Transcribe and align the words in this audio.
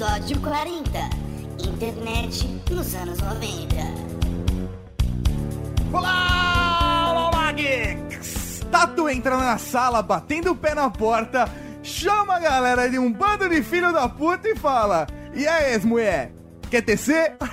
Episódio 0.00 0.40
40 0.40 0.98
Internet 1.62 2.48
nos 2.70 2.94
anos 2.94 3.18
90. 3.18 3.76
Olá, 5.92 7.10
olá, 7.10 7.28
olá, 7.28 7.52
geeks! 7.52 8.64
Tatu 8.70 9.10
entra 9.10 9.36
na 9.36 9.58
sala, 9.58 10.00
batendo 10.00 10.52
o 10.52 10.56
pé 10.56 10.74
na 10.74 10.88
porta, 10.88 11.46
chama 11.82 12.36
a 12.36 12.40
galera 12.40 12.88
de 12.88 12.98
um 12.98 13.12
bando 13.12 13.46
de 13.46 13.62
filho 13.62 13.92
da 13.92 14.08
puta 14.08 14.48
e 14.48 14.56
fala: 14.56 15.06
E 15.34 15.46
aí, 15.46 15.78
mulher? 15.84 16.32
Quer 16.70 16.80
tecer? 16.80 17.36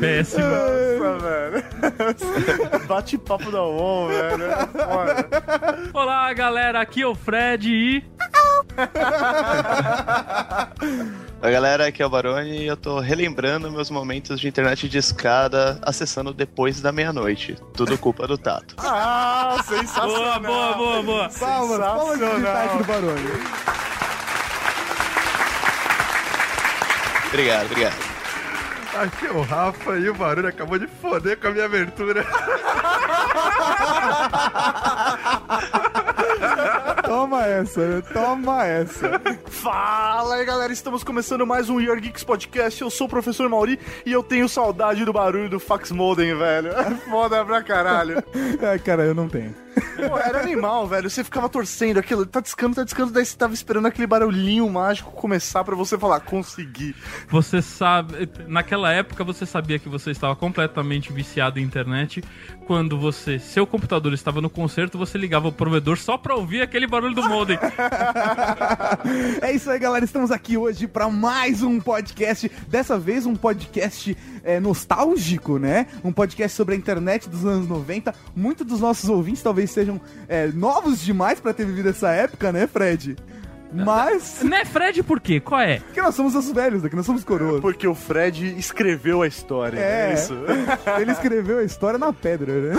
Péssimo. 0.00 0.44
Nossa, 0.44 1.18
velho. 1.18 1.64
Bate-papo 2.86 3.50
da 3.50 3.62
UOL, 3.62 4.08
velho. 4.08 4.44
Foda. 4.72 5.90
Olá, 5.92 6.32
galera, 6.32 6.80
aqui 6.80 7.02
é 7.02 7.06
o 7.06 7.14
Fred 7.14 7.68
e. 7.70 8.04
Oi 11.42 11.50
galera, 11.50 11.88
aqui 11.88 12.02
é 12.02 12.06
o 12.06 12.10
Baroni 12.10 12.58
e 12.62 12.66
eu 12.66 12.76
tô 12.76 13.00
relembrando 13.00 13.70
meus 13.70 13.90
momentos 13.90 14.40
de 14.40 14.48
internet 14.48 14.88
de 14.88 14.96
escada 14.98 15.78
acessando 15.82 16.32
depois 16.32 16.80
da 16.80 16.92
meia-noite. 16.92 17.56
Tudo 17.74 17.98
culpa 17.98 18.26
do 18.26 18.38
Tato. 18.38 18.76
Ah, 18.78 19.56
Boa, 19.56 19.62
sensacional. 19.64 20.40
boa, 20.40 20.74
boa, 20.74 21.02
boa. 21.02 21.28
Palmas, 21.28 21.78
palmas 21.78 22.18
de 22.18 22.24
destaque 22.26 22.78
do 22.78 22.84
Barone. 22.84 23.30
Obrigado, 27.28 27.66
obrigado. 27.66 28.11
Aqui 28.94 29.26
é 29.26 29.30
o 29.30 29.40
Rafa 29.40 29.98
e 29.98 30.08
o 30.10 30.14
barulho 30.14 30.48
acabou 30.48 30.78
de 30.78 30.86
foder 30.86 31.38
com 31.38 31.48
a 31.48 31.50
minha 31.50 31.64
abertura. 31.64 32.24
Toma 37.04 37.46
essa, 37.46 37.86
né? 37.86 38.02
toma 38.12 38.66
essa. 38.66 39.20
Fala 39.46 40.36
aí, 40.36 40.44
galera. 40.44 40.72
Estamos 40.72 41.04
começando 41.04 41.46
mais 41.46 41.68
um 41.68 41.80
Your 41.80 42.00
Geeks 42.00 42.24
Podcast. 42.24 42.80
Eu 42.80 42.90
sou 42.90 43.06
o 43.06 43.10
professor 43.10 43.48
Mauri 43.48 43.78
e 44.04 44.12
eu 44.12 44.22
tenho 44.22 44.48
saudade 44.48 45.04
do 45.04 45.12
barulho 45.12 45.48
do 45.48 45.60
fax 45.60 45.90
modem, 45.90 46.36
velho. 46.36 46.68
É 46.68 46.90
foda 47.08 47.44
pra 47.44 47.62
caralho. 47.62 48.22
Ai, 48.62 48.78
cara, 48.80 49.04
eu 49.04 49.14
não 49.14 49.28
tenho. 49.28 49.54
Pô, 49.74 50.18
era 50.18 50.40
animal, 50.40 50.86
velho. 50.86 51.08
Você 51.08 51.22
ficava 51.22 51.48
torcendo 51.48 51.98
aquilo, 51.98 52.26
tá 52.26 52.40
discando, 52.40 52.74
tá 52.74 52.84
discando, 52.84 53.12
daí 53.12 53.24
você 53.24 53.36
tava 53.36 53.54
esperando 53.54 53.86
aquele 53.86 54.06
barulhinho 54.06 54.68
mágico 54.68 55.12
começar 55.12 55.64
pra 55.64 55.74
você 55.74 55.98
falar, 55.98 56.20
consegui. 56.20 56.94
Você 57.28 57.62
sabe. 57.62 58.28
Naquela 58.46 58.92
época 58.92 59.24
você 59.24 59.46
sabia 59.46 59.78
que 59.78 59.88
você 59.88 60.10
estava 60.10 60.34
completamente 60.34 61.12
viciado 61.12 61.58
em 61.58 61.62
internet. 61.62 62.22
Quando 62.66 62.98
você. 62.98 63.38
Seu 63.38 63.66
computador 63.66 64.12
estava 64.12 64.40
no 64.40 64.50
concerto, 64.50 64.98
você 64.98 65.18
ligava 65.18 65.48
o 65.48 65.52
provedor 65.52 65.98
só 65.98 66.16
pra 66.16 66.34
ouvir 66.34 66.62
aquele 66.62 66.86
barulho 66.86 67.14
do 67.14 67.28
modem. 67.28 67.58
É 69.40 69.52
isso 69.52 69.70
aí, 69.70 69.78
galera. 69.78 70.04
Estamos 70.04 70.30
aqui 70.30 70.56
hoje 70.56 70.86
para 70.86 71.08
mais 71.08 71.62
um 71.62 71.80
podcast. 71.80 72.50
Dessa 72.68 72.98
vez, 72.98 73.26
um 73.26 73.34
podcast 73.34 74.16
é, 74.44 74.60
nostálgico, 74.60 75.58
né? 75.58 75.86
Um 76.04 76.12
podcast 76.12 76.56
sobre 76.56 76.74
a 76.74 76.78
internet 76.78 77.28
dos 77.28 77.44
anos 77.44 77.68
90. 77.68 78.14
Muitos 78.34 78.66
dos 78.66 78.80
nossos 78.80 79.08
ouvintes 79.08 79.42
talvez 79.42 79.61
sejam 79.66 80.00
é, 80.28 80.46
novos 80.48 81.00
demais 81.00 81.40
para 81.40 81.52
ter 81.52 81.64
vivido 81.64 81.88
essa 81.88 82.10
época, 82.10 82.52
né, 82.52 82.66
Fred? 82.66 83.16
Mas. 83.72 84.42
né, 84.42 84.64
Fred, 84.64 85.02
por 85.02 85.20
quê? 85.20 85.40
Qual 85.40 85.60
é? 85.60 85.78
Porque 85.80 86.00
nós 86.02 86.14
somos 86.14 86.34
os 86.34 86.50
velhos 86.52 86.82
daqui, 86.82 86.94
nós 86.96 87.06
somos 87.06 87.24
coroas. 87.24 87.60
Porque 87.60 87.86
o 87.86 87.94
Fred 87.94 88.58
escreveu 88.58 89.22
a 89.22 89.26
história. 89.26 89.78
É, 89.78 90.10
É. 90.10 90.14
isso. 90.14 90.34
Ele 91.00 91.12
escreveu 91.12 91.58
a 91.58 91.64
história 91.64 91.98
na 91.98 92.12
pedra, 92.12 92.52
né? 92.52 92.74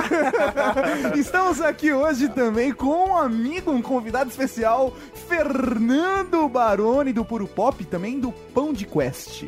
Estamos 1.16 1.62
aqui 1.62 1.92
hoje 1.92 2.30
também 2.30 2.72
com 2.72 3.10
um 3.10 3.18
amigo, 3.18 3.72
um 3.72 3.82
convidado 3.82 4.30
especial, 4.30 4.96
Fernando 5.28 6.48
Baroni 6.48 7.12
do 7.14 7.26
Puro 7.26 7.48
Pop, 7.48 7.82
e 7.82 7.86
também 7.86 8.20
do 8.20 8.32
Pão 8.32 8.72
de 8.74 8.86
Quest. 8.86 9.44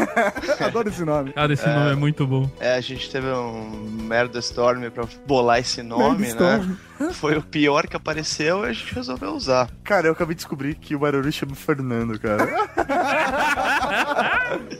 Adoro 0.60 0.88
esse 0.88 1.04
nome. 1.04 1.32
Cara, 1.32 1.52
esse 1.52 1.66
nome 1.66 1.92
é 1.92 1.96
muito 1.96 2.26
bom. 2.26 2.48
É, 2.60 2.74
a 2.74 2.80
gente 2.80 3.10
teve 3.10 3.26
um 3.28 3.70
merda 4.02 4.38
storm 4.40 4.88
pra 4.90 5.04
bolar 5.26 5.58
esse 5.60 5.82
nome, 5.82 6.20
Merda 6.26 6.58
né? 6.58 6.76
Foi 7.12 7.36
o 7.36 7.42
pior 7.42 7.86
que 7.86 7.96
apareceu 7.96 8.64
e 8.64 8.68
a 8.68 8.72
gente 8.72 8.94
resolveu 8.94 9.32
usar. 9.32 9.70
Cara, 9.82 10.06
eu 10.06 10.12
acabei 10.12 10.34
de 10.34 10.40
descobrir 10.40 10.74
que 10.74 10.94
o 10.94 10.98
barulho 10.98 11.32
chama 11.32 11.54
Fernando, 11.54 12.18
cara. 12.18 12.48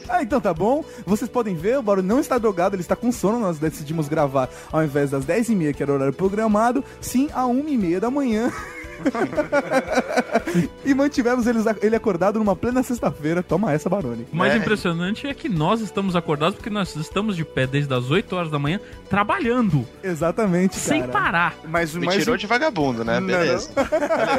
Ah, 0.08 0.22
então 0.22 0.40
tá 0.40 0.52
bom. 0.52 0.84
Vocês 1.06 1.30
podem 1.30 1.54
ver, 1.54 1.78
o 1.78 1.82
Baroni 1.82 2.08
não 2.08 2.18
está 2.18 2.36
drogado, 2.36 2.74
ele 2.74 2.82
está 2.82 2.96
com 2.96 3.12
sono. 3.12 3.38
Nós 3.38 3.60
decidimos 3.60 4.08
gravar 4.08 4.48
ao 4.72 4.82
invés 4.82 5.10
das 5.10 5.24
10h30, 5.24 5.74
que 5.74 5.82
era 5.82 5.92
o 5.92 5.94
horário 5.94 6.12
programado, 6.12 6.84
sim, 7.00 7.28
a 7.32 7.42
1h30 7.42 8.00
da 8.00 8.10
manhã. 8.10 8.52
e 10.84 10.94
mantivemos 10.94 11.46
eles- 11.46 11.64
ele 11.82 11.96
acordado 11.96 12.38
numa 12.38 12.54
plena 12.56 12.82
sexta-feira. 12.82 13.42
Toma 13.42 13.72
essa, 13.72 13.88
Baroni. 13.88 14.26
O 14.32 14.36
mais 14.36 14.52
É. 14.54 14.56
impressionante 14.56 15.26
é 15.26 15.34
que 15.34 15.48
nós 15.48 15.80
estamos 15.80 16.14
acordados 16.16 16.54
porque 16.56 16.70
nós 16.70 16.94
estamos 16.96 17.36
de 17.36 17.44
pé 17.44 17.66
desde 17.66 17.92
as 17.94 18.10
8 18.10 18.34
horas 18.36 18.50
da 18.50 18.58
manhã, 18.58 18.80
trabalhando, 19.08 19.86
Exatamente, 20.02 20.76
sem 20.76 21.00
cara. 21.02 21.12
parar. 21.12 21.54
Mas 21.68 21.94
o 21.94 22.00
Me 22.00 22.06
mais 22.06 22.18
tirou 22.18 22.36
de 22.36 22.46
vagabundo, 22.46 23.04
né? 23.04 23.20
Não, 23.20 23.26
Beleza. 23.26 23.70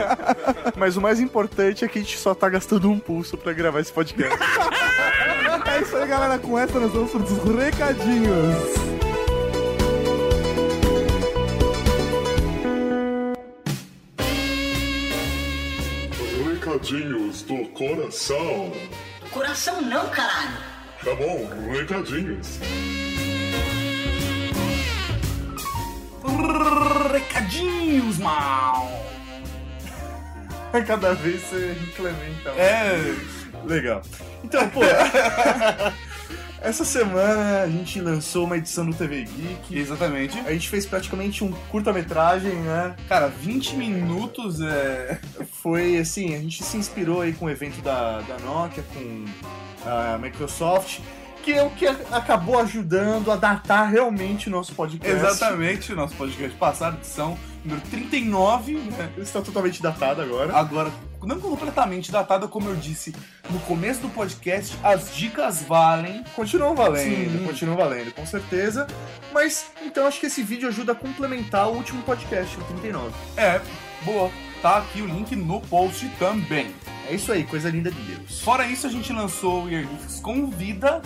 Mas 0.78 0.98
o 0.98 1.02
mais 1.02 1.20
importante 1.20 1.86
é 1.86 1.88
que 1.88 2.00
a 2.00 2.02
gente 2.02 2.18
só 2.18 2.34
tá 2.34 2.50
gastando 2.50 2.90
um 2.90 3.00
pulso 3.00 3.38
pra 3.38 3.54
gravar 3.54 3.80
esse 3.80 3.92
podcast. 3.92 4.38
É 5.64 5.82
isso 5.82 5.96
aí, 5.96 6.08
galera. 6.08 6.38
Com 6.38 6.58
essa 6.60 6.80
nós 6.80 6.92
vamos 6.92 7.12
pros 7.12 7.56
recadinhos. 7.56 9.01
Recadinhos 16.82 17.44
do 17.44 17.64
coração. 17.70 18.72
Coração 19.30 19.82
não, 19.84 20.10
caralho. 20.10 20.58
Tá 21.04 21.14
bom, 21.14 21.48
recadinhos. 21.72 22.60
Recadinhos, 27.14 28.18
mal! 28.18 28.90
Cada 30.88 31.14
vez 31.14 31.44
você 31.44 31.78
incrementa. 31.84 32.50
É. 32.58 33.16
Legal. 33.64 34.02
Então, 34.44 34.68
pô. 34.70 34.80
Essa 36.62 36.86
semana 36.86 37.64
a 37.64 37.68
gente 37.68 38.00
lançou 38.00 38.46
uma 38.46 38.56
edição 38.56 38.88
do 38.88 38.96
TV 38.96 39.24
Geek. 39.24 39.80
Exatamente. 39.80 40.38
A 40.40 40.54
gente 40.54 40.70
fez 40.70 40.86
praticamente 40.86 41.44
um 41.44 41.52
curta-metragem, 41.72 42.54
né? 42.54 42.96
Cara, 43.10 43.28
20 43.30 43.76
minutos 43.76 44.62
é. 44.62 45.20
Foi 45.64 45.98
assim, 45.98 46.36
a 46.36 46.38
gente 46.38 46.64
se 46.64 46.78
inspirou 46.78 47.22
aí 47.22 47.34
com 47.34 47.46
o 47.46 47.50
evento 47.50 47.82
da, 47.82 48.22
da 48.22 48.38
Nokia, 48.40 48.84
com 48.94 49.26
a 49.90 50.20
Microsoft, 50.20 51.00
que 51.44 51.52
é 51.52 51.64
o 51.64 51.72
que 51.72 51.88
acabou 51.88 52.60
ajudando 52.60 53.32
a 53.32 53.36
datar 53.36 53.90
realmente 53.90 54.48
o 54.48 54.52
nosso 54.52 54.76
podcast. 54.76 55.18
Exatamente, 55.18 55.94
o 55.94 55.96
nosso 55.96 56.14
podcast 56.16 56.56
passado, 56.58 56.98
edição 56.98 57.38
número 57.64 57.82
39, 57.90 58.74
né? 58.74 59.12
Está 59.18 59.42
totalmente 59.42 59.82
datado 59.82 60.22
agora. 60.22 60.56
Agora, 60.56 60.92
não 61.24 61.40
completamente 61.40 62.12
datada, 62.12 62.48
como 62.48 62.70
eu 62.70 62.76
disse 62.76 63.14
no 63.50 63.60
começo 63.62 64.02
do 64.02 64.10
podcast, 64.10 64.78
as 64.84 65.16
dicas 65.16 65.62
valem. 65.62 66.24
Continuam 66.36 66.76
valendo, 66.76 67.40
Sim. 67.40 67.46
continuam 67.46 67.78
valendo, 67.78 68.14
com 68.14 68.26
certeza. 68.26 68.88
Mas, 69.34 69.66
então 69.84 70.06
acho 70.08 70.20
que 70.20 70.26
esse 70.26 70.42
vídeo 70.44 70.68
ajuda 70.68 70.94
a 70.94 70.96
complementar 70.96 71.70
o 71.70 71.76
último 71.76 72.02
podcast, 72.04 72.58
o 72.60 72.64
39. 72.64 73.14
É, 73.38 73.62
boa. 74.04 74.32
Tá 74.62 74.78
aqui 74.78 75.02
o 75.02 75.08
link 75.08 75.36
no 75.36 75.60
post 75.60 76.08
também. 76.20 76.72
É 77.10 77.16
isso 77.16 77.32
aí, 77.32 77.44
coisa 77.44 77.70
linda 77.70 77.90
de 77.90 78.00
Deus. 78.02 78.42
Fora 78.42 78.66
isso, 78.68 78.86
a 78.86 78.90
gente 78.92 79.12
lançou 79.12 79.64
o 79.64 79.70
Year 79.70 79.88
Geeks 79.88 80.20
Convida, 80.20 81.02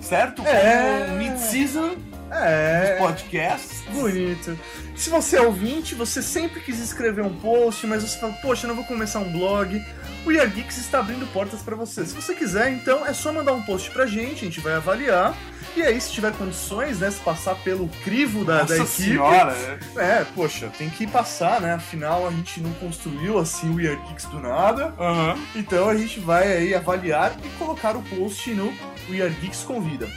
certo? 0.00 0.42
É. 0.42 1.16
Mid-season 1.16 1.94
É. 2.30 2.96
podcast. 2.98 3.84
Bonito. 3.90 4.58
Se 4.94 5.10
você 5.10 5.36
é 5.36 5.42
ouvinte, 5.42 5.94
você 5.94 6.22
sempre 6.22 6.60
quis 6.60 6.80
escrever 6.80 7.22
um 7.22 7.34
post, 7.38 7.86
mas 7.86 8.02
você 8.02 8.18
fala, 8.18 8.32
poxa, 8.34 8.66
eu 8.66 8.68
não 8.68 8.76
vou 8.76 8.84
começar 8.84 9.18
um 9.20 9.30
blog. 9.30 9.84
O 10.24 10.32
Year 10.32 10.50
Geeks 10.50 10.78
está 10.78 10.98
abrindo 10.98 11.30
portas 11.32 11.62
para 11.62 11.76
você. 11.76 12.04
Se 12.04 12.14
você 12.14 12.34
quiser, 12.34 12.70
então 12.70 13.06
é 13.06 13.12
só 13.12 13.32
mandar 13.32 13.52
um 13.52 13.62
post 13.62 13.90
pra 13.90 14.06
gente, 14.06 14.44
a 14.44 14.48
gente 14.48 14.60
vai 14.60 14.74
avaliar. 14.74 15.36
E 15.76 15.82
aí, 15.82 16.00
se 16.00 16.10
tiver 16.10 16.32
condições, 16.32 17.00
né, 17.00 17.10
se 17.10 17.20
passar 17.20 17.54
pelo 17.56 17.86
crivo 18.02 18.44
da, 18.44 18.62
da 18.62 18.76
equipe. 18.76 18.88
senhora. 18.88 19.54
É, 19.96 20.24
poxa, 20.34 20.70
tem 20.76 20.88
que 20.88 21.06
passar, 21.06 21.60
né? 21.60 21.74
Afinal, 21.74 22.26
a 22.26 22.30
gente 22.30 22.60
não 22.60 22.72
construiu 22.74 23.38
assim 23.38 23.72
o 23.72 23.78
Year 23.78 24.00
Geeks 24.08 24.24
do 24.24 24.40
nada. 24.40 24.94
Aham. 24.98 25.38
Então 25.54 25.88
a 25.88 25.94
gente 25.94 26.18
vai 26.18 26.50
aí 26.50 26.74
avaliar 26.74 27.36
e 27.44 27.48
colocar 27.58 27.94
o 27.94 28.02
post 28.02 28.50
no 28.52 28.72
We 29.10 29.20
Are 29.20 29.32
Geeks 29.34 29.62
Convida. 29.64 30.08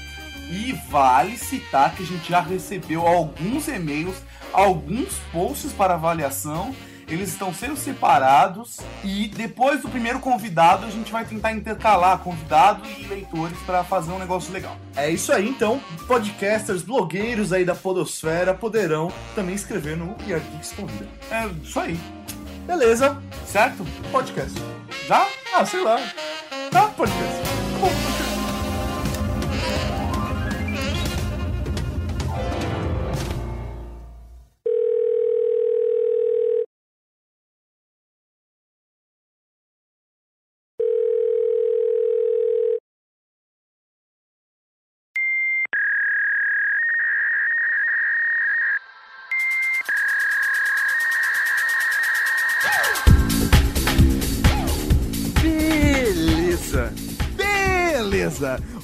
E 0.50 0.74
vale 0.90 1.38
citar 1.38 1.94
que 1.94 2.04
a 2.04 2.06
gente 2.06 2.28
já 2.28 2.42
recebeu 2.42 3.06
alguns 3.08 3.68
e-mails, 3.68 4.18
alguns 4.52 5.14
posts 5.32 5.72
para 5.72 5.94
avaliação. 5.94 6.74
Eles 7.08 7.30
estão 7.30 7.52
sendo 7.52 7.76
separados 7.76 8.78
e 9.04 9.28
depois 9.30 9.82
do 9.82 9.90
primeiro 9.90 10.20
convidado 10.20 10.86
a 10.86 10.92
gente 10.92 11.12
vai 11.12 11.26
tentar 11.26 11.52
intercalar 11.52 12.20
convidado 12.20 12.84
e 12.86 13.04
leitores 13.08 13.58
para 13.66 13.84
fazer 13.84 14.12
um 14.12 14.20
negócio 14.20 14.54
legal. 14.54 14.78
É 14.96 15.10
isso 15.10 15.34
aí, 15.34 15.50
então, 15.50 15.82
podcasters, 16.08 16.84
blogueiros 16.84 17.52
aí 17.52 17.66
da 17.66 17.74
podosfera 17.74 18.54
poderão 18.54 19.12
também 19.34 19.56
escrever 19.56 19.98
no 19.98 20.16
We 20.24 20.34
Are 20.36 20.44
Geeks 20.52 20.74
Convida. 20.74 21.08
É 21.32 21.48
isso 21.64 21.80
aí. 21.80 22.00
Beleza, 22.68 23.20
certo? 23.44 23.84
Podcast. 24.12 24.54
Já? 25.08 25.26
Ah, 25.56 25.66
sei 25.66 25.84
lá. 25.84 25.98
Tá, 26.70 26.90
podcast. 26.90 27.42
Tá 27.42 27.80
bom, 27.80 28.19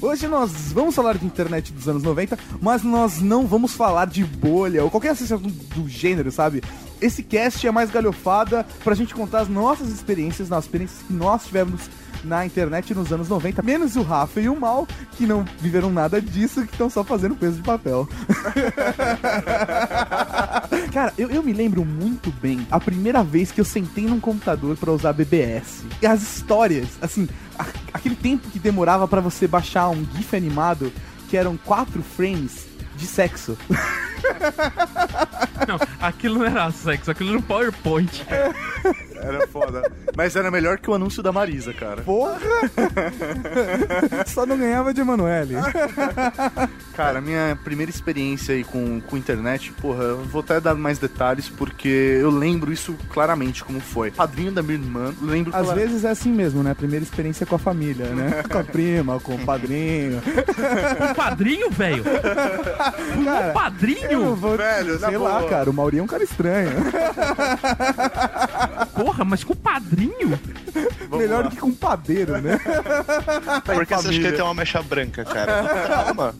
Hoje 0.00 0.26
nós 0.28 0.72
vamos 0.72 0.94
falar 0.94 1.16
de 1.16 1.26
internet 1.26 1.72
dos 1.72 1.88
anos 1.88 2.02
90, 2.02 2.38
mas 2.60 2.82
nós 2.82 3.20
não 3.20 3.46
vamos 3.46 3.72
falar 3.72 4.06
de 4.06 4.24
bolha 4.24 4.84
ou 4.84 4.90
qualquer 4.90 5.14
do, 5.14 5.38
do 5.38 5.88
gênero, 5.88 6.30
sabe? 6.30 6.62
Esse 7.00 7.22
cast 7.22 7.66
é 7.66 7.70
mais 7.70 7.90
galhofada 7.90 8.64
pra 8.82 8.94
gente 8.94 9.14
contar 9.14 9.40
as 9.40 9.48
nossas 9.48 9.88
experiências, 9.88 10.50
as 10.50 10.64
experiências 10.64 11.02
que 11.02 11.12
nós 11.12 11.44
tivemos 11.44 11.90
na 12.24 12.44
internet 12.46 12.94
nos 12.94 13.12
anos 13.12 13.28
90, 13.28 13.62
menos 13.62 13.96
o 13.96 14.02
Rafa 14.02 14.40
e 14.40 14.48
o 14.48 14.58
Mal, 14.58 14.86
que 15.16 15.26
não 15.26 15.44
viveram 15.60 15.90
nada 15.90 16.20
disso, 16.20 16.64
que 16.66 16.72
estão 16.72 16.88
só 16.90 17.04
fazendo 17.04 17.36
peso 17.36 17.56
de 17.56 17.62
papel. 17.62 18.08
Cara, 20.92 21.12
eu, 21.18 21.30
eu 21.30 21.42
me 21.42 21.52
lembro 21.52 21.84
muito 21.84 22.30
bem 22.40 22.66
a 22.70 22.80
primeira 22.80 23.22
vez 23.22 23.52
que 23.52 23.60
eu 23.60 23.64
sentei 23.64 24.06
num 24.06 24.20
computador 24.20 24.76
pra 24.76 24.92
usar 24.92 25.12
BBS. 25.12 25.84
E 26.00 26.06
as 26.06 26.22
histórias, 26.22 26.88
assim, 27.00 27.28
a- 27.58 27.66
aquele 27.92 28.16
tempo 28.16 28.48
que 28.50 28.58
demorava 28.58 29.06
pra 29.06 29.20
você 29.20 29.46
baixar 29.46 29.88
um 29.90 30.06
GIF 30.16 30.34
animado, 30.36 30.92
que 31.28 31.36
eram 31.36 31.56
quatro 31.56 32.02
frames 32.02 32.66
de 32.96 33.06
sexo. 33.06 33.56
Não, 35.68 35.78
aquilo 36.00 36.38
não 36.38 36.46
era 36.46 36.70
sexo, 36.70 37.10
aquilo 37.10 37.30
era 37.30 37.38
um 37.38 37.42
PowerPoint. 37.42 38.24
Era 39.20 39.46
foda. 39.46 39.90
Mas 40.16 40.34
era 40.36 40.50
melhor 40.50 40.78
que 40.78 40.90
o 40.90 40.94
anúncio 40.94 41.22
da 41.22 41.32
Marisa, 41.32 41.72
cara. 41.72 42.02
Porra! 42.02 42.38
Só 44.26 44.44
não 44.46 44.56
ganhava 44.58 44.92
de 44.94 45.00
Emanuele. 45.00 45.54
Cara, 46.94 47.20
minha 47.20 47.58
primeira 47.62 47.90
experiência 47.90 48.54
aí 48.54 48.64
com, 48.64 49.00
com 49.02 49.16
internet, 49.18 49.70
porra, 49.72 50.02
eu 50.04 50.24
vou 50.24 50.40
até 50.40 50.58
dar 50.60 50.74
mais 50.74 50.98
detalhes 50.98 51.46
porque 51.48 51.88
eu 51.88 52.30
lembro 52.30 52.72
isso 52.72 52.96
claramente 53.10 53.62
como 53.62 53.80
foi. 53.80 54.10
Padrinho 54.10 54.50
da 54.50 54.62
minha 54.62 54.78
irmã, 54.78 55.14
lembro 55.20 55.50
que 55.52 55.58
Às 55.58 55.66
ela- 55.66 55.74
vezes 55.74 56.04
é 56.04 56.10
assim 56.10 56.32
mesmo, 56.32 56.62
né? 56.62 56.72
Primeira 56.74 57.04
experiência 57.04 57.44
com 57.44 57.54
a 57.54 57.58
família, 57.58 58.06
né? 58.06 58.42
Com 58.50 58.58
a 58.58 58.64
prima, 58.64 59.20
com 59.20 59.34
o 59.34 59.38
padrinho. 59.44 60.22
Um 61.10 61.14
padrinho, 61.14 61.70
velho? 61.70 62.02
Um 63.16 63.46
eu 63.48 63.52
padrinho? 63.52 64.34
vou. 64.34 64.56
Velho, 64.56 64.98
sei 64.98 65.18
lá, 65.18 65.38
boa. 65.40 65.50
cara. 65.50 65.68
O 65.70 65.74
Mauri 65.74 65.98
é 65.98 66.02
um 66.02 66.06
cara 66.06 66.22
estranho. 66.24 66.70
Porra, 68.94 69.24
mas 69.24 69.44
com 69.44 69.54
padrinho? 69.54 70.38
Vamos 71.08 71.18
Melhor 71.18 71.44
lá. 71.44 71.48
do 71.48 71.54
que 71.54 71.60
com 71.60 71.72
padeiro, 71.72 72.40
né? 72.40 72.58
Por 73.64 73.86
que 73.86 73.94
você 73.94 74.08
acha 74.08 74.08
que 74.08 74.26
ele 74.26 74.32
tem 74.32 74.44
uma 74.44 74.54
mecha 74.54 74.82
branca, 74.82 75.24
cara? 75.24 75.64
Calma. 75.88 76.34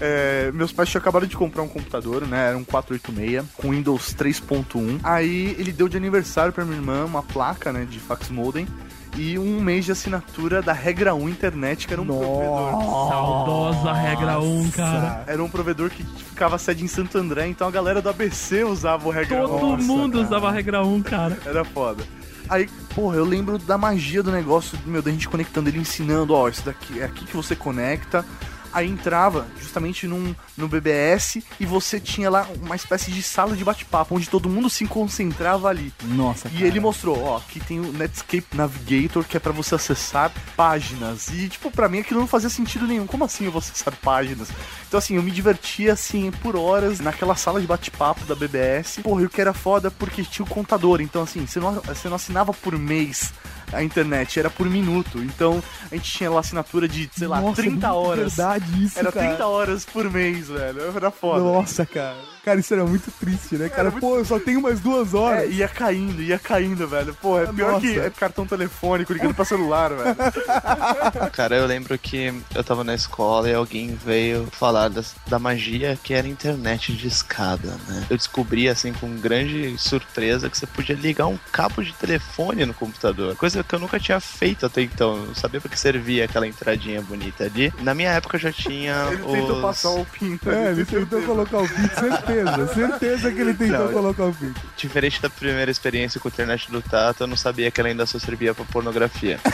É, 0.00 0.50
meus 0.52 0.72
pais 0.72 0.90
tinham 0.90 1.00
acabado 1.00 1.26
de 1.26 1.36
comprar 1.36 1.62
um 1.62 1.68
computador, 1.68 2.26
né? 2.26 2.48
Era 2.48 2.58
um 2.58 2.64
486 2.64 3.44
com 3.56 3.70
Windows 3.70 4.14
3.1. 4.14 5.00
Aí 5.02 5.56
ele 5.58 5.72
deu 5.72 5.88
de 5.88 5.96
aniversário 5.96 6.52
pra 6.52 6.64
minha 6.64 6.76
irmã 6.76 7.04
uma 7.04 7.22
placa, 7.22 7.72
né, 7.72 7.86
de 7.88 7.98
fax 7.98 8.28
modem 8.28 8.66
e 9.16 9.38
um 9.38 9.60
mês 9.60 9.84
de 9.84 9.92
assinatura 9.92 10.60
da 10.60 10.72
Regra 10.72 11.14
1 11.14 11.28
Internet, 11.28 11.86
que 11.86 11.92
era 11.92 12.02
um 12.02 12.06
provedor. 12.06 13.08
Saudosa 13.08 13.92
regra 13.92 14.38
1, 14.38 14.70
cara. 14.70 15.24
Era 15.26 15.42
um 15.42 15.48
provedor 15.48 15.90
que 15.90 16.04
ficava 16.04 16.58
sede 16.58 16.84
em 16.84 16.88
Santo 16.88 17.16
André, 17.16 17.46
então 17.46 17.66
a 17.66 17.70
galera 17.70 18.02
do 18.02 18.08
ABC 18.08 18.64
usava 18.64 19.08
o 19.08 19.10
Regra 19.10 19.46
1. 19.46 19.58
Todo 19.58 19.82
mundo 19.82 20.20
usava 20.20 20.48
a 20.48 20.52
regra 20.52 20.84
1, 20.84 21.02
cara. 21.02 21.38
Era 21.44 21.64
foda. 21.64 22.04
Aí, 22.48 22.68
porra, 22.94 23.16
eu 23.16 23.24
lembro 23.24 23.58
da 23.58 23.76
magia 23.76 24.22
do 24.22 24.30
negócio, 24.30 24.78
meu, 24.86 25.02
da 25.02 25.10
gente 25.10 25.28
conectando 25.28 25.68
ele, 25.68 25.78
ensinando, 25.78 26.32
ó, 26.32 26.48
isso 26.48 26.64
daqui 26.64 27.00
é 27.00 27.04
aqui 27.04 27.24
que 27.24 27.36
você 27.36 27.56
conecta. 27.56 28.24
Aí 28.72 28.88
entrava 28.88 29.46
justamente 29.60 30.06
num, 30.06 30.34
no 30.56 30.68
BBS 30.68 31.42
e 31.58 31.66
você 31.66 31.98
tinha 31.98 32.28
lá 32.30 32.46
uma 32.62 32.76
espécie 32.76 33.10
de 33.10 33.22
sala 33.22 33.56
de 33.56 33.64
bate-papo, 33.64 34.14
onde 34.14 34.28
todo 34.28 34.48
mundo 34.48 34.68
se 34.68 34.86
concentrava 34.86 35.68
ali. 35.68 35.92
Nossa, 36.02 36.48
E 36.52 36.62
ele 36.62 36.80
mostrou, 36.80 37.22
ó, 37.22 37.36
aqui 37.38 37.60
tem 37.60 37.80
o 37.80 37.92
Netscape 37.92 38.46
Navigator, 38.54 39.24
que 39.24 39.36
é 39.36 39.40
pra 39.40 39.52
você 39.52 39.74
acessar 39.74 40.32
páginas. 40.56 41.28
E, 41.28 41.48
tipo, 41.48 41.70
pra 41.70 41.88
mim 41.88 42.00
aquilo 42.00 42.20
não 42.20 42.26
fazia 42.26 42.50
sentido 42.50 42.86
nenhum. 42.86 43.06
Como 43.06 43.24
assim 43.24 43.44
eu 43.44 43.52
vou 43.52 43.60
acessar 43.60 43.94
páginas? 44.02 44.48
Então, 44.86 44.98
assim, 44.98 45.16
eu 45.16 45.22
me 45.22 45.30
divertia, 45.30 45.92
assim, 45.92 46.30
por 46.30 46.56
horas 46.56 47.00
naquela 47.00 47.34
sala 47.34 47.60
de 47.60 47.66
bate-papo 47.66 48.24
da 48.24 48.34
BBS. 48.34 49.00
Porra, 49.02 49.22
e 49.22 49.26
o 49.26 49.30
que 49.30 49.40
era 49.40 49.52
foda 49.52 49.90
porque 49.90 50.22
tinha 50.22 50.44
o 50.44 50.48
contador. 50.48 51.00
Então, 51.00 51.22
assim, 51.22 51.46
você 51.46 51.60
não, 51.60 51.74
você 51.74 52.08
não 52.08 52.16
assinava 52.16 52.52
por 52.52 52.78
mês 52.78 53.32
a 53.72 53.82
internet, 53.82 54.38
era 54.38 54.48
por 54.50 54.68
minuto. 54.68 55.18
Então, 55.18 55.62
a 55.90 55.94
gente 55.94 56.10
tinha 56.10 56.30
lá 56.30 56.40
assinatura 56.40 56.86
de, 56.88 57.08
sei 57.12 57.26
lá, 57.26 57.40
Nossa, 57.40 57.62
30 57.62 57.70
muito 57.72 57.86
horas. 57.86 58.36
verdade 58.36 58.84
isso, 58.84 58.98
Era 58.98 59.12
cara. 59.12 59.28
30 59.28 59.46
horas 59.46 59.84
por 59.84 60.10
mês, 60.10 60.48
velho. 60.48 60.80
Era 60.94 61.10
foda. 61.10 61.40
Nossa, 61.42 61.84
cara. 61.86 62.16
Cara, 62.46 62.60
isso 62.60 62.72
era 62.72 62.84
muito 62.84 63.10
triste, 63.10 63.56
né? 63.56 63.68
Cara, 63.68 63.90
pô, 63.90 64.18
eu 64.18 64.24
só 64.24 64.38
tenho 64.38 64.62
mais 64.62 64.78
duas 64.78 65.12
É, 65.12 65.16
horas. 65.16 65.52
ia 65.52 65.66
caindo, 65.66 66.22
ia 66.22 66.38
caindo, 66.38 66.86
velho. 66.86 67.12
Pô, 67.20 67.40
é 67.40 67.46
pior 67.52 67.72
Nossa. 67.72 67.84
que 67.84 67.98
é 67.98 68.08
cartão 68.08 68.46
telefônico 68.46 69.12
ligando 69.12 69.34
pra 69.34 69.44
celular, 69.44 69.90
velho. 69.92 70.14
Cara, 71.34 71.56
eu 71.56 71.66
lembro 71.66 71.98
que 71.98 72.32
eu 72.54 72.62
tava 72.62 72.84
na 72.84 72.94
escola 72.94 73.50
e 73.50 73.54
alguém 73.54 73.96
veio 73.96 74.46
falar 74.52 74.88
das- 74.88 75.16
da 75.26 75.40
magia 75.40 75.98
que 76.00 76.14
era 76.14 76.28
internet 76.28 76.92
de 76.92 77.08
escada, 77.08 77.76
né? 77.88 78.06
Eu 78.08 78.16
descobri, 78.16 78.68
assim, 78.68 78.92
com 78.92 79.08
grande 79.16 79.74
surpresa, 79.76 80.48
que 80.48 80.56
você 80.56 80.68
podia 80.68 80.94
ligar 80.94 81.26
um 81.26 81.36
cabo 81.50 81.82
de 81.82 81.92
telefone 81.94 82.64
no 82.64 82.72
computador. 82.74 83.34
Coisa 83.34 83.64
que 83.64 83.74
eu 83.74 83.80
nunca 83.80 83.98
tinha 83.98 84.20
feito 84.20 84.64
até 84.64 84.82
então. 84.82 85.16
Eu 85.16 85.26
não 85.26 85.34
sabia 85.34 85.60
pra 85.60 85.68
que 85.68 85.80
servia 85.80 86.26
aquela 86.26 86.46
entradinha 86.46 87.02
bonita 87.02 87.42
ali. 87.42 87.74
Na 87.82 87.92
minha 87.92 88.10
época 88.12 88.36
eu 88.36 88.40
já 88.40 88.52
tinha 88.52 88.94
Ele 89.10 89.16
tentou 89.40 89.56
os... 89.56 89.62
passar 89.62 89.90
o 89.90 90.04
pinto. 90.06 90.48
É, 90.48 90.70
ele 90.70 90.84
tentou- 90.84 91.06
tentou 91.06 91.22
colocar 91.22 91.58
o 91.58 91.68
pinto, 91.68 91.94
certeza. 91.98 92.35
Certeza 92.74 93.30
que 93.30 93.40
ele 93.40 93.54
tentou 93.54 93.86
Não, 93.86 93.92
colocar 93.92 94.24
o 94.24 94.34
pinto. 94.34 94.60
Diferente 94.76 95.20
da 95.20 95.30
primeira 95.30 95.70
experiência 95.70 96.20
com 96.20 96.28
a 96.28 96.30
internet 96.30 96.70
do 96.70 96.82
Tato, 96.82 97.22
eu 97.22 97.26
não 97.26 97.36
sabia 97.36 97.70
que 97.70 97.80
ela 97.80 97.88
ainda 97.88 98.06
só 98.06 98.18
servia 98.18 98.54
pra 98.54 98.64
pornografia. 98.64 99.38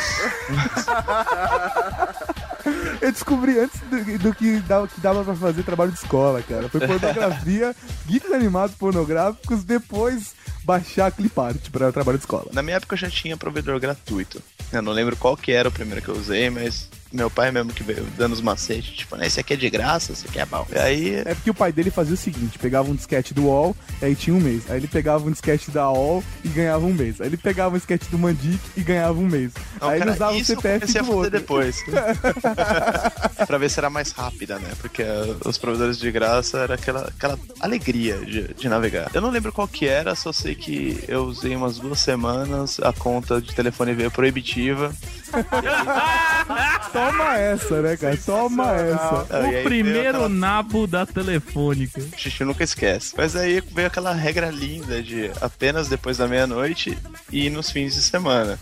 Eu 3.00 3.10
descobri 3.10 3.58
antes 3.58 3.80
do, 3.80 4.18
do 4.18 4.34
que, 4.34 4.60
dava, 4.60 4.86
que 4.86 5.00
dava 5.00 5.24
pra 5.24 5.34
fazer 5.34 5.64
trabalho 5.64 5.90
de 5.90 5.98
escola, 5.98 6.40
cara. 6.42 6.68
Foi 6.68 6.80
pornografia, 6.86 7.74
GIFs 8.08 8.30
animados 8.30 8.76
pornográficos, 8.76 9.64
depois 9.64 10.34
baixar 10.64 11.10
clipart 11.10 11.70
pra 11.70 11.90
trabalho 11.90 12.18
de 12.18 12.22
escola. 12.22 12.46
Na 12.52 12.62
minha 12.62 12.76
época 12.76 12.94
eu 12.94 12.98
já 12.98 13.10
tinha 13.10 13.36
provedor 13.36 13.80
gratuito. 13.80 14.40
Eu 14.72 14.82
não 14.82 14.92
lembro 14.92 15.16
qual 15.16 15.36
que 15.36 15.50
era 15.50 15.68
o 15.68 15.72
primeiro 15.72 16.00
que 16.00 16.08
eu 16.08 16.16
usei, 16.16 16.48
mas 16.48 16.88
meu 17.12 17.30
pai 17.30 17.50
mesmo 17.50 17.72
que 17.72 17.82
veio 17.82 18.04
dando 18.16 18.32
os 18.32 18.40
macetes, 18.40 18.90
tipo, 18.94 19.16
né, 19.16 19.26
esse 19.26 19.38
aqui 19.40 19.54
é 19.54 19.56
de 19.56 19.68
graça, 19.70 20.12
esse 20.12 20.26
aqui 20.26 20.38
é 20.38 20.46
bom. 20.46 20.66
E 20.72 20.78
aí, 20.78 21.14
É 21.24 21.34
porque 21.34 21.50
o 21.50 21.54
pai 21.54 21.72
dele 21.72 21.90
fazia 21.90 22.14
o 22.14 22.16
seguinte: 22.16 22.58
pegava 22.58 22.90
um 22.90 22.94
disquete 22.94 23.34
do 23.34 23.44
UOL, 23.44 23.76
e 24.00 24.04
aí 24.04 24.14
tinha 24.14 24.34
um 24.34 24.40
mês. 24.40 24.70
Aí 24.70 24.76
ele 24.78 24.88
pegava 24.88 25.26
um 25.26 25.30
disquete 25.30 25.70
da 25.70 25.90
UOL 25.90 26.22
e 26.44 26.48
ganhava 26.48 26.84
um 26.84 26.92
mês. 26.92 27.20
Aí 27.20 27.26
ele 27.28 27.36
pegava 27.36 27.74
um 27.74 27.78
disquete 27.78 28.08
do 28.10 28.18
Mandic 28.18 28.60
e 28.76 28.82
ganhava 28.82 29.18
um 29.18 29.26
mês. 29.26 29.52
não, 29.80 29.88
aí 29.88 29.96
ele 29.96 30.00
cara, 30.00 30.12
usava 30.12 30.32
o 30.32 30.38
eu 30.38 30.44
CPF 30.44 30.98
a 30.98 31.02
do 31.02 31.12
outro. 31.12 31.30
depois. 31.30 31.82
pra 33.46 33.58
ver 33.58 33.70
se 33.70 33.78
era 33.78 33.90
mais 33.90 34.12
rápida, 34.12 34.58
né? 34.58 34.70
Porque 34.80 35.02
uh, 35.02 35.48
os 35.48 35.58
provedores 35.58 35.98
de 35.98 36.10
graça 36.10 36.58
era 36.58 36.74
aquela, 36.74 37.08
aquela 37.08 37.38
alegria 37.60 38.18
de, 38.18 38.54
de 38.54 38.68
navegar. 38.68 39.10
Eu 39.14 39.20
não 39.20 39.30
lembro 39.30 39.52
qual 39.52 39.68
que 39.68 39.86
era, 39.86 40.14
só 40.14 40.32
sei 40.32 40.54
que 40.54 41.02
eu 41.08 41.24
usei 41.24 41.54
umas 41.54 41.78
duas 41.78 42.00
semanas, 42.00 42.78
a 42.80 42.92
conta 42.92 43.40
de 43.40 43.54
telefone 43.54 43.94
veio 43.94 44.10
proibitiva. 44.10 44.92
Toma 47.10 47.38
essa, 47.38 47.82
né, 47.82 47.96
cara? 47.96 48.16
Toma 48.24 48.72
essa. 48.74 49.26
Aí 49.30 49.60
O 49.60 49.64
primeiro 49.64 50.08
aquela- 50.10 50.28
nabo 50.28 50.86
da 50.86 51.04
telefônica. 51.06 52.00
A 52.00 52.16
gente 52.18 52.44
nunca 52.44 52.62
esquece. 52.64 53.14
Mas 53.16 53.34
aí 53.36 53.60
veio 53.60 53.86
aquela 53.88 54.12
regra 54.12 54.50
linda 54.50 55.02
de 55.02 55.30
apenas 55.40 55.88
depois 55.88 56.18
da 56.18 56.26
meia-noite 56.28 56.96
e 57.30 57.48
nos 57.50 57.70
fins 57.70 57.94
de 57.94 58.02
semana. 58.02 58.58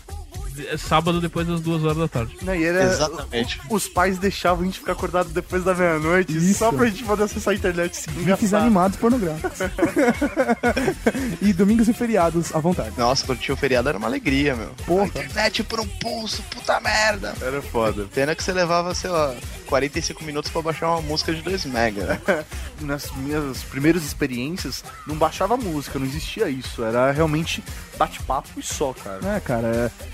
Sábado 0.77 1.21
depois 1.21 1.47
das 1.47 1.61
duas 1.61 1.83
horas 1.83 1.97
da 1.97 2.07
tarde. 2.07 2.37
Né, 2.41 2.59
e 2.59 2.63
era, 2.63 2.83
Exatamente. 2.83 3.59
Os 3.69 3.87
pais 3.87 4.17
deixavam 4.17 4.63
a 4.63 4.65
gente 4.65 4.79
ficar 4.79 4.93
acordado 4.93 5.29
depois 5.29 5.63
da 5.63 5.73
meia-noite 5.73 6.53
só 6.53 6.71
pra 6.71 6.87
gente 6.87 7.03
poder 7.03 7.23
acessar 7.23 7.53
a 7.53 7.55
internet 7.55 7.95
sem 7.95 8.13
GIFs 8.23 8.53
animados 8.53 8.97
pornográficos. 8.97 9.59
e 11.41 11.53
domingos 11.53 11.87
e 11.87 11.93
feriados 11.93 12.53
à 12.53 12.59
vontade. 12.59 12.91
Nossa, 12.97 13.25
quando 13.25 13.39
tinha 13.39 13.53
o 13.53 13.57
feriado 13.57 13.89
era 13.89 13.97
uma 13.97 14.07
alegria, 14.07 14.55
meu. 14.55 14.69
Porra. 14.85 15.03
A 15.03 15.07
internet 15.07 15.63
por 15.63 15.79
um 15.79 15.87
pulso, 15.87 16.43
puta 16.43 16.79
merda. 16.79 17.33
Era 17.41 17.61
foda. 17.61 18.07
Pena 18.13 18.35
que 18.35 18.43
você 18.43 18.51
levava, 18.51 18.93
sei 18.93 19.09
lá, 19.09 19.33
45 19.71 20.23
minutos 20.25 20.51
pra 20.51 20.61
baixar 20.61 20.89
uma 20.91 21.01
música 21.01 21.33
de 21.33 21.41
2 21.41 21.63
mega. 21.67 22.21
Nas 22.81 23.09
minhas 23.15 23.63
primeiras 23.63 24.03
experiências, 24.03 24.83
não 25.07 25.15
baixava 25.15 25.55
música, 25.55 25.97
não 25.97 26.05
existia 26.05 26.49
isso. 26.49 26.83
Era 26.83 27.09
realmente 27.11 27.63
bate-papo 27.97 28.49
e 28.57 28.61
só, 28.61 28.93
cara. 28.93 29.37
É, 29.37 29.39
cara. 29.39 29.67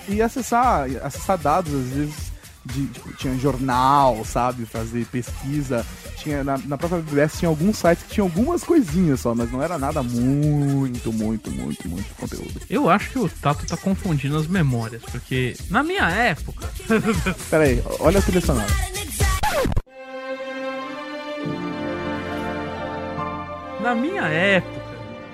é- 0.08 0.12
E 0.14 0.22
acessar, 0.22 0.86
acessar 1.04 1.40
dados, 1.40 1.74
às 1.74 1.88
vezes, 1.88 2.16
de, 2.64 2.86
tipo, 2.88 3.12
tinha 3.14 3.36
jornal, 3.40 4.24
sabe? 4.24 4.64
Fazer 4.68 5.06
pesquisa. 5.08 5.84
Tinha, 6.18 6.44
na, 6.44 6.58
na 6.60 6.78
própria 6.78 7.02
BBS 7.02 7.40
tinha 7.40 7.50
alguns 7.50 7.78
sites 7.78 8.04
que 8.04 8.14
tinham 8.16 8.28
algumas 8.28 8.64
coisinhas 8.64 9.22
só, 9.22 9.34
mas 9.34 9.52
não 9.52 9.64
era 9.64 9.78
nada 9.80 10.04
muito, 10.04 11.12
muito, 11.12 11.50
muito, 11.52 11.88
muito 11.90 12.14
conteúdo. 12.16 12.62
Eu 12.70 12.90
acho 12.90 13.10
que 13.10 13.18
o 13.20 13.28
Tato 13.30 13.66
tá 13.66 13.78
confundindo 13.78 14.38
as 14.38 14.46
memórias, 14.46 15.02
porque 15.10 15.56
na 15.70 15.82
minha 15.82 16.08
época. 16.10 16.70
Pera 17.50 17.64
aí, 17.64 17.82
olha 18.00 18.20
a 18.20 18.22
trilha 18.22 18.42
sonora. 18.42 18.68
Na 23.82 23.96
minha 23.96 24.24
época, 24.24 24.82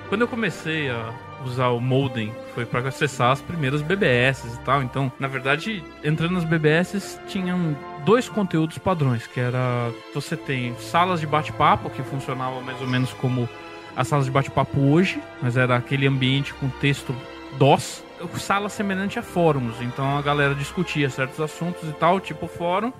quando 0.08 0.20
eu 0.20 0.28
comecei 0.28 0.88
a 0.88 1.12
usar 1.44 1.68
o 1.68 1.80
modem, 1.80 2.32
foi 2.54 2.64
pra 2.64 2.80
acessar 2.80 3.32
as 3.32 3.40
primeiras 3.40 3.82
BBS 3.82 4.44
e 4.44 4.58
tal. 4.60 4.82
Então, 4.82 5.10
na 5.18 5.26
verdade, 5.26 5.82
entrando 6.04 6.34
nas 6.34 6.44
BBS, 6.44 7.18
tinham 7.26 7.76
dois 8.04 8.28
conteúdos 8.28 8.78
padrões, 8.78 9.26
que 9.26 9.40
era 9.40 9.90
você 10.14 10.36
tem 10.36 10.76
salas 10.78 11.20
de 11.20 11.26
bate-papo 11.26 11.90
que 11.90 12.02
funcionavam 12.02 12.62
mais 12.62 12.80
ou 12.80 12.86
menos 12.86 13.12
como 13.14 13.48
as 13.96 14.08
salas 14.08 14.26
de 14.26 14.30
bate-papo 14.30 14.78
hoje, 14.78 15.20
mas 15.42 15.56
era 15.56 15.76
aquele 15.76 16.06
ambiente 16.06 16.52
com 16.54 16.68
texto 16.68 17.14
DOS, 17.58 18.04
sala 18.36 18.68
semelhante 18.68 19.18
a 19.18 19.22
fóruns. 19.22 19.80
Então 19.80 20.16
a 20.18 20.22
galera 20.22 20.54
discutia 20.54 21.10
certos 21.10 21.40
assuntos 21.40 21.88
e 21.88 21.92
tal, 21.92 22.20
tipo 22.20 22.46
fórum. 22.46 22.92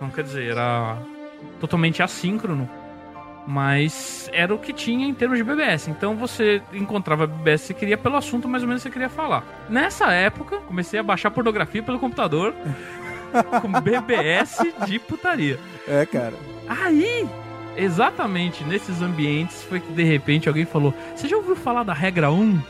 Não 0.00 0.10
quer 0.10 0.24
dizer, 0.24 0.50
era 0.50 0.98
totalmente 1.60 2.02
assíncrono 2.02 2.68
mas 3.48 4.28
era 4.30 4.54
o 4.54 4.58
que 4.58 4.74
tinha 4.74 5.08
em 5.08 5.14
termos 5.14 5.38
de 5.38 5.42
BBS. 5.42 5.88
Então 5.88 6.14
você 6.14 6.60
encontrava 6.70 7.26
BBS 7.26 7.62
que 7.62 7.68
você 7.68 7.74
queria 7.74 7.96
pelo 7.96 8.16
assunto 8.16 8.46
mais 8.46 8.62
ou 8.62 8.68
menos 8.68 8.82
que 8.82 8.90
você 8.90 8.92
queria 8.92 9.08
falar. 9.08 9.42
Nessa 9.70 10.12
época, 10.12 10.58
comecei 10.58 11.00
a 11.00 11.02
baixar 11.02 11.30
pornografia 11.30 11.82
pelo 11.82 11.98
computador 11.98 12.54
com 13.62 13.72
BBS 13.80 14.58
de 14.86 14.98
putaria. 14.98 15.58
É, 15.88 16.04
cara. 16.04 16.34
Aí, 16.68 17.26
exatamente 17.74 18.62
nesses 18.64 19.00
ambientes, 19.00 19.62
foi 19.62 19.80
que 19.80 19.92
de 19.94 20.02
repente 20.02 20.46
alguém 20.46 20.66
falou: 20.66 20.92
Você 21.16 21.26
já 21.26 21.38
ouviu 21.38 21.56
falar 21.56 21.84
da 21.84 21.94
regra 21.94 22.30
1? 22.30 22.60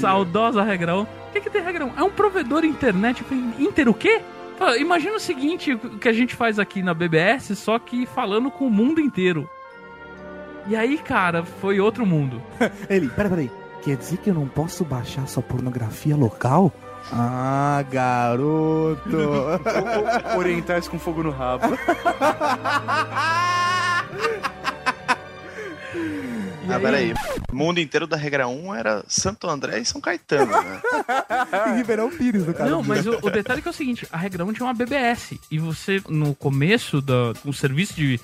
Saudosa 0.00 0.62
regra 0.62 0.98
1. 0.98 1.02
O 1.02 1.06
que, 1.32 1.40
que 1.40 1.50
tem 1.50 1.62
regra 1.62 1.84
1? 1.86 1.98
É 1.98 2.02
um 2.04 2.10
provedor 2.10 2.64
internet. 2.64 3.24
Inter 3.58 3.88
o 3.88 3.94
quê? 3.94 4.20
Imagina 4.78 5.16
o 5.16 5.20
seguinte, 5.20 5.72
o 5.72 5.98
que 5.98 6.08
a 6.08 6.12
gente 6.12 6.34
faz 6.34 6.58
aqui 6.58 6.82
na 6.82 6.92
BBS, 6.94 7.56
só 7.56 7.78
que 7.78 8.06
falando 8.06 8.50
com 8.50 8.66
o 8.66 8.70
mundo 8.70 9.00
inteiro. 9.00 9.48
E 10.66 10.76
aí, 10.76 10.98
cara, 10.98 11.42
foi 11.44 11.80
outro 11.80 12.04
mundo. 12.06 12.40
Ele, 12.88 13.08
pera, 13.08 13.28
peraí. 13.30 13.50
Quer 13.82 13.96
dizer 13.96 14.18
que 14.18 14.28
eu 14.28 14.34
não 14.34 14.46
posso 14.46 14.84
baixar 14.84 15.26
sua 15.26 15.42
pornografia 15.42 16.14
local? 16.14 16.70
Ah, 17.10 17.82
garoto. 17.90 19.00
O- 19.10 20.36
o- 20.36 20.38
Orientais 20.38 20.86
com 20.86 20.98
fogo 20.98 21.22
no 21.22 21.30
rabo. 21.30 21.64
Ah, 26.68 26.78
peraí. 26.80 27.12
O 27.50 27.56
mundo 27.56 27.80
inteiro 27.80 28.06
da 28.06 28.16
regra 28.16 28.46
1 28.46 28.74
era 28.74 29.04
Santo 29.08 29.48
André 29.48 29.78
e 29.78 29.84
São 29.84 30.00
Caetano, 30.00 30.52
né? 30.52 30.80
e 31.72 31.76
Ribeirão 31.76 32.10
Pires, 32.10 32.46
no 32.46 32.54
caso. 32.54 32.70
Não, 32.70 32.82
mas 32.82 33.06
o, 33.06 33.18
o 33.22 33.30
detalhe 33.30 33.60
é 33.60 33.62
que 33.62 33.68
é 33.68 33.70
o 33.70 33.74
seguinte, 33.74 34.06
a 34.12 34.16
regra 34.16 34.44
1 34.44 34.52
tinha 34.52 34.66
uma 34.66 34.74
BBS. 34.74 35.38
E 35.50 35.58
você, 35.58 36.02
no 36.08 36.34
começo 36.34 37.00
do 37.00 37.34
o 37.44 37.52
serviço 37.52 37.94
de 37.94 38.20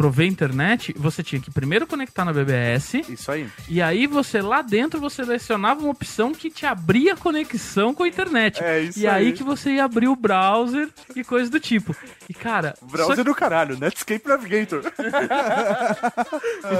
prover 0.00 0.26
internet, 0.26 0.94
você 0.96 1.22
tinha 1.22 1.38
que 1.38 1.50
primeiro 1.50 1.86
conectar 1.86 2.24
na 2.24 2.32
BBS. 2.32 2.94
Isso 3.06 3.30
aí. 3.30 3.46
E 3.68 3.82
aí 3.82 4.06
você 4.06 4.40
lá 4.40 4.62
dentro 4.62 4.98
você 4.98 5.22
selecionava 5.22 5.82
uma 5.82 5.90
opção 5.90 6.32
que 6.32 6.48
te 6.48 6.64
abria 6.64 7.14
conexão 7.14 7.92
com 7.92 8.04
a 8.04 8.08
internet. 8.08 8.64
É 8.64 8.80
isso 8.80 8.98
e 8.98 9.06
aí. 9.06 9.26
aí. 9.26 9.32
que 9.34 9.42
você 9.42 9.72
ia 9.72 9.84
abrir 9.84 10.08
o 10.08 10.16
browser 10.16 10.88
e 11.14 11.22
coisas 11.22 11.50
do 11.50 11.60
tipo. 11.60 11.94
E 12.30 12.32
cara, 12.32 12.74
Browser 12.80 13.22
do 13.22 13.34
caralho, 13.34 13.78
Netscape 13.78 14.26
Navigator. 14.26 14.80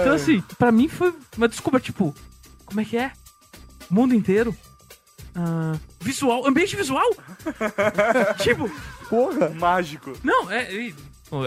Então, 0.00 0.14
assim, 0.14 0.42
pra 0.56 0.72
mim 0.72 0.88
foi 0.88 1.12
uma 1.36 1.48
desculpa, 1.48 1.80
tipo, 1.80 2.14
como 2.64 2.80
é 2.80 2.84
que 2.84 2.96
é? 2.96 3.12
Mundo 3.90 4.14
inteiro? 4.14 4.56
Ah, 5.34 5.76
visual, 6.00 6.46
ambiente 6.46 6.76
visual? 6.76 7.08
tipo, 8.40 8.70
Porra. 9.08 9.50
Mágico. 9.50 10.12
não, 10.22 10.50
é. 10.50 10.92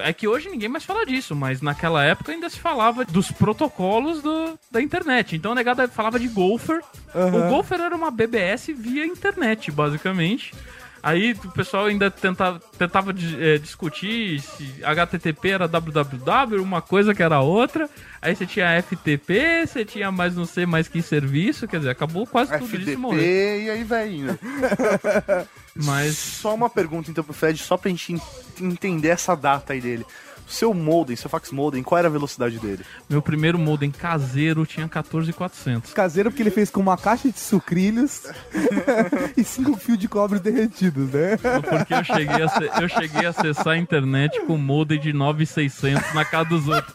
É 0.04 0.13
que 0.13 0.28
hoje 0.28 0.50
ninguém 0.50 0.70
mais 0.70 0.84
fala 0.86 1.06
disso, 1.06 1.36
mas 1.36 1.62
naquela 1.62 2.04
época 2.06 2.32
ainda 2.32 2.50
se 2.50 2.60
falava 2.60 3.04
dos 3.04 3.32
protocolos 3.32 4.22
do- 4.22 4.58
da 4.72 4.82
internet. 4.82 5.36
Então 5.36 5.52
a 5.52 5.56
negada 5.56 5.88
falava 5.88 6.20
de 6.20 6.28
Gopher. 6.28 6.82
O 7.13 7.50
Gopher 7.50 7.82
era 7.82 7.96
uma 7.96 8.10
BBS 8.12 8.68
via 8.75 9.06
internet, 9.06 9.72
basicamente. 9.72 10.54
Aí 11.02 11.34
o 11.34 11.52
pessoal 11.52 11.88
ainda 11.88 12.10
tentava, 12.10 12.62
tentava 12.78 13.12
eh, 13.12 13.58
discutir 13.58 14.40
se 14.40 14.74
HTTP 14.86 15.50
era 15.50 15.68
www, 15.68 16.62
uma 16.62 16.82
coisa 16.82 17.13
que 17.13 17.22
era 17.22 17.42
outra. 17.42 17.90
Aí 18.22 18.34
você 18.34 18.46
tinha 18.46 18.82
FTP, 18.82 19.68
você 19.68 19.84
tinha 19.84 20.10
mais 20.13 20.34
não 20.34 20.46
sei 20.46 20.66
mais 20.66 20.88
que 20.88 21.02
serviço, 21.02 21.68
quer 21.68 21.80
dizer, 21.80 21.90
acabou 21.90 22.25
quase 22.25 22.54
tudo 22.54 22.62
disso 22.70 22.75
FDP 22.84 22.96
morrendo. 22.98 23.22
e 23.25 23.70
aí 23.70 23.84
indo. 24.18 24.40
Mas 25.75 26.15
Só 26.18 26.53
uma 26.53 26.70
pergunta 26.70 27.10
então 27.10 27.24
pro 27.24 27.34
Fred, 27.34 27.58
só 27.62 27.77
pra 27.77 27.89
gente 27.89 28.13
en- 28.13 28.22
entender 28.62 29.10
essa 29.10 29.36
data 29.36 29.74
aí 29.74 29.82
dele. 29.82 30.06
O 30.48 30.51
seu 30.51 30.74
modem, 30.74 31.15
seu 31.15 31.30
fax 31.30 31.51
modem, 31.51 31.82
qual 31.82 31.98
era 31.98 32.10
a 32.10 32.12
velocidade 32.12 32.60
dele? 32.60 32.84
meu 33.10 33.22
primeiro 33.22 33.58
modem 33.58 33.89
caseiro 33.89 34.65
tinha 34.65 34.88
14400. 34.89 35.94
Caseiro 35.94 36.30
porque 36.30 36.44
ele 36.44 36.51
fez 36.51 36.70
com 36.70 36.82
uma 36.82 36.98
caixa 36.98 37.32
de 37.32 37.39
sucrilhos 37.39 38.24
e 39.38 39.44
cinco 39.44 39.77
fios 39.77 39.98
de 39.98 40.08
cobre 40.10 40.39
derretidos, 40.39 41.10
né? 41.12 41.38
Porque 41.38 41.94
eu 41.94 42.03
cheguei, 42.03 42.44
a 42.44 42.82
eu 42.82 42.89
cheguei 42.89 43.25
a 43.25 43.30
acessar 43.30 43.70
a 43.70 43.77
internet 43.77 44.39
com 44.46 44.58
modem 44.58 45.00
de 45.00 45.13
9600 45.13 46.13
na 46.13 46.25
casa 46.25 46.50
dos 46.50 46.68
outros. 46.68 46.94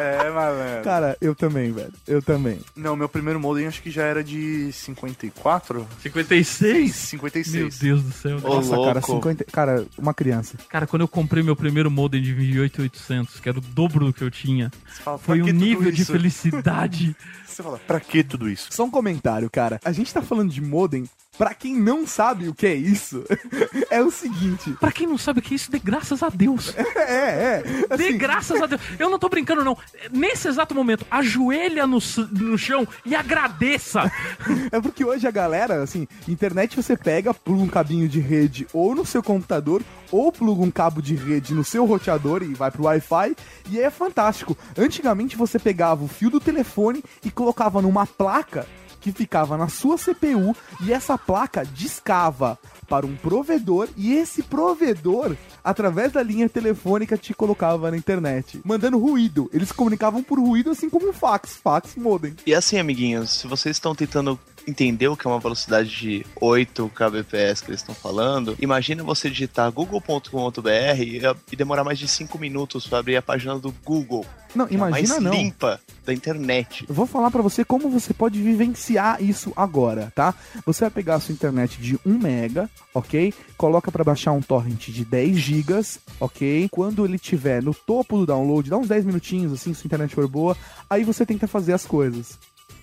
É, 0.00 0.30
malandro. 0.30 0.84
Cara, 0.84 1.16
eu 1.20 1.34
também, 1.34 1.72
velho. 1.72 1.92
Eu 2.06 2.22
também. 2.22 2.60
Não, 2.74 2.96
meu 2.96 3.08
primeiro 3.08 3.40
modem 3.40 3.66
acho 3.66 3.82
que 3.82 3.90
já 3.90 4.04
era 4.04 4.22
de 4.22 4.70
54? 4.72 5.86
56? 6.02 6.94
56. 6.94 7.54
Meu 7.54 7.68
Deus 7.80 8.02
do 8.02 8.12
céu. 8.12 8.38
Ô, 8.42 8.56
Nossa, 8.56 8.70
cara, 8.70 8.92
louco. 8.94 9.06
50. 9.06 9.44
Cara, 9.44 9.86
uma 9.98 10.14
criança. 10.14 10.56
Cara, 10.68 10.86
quando 10.86 11.02
eu 11.02 11.08
comprei 11.08 11.42
meu 11.42 11.56
primeiro 11.56 11.90
modem 11.90 12.22
de 12.22 12.32
28800, 12.32 13.40
que 13.40 13.48
era 13.48 13.58
o 13.58 13.60
dobro 13.60 14.06
do 14.06 14.12
que 14.12 14.22
eu 14.22 14.30
tinha, 14.30 14.70
fala, 15.02 15.18
foi 15.18 15.42
um 15.42 15.46
nível 15.46 15.90
de 15.90 16.02
isso? 16.02 16.12
felicidade. 16.12 17.16
Você 17.56 17.62
fala, 17.62 17.80
pra 17.86 17.98
que 17.98 18.22
tudo 18.22 18.50
isso? 18.50 18.68
Só 18.70 18.84
um 18.84 18.90
comentário, 18.90 19.48
cara. 19.48 19.80
A 19.82 19.90
gente 19.90 20.12
tá 20.12 20.20
falando 20.20 20.52
de 20.52 20.60
modem. 20.60 21.08
Pra 21.38 21.52
quem 21.52 21.76
não 21.76 22.06
sabe 22.06 22.48
o 22.48 22.54
que 22.54 22.66
é 22.66 22.74
isso, 22.74 23.22
é 23.90 24.02
o 24.02 24.10
seguinte. 24.10 24.74
pra 24.80 24.90
quem 24.90 25.06
não 25.06 25.18
sabe 25.18 25.40
o 25.40 25.42
que 25.42 25.52
é 25.52 25.56
isso, 25.56 25.70
dê 25.70 25.78
graças 25.78 26.22
a 26.22 26.28
Deus. 26.28 26.74
É, 27.06 27.62
é. 27.62 27.62
Dê 27.96 28.08
Assim, 28.08 28.18
graças 28.18 28.60
a 28.60 28.66
Deus. 28.66 28.80
Eu 28.98 29.08
não 29.08 29.18
tô 29.18 29.28
brincando, 29.28 29.62
não. 29.62 29.78
Nesse 30.10 30.48
exato 30.48 30.74
momento, 30.74 31.06
ajoelha 31.08 31.86
no, 31.86 31.98
no 32.32 32.58
chão 32.58 32.86
e 33.04 33.14
agradeça. 33.14 34.10
É 34.72 34.80
porque 34.80 35.04
hoje 35.04 35.26
a 35.26 35.30
galera, 35.30 35.82
assim, 35.82 36.08
internet 36.26 36.74
você 36.74 36.96
pega, 36.96 37.32
pluga 37.32 37.62
um 37.62 37.68
cabinho 37.68 38.08
de 38.08 38.18
rede 38.18 38.66
ou 38.72 38.94
no 38.94 39.06
seu 39.06 39.22
computador, 39.22 39.82
ou 40.10 40.32
pluga 40.32 40.62
um 40.62 40.70
cabo 40.70 41.00
de 41.00 41.14
rede 41.14 41.54
no 41.54 41.62
seu 41.62 41.84
roteador 41.84 42.42
e 42.42 42.54
vai 42.54 42.70
pro 42.70 42.84
Wi-Fi, 42.84 43.36
e 43.70 43.78
aí 43.78 43.84
é 43.84 43.90
fantástico. 43.90 44.56
Antigamente 44.76 45.36
você 45.36 45.58
pegava 45.58 46.04
o 46.04 46.08
fio 46.08 46.30
do 46.30 46.40
telefone 46.40 47.02
e 47.24 47.30
colocava 47.46 47.80
numa 47.80 48.04
placa 48.04 48.66
que 49.00 49.12
ficava 49.12 49.56
na 49.56 49.68
sua 49.68 49.96
CPU 49.96 50.56
e 50.80 50.92
essa 50.92 51.16
placa 51.16 51.64
discava 51.64 52.58
para 52.88 53.06
um 53.06 53.14
provedor 53.14 53.88
e 53.96 54.14
esse 54.14 54.42
provedor, 54.42 55.36
através 55.62 56.10
da 56.10 56.24
linha 56.24 56.48
telefônica, 56.48 57.16
te 57.16 57.32
colocava 57.32 57.88
na 57.88 57.96
internet, 57.96 58.60
mandando 58.64 58.98
ruído. 58.98 59.48
Eles 59.52 59.70
comunicavam 59.70 60.24
por 60.24 60.40
ruído, 60.40 60.70
assim 60.70 60.90
como 60.90 61.08
um 61.08 61.12
fax, 61.12 61.56
fax 61.56 61.94
modem. 61.94 62.34
E 62.44 62.52
assim, 62.52 62.78
amiguinhos, 62.78 63.30
se 63.30 63.46
vocês 63.46 63.76
estão 63.76 63.94
tentando 63.94 64.36
entender 64.66 65.08
o 65.08 65.16
que 65.16 65.26
é 65.26 65.30
uma 65.30 65.38
velocidade 65.38 65.88
de 65.90 66.26
8 66.40 66.90
kbps 66.94 67.60
que 67.60 67.70
eles 67.70 67.80
estão 67.80 67.94
falando, 67.94 68.56
imagina 68.60 69.02
você 69.02 69.30
digitar 69.30 69.70
google.com.br 69.70 70.70
e, 70.98 71.20
e 71.52 71.56
demorar 71.56 71.84
mais 71.84 71.98
de 71.98 72.08
5 72.08 72.38
minutos 72.38 72.86
para 72.86 72.98
abrir 72.98 73.16
a 73.16 73.22
página 73.22 73.58
do 73.58 73.72
Google. 73.84 74.26
Não, 74.54 74.66
é 74.66 74.72
imagina 74.72 75.14
mais 75.14 75.22
não. 75.22 75.32
limpa 75.32 75.80
da 76.04 76.12
internet. 76.12 76.86
Eu 76.88 76.94
vou 76.94 77.06
falar 77.06 77.30
pra 77.30 77.42
você 77.42 77.64
como 77.64 77.90
você 77.90 78.14
pode 78.14 78.40
vivenciar 78.40 79.22
isso 79.22 79.52
agora, 79.54 80.12
tá? 80.14 80.34
Você 80.64 80.82
vai 80.82 80.90
pegar 80.90 81.16
a 81.16 81.20
sua 81.20 81.32
internet 81.32 81.80
de 81.80 81.98
1 82.06 82.18
mega, 82.18 82.70
ok? 82.94 83.34
Coloca 83.56 83.92
pra 83.92 84.02
baixar 84.02 84.32
um 84.32 84.40
torrent 84.40 84.88
de 84.88 85.04
10 85.04 85.36
gigas, 85.36 85.98
ok? 86.18 86.68
Quando 86.70 87.04
ele 87.04 87.18
tiver 87.18 87.62
no 87.62 87.74
topo 87.74 88.18
do 88.18 88.26
download, 88.26 88.70
dá 88.70 88.78
uns 88.78 88.88
10 88.88 89.04
minutinhos 89.04 89.52
assim, 89.52 89.74
se 89.74 89.82
a 89.84 89.86
internet 89.86 90.14
for 90.14 90.26
boa, 90.26 90.56
aí 90.88 91.04
você 91.04 91.26
tenta 91.26 91.46
fazer 91.46 91.72
as 91.72 91.84
coisas. 91.84 92.38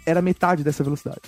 Era 0.05 0.21
metade 0.21 0.63
dessa 0.63 0.83
velocidade. 0.83 1.21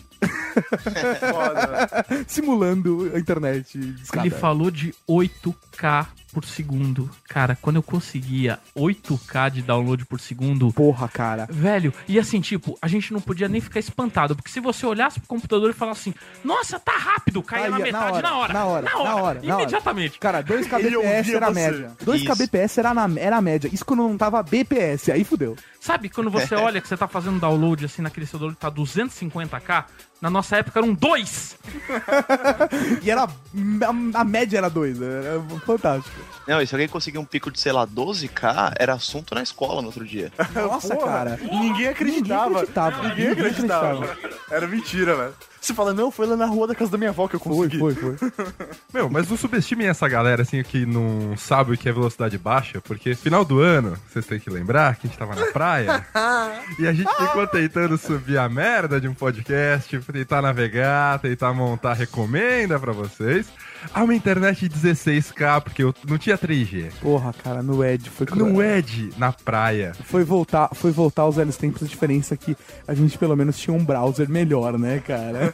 Simulando 2.28 3.12
a 3.14 3.20
internet 3.20 3.78
discada. 3.78 4.28
Ele 4.28 4.36
falou 4.36 4.72
de 4.72 4.94
8K 5.10 6.08
por 6.36 6.44
segundo. 6.44 7.10
Cara, 7.30 7.58
quando 7.62 7.78
eu 7.78 7.84
conseguia 7.84 8.60
8K 8.78 9.50
de 9.52 9.62
download 9.62 10.06
por 10.06 10.20
segundo, 10.20 10.70
Porra, 10.74 11.08
cara. 11.08 11.48
Velho, 11.50 11.94
e 12.10 12.20
assim, 12.20 12.42
tipo, 12.42 12.78
a 12.82 12.90
gente 12.90 13.14
não 13.14 13.22
podia 13.22 13.48
nem 13.48 13.62
ficar 13.62 13.80
espantado, 13.80 14.36
porque 14.36 14.52
se 14.52 14.60
você 14.60 14.86
olhasse 14.86 15.18
pro 15.18 15.30
computador 15.30 15.70
e 15.70 15.74
falasse 15.74 16.10
assim, 16.10 16.20
nossa, 16.44 16.78
tá 16.78 16.92
rápido, 16.92 17.42
caía 17.42 17.70
na 17.70 17.80
metade 17.80 18.22
na 18.22 18.38
hora, 18.38 18.54
na 18.54 18.66
hora, 18.66 18.84
na 18.84 18.98
hora, 18.98 19.10
na 19.10 19.16
hora. 19.16 19.40
imediatamente. 19.42 20.20
Cara, 20.20 20.42
2 20.42 20.70
Ele 20.74 20.98
kbps 20.98 21.30
era 21.30 21.48
a 21.48 21.52
média. 21.52 21.92
2 22.04 22.22
Isso. 22.22 22.30
kbps 22.30 22.78
era, 22.80 22.94
na, 22.94 23.10
era 23.18 23.38
a 23.38 23.42
média. 23.42 23.70
Isso 23.72 23.86
quando 23.86 24.04
não 24.04 24.18
tava 24.18 24.44
BPS, 24.44 25.14
aí 25.14 25.24
fudeu. 25.24 25.56
Sabe 25.80 26.10
quando 26.10 26.30
você 26.30 26.54
olha 26.60 26.82
que 26.82 26.88
você 26.88 26.98
tá 26.98 27.08
fazendo 27.08 27.40
download 27.40 27.86
assim 27.86 28.02
naquele 28.02 28.26
seu 28.26 28.38
download 28.40 28.58
que 28.58 28.62
tá 28.62 28.72
250k? 28.72 29.86
Na 30.26 30.32
nossa 30.32 30.58
época 30.58 30.80
eram 30.80 30.92
dois. 30.92 31.56
E 33.04 33.12
era. 33.12 33.26
A, 33.26 34.20
a 34.20 34.24
média 34.24 34.58
era 34.58 34.70
2. 34.70 35.00
Era 35.00 35.40
fantástico. 35.64 36.16
Não, 36.48 36.60
e 36.60 36.66
se 36.66 36.74
alguém 36.74 36.88
conseguir 36.88 37.20
um 37.20 37.26
pico 37.26 37.52
de, 37.52 37.60
sei 37.60 37.72
lá, 37.72 37.86
12k, 37.86 38.74
era 38.80 38.94
assunto 38.94 39.36
na 39.36 39.44
escola 39.44 39.82
no 39.82 39.88
outro 39.88 40.04
dia. 40.04 40.32
Nossa, 40.56 40.96
Porra, 40.96 41.12
cara. 41.12 41.40
Ninguém 41.44 41.90
acreditava. 41.90 42.50
Ninguém 42.50 42.56
acreditava. 42.56 43.08
Ninguém 43.10 43.28
acreditava. 43.28 44.18
Era 44.50 44.68
mentira, 44.68 45.16
velho. 45.16 45.34
Você 45.66 45.74
fala, 45.74 45.96
não, 45.96 46.12
foi 46.12 46.28
lá 46.28 46.38
na 46.38 46.46
rua 46.46 46.68
da 46.68 46.76
casa 46.76 46.92
da 46.92 46.98
minha 46.98 47.10
avó 47.10 47.28
que 47.28 47.36
eu 47.36 47.40
Foi, 47.40 47.68
consegui. 47.68 47.80
foi, 47.80 47.96
foi. 47.96 48.16
Meu, 48.94 49.10
mas 49.10 49.28
não 49.28 49.36
subestimem 49.36 49.88
essa 49.88 50.08
galera, 50.08 50.44
assim, 50.44 50.62
que 50.62 50.86
não 50.86 51.36
sabe 51.36 51.74
o 51.74 51.78
que 51.78 51.90
é 51.90 51.92
velocidade 51.92 52.38
baixa, 52.38 52.80
porque 52.82 53.16
final 53.16 53.44
do 53.44 53.60
ano, 53.60 53.98
vocês 54.08 54.28
têm 54.28 54.40
que 54.40 54.48
lembrar 54.50 54.96
que 54.96 55.08
a 55.08 55.10
gente 55.10 55.18
tava 55.18 55.34
na 55.34 55.48
praia 55.48 56.06
e 56.78 56.88
a 56.88 56.94
gente 56.94 57.12
ficou 57.16 57.48
tentando 57.48 57.98
subir 57.98 58.38
a 58.38 58.48
merda 58.48 59.02
de 59.02 59.08
um 59.08 59.14
podcast, 59.16 59.98
tentar 60.00 60.44
navegar, 60.44 61.18
tentar 61.18 61.52
montar 61.52 61.94
recomenda 61.94 62.80
pra 62.80 62.92
vocês. 62.94 63.48
A 63.94 64.04
uma 64.04 64.14
internet 64.16 64.68
de 64.68 64.76
16k, 64.80 65.62
porque 65.62 65.84
eu 65.84 65.94
não 66.08 66.18
tinha 66.18 66.38
3G. 66.38 66.92
Porra, 67.02 67.34
cara, 67.34 67.62
no 67.64 67.84
Ed 67.84 68.10
foi 68.10 68.26
cruel. 68.26 68.54
No 68.54 68.62
Edge, 68.64 69.12
na 69.18 69.32
praia. 69.32 69.94
Foi 70.04 70.24
voltar, 70.24 70.70
foi 70.74 70.92
voltar 70.92 71.24
aos 71.24 71.36
velhos 71.38 71.58
tempos, 71.58 71.84
a 71.84 71.86
diferença 71.86 72.34
é 72.34 72.38
que 72.38 72.56
a 72.88 72.94
gente 72.94 73.18
pelo 73.18 73.36
menos 73.36 73.58
tinha 73.58 73.76
um 73.76 73.84
browser 73.84 74.30
melhor, 74.30 74.78
né, 74.78 75.00
cara? 75.06 75.52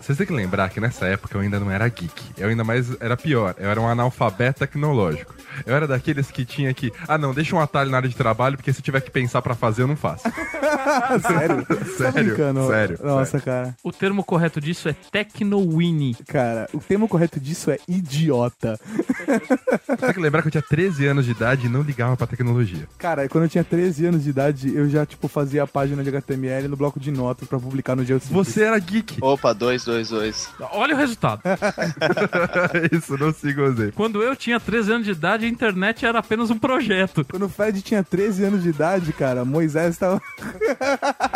Vocês 0.00 0.18
têm 0.18 0.26
que 0.26 0.32
lembrar 0.32 0.68
que 0.70 0.80
nessa 0.80 1.06
época 1.06 1.36
eu 1.36 1.40
ainda 1.40 1.58
não 1.60 1.70
era 1.70 1.88
geek. 1.88 2.12
Eu 2.36 2.48
ainda 2.48 2.64
mais 2.64 2.88
era 3.00 3.16
pior. 3.16 3.54
Eu 3.58 3.70
era 3.70 3.80
um 3.80 3.88
analfabeto 3.88 4.60
tecnológico. 4.60 5.34
Eu 5.64 5.74
era 5.74 5.86
daqueles 5.86 6.30
que 6.30 6.44
tinha 6.44 6.72
que. 6.74 6.92
Ah, 7.08 7.16
não, 7.16 7.32
deixa 7.32 7.54
um 7.56 7.60
atalho 7.60 7.90
na 7.90 7.96
área 7.98 8.08
de 8.08 8.16
trabalho, 8.16 8.56
porque 8.56 8.72
se 8.72 8.82
tiver 8.82 9.00
que 9.00 9.10
pensar 9.10 9.40
pra 9.42 9.54
fazer, 9.54 9.82
eu 9.82 9.86
não 9.86 9.96
faço. 9.96 10.24
sério? 11.26 11.66
Tá 11.96 12.12
Sério, 12.12 12.34
brincando? 12.34 12.66
sério, 12.68 12.98
Nossa, 13.02 13.40
cara. 13.40 13.74
O 13.82 13.90
termo 13.92 14.22
correto 14.22 14.60
disso 14.60 14.88
é 14.88 14.92
Tecnowini. 14.92 16.14
Cara, 16.26 16.68
o 16.72 16.78
termo 16.78 17.08
correto 17.08 17.35
disso 17.40 17.70
é 17.70 17.78
idiota. 17.88 18.78
Tem 20.00 20.12
que 20.12 20.20
lembrar 20.20 20.42
que 20.42 20.48
eu 20.48 20.52
tinha 20.52 20.62
13 20.62 21.06
anos 21.06 21.24
de 21.24 21.32
idade 21.32 21.66
e 21.66 21.68
não 21.68 21.82
ligava 21.82 22.16
pra 22.16 22.26
tecnologia. 22.26 22.88
Cara, 22.98 23.28
quando 23.28 23.44
eu 23.44 23.50
tinha 23.50 23.64
13 23.64 24.06
anos 24.06 24.24
de 24.24 24.30
idade, 24.30 24.74
eu 24.74 24.88
já, 24.88 25.04
tipo, 25.06 25.28
fazia 25.28 25.62
a 25.62 25.66
página 25.66 26.02
de 26.02 26.08
HTML 26.08 26.68
no 26.68 26.76
bloco 26.76 26.98
de 27.00 27.10
notas 27.10 27.48
pra 27.48 27.58
publicar 27.58 27.96
no 27.96 28.04
Geocities. 28.04 28.34
Você 28.34 28.62
era 28.64 28.78
geek. 28.78 29.18
Opa, 29.20 29.52
222. 29.52 30.48
Olha 30.72 30.94
o 30.94 30.98
resultado. 30.98 31.42
Isso, 32.92 33.16
não 33.16 33.28
o 33.28 33.66
exemplo. 33.66 33.92
Quando 33.94 34.22
eu 34.22 34.34
tinha 34.36 34.58
13 34.58 34.92
anos 34.92 35.04
de 35.06 35.12
idade, 35.12 35.46
a 35.46 35.48
internet 35.48 36.04
era 36.04 36.18
apenas 36.18 36.50
um 36.50 36.58
projeto. 36.58 37.24
Quando 37.28 37.46
o 37.46 37.48
Fred 37.48 37.82
tinha 37.82 38.02
13 38.02 38.44
anos 38.44 38.62
de 38.62 38.68
idade, 38.68 39.12
cara, 39.12 39.44
Moisés 39.44 39.98
tava 39.98 40.20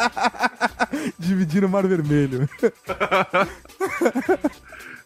dividindo 1.19 1.67
o 1.67 1.71
Mar 1.71 1.87
Vermelho. 1.87 2.49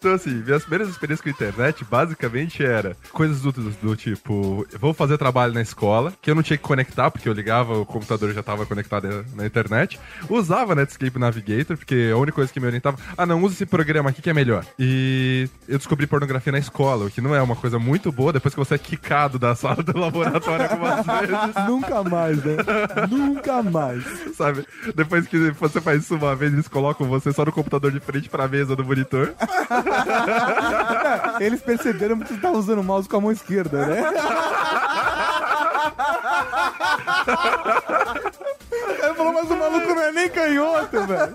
Então, 0.05 0.13
assim, 0.17 0.35
minhas 0.45 0.61
primeiras 0.63 0.91
experiências 0.91 1.23
com 1.23 1.31
a 1.31 1.33
internet, 1.33 1.83
basicamente, 1.83 2.63
era 2.63 2.95
coisas 3.11 3.41
do, 3.41 3.51
do, 3.51 3.71
do 3.71 3.97
tipo, 3.97 4.67
vou 4.79 4.93
fazer 4.93 5.17
trabalho 5.17 5.55
na 5.55 5.63
escola, 5.63 6.13
que 6.21 6.31
eu 6.31 6.35
não 6.35 6.43
tinha 6.43 6.59
que 6.59 6.63
conectar, 6.63 7.11
porque 7.11 7.27
eu 7.27 7.33
ligava, 7.33 7.79
o 7.79 7.87
computador 7.87 8.31
já 8.35 8.40
estava 8.40 8.67
conectado 8.67 9.25
na- 9.35 9.47
internet. 9.47 9.99
Usava 10.29 10.75
Netscape 10.75 11.19
Navigator, 11.19 11.79
porque 11.79 12.11
a 12.12 12.19
única 12.19 12.35
coisa 12.35 12.53
que 12.53 12.61
me 12.61 12.67
orientava, 12.67 12.99
ah, 13.17 13.25
não, 13.25 13.43
usa 13.43 13.55
esse 13.55 13.64
programa 13.64 14.11
aqui 14.11 14.21
que 14.21 14.29
é 14.29 14.35
melhor. 14.35 14.67
E 14.79 15.49
eu 15.67 15.79
descobri 15.79 16.07
pornografia 16.07 16.53
na 16.53 16.59
escola, 16.59 17.07
o 17.07 17.11
que 17.11 17.23
não 17.23 17.35
é 17.35 17.40
uma 17.40 17.57
coisa 17.57 17.79
muito 17.79 18.12
boa, 18.12 18.31
depois 18.31 18.53
que 18.53 18.61
você 18.61 18.75
é 18.75 18.79
quicado 18.79 19.38
da 19.38 19.55
sala 19.55 19.83
do 19.83 19.99
laboratório 19.99 20.67
algumas 20.71 21.01
vezes. 21.07 21.67
Nunca 21.67 22.03
mais, 22.05 22.45
né? 22.45 22.57
Nunca 23.11 23.62
mais. 23.62 24.05
Sabe? 24.37 24.67
Depois 24.95 25.27
que 25.27 25.51
você 25.53 25.81
faz 25.81 26.03
isso 26.03 26.14
uma 26.17 26.37
vez, 26.37 26.53
eles 26.53 26.69
colocam 26.69 27.09
você 27.09 27.33
só 27.33 27.43
no 27.43 27.53
computador 27.53 27.90
de 27.90 28.01
frente 28.01 28.29
pra 28.29 28.47
mesa 28.47 28.77
do 28.77 28.85
monitor. 28.85 29.33
Eles 31.40 31.61
perceberam 31.61 32.18
que 32.18 32.28
você 32.28 32.40
tava 32.40 32.59
usando 32.59 32.80
o 32.80 32.85
mouse 32.85 33.09
com 33.09 33.16
a 33.16 33.20
mão 33.20 33.33
esquerda, 33.33 33.87
né? 33.87 34.02
Ele 39.02 39.14
falou, 39.14 39.33
mas 39.33 39.50
o 39.50 39.57
maluco 39.57 39.94
não 39.94 40.02
é 40.02 40.12
nem 40.12 40.28
canhoto, 40.28 41.07
velho. 41.07 41.35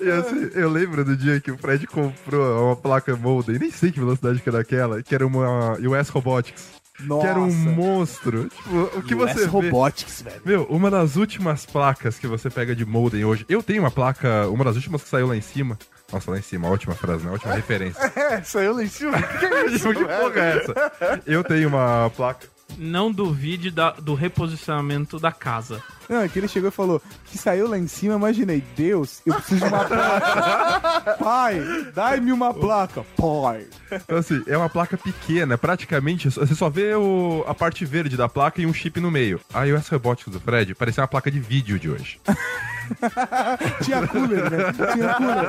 E 0.00 0.10
assim, 0.10 0.50
eu 0.54 0.70
lembro 0.70 1.04
do 1.04 1.16
dia 1.16 1.40
que 1.40 1.50
o 1.50 1.58
Fred 1.58 1.86
comprou 1.86 2.66
uma 2.66 2.76
placa 2.76 3.16
Molden, 3.16 3.58
nem 3.58 3.70
sei 3.70 3.90
que 3.92 4.00
velocidade 4.00 4.40
que 4.40 4.48
era 4.48 4.60
aquela, 4.60 5.02
que 5.02 5.14
era 5.14 5.26
uma 5.26 5.78
US 5.78 6.08
Robotics. 6.08 6.83
Nossa. 7.00 7.22
Que 7.22 7.26
era 7.28 7.40
um 7.40 7.52
monstro. 7.52 8.48
Tipo, 8.48 8.98
o 8.98 9.02
que 9.02 9.14
você 9.14 9.40
vê... 9.40 9.46
Robotics, 9.46 10.22
velho. 10.22 10.40
Meu, 10.44 10.62
uma 10.64 10.90
das 10.90 11.16
últimas 11.16 11.66
placas 11.66 12.18
que 12.18 12.26
você 12.26 12.48
pega 12.48 12.74
de 12.74 12.84
Molden 12.84 13.24
hoje. 13.24 13.44
Eu 13.48 13.62
tenho 13.62 13.82
uma 13.82 13.90
placa, 13.90 14.48
uma 14.48 14.64
das 14.64 14.76
últimas 14.76 15.02
que 15.02 15.08
saiu 15.08 15.26
lá 15.26 15.36
em 15.36 15.40
cima. 15.40 15.76
Nossa, 16.12 16.30
lá 16.30 16.38
em 16.38 16.42
cima, 16.42 16.68
ótima 16.68 16.94
frase, 16.94 17.24
né? 17.24 17.32
Ótima 17.32 17.54
referência. 17.54 18.00
É, 18.14 18.42
saiu 18.42 18.74
lá 18.74 18.82
em 18.84 18.88
cima. 18.88 19.20
Que 19.20 19.44
é 19.46 19.66
isso, 19.74 19.88
que 19.92 20.04
porra 20.04 20.40
é 20.40 20.56
essa? 20.58 21.20
Eu 21.26 21.42
tenho 21.42 21.68
uma 21.68 22.10
placa. 22.16 22.46
Não 22.78 23.10
duvide 23.12 23.70
da- 23.70 23.90
do 23.92 24.14
reposicionamento 24.14 25.18
da 25.20 25.30
casa. 25.32 25.82
Não, 26.08 26.20
é 26.22 26.28
que 26.28 26.38
ele 26.38 26.48
chegou 26.48 26.68
e 26.68 26.72
falou 26.72 27.00
que 27.26 27.38
saiu 27.38 27.68
lá 27.68 27.78
em 27.78 27.86
cima, 27.86 28.14
imaginei, 28.14 28.62
Deus, 28.76 29.20
eu 29.24 29.34
preciso 29.34 29.60
de 29.66 29.72
uma 29.72 29.84
placa. 29.84 31.16
Pai, 31.22 31.60
dai-me 31.94 32.32
uma 32.32 32.52
placa. 32.52 33.04
Pai. 33.16 33.66
Então, 33.90 34.18
assim, 34.18 34.42
é 34.46 34.56
uma 34.56 34.68
placa 34.68 34.96
pequena, 34.96 35.56
praticamente. 35.56 36.28
Você 36.30 36.54
só 36.54 36.68
vê 36.68 36.94
o- 36.94 37.44
a 37.46 37.54
parte 37.54 37.84
verde 37.84 38.16
da 38.16 38.28
placa 38.28 38.60
e 38.60 38.66
um 38.66 38.74
chip 38.74 39.00
no 39.00 39.10
meio. 39.10 39.40
A 39.52 39.62
US 39.64 39.88
Robotics 39.88 40.32
do 40.32 40.40
Fred 40.40 40.74
parecia 40.74 41.02
uma 41.02 41.08
placa 41.08 41.30
de 41.30 41.40
vídeo 41.40 41.78
de 41.78 41.88
hoje. 41.90 42.20
Tinha 43.82 44.06
cooler, 44.06 44.50
né? 44.50 44.72
Tinha 44.92 45.14
cooler. 45.14 45.46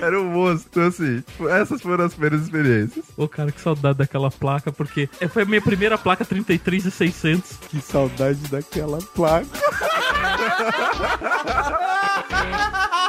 Era 0.02 0.20
um 0.20 0.26
monstro. 0.30 0.68
Então, 0.70 0.86
assim, 0.88 1.20
tipo, 1.20 1.48
essas 1.48 1.80
foram 1.80 2.04
as 2.04 2.12
primeiras 2.14 2.42
experiências. 2.42 3.04
Ô, 3.16 3.28
cara, 3.28 3.50
que 3.52 3.60
saudade 3.60 3.98
daquela 3.98 4.30
placa, 4.30 4.72
porque 4.72 5.08
foi 5.30 5.42
a 5.42 5.46
minha 5.46 5.62
primeira 5.62 5.98
placa 5.98 6.24
33600. 6.24 7.56
Que 7.68 7.80
saudade 7.80 8.40
daquela 8.48 8.98
placa. 8.98 9.46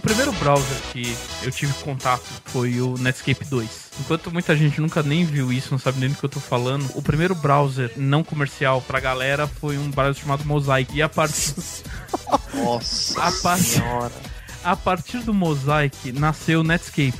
primeiro 0.10 0.32
browser 0.34 0.76
que 0.92 1.16
eu 1.44 1.52
tive 1.52 1.72
contato 1.84 2.24
foi 2.46 2.82
o 2.82 2.98
Netscape 2.98 3.46
2. 3.46 3.70
Enquanto 4.00 4.32
muita 4.32 4.56
gente 4.56 4.82
nunca 4.82 5.04
nem 5.04 5.24
viu 5.24 5.54
isso, 5.54 5.68
não 5.70 5.78
sabe 5.78 6.00
nem 6.00 6.10
do 6.10 6.16
que 6.16 6.24
eu 6.24 6.30
tô 6.30 6.40
falando, 6.40 6.90
o 6.96 7.02
primeiro 7.02 7.36
browser 7.36 7.92
não 7.96 8.24
comercial 8.24 8.82
pra 8.82 9.00
galera 9.00 9.46
foi 9.46 9.78
um 9.78 9.92
browser 9.92 10.24
chamado 10.24 10.44
Mosaic. 10.46 10.96
E 10.96 11.02
a 11.04 11.08
partir, 11.08 11.54
Nossa 12.56 13.24
A 13.24 13.58
senhora. 13.58 14.12
a 14.64 14.76
partir 14.76 15.20
do 15.20 15.32
Mosaic 15.32 16.12
nasceu 16.14 16.62
o 16.62 16.64
Netscape. 16.64 17.14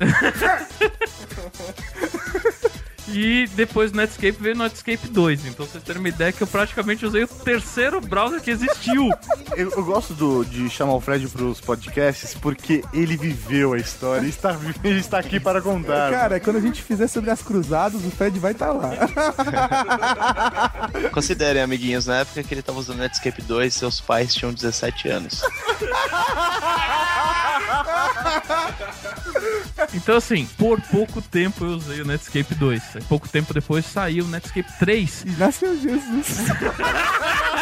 E 3.08 3.46
depois 3.54 3.92
do 3.92 3.96
Netscape 3.98 4.36
veio 4.40 4.54
o 4.54 4.58
Netscape 4.58 5.06
2. 5.08 5.46
Então 5.46 5.64
vocês 5.66 5.82
terem 5.82 6.00
uma 6.00 6.08
ideia 6.08 6.32
que 6.32 6.42
eu 6.42 6.46
praticamente 6.46 7.06
usei 7.06 7.22
o 7.22 7.28
terceiro 7.28 8.00
browser 8.00 8.40
que 8.40 8.50
existiu. 8.50 9.10
Eu, 9.56 9.70
eu 9.70 9.84
gosto 9.84 10.12
do- 10.12 10.44
de 10.44 10.68
chamar 10.68 10.92
o 10.94 11.00
Fred 11.00 11.26
pros 11.28 11.60
podcasts 11.62 12.34
porque 12.34 12.84
ele 12.92 13.16
viveu 13.16 13.72
a 13.72 13.78
história 13.78 14.26
e 14.26 14.28
está, 14.28 14.54
ele 14.84 14.98
está 15.00 15.18
aqui 15.18 15.40
para 15.40 15.62
contar. 15.62 16.10
Cara, 16.10 16.38
quando 16.40 16.56
a 16.56 16.60
gente 16.60 16.82
fizer 16.82 17.06
sobre 17.08 17.30
as 17.30 17.40
cruzadas, 17.40 18.04
o 18.04 18.10
Fred 18.10 18.38
vai 18.38 18.52
estar 18.52 18.72
lá. 18.72 18.90
Considerem, 21.10 21.62
amiguinhos, 21.62 22.04
na 22.06 22.16
época 22.18 22.42
que 22.42 22.52
ele 22.52 22.60
tava 22.60 22.78
usando 22.78 22.98
Netscape 22.98 23.40
2, 23.40 23.72
seus 23.72 23.98
pais 23.98 24.34
tinham 24.34 24.52
17 24.52 25.08
anos. 25.08 25.40
Então, 29.94 30.16
assim, 30.16 30.46
por 30.58 30.80
pouco 30.80 31.20
tempo 31.22 31.64
eu 31.64 31.70
usei 31.70 32.00
o 32.00 32.04
Netscape 32.04 32.54
2. 32.54 32.82
Pouco 33.08 33.28
tempo 33.28 33.52
depois 33.52 33.84
saiu 33.84 34.24
o 34.24 34.28
Netscape 34.28 34.70
3. 34.78 35.24
E 35.26 35.30
nasceu 35.32 35.78
Jesus. 35.78 36.26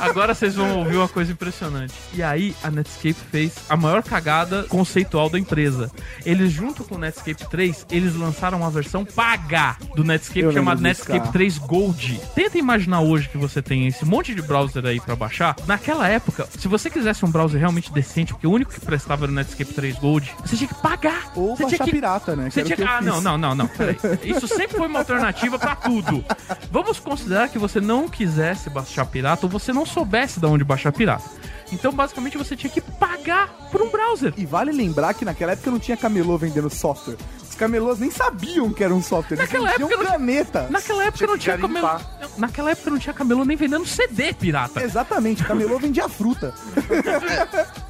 Agora 0.00 0.34
vocês 0.34 0.54
vão 0.54 0.78
ouvir 0.78 0.96
uma 0.96 1.08
coisa 1.08 1.32
impressionante. 1.32 1.94
E 2.14 2.22
aí, 2.22 2.54
a 2.62 2.70
Netscape 2.70 3.14
fez 3.30 3.54
a 3.68 3.76
maior 3.76 4.02
cagada 4.02 4.64
conceitual 4.64 5.28
da 5.28 5.38
empresa. 5.38 5.90
Eles, 6.24 6.52
junto 6.52 6.84
com 6.84 6.94
o 6.96 6.98
Netscape 6.98 7.48
3, 7.48 7.86
eles 7.90 8.14
lançaram 8.14 8.58
uma 8.58 8.70
versão 8.70 9.04
paga 9.04 9.76
do 9.94 10.04
Netscape 10.04 10.52
chamada 10.52 10.80
Netscape 10.80 11.18
cara. 11.20 11.32
3 11.32 11.58
Gold. 11.58 12.20
Tenta 12.34 12.58
imaginar 12.58 13.00
hoje 13.00 13.28
que 13.28 13.38
você 13.38 13.60
tem 13.62 13.86
esse 13.86 14.04
monte 14.04 14.34
de 14.34 14.42
browser 14.42 14.84
aí 14.86 15.00
pra 15.00 15.16
baixar. 15.16 15.56
Naquela 15.66 16.08
época, 16.08 16.48
se 16.58 16.68
você 16.68 16.90
quisesse 16.90 17.24
um 17.24 17.30
browser 17.30 17.58
realmente 17.58 17.92
decente, 17.92 18.32
porque 18.32 18.46
o 18.46 18.50
único 18.52 18.72
que 18.72 18.80
prestava 18.80 19.24
era 19.24 19.32
o 19.32 19.34
Netscape 19.34 19.72
3 19.72 19.96
Gold, 19.96 20.34
você 20.44 20.56
tinha 20.56 20.68
que 20.68 20.74
pagar. 20.74 21.32
Ou 21.34 21.56
você 21.56 21.64
baixar 21.64 21.76
tinha 21.76 21.86
que 21.86 21.92
pirata, 21.92 22.36
né? 22.36 22.50
você 22.50 22.62
tinha 22.62 22.76
que 22.76 22.82
Ah, 22.82 23.00
não, 23.00 23.20
não, 23.20 23.36
não, 23.36 23.54
não. 23.54 23.66
Peraí. 23.68 23.96
Isso 24.22 24.46
sempre 24.48 24.76
foi 24.76 24.86
uma 24.86 25.00
alternativa 25.00 25.58
pra 25.58 25.76
tudo. 25.76 26.24
Vamos 26.70 26.98
considerar 26.98 27.48
que 27.48 27.58
você 27.58 27.80
não 27.80 28.08
quisesse 28.08 28.70
baixar 28.70 29.04
pirata 29.08 29.46
ou 29.46 29.50
você 29.50 29.72
não 29.72 29.84
soubesse 29.84 30.38
de 30.38 30.46
onde 30.46 30.64
baixar 30.64 30.92
pirata. 30.92 31.24
Então, 31.72 31.92
basicamente, 31.92 32.38
você 32.38 32.56
tinha 32.56 32.70
que 32.70 32.80
pagar 32.80 33.48
por 33.70 33.82
um 33.82 33.90
browser. 33.90 34.32
E 34.36 34.46
vale 34.46 34.72
lembrar 34.72 35.14
que 35.14 35.24
naquela 35.24 35.52
época 35.52 35.70
não 35.70 35.78
tinha 35.78 35.96
camelô 35.96 36.38
vendendo 36.38 36.70
software. 36.70 37.16
Camelôs 37.58 37.98
nem 37.98 38.10
sabiam 38.10 38.72
que 38.72 38.84
era 38.84 38.94
um 38.94 39.02
software. 39.02 39.36
Naquela 39.36 39.70
época 39.70 39.96
não- 39.96 40.04
caneta. 40.04 40.66
Naquela 40.70 41.02
época 41.04 41.18
Tinha 41.18 41.28
não 41.30 41.38
tinha 41.38 41.58
camelô. 41.58 41.88
Naquela 42.36 42.70
época 42.70 42.90
não 42.90 42.98
tinha 42.98 43.12
camelô 43.12 43.44
nem 43.44 43.56
vendendo 43.56 43.84
CD 43.84 44.32
pirata. 44.32 44.82
Exatamente, 44.82 45.44
camelô 45.44 45.76
vendia 45.80 46.08
fruta. 46.08 46.54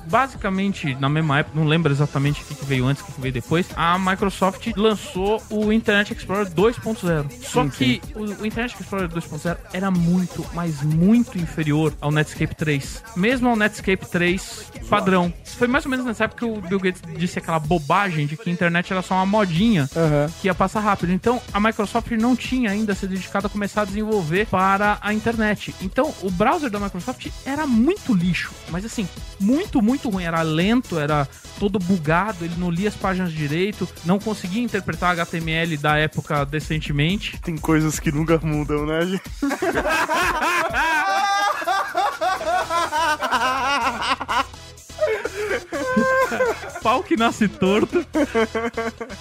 Basicamente, 0.07 0.95
na 0.99 1.09
mesma 1.09 1.41
época, 1.41 1.59
não 1.59 1.67
lembro 1.67 1.93
exatamente 1.93 2.41
o 2.43 2.45
que 2.47 2.65
veio 2.65 2.87
antes, 2.87 3.03
o 3.03 3.07
que 3.13 3.21
veio 3.21 3.33
depois, 3.35 3.67
a 3.77 3.99
Microsoft 3.99 4.69
lançou 4.75 5.43
o 5.51 5.71
Internet 5.71 6.15
Explorer 6.15 6.47
2.0. 6.47 7.31
Só 7.43 7.63
Sim, 7.65 7.69
que 7.69 8.01
o, 8.15 8.21
o 8.43 8.47
Internet 8.47 8.75
Explorer 8.81 9.09
2.0 9.09 9.57
era 9.73 9.91
muito, 9.91 10.47
mas 10.55 10.83
muito 10.83 11.37
inferior 11.37 11.93
ao 12.01 12.11
Netscape 12.11 12.55
3. 12.55 13.03
Mesmo 13.17 13.49
ao 13.51 13.57
Netscape 13.57 14.07
3 14.07 14.73
padrão. 14.89 15.33
Foi 15.45 15.69
mais 15.69 15.85
ou 15.85 15.91
menos 15.91 16.07
nessa 16.07 16.25
época 16.25 16.47
que 16.47 16.51
o 16.51 16.61
Bill 16.63 16.81
Gates 16.81 17.03
disse 17.19 17.39
aquela 17.39 17.59
bobagem 17.59 18.27
de 18.27 18.37
que 18.37 18.49
a 18.49 18.53
internet 18.53 18.91
era 18.91 19.03
só 19.03 19.15
uma 19.17 19.27
modinha 19.27 19.58
Aham. 19.97 20.31
que 20.41 20.49
ia 20.49 20.55
passar 20.55 20.81
rápido. 20.81 21.13
Então, 21.13 21.41
a 21.53 21.61
Microsoft 21.61 22.11
não 22.13 22.37
tinha 22.37 22.71
ainda 22.71 22.95
se 22.95 23.07
dedicado 23.07 23.47
a 23.47 23.51
começar 23.51 23.83
a 23.83 23.85
desenvolver 23.85 24.47
para 24.47 24.99
a 25.01 25.13
internet. 25.13 25.75
Então, 25.81 26.15
o 26.23 26.31
browser 26.31 26.71
da 26.71 26.79
Microsoft 26.79 27.29
era 27.45 27.67
muito 27.67 28.15
lixo, 28.15 28.53
mas 28.71 28.85
assim, 28.85 29.09
muito, 29.41 29.83
muito 29.83 30.09
ruim. 30.09 30.25
Era 30.25 30.43
lento, 30.43 30.99
era 30.99 31.27
todo 31.59 31.79
bugado, 31.79 32.45
ele 32.45 32.55
não 32.57 32.71
lia 32.71 32.89
as 32.89 32.95
páginas 32.95 33.33
direito, 33.33 33.89
não 34.05 34.19
conseguia 34.19 34.63
interpretar 34.63 35.13
HTML 35.13 35.77
da 35.77 35.97
época 35.97 36.45
decentemente. 36.45 37.39
Tem 37.41 37.57
coisas 37.57 37.99
que 37.99 38.13
nunca 38.13 38.39
mudam, 38.43 38.87
né, 38.87 39.07
gente? 39.07 39.23
Pau 46.83 47.03
que 47.03 47.17
nasce 47.17 47.49
torto. 47.49 48.07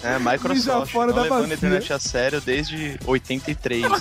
É, 0.03 0.19
Microsoft 0.19 0.91
fora 0.91 1.07
não 1.07 1.15
da 1.15 1.23
levando 1.23 1.51
a 1.51 1.55
internet 1.55 1.93
a 1.93 1.99
sério 1.99 2.41
desde 2.41 2.99
83. 3.05 3.85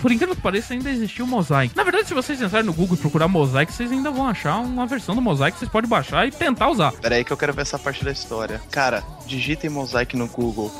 Por 0.00 0.10
incrível 0.10 0.34
que 0.34 0.42
pareça, 0.42 0.72
ainda 0.74 0.90
existiu 0.90 1.24
o 1.24 1.28
Mosaic. 1.28 1.76
Na 1.76 1.84
verdade, 1.84 2.08
se 2.08 2.14
vocês 2.14 2.40
entrarem 2.40 2.66
no 2.66 2.72
Google 2.72 2.96
e 2.96 3.00
procurar 3.00 3.28
Mosaic, 3.28 3.72
vocês 3.72 3.92
ainda 3.92 4.10
vão 4.10 4.26
achar 4.26 4.58
uma 4.58 4.86
versão 4.86 5.14
do 5.14 5.22
Mosaic 5.22 5.52
que 5.52 5.60
vocês 5.60 5.70
podem 5.70 5.88
baixar 5.88 6.26
e 6.26 6.32
tentar 6.32 6.68
usar. 6.70 6.92
Pera 6.92 7.14
aí 7.14 7.24
que 7.24 7.32
eu 7.32 7.36
quero 7.36 7.52
ver 7.52 7.62
essa 7.62 7.78
parte 7.78 8.04
da 8.04 8.10
história. 8.10 8.60
Cara, 8.70 9.04
digitem 9.26 9.70
Mosaic 9.70 10.16
no 10.16 10.26
Google. 10.26 10.72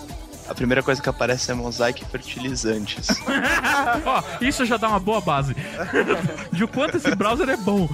A 0.49 0.55
primeira 0.55 0.83
coisa 0.83 1.01
que 1.01 1.09
aparece 1.09 1.51
é 1.51 1.55
Mosaic 1.55 2.05
fertilizantes. 2.07 3.09
Ó, 4.05 4.23
isso 4.41 4.67
já 4.67 4.77
dá 4.77 4.89
uma 4.89 4.99
boa 4.99 5.21
base 5.21 5.55
de 6.53 6.65
o 6.65 6.69
quanto 6.69 6.97
esse 6.97 7.15
browser 7.15 7.49
é 7.49 7.57
bom. 7.57 7.89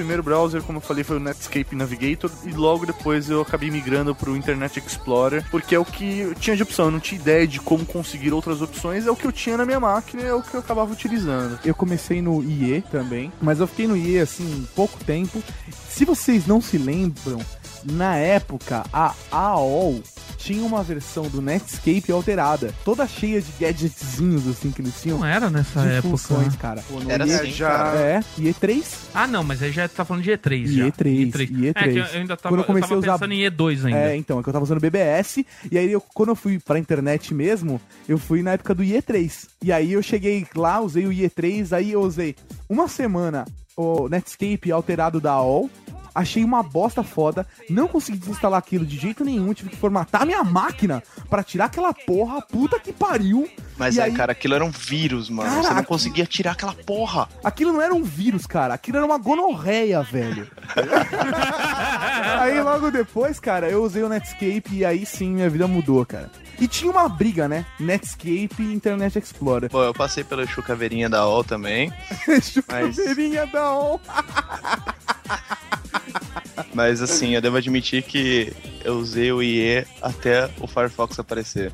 O 0.00 0.02
primeiro 0.02 0.22
browser, 0.22 0.62
como 0.62 0.78
eu 0.78 0.80
falei, 0.82 1.04
foi 1.04 1.18
o 1.18 1.20
Netscape 1.20 1.76
Navigator 1.76 2.30
e 2.46 2.52
logo 2.52 2.86
depois 2.86 3.28
eu 3.28 3.42
acabei 3.42 3.70
migrando 3.70 4.14
pro 4.14 4.34
Internet 4.34 4.78
Explorer, 4.78 5.44
porque 5.50 5.74
é 5.74 5.78
o 5.78 5.84
que 5.84 6.20
eu 6.20 6.34
tinha 6.34 6.56
de 6.56 6.62
opção, 6.62 6.86
eu 6.86 6.90
não 6.90 6.98
tinha 6.98 7.20
ideia 7.20 7.46
de 7.46 7.60
como 7.60 7.84
conseguir 7.84 8.32
outras 8.32 8.62
opções, 8.62 9.06
é 9.06 9.10
o 9.10 9.14
que 9.14 9.26
eu 9.26 9.30
tinha 9.30 9.58
na 9.58 9.66
minha 9.66 9.78
máquina, 9.78 10.22
é 10.22 10.32
o 10.32 10.42
que 10.42 10.54
eu 10.54 10.60
acabava 10.60 10.90
utilizando. 10.90 11.58
Eu 11.62 11.74
comecei 11.74 12.22
no 12.22 12.42
IE 12.42 12.82
também, 12.90 13.30
mas 13.42 13.60
eu 13.60 13.66
fiquei 13.66 13.86
no 13.86 13.94
IE 13.94 14.18
assim 14.20 14.66
pouco 14.74 15.04
tempo. 15.04 15.42
Se 15.90 16.06
vocês 16.06 16.46
não 16.46 16.62
se 16.62 16.78
lembram, 16.78 17.44
na 17.84 18.16
época 18.16 18.84
a 18.92 19.14
AOL 19.30 20.02
tinha 20.36 20.64
uma 20.64 20.82
versão 20.82 21.28
do 21.28 21.42
Netscape 21.42 22.10
alterada, 22.10 22.72
toda 22.84 23.06
cheia 23.06 23.42
de 23.42 23.52
gadgetzinhos 23.60 24.46
assim 24.48 24.70
que 24.70 24.80
eles 24.80 24.94
tinham. 25.00 25.18
Não 25.18 25.26
era 25.26 25.50
nessa 25.50 25.82
de 25.82 25.88
época. 25.88 26.08
funções, 26.08 26.56
cara. 26.56 26.82
Pô, 26.88 26.98
Era 27.08 27.26
IE 27.26 27.34
assim, 27.34 27.50
já- 27.52 27.68
cara. 27.70 27.98
É, 27.98 28.20
IE3? 28.38 28.84
Ah, 29.14 29.26
não, 29.26 29.44
mas 29.44 29.62
aí 29.62 29.70
já 29.70 29.86
tá 29.86 30.02
falando 30.04 30.22
de 30.22 30.30
E3 30.30 30.66
já. 30.66 30.86
E3, 30.86 31.32
E3. 31.32 31.72
É 31.74 31.88
que 31.88 31.98
eu 31.98 32.04
ainda 32.20 32.36
tava, 32.36 32.54
Quando 32.54 32.60
eu 32.60 32.64
comecei 32.64 32.96
eu 32.96 33.00
tava 33.00 33.12
a 33.12 33.16
usar- 33.16 33.18
pensando 33.26 33.32
em 33.34 33.44
E2 33.44 33.84
ainda. 33.84 33.98
É, 33.98 34.16
então, 34.16 34.40
é 34.40 34.42
que 34.42 34.48
eu 34.48 34.52
tava 34.52 34.64
usando 34.64 34.80
BBS, 34.80 35.44
e 35.70 35.76
aí 35.76 35.92
eu- 35.92 36.00
quando 36.00 36.30
eu 36.30 36.36
fui 36.36 36.58
pra 36.58 36.78
internet 36.78 37.34
mesmo, 37.34 37.78
eu 38.08 38.16
fui 38.16 38.42
na 38.42 38.52
época 38.52 38.74
do 38.74 38.82
IE3. 38.82 39.46
E 39.62 39.70
aí 39.70 39.92
eu 39.92 40.02
cheguei 40.02 40.46
lá, 40.54 40.80
usei 40.80 41.06
o 41.06 41.12
IE3, 41.12 41.72
aí 41.74 41.92
eu 41.92 42.00
usei 42.00 42.34
uma 42.68 42.88
semana 42.88 43.44
o 43.76 44.08
Netscape 44.08 44.70
alterado 44.72 45.20
da 45.20 45.32
AOL, 45.32 45.70
achei 46.14 46.44
uma 46.44 46.62
bosta 46.62 47.02
foda, 47.02 47.46
não 47.68 47.88
consegui 47.88 48.18
desinstalar 48.18 48.58
aquilo 48.58 48.84
de 48.84 48.96
jeito 48.98 49.24
nenhum, 49.24 49.52
tive 49.52 49.70
que 49.70 49.76
formatar 49.76 50.26
minha 50.26 50.42
máquina 50.44 51.02
pra 51.28 51.42
tirar 51.42 51.66
aquela 51.66 51.92
porra, 51.92 52.40
puta 52.42 52.78
que 52.78 52.92
pariu. 52.92 53.48
Mas 53.76 53.96
é, 53.96 54.02
aí- 54.04 54.12
cara, 54.12 54.32
aquilo 54.32 54.54
era 54.54 54.64
um 54.64 54.70
vírus, 54.70 55.30
mano. 55.30 55.62
Você 55.62 55.72
não 55.74 55.84
conseguia 55.84 56.26
tirar 56.26 56.52
aquela 56.52 56.74
porra. 56.74 57.28
Aquilo 57.42 57.72
não 57.72 57.80
era 57.80 57.94
um 57.94 58.02
vírus, 58.02 58.46
cara. 58.46 58.74
Aquilo 58.74 58.98
era 58.98 59.06
uma 59.06 59.16
gonorreia, 59.18 60.02
velho. 60.02 60.46
aí 62.40 62.60
logo 62.60 62.90
depois, 62.90 63.40
cara, 63.40 63.68
eu 63.70 63.82
usei 63.82 64.02
o 64.02 64.08
Netscape 64.08 64.68
e 64.72 64.84
aí 64.84 65.06
sim 65.06 65.30
minha 65.30 65.48
vida 65.48 65.66
mudou, 65.66 66.04
cara. 66.04 66.30
E 66.60 66.68
tinha 66.68 66.90
uma 66.90 67.08
briga, 67.08 67.48
né? 67.48 67.64
Netscape 67.78 68.54
e 68.60 68.74
Internet 68.74 69.18
Explorer. 69.18 69.70
Bom, 69.70 69.82
eu 69.82 69.94
passei 69.94 70.22
pela 70.22 70.46
chucaveirinha 70.46 71.08
da 71.08 71.26
OL 71.26 71.42
também. 71.42 71.90
Chuveirinha 72.42 73.46
da 73.46 73.72
OL. 73.72 74.00
Mas 76.74 77.02
assim, 77.02 77.34
eu 77.34 77.40
devo 77.40 77.56
admitir 77.56 78.02
que 78.02 78.52
eu 78.84 78.94
usei 78.98 79.32
o 79.32 79.42
IE 79.42 79.84
até 80.00 80.48
o 80.60 80.66
Firefox 80.66 81.18
aparecer. 81.18 81.72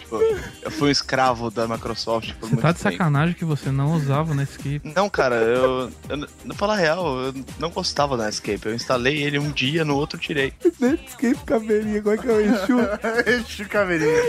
Tipo, 0.00 0.20
eu 0.62 0.70
fui 0.70 0.88
um 0.88 0.92
escravo 0.92 1.50
da 1.50 1.66
Microsoft 1.66 2.32
por 2.34 2.48
Você 2.48 2.54
muito 2.54 2.62
tá 2.62 2.72
de 2.72 2.78
tempo. 2.78 2.92
sacanagem 2.92 3.34
que 3.34 3.44
você 3.44 3.70
não 3.70 3.92
usava 3.94 4.32
o 4.32 4.34
Netscape. 4.34 4.80
Não, 4.84 5.08
cara, 5.10 5.36
eu, 5.36 5.90
eu. 6.08 6.28
Não 6.44 6.54
falar 6.54 6.76
real, 6.76 7.18
eu 7.18 7.34
não 7.58 7.70
gostava 7.70 8.16
do 8.16 8.22
Netscape. 8.22 8.66
Eu 8.66 8.74
instalei 8.74 9.22
ele 9.22 9.38
um 9.38 9.50
dia, 9.50 9.84
no 9.84 9.96
outro 9.96 10.18
tirei. 10.18 10.52
Netscape 10.78 11.44
caveirinha, 11.44 12.00
qual 12.02 12.14
é 12.14 12.18
que 12.18 12.28
é 12.28 12.32
o 12.32 12.40
Exu? 12.40 12.78
Exu 13.26 13.68
Caveirinha. 13.68 14.22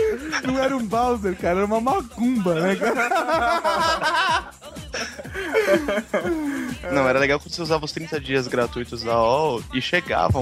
Não 0.44 0.58
era 0.58 0.76
um 0.76 0.84
Bowser, 0.84 1.36
cara, 1.36 1.58
era 1.58 1.66
uma 1.66 1.80
macumba, 1.80 2.54
né, 2.60 2.76
cara? 2.76 4.50
Não, 6.92 7.08
era 7.08 7.18
legal 7.18 7.38
quando 7.38 7.52
você 7.54 7.62
usava 7.62 7.84
os 7.84 7.92
30 7.92 8.20
dias 8.20 8.46
gratuitos 8.48 8.67
da 9.04 9.22
OL 9.22 9.62
e 9.72 9.80
chegava 9.80 10.38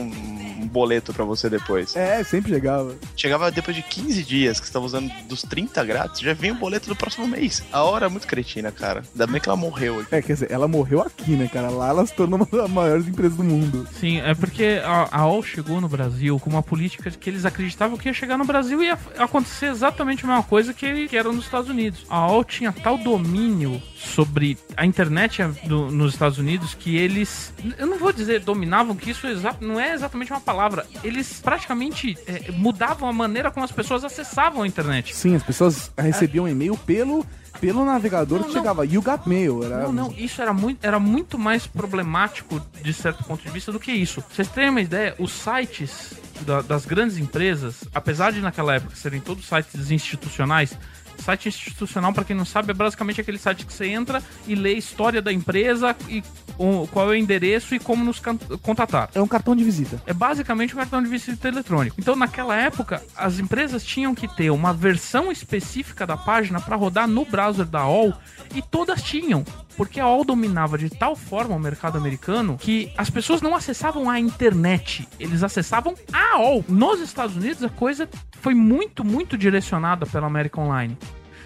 um, 0.67 0.69
boleto 0.69 1.13
pra 1.13 1.25
você 1.25 1.49
depois. 1.49 1.95
É, 1.97 2.23
sempre 2.25 2.53
chegava. 2.53 2.95
Chegava 3.17 3.51
depois 3.51 3.77
de 3.77 3.83
15 3.83 4.23
dias 4.23 4.61
que 4.61 4.67
você 4.67 4.73
tava 4.73 4.85
usando 4.85 5.11
dos 5.29 5.43
30 5.43 5.85
grátis, 5.85 6.21
já 6.21 6.33
vinha 6.35 6.53
o 6.53 6.57
boleto 6.57 6.89
do 6.89 6.97
próximo 6.97 7.27
mês. 7.27 7.63
A 7.73 7.83
hora 7.83 8.07
é 8.07 8.09
muito 8.09 8.27
cretina, 8.27 8.71
cara. 8.73 9.03
Ainda 9.13 9.27
bem 9.27 9.41
que 9.41 9.49
ela 9.49 9.57
morreu. 9.57 10.05
É, 10.11 10.21
quer 10.23 10.33
dizer, 10.35 10.51
ela 10.51 10.69
morreu 10.69 11.01
aqui, 11.03 11.33
né, 11.33 11.49
cara? 11.53 11.71
Lá 11.71 11.89
ela 11.89 12.07
se 12.07 12.15
tornou 12.15 12.39
uma 12.39 12.47
das 12.47 12.71
maiores 12.71 13.07
empresas 13.07 13.37
do 13.37 13.45
mundo. 13.45 13.87
Sim, 13.99 14.21
é 14.21 14.35
porque 14.35 14.81
a, 14.85 15.09
a 15.11 15.27
OL 15.27 15.43
chegou 15.43 15.81
no 15.81 15.89
Brasil 15.89 16.39
com 16.41 16.51
uma 16.51 16.63
política 16.63 17.11
que 17.11 17.31
eles 17.31 17.45
acreditavam 17.45 17.97
que 17.97 18.09
ia 18.09 18.15
chegar 18.15 18.37
no 18.37 18.45
Brasil 18.45 18.83
e 18.83 18.87
ia 18.87 18.99
acontecer 19.19 19.67
exatamente 19.67 20.25
a 20.25 20.29
mesma 20.29 20.43
coisa 20.43 20.73
que, 20.75 21.09
que 21.09 21.17
era 21.17 21.31
nos 21.33 21.45
Estados 21.45 21.71
Unidos. 21.71 22.05
A 22.09 22.27
OL 22.31 22.45
tinha 22.45 22.73
tal 22.73 22.99
domínio 22.99 23.81
sobre 23.97 24.57
a 24.77 24.85
internet 24.87 25.43
do- 25.65 25.91
nos 25.91 26.13
Estados 26.13 26.39
Unidos 26.39 26.75
que 26.75 26.97
eles, 26.97 27.53
eu 27.79 27.87
não 27.87 27.99
vou 27.99 28.13
dizer 28.13 28.41
dominavam, 28.41 28.95
que 28.95 29.11
isso 29.11 29.27
exa- 29.27 29.57
não 29.61 29.81
é 29.81 29.93
exatamente 29.95 30.31
uma 30.33 30.41
palavra. 30.41 30.56
Eles 31.05 31.41
praticamente 31.41 32.17
é, 32.27 32.51
mudavam 32.53 33.09
a 33.09 33.13
maneira 33.13 33.51
como 33.51 33.65
as 33.65 33.73
pessoas 33.73 34.05
acessavam 34.05 34.63
a 34.63 34.67
internet. 34.67 35.15
Sim, 35.15 35.35
as 35.37 35.43
pessoas 35.43 35.91
recebiam 35.97 36.49
e-mail 36.49 36.77
pelo, 36.79 37.25
pelo 37.61 37.85
navegador 37.85 38.39
Não, 38.41 38.49
que 38.49 38.55
não. 38.55 38.61
chegava. 38.61 38.87
You 38.87 39.03
got 39.03 39.27
mail. 39.27 39.63
Era... 39.65 39.83
Não, 39.85 39.93
não, 39.93 40.15
isso 40.17 40.41
era 40.43 40.53
muito, 40.53 40.85
era 40.85 40.99
muito 40.99 41.39
mais 41.39 41.67
problemático 41.67 42.61
de 42.83 42.93
certo 42.93 43.25
ponto 43.25 43.43
de 43.43 43.51
vista 43.51 43.71
do 43.73 43.79
que 43.81 43.93
isso. 43.93 44.23
Vocês 44.33 44.49
terem 44.49 44.71
uma 44.71 44.81
ideia, 44.81 45.15
os 45.19 45.33
sites 45.33 46.15
da- 46.43 46.63
das 46.63 46.85
grandes 46.85 47.17
empresas, 47.19 47.85
apesar 47.95 48.33
de 48.33 48.41
naquela 48.41 48.75
época 48.75 48.95
serem 48.97 49.21
todos 49.21 49.47
sites 49.47 49.91
institucionais, 49.91 50.77
site 51.19 51.49
institucional, 51.49 52.13
pra 52.13 52.25
quem 52.25 52.37
não 52.37 52.45
sabe, 52.45 52.71
é 52.71 52.75
basicamente 52.75 53.21
aquele 53.21 53.39
site 53.39 53.65
que 53.67 53.73
você 53.73 53.87
entra 53.87 54.23
e 54.47 54.55
lê 54.55 54.71
a 54.71 54.79
história 54.79 55.21
da 55.23 55.33
empresa 55.33 55.95
e 56.09 56.23
o- 56.59 56.87
qual 56.91 57.07
é 57.07 57.11
o 57.11 57.15
endereço 57.15 57.75
e 57.75 57.79
como 57.79 58.05
nos 58.05 58.21
contatar. 58.63 59.11
É 59.15 59.21
um 59.21 59.27
cartão 59.29 59.55
de 59.55 59.63
visita. 59.65 60.01
É 60.07 60.13
basicamente 60.13 60.75
um 60.75 60.79
cartão 60.79 61.03
de 61.03 61.09
visita 61.09 61.49
eletrônico. 61.49 61.97
Então, 61.99 62.17
naquela 62.17 62.57
época, 62.57 63.03
as 63.17 63.39
empresas 63.39 63.85
tinham 63.85 64.15
que 64.15 64.29
ter 64.29 64.51
uma 64.51 64.73
versão 64.73 65.31
específica 65.31 66.07
da 66.07 66.17
página 66.17 66.61
para 66.61 66.77
rodar 66.77 67.07
no 67.09 67.25
browser 67.25 67.67
da 67.67 67.87
OL 67.87 68.15
e 68.55 68.63
todas 68.63 69.03
tinham. 69.03 69.45
Porque 69.77 70.01
a 70.01 70.05
AOL 70.05 70.25
dominava 70.25 70.79
de 70.79 70.89
tal 70.91 71.15
forma 71.15 71.55
o 71.55 71.59
mercado 71.59 71.99
americano 71.99 72.57
que 72.59 72.93
as 72.97 73.11
pessoas 73.11 73.43
não 73.43 73.55
acessavam 73.55 74.09
a 74.09 74.19
internet, 74.19 75.07
eles 75.21 75.43
acessavam 75.43 75.95
a 76.13 76.37
AOL. 76.37 76.65
Nos 76.69 77.01
Estados 77.01 77.37
Unidos 77.37 77.63
a 77.63 77.69
coisa 77.69 78.09
foi 78.41 78.55
muito, 78.55 79.05
muito 79.05 79.37
direcionada 79.37 80.07
pela 80.07 80.27
América 80.27 80.61
Online. 80.61 80.97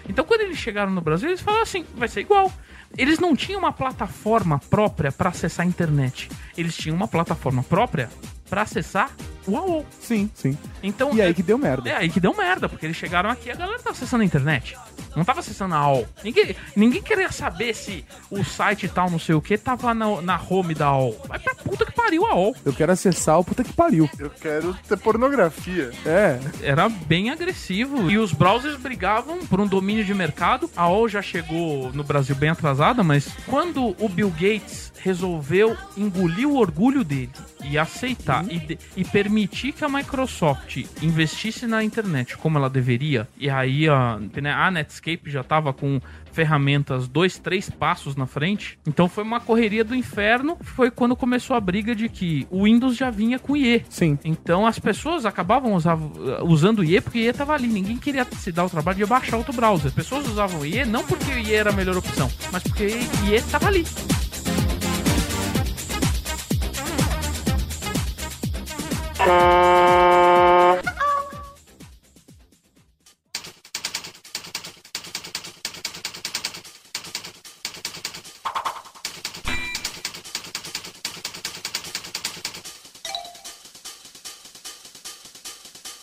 Então 0.07 0.25
quando 0.25 0.41
eles 0.41 0.57
chegaram 0.57 0.91
no 0.91 1.01
Brasil, 1.01 1.29
eles 1.29 1.41
falaram 1.41 1.63
assim, 1.63 1.85
vai 1.95 2.07
ser 2.07 2.21
igual. 2.21 2.51
Eles 2.97 3.19
não 3.19 3.35
tinham 3.35 3.59
uma 3.59 3.71
plataforma 3.71 4.59
própria 4.59 5.11
para 5.11 5.29
acessar 5.29 5.65
a 5.65 5.69
internet. 5.69 6.29
Eles 6.57 6.75
tinham 6.75 6.95
uma 6.95 7.07
plataforma 7.07 7.63
própria 7.63 8.09
para 8.51 8.63
acessar 8.63 9.09
o 9.47 9.55
AOL. 9.57 9.85
Sim, 10.01 10.29
sim. 10.35 10.57
Então, 10.83 11.15
E 11.15 11.21
aí 11.21 11.31
é- 11.31 11.33
que 11.33 11.41
deu 11.41 11.57
merda. 11.57 11.89
é 11.89 11.95
aí 11.95 12.09
que 12.09 12.19
deu 12.19 12.35
merda, 12.35 12.67
porque 12.67 12.85
eles 12.85 12.97
chegaram 12.97 13.29
aqui 13.29 13.47
e 13.47 13.51
a 13.51 13.55
galera 13.55 13.77
tava 13.79 13.91
acessando 13.91 14.23
a 14.23 14.25
internet. 14.25 14.77
Não 15.15 15.25
tava 15.25 15.39
acessando 15.39 15.73
a 15.73 15.77
AOL. 15.77 16.07
Ninguém, 16.23 16.55
ninguém 16.75 17.01
queria 17.01 17.31
saber 17.31 17.73
se 17.73 18.05
o 18.29 18.43
site 18.45 18.87
tal, 18.87 19.09
não 19.09 19.19
sei 19.19 19.35
o 19.35 19.41
que, 19.41 19.57
tava 19.57 19.93
na, 19.93 20.21
na 20.21 20.39
home 20.49 20.73
da 20.73 20.87
AOL. 20.87 21.19
Vai 21.27 21.39
pra 21.39 21.55
puta 21.55 21.85
que 21.85 21.91
pariu 21.91 22.25
a 22.25 22.31
AOL. 22.31 22.55
Eu 22.63 22.71
quero 22.73 22.91
acessar 22.91 23.37
o 23.39 23.43
puta 23.43 23.63
que 23.63 23.73
pariu. 23.73 24.09
Eu 24.19 24.29
quero 24.29 24.73
ter 24.87 24.97
pornografia. 24.97 25.91
É. 26.05 26.39
Era 26.61 26.87
bem 26.89 27.29
agressivo. 27.29 28.09
E 28.11 28.17
os 28.17 28.31
browsers 28.33 28.77
brigavam 28.77 29.39
por 29.47 29.59
um 29.59 29.67
domínio 29.67 30.05
de 30.05 30.13
mercado. 30.13 30.69
A 30.77 30.83
AOL 30.83 31.09
já 31.09 31.21
chegou 31.21 31.91
no 31.93 32.03
Brasil 32.03 32.35
bem 32.35 32.49
atrasada, 32.49 33.03
mas 33.03 33.27
quando 33.47 33.95
o 33.99 34.07
Bill 34.09 34.29
Gates 34.29 34.90
resolveu 35.03 35.75
engolir 35.97 36.47
o 36.47 36.55
orgulho 36.57 37.03
dele 37.03 37.31
e 37.63 37.77
aceitar 37.77 38.45
e, 38.51 38.59
de- 38.59 38.77
e 38.95 39.03
permitir 39.03 39.71
que 39.71 39.83
a 39.83 39.89
Microsoft 39.89 40.83
investisse 41.01 41.65
na 41.67 41.83
internet 41.83 42.37
como 42.37 42.57
ela 42.57 42.69
deveria, 42.69 43.27
e 43.37 43.49
aí 43.49 43.87
a, 43.87 44.19
né, 44.41 44.51
a 44.51 44.69
Netscape 44.71 45.29
já 45.29 45.43
tava 45.43 45.73
com 45.73 45.99
ferramentas 46.31 47.09
dois, 47.09 47.37
três 47.37 47.69
passos 47.69 48.15
na 48.15 48.25
frente, 48.25 48.79
então 48.87 49.09
foi 49.09 49.21
uma 49.23 49.41
correria 49.41 49.83
do 49.83 49.93
inferno. 49.93 50.57
Foi 50.61 50.89
quando 50.89 51.13
começou 51.13 51.57
a 51.57 51.59
briga 51.59 51.93
de 51.93 52.07
que 52.07 52.47
o 52.49 52.63
Windows 52.63 52.95
já 52.95 53.09
vinha 53.09 53.37
com 53.37 53.55
IE. 53.57 53.83
Sim. 53.89 54.17
Então 54.23 54.65
as 54.65 54.79
pessoas 54.79 55.25
acabavam 55.25 55.73
usavam- 55.73 56.11
usando 56.43 56.79
o 56.79 56.83
IE 56.85 57.01
porque 57.01 57.19
IE 57.19 57.33
tava 57.33 57.53
ali. 57.53 57.67
Ninguém 57.67 57.97
queria 57.97 58.25
se 58.37 58.49
dar 58.49 58.63
o 58.63 58.69
trabalho 58.69 58.97
de 58.99 59.05
baixar 59.05 59.35
outro 59.35 59.51
browser. 59.51 59.87
As 59.87 59.93
pessoas 59.93 60.25
usavam 60.25 60.65
IE 60.65 60.85
não 60.85 61.03
porque 61.03 61.31
o 61.33 61.37
IE 61.37 61.53
era 61.53 61.69
a 61.69 61.73
melhor 61.73 61.97
opção, 61.97 62.31
mas 62.49 62.63
porque 62.63 62.85
IE 62.85 63.41
tava 63.51 63.67
ali. 63.67 63.85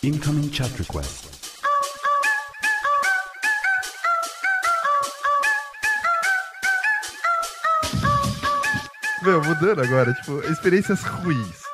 Incoming 0.01 0.49
chat 0.49 0.71
request. 0.77 1.25
Meu, 9.21 9.43
mudando 9.43 9.81
agora, 9.81 10.13
tipo, 10.13 10.39
experiências 10.49 11.03
ruins. 11.03 11.68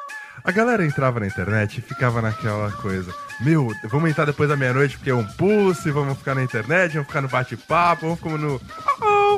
A 0.45 0.51
galera 0.51 0.85
entrava 0.85 1.19
na 1.19 1.25
internet 1.25 1.79
e 1.79 1.81
ficava 1.81 2.21
naquela 2.21 2.71
coisa. 2.71 3.11
Meu, 3.41 3.71
vamos 3.85 4.09
entrar 4.09 4.25
depois 4.25 4.47
da 4.47 4.55
meia-noite 4.55 4.95
porque 4.95 5.09
é 5.09 5.15
um 5.15 5.25
pulse, 5.25 5.89
vamos 5.89 6.17
ficar 6.19 6.35
na 6.35 6.43
internet, 6.43 6.93
vamos 6.93 7.07
ficar 7.07 7.21
no 7.21 7.27
bate-papo, 7.27 8.03
vamos 8.03 8.19
ficar 8.19 8.37
no. 8.37 8.61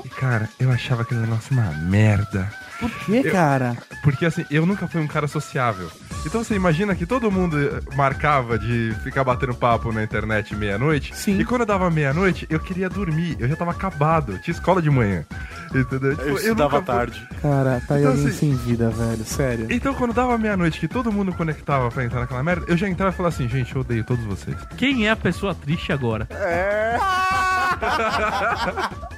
E 0.04 0.10
cara, 0.10 0.50
eu 0.60 0.70
achava 0.70 1.04
aquele 1.04 1.22
negócio 1.22 1.54
uma 1.54 1.72
merda. 1.72 2.52
Por 2.80 2.92
que, 2.92 3.24
cara? 3.24 3.76
Porque 4.04 4.26
assim, 4.26 4.46
eu 4.52 4.66
nunca 4.66 4.88
fui 4.88 5.02
um 5.02 5.08
cara 5.08 5.28
sociável. 5.28 5.90
Então 6.26 6.44
você 6.44 6.56
imagina 6.56 6.94
que 6.94 7.06
todo 7.06 7.32
mundo 7.32 7.58
eh, 7.58 7.96
marcava 7.96 8.60
de 8.60 8.94
ficar 9.04 9.24
batendo 9.24 9.56
papo 9.56 9.92
na 9.92 10.04
internet 10.04 10.56
meia-noite. 10.56 11.16
Sim. 11.16 11.40
E 11.40 11.46
quando 11.46 11.66
dava 11.66 11.90
meia-noite, 11.90 12.46
eu 12.50 12.60
queria 12.60 12.90
dormir. 12.90 13.38
Eu 13.40 13.48
já 13.48 13.56
tava 13.56 13.72
acabado. 13.72 14.34
Eu 14.34 14.42
tinha 14.42 14.54
escola 14.54 14.82
de 14.82 14.90
manhã. 14.90 15.26
Entendeu? 15.74 16.16
Tipo, 16.16 16.22
Eu 16.30 16.36
estudava 16.38 16.80
nunca 16.80 16.94
tarde. 16.94 17.28
Cara, 17.42 17.82
tá 17.88 17.96
aí 17.96 18.02
Então, 18.02 18.12
alguém 18.14 18.28
assim- 18.28 18.38
sem 18.38 18.56
vida, 18.56 18.90
velho. 18.90 19.26
Sério. 19.26 19.68
Então, 19.70 19.94
quando 19.94 20.14
dava 20.14 20.38
meia-noite, 20.38 20.80
que 20.80 20.88
todo 20.88 21.12
mundo 21.12 21.34
conectava 21.34 21.90
pra 21.90 22.04
entrar 22.06 22.22
naquela 22.22 22.44
merda, 22.44 22.66
eu 22.68 22.78
já 22.78 22.88
entrava 22.88 23.14
e 23.14 23.18
falava 23.18 23.34
assim, 23.36 23.48
gente, 23.50 23.76
eu 23.76 23.82
odeio 23.82 24.04
todos 24.04 24.24
vocês. 24.26 24.56
Quem 24.78 25.08
é 25.08 25.12
a 25.12 25.16
pessoa 25.16 25.54
triste 25.56 25.92
agora? 25.92 26.28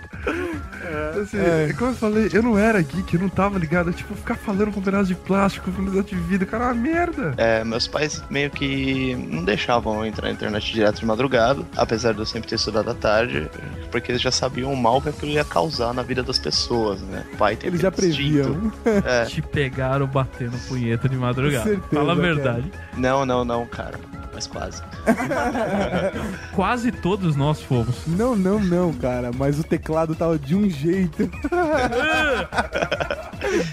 Assim, 1.21 1.37
É. 1.37 1.73
como 1.77 1.91
eu 1.91 1.95
falei, 1.95 2.29
eu 2.33 2.41
não 2.41 2.57
era 2.57 2.81
geek, 2.81 3.13
eu 3.13 3.19
não 3.21 3.29
tava 3.29 3.59
ligado. 3.59 3.89
Eu, 3.89 3.93
tipo, 3.93 4.15
ficar 4.15 4.35
falando 4.35 4.71
com 4.71 4.79
um 4.79 4.83
pedaço 4.83 5.05
de 5.07 5.15
plástico, 5.15 5.71
com 5.71 5.81
um 5.81 5.85
pedaço 5.85 6.03
de 6.09 6.15
vidro, 6.15 6.47
cara, 6.47 6.65
é 6.65 6.67
uma 6.67 6.73
merda. 6.73 7.33
É, 7.37 7.63
meus 7.63 7.87
pais 7.87 8.23
meio 8.29 8.49
que 8.49 9.15
não 9.29 9.43
deixavam 9.43 9.95
eu 9.99 10.05
entrar 10.05 10.27
na 10.27 10.33
internet 10.33 10.71
direto 10.73 10.99
de 10.99 11.05
madrugada, 11.05 11.61
apesar 11.75 12.13
de 12.13 12.19
eu 12.19 12.25
sempre 12.25 12.49
ter 12.49 12.55
estudado 12.55 12.89
à 12.89 12.93
tarde, 12.93 13.49
porque 13.91 14.11
eles 14.11 14.21
já 14.21 14.31
sabiam 14.31 14.71
o 14.73 14.77
mal 14.77 15.01
que 15.01 15.09
aquilo 15.09 15.31
ia 15.31 15.43
causar 15.43 15.93
na 15.93 16.01
vida 16.01 16.23
das 16.23 16.39
pessoas, 16.39 17.01
né? 17.01 17.23
O 17.33 17.37
pai 17.37 17.55
tem 17.55 17.67
Eles 17.69 17.81
já 17.81 17.91
previam. 17.91 18.71
É, 18.85 19.25
Te 19.25 19.41
pegaram 19.41 20.07
batendo 20.07 20.57
punheta 20.67 21.07
de 21.09 21.15
madrugada. 21.15 21.63
Certeza, 21.63 21.87
Fala 21.93 22.13
a 22.13 22.15
cara. 22.15 22.33
verdade. 22.33 22.71
não, 22.97 23.25
não, 23.25 23.43
não, 23.45 23.65
cara. 23.65 23.99
Mas 24.33 24.47
quase. 24.47 24.81
Quase 26.55 26.91
todos 26.91 27.35
nós 27.35 27.61
fomos. 27.61 28.05
Não, 28.05 28.35
não, 28.35 28.59
não, 28.59 28.93
cara. 28.93 29.31
Mas 29.35 29.59
o 29.59 29.63
teclado 29.63 30.15
tava 30.15 30.37
de 30.37 30.55
um 30.55 30.69
jeito. 30.69 31.29
Era 31.51 32.49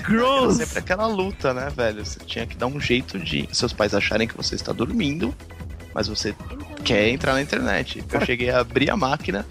Gross! 0.08 0.56
sempre 0.56 0.78
aquela 0.78 1.06
luta, 1.06 1.52
né, 1.52 1.68
velho? 1.74 2.04
Você 2.04 2.18
tinha 2.20 2.46
que 2.46 2.56
dar 2.56 2.66
um 2.66 2.80
jeito 2.80 3.18
de 3.18 3.48
seus 3.52 3.72
pais 3.72 3.94
acharem 3.94 4.26
que 4.26 4.36
você 4.36 4.54
está 4.54 4.72
dormindo, 4.72 5.34
mas 5.94 6.08
você 6.08 6.34
quer 6.84 7.08
entrar 7.08 7.34
na 7.34 7.42
internet. 7.42 8.02
Eu 8.10 8.24
cheguei 8.24 8.50
a 8.50 8.60
abrir 8.60 8.90
a 8.90 8.96
máquina, 8.96 9.44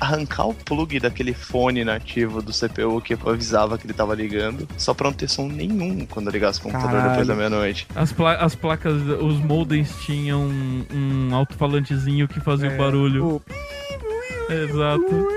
arrancar 0.00 0.46
o 0.48 0.54
plug 0.54 0.98
daquele 1.00 1.32
fone 1.34 1.84
nativo 1.84 2.40
do 2.42 2.52
CPU 2.52 3.00
que 3.00 3.14
avisava 3.26 3.76
que 3.78 3.86
ele 3.86 3.92
tava 3.94 4.14
ligando, 4.14 4.66
só 4.76 4.92
pra 4.94 5.08
não 5.10 5.16
ter 5.16 5.28
som 5.28 5.48
nenhum 5.48 6.06
quando 6.06 6.26
eu 6.26 6.32
ligasse 6.32 6.58
o 6.60 6.62
computador 6.64 6.90
Caralho. 6.90 7.10
depois 7.10 7.26
da 7.28 7.34
meia-noite. 7.34 7.86
As, 7.94 8.12
pla- 8.12 8.36
as 8.36 8.54
placas, 8.54 8.94
os 9.20 9.38
modems 9.38 9.94
tinham 10.04 10.42
um, 10.42 10.84
um 10.92 11.34
alto-falantezinho 11.34 12.26
que 12.28 12.40
fazia 12.40 12.70
o 12.70 12.76
barulho. 12.76 13.22
Pô, 13.46 14.52
Exato. 14.52 15.28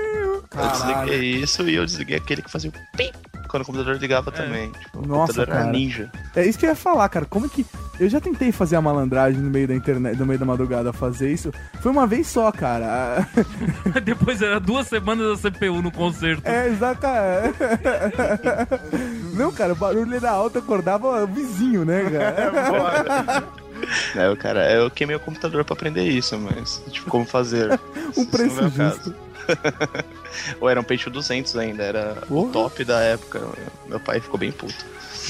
Eu 0.52 0.58
Caralho. 0.58 1.06
desliguei 1.10 1.30
isso 1.42 1.68
e 1.68 1.74
eu 1.74 1.86
desliguei 1.86 2.16
aquele 2.16 2.42
que 2.42 2.50
fazia 2.50 2.70
o 2.70 2.96
pim 2.96 3.10
quando 3.50 3.64
o 3.64 3.66
computador 3.66 3.96
ligava 3.96 4.30
também. 4.30 4.70
Tipo, 4.70 4.98
o 5.00 5.06
Nossa, 5.06 5.32
computador 5.32 5.54
era 5.54 5.64
cara. 5.64 5.72
ninja. 5.76 6.10
É 6.36 6.46
isso 6.46 6.58
que 6.58 6.64
eu 6.64 6.70
ia 6.70 6.76
falar, 6.76 7.08
cara. 7.08 7.26
Como 7.26 7.46
é 7.46 7.48
que. 7.48 7.66
Eu 7.98 8.08
já 8.08 8.20
tentei 8.20 8.50
fazer 8.52 8.76
a 8.76 8.80
malandragem 8.80 9.40
no 9.40 9.50
meio 9.50 9.66
da 9.68 9.74
internet, 9.74 10.16
no 10.16 10.24
meio 10.24 10.38
da 10.38 10.46
madrugada 10.46 10.92
fazer 10.92 11.30
isso. 11.32 11.52
Foi 11.82 11.90
uma 11.90 12.06
vez 12.06 12.28
só, 12.28 12.50
cara. 12.52 13.28
Depois 14.02 14.40
era 14.40 14.58
duas 14.60 14.86
semanas 14.86 15.40
da 15.40 15.50
CPU 15.50 15.82
no 15.82 15.90
concerto. 15.90 16.48
É, 16.48 16.68
exato. 16.68 17.04
é. 17.06 17.52
Não, 19.34 19.52
cara, 19.52 19.72
o 19.72 19.76
barulho 19.76 20.14
era 20.14 20.30
alto, 20.30 20.58
acordava 20.58 21.24
o 21.24 21.26
vizinho, 21.26 21.84
né, 21.84 22.04
cara? 22.04 23.44
É, 24.14 24.26
eu, 24.26 24.36
cara, 24.36 24.70
eu 24.70 24.90
queimei 24.90 25.16
o 25.16 25.20
computador 25.20 25.64
pra 25.64 25.72
aprender 25.74 26.04
isso, 26.04 26.38
mas, 26.38 26.82
tipo, 26.90 27.08
como 27.08 27.24
fazer? 27.24 27.80
Um 28.14 28.22
Isso 28.22 28.26
preço 28.30 28.56
não 28.56 28.64
é 28.64 28.66
o 28.66 28.72
caso. 28.72 29.14
Ou 30.60 30.68
era 30.68 30.80
um 30.80 30.84
peixe 30.84 31.10
200 31.10 31.56
ainda, 31.56 31.82
era 31.82 32.14
Porra. 32.28 32.48
o 32.48 32.52
top 32.52 32.84
da 32.84 33.00
época. 33.00 33.40
Meu 33.88 33.98
pai 34.00 34.20
ficou 34.20 34.38
bem 34.38 34.52
puto. 34.52 34.74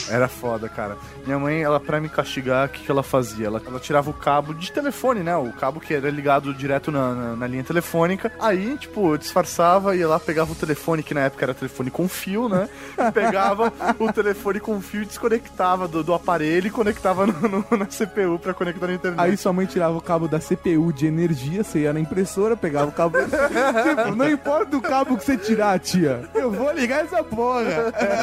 Era 0.09 0.29
foda, 0.29 0.69
cara. 0.69 0.97
Minha 1.27 1.39
mãe, 1.39 1.63
ela 1.63 1.81
pra 1.81 2.01
me 2.01 2.09
castigar, 2.09 2.67
o 2.67 2.69
que, 2.69 2.85
que 2.85 2.91
ela 2.91 3.03
fazia? 3.03 3.47
Ela, 3.47 3.61
ela 3.67 3.81
tirava 3.81 4.09
o 4.11 4.13
cabo 4.15 4.55
de 4.55 4.71
telefone, 4.71 5.21
né? 5.21 5.37
O 5.37 5.53
cabo 5.53 5.81
que 5.81 5.93
era 5.95 6.09
ligado 6.11 6.55
direto 6.55 6.93
na, 6.93 7.13
na, 7.15 7.37
na 7.37 7.47
linha 7.47 7.65
telefônica. 7.65 8.31
Aí, 8.39 8.77
tipo, 8.79 9.13
eu 9.13 9.19
disfarçava, 9.19 9.97
ia 9.97 10.07
lá, 10.07 10.19
pegava 10.21 10.53
o 10.53 10.55
telefone, 10.55 11.03
que 11.03 11.13
na 11.15 11.23
época 11.23 11.45
era 11.45 11.55
telefone 11.55 11.91
com 11.91 12.09
fio, 12.09 12.49
né? 12.49 12.69
Pegava 13.13 13.73
o 13.99 14.13
telefone 14.13 14.61
com 14.61 14.81
fio 14.81 15.03
e 15.03 15.07
desconectava 15.07 15.89
do, 15.89 16.03
do 16.05 16.15
aparelho 16.15 16.69
e 16.69 16.71
conectava 16.71 17.27
no, 17.27 17.33
no- 17.49 17.77
na 17.77 17.87
CPU 17.87 18.39
pra 18.41 18.55
conectar 18.55 18.87
na 18.87 18.95
internet. 18.95 19.21
Aí 19.21 19.37
sua 19.37 19.53
mãe 19.53 19.67
tirava 19.67 19.97
o 19.97 20.01
cabo 20.01 20.29
da 20.29 20.39
CPU 20.39 20.93
de 20.93 21.07
energia, 21.07 21.65
você 21.65 21.81
ia 21.81 21.93
na 21.93 22.01
impressora, 22.01 22.57
pegava 22.57 22.89
o 22.89 22.93
cabo. 22.93 23.19
tipo, 23.21 23.31
não 24.17 24.31
importa 24.31 24.77
o 24.77 24.81
cabo 24.81 25.17
que 25.17 25.25
você 25.25 25.37
tirar, 25.37 25.79
tia. 25.79 26.29
Eu 26.35 26.51
vou 26.51 26.71
ligar 26.73 27.05
essa 27.05 27.23
porra. 27.23 27.63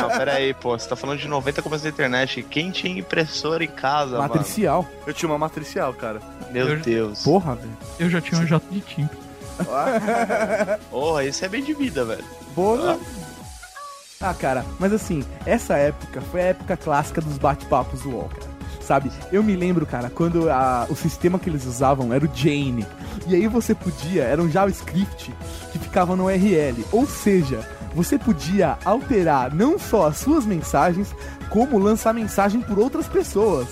Não, 0.01 0.09
pera 0.09 0.33
aí, 0.33 0.53
pô, 0.53 0.77
você 0.77 0.87
tá 0.87 0.95
falando 0.95 1.19
de 1.19 1.27
90 1.27 1.61
começo 1.61 1.83
da 1.83 1.89
internet. 1.89 2.43
Quem 2.43 2.71
tinha 2.71 2.99
impressora 2.99 3.63
em 3.63 3.67
casa, 3.67 4.17
Matricial. 4.17 4.85
Eu 5.05 5.13
tinha 5.13 5.29
uma 5.29 5.37
matricial, 5.37 5.93
cara. 5.93 6.19
mano? 6.19 6.51
Meu 6.51 6.69
Eu- 6.69 6.79
Deus. 6.79 7.23
Porra, 7.23 7.55
velho. 7.55 7.77
Eu 7.99 8.09
já 8.09 8.21
tinha 8.21 8.39
um 8.41 8.47
jato 8.47 8.65
de 8.71 8.81
tinta. 8.81 9.15
Porra, 10.89 11.23
isso 11.25 11.43
é 11.43 11.49
bem 11.49 11.63
de 11.63 11.73
vida, 11.73 12.05
velho. 12.05 12.23
Porra. 12.53 12.97
Ah, 14.19 14.33
cara, 14.33 14.65
mas 14.79 14.91
assim, 14.93 15.23
essa 15.45 15.75
época 15.77 16.21
foi 16.21 16.41
a 16.41 16.45
época 16.45 16.75
clássica 16.75 17.21
dos 17.21 17.37
bate-papos 17.37 18.01
do 18.01 18.15
cara. 18.17 18.46
Sabe? 18.87 19.11
Eu 19.33 19.43
me 19.43 19.53
lembro, 19.53 19.85
cara, 19.85 20.09
quando 20.09 20.49
a- 20.49 20.87
o 20.89 20.95
sistema 20.95 21.37
que 21.37 21.49
eles 21.49 21.65
usavam 21.65 22.13
era 22.13 22.23
o 22.23 22.29
Jane. 22.33 22.85
E 23.27 23.35
aí 23.35 23.45
você 23.45 23.75
podia, 23.75 24.23
era 24.23 24.41
um 24.41 24.49
JavaScript 24.49 25.33
que 25.73 25.77
ficava 25.77 26.15
no 26.15 26.27
URL. 26.27 26.85
Ou 26.93 27.05
seja, 27.05 27.59
você 27.93 28.17
podia 28.17 28.77
alterar 28.85 29.53
não 29.53 29.77
só 29.77 30.07
as 30.07 30.19
suas 30.19 30.45
mensagens, 30.45 31.13
como 31.49 31.77
lançar 31.77 32.13
mensagem 32.13 32.61
por 32.61 32.79
outras 32.79 33.07
pessoas. 33.07 33.67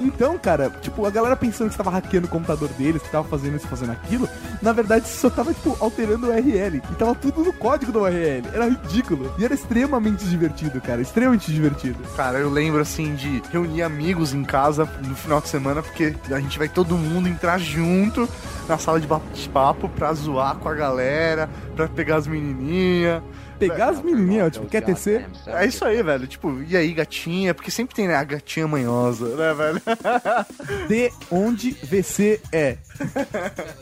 Então, 0.00 0.38
cara, 0.38 0.70
tipo, 0.80 1.04
a 1.04 1.10
galera 1.10 1.36
pensando 1.36 1.68
que 1.68 1.74
você 1.74 1.82
tava 1.82 1.90
hackeando 1.90 2.26
o 2.26 2.30
computador 2.30 2.68
deles, 2.70 3.02
que 3.02 3.10
tava 3.10 3.28
fazendo 3.28 3.56
isso, 3.56 3.68
fazendo 3.68 3.92
aquilo, 3.92 4.28
na 4.62 4.72
verdade 4.72 5.06
só 5.08 5.28
tava, 5.28 5.52
tipo, 5.52 5.76
alterando 5.78 6.26
o 6.26 6.30
URL. 6.30 6.76
E 6.90 6.94
tava 6.94 7.14
tudo 7.14 7.44
no 7.44 7.52
código 7.52 7.92
do 7.92 8.00
URL. 8.00 8.48
Era 8.52 8.68
ridículo. 8.68 9.32
E 9.38 9.44
era 9.44 9.54
extremamente 9.54 10.24
divertido, 10.24 10.80
cara. 10.80 11.02
Extremamente 11.02 11.52
divertido. 11.52 11.98
Cara, 12.16 12.38
eu 12.38 12.50
lembro 12.50 12.80
assim 12.80 13.14
de 13.14 13.42
reunir 13.52 13.82
amigos 13.82 14.32
em 14.32 14.42
casa 14.42 14.88
no 15.06 15.14
final 15.14 15.40
de 15.40 15.48
semana, 15.48 15.82
porque 15.82 16.14
a 16.30 16.40
gente 16.40 16.58
vai 16.58 16.68
todo 16.68 16.96
mundo 16.96 17.28
entrar 17.28 17.58
junto 17.58 18.28
na 18.68 18.78
sala 18.78 19.00
de 19.00 19.06
bate-papo 19.06 19.88
pra 19.88 20.12
zoar 20.12 20.56
com 20.56 20.68
a 20.68 20.74
galera, 20.74 21.48
pra 21.74 21.88
pegar 21.88 22.16
as 22.16 22.26
menininhas. 22.26 23.22
Pegar 23.60 23.90
as 23.90 24.02
menininhas, 24.02 24.52
tipo, 24.52 24.66
quer 24.66 24.82
tecer? 24.82 25.28
É 25.46 25.66
isso 25.66 25.84
aí, 25.84 26.02
velho. 26.02 26.26
Tipo, 26.26 26.62
e 26.62 26.76
aí, 26.76 26.92
gatinha? 26.92 27.54
Porque 27.54 27.70
sempre 27.70 27.94
tem, 27.94 28.08
né, 28.08 28.16
a 28.16 28.24
gatinha 28.24 28.66
manhosa, 28.66 29.36
né, 29.36 29.54
velho? 29.54 29.82
De 30.88 31.12
onde 31.30 31.70
VC 31.70 32.40
é. 32.52 32.78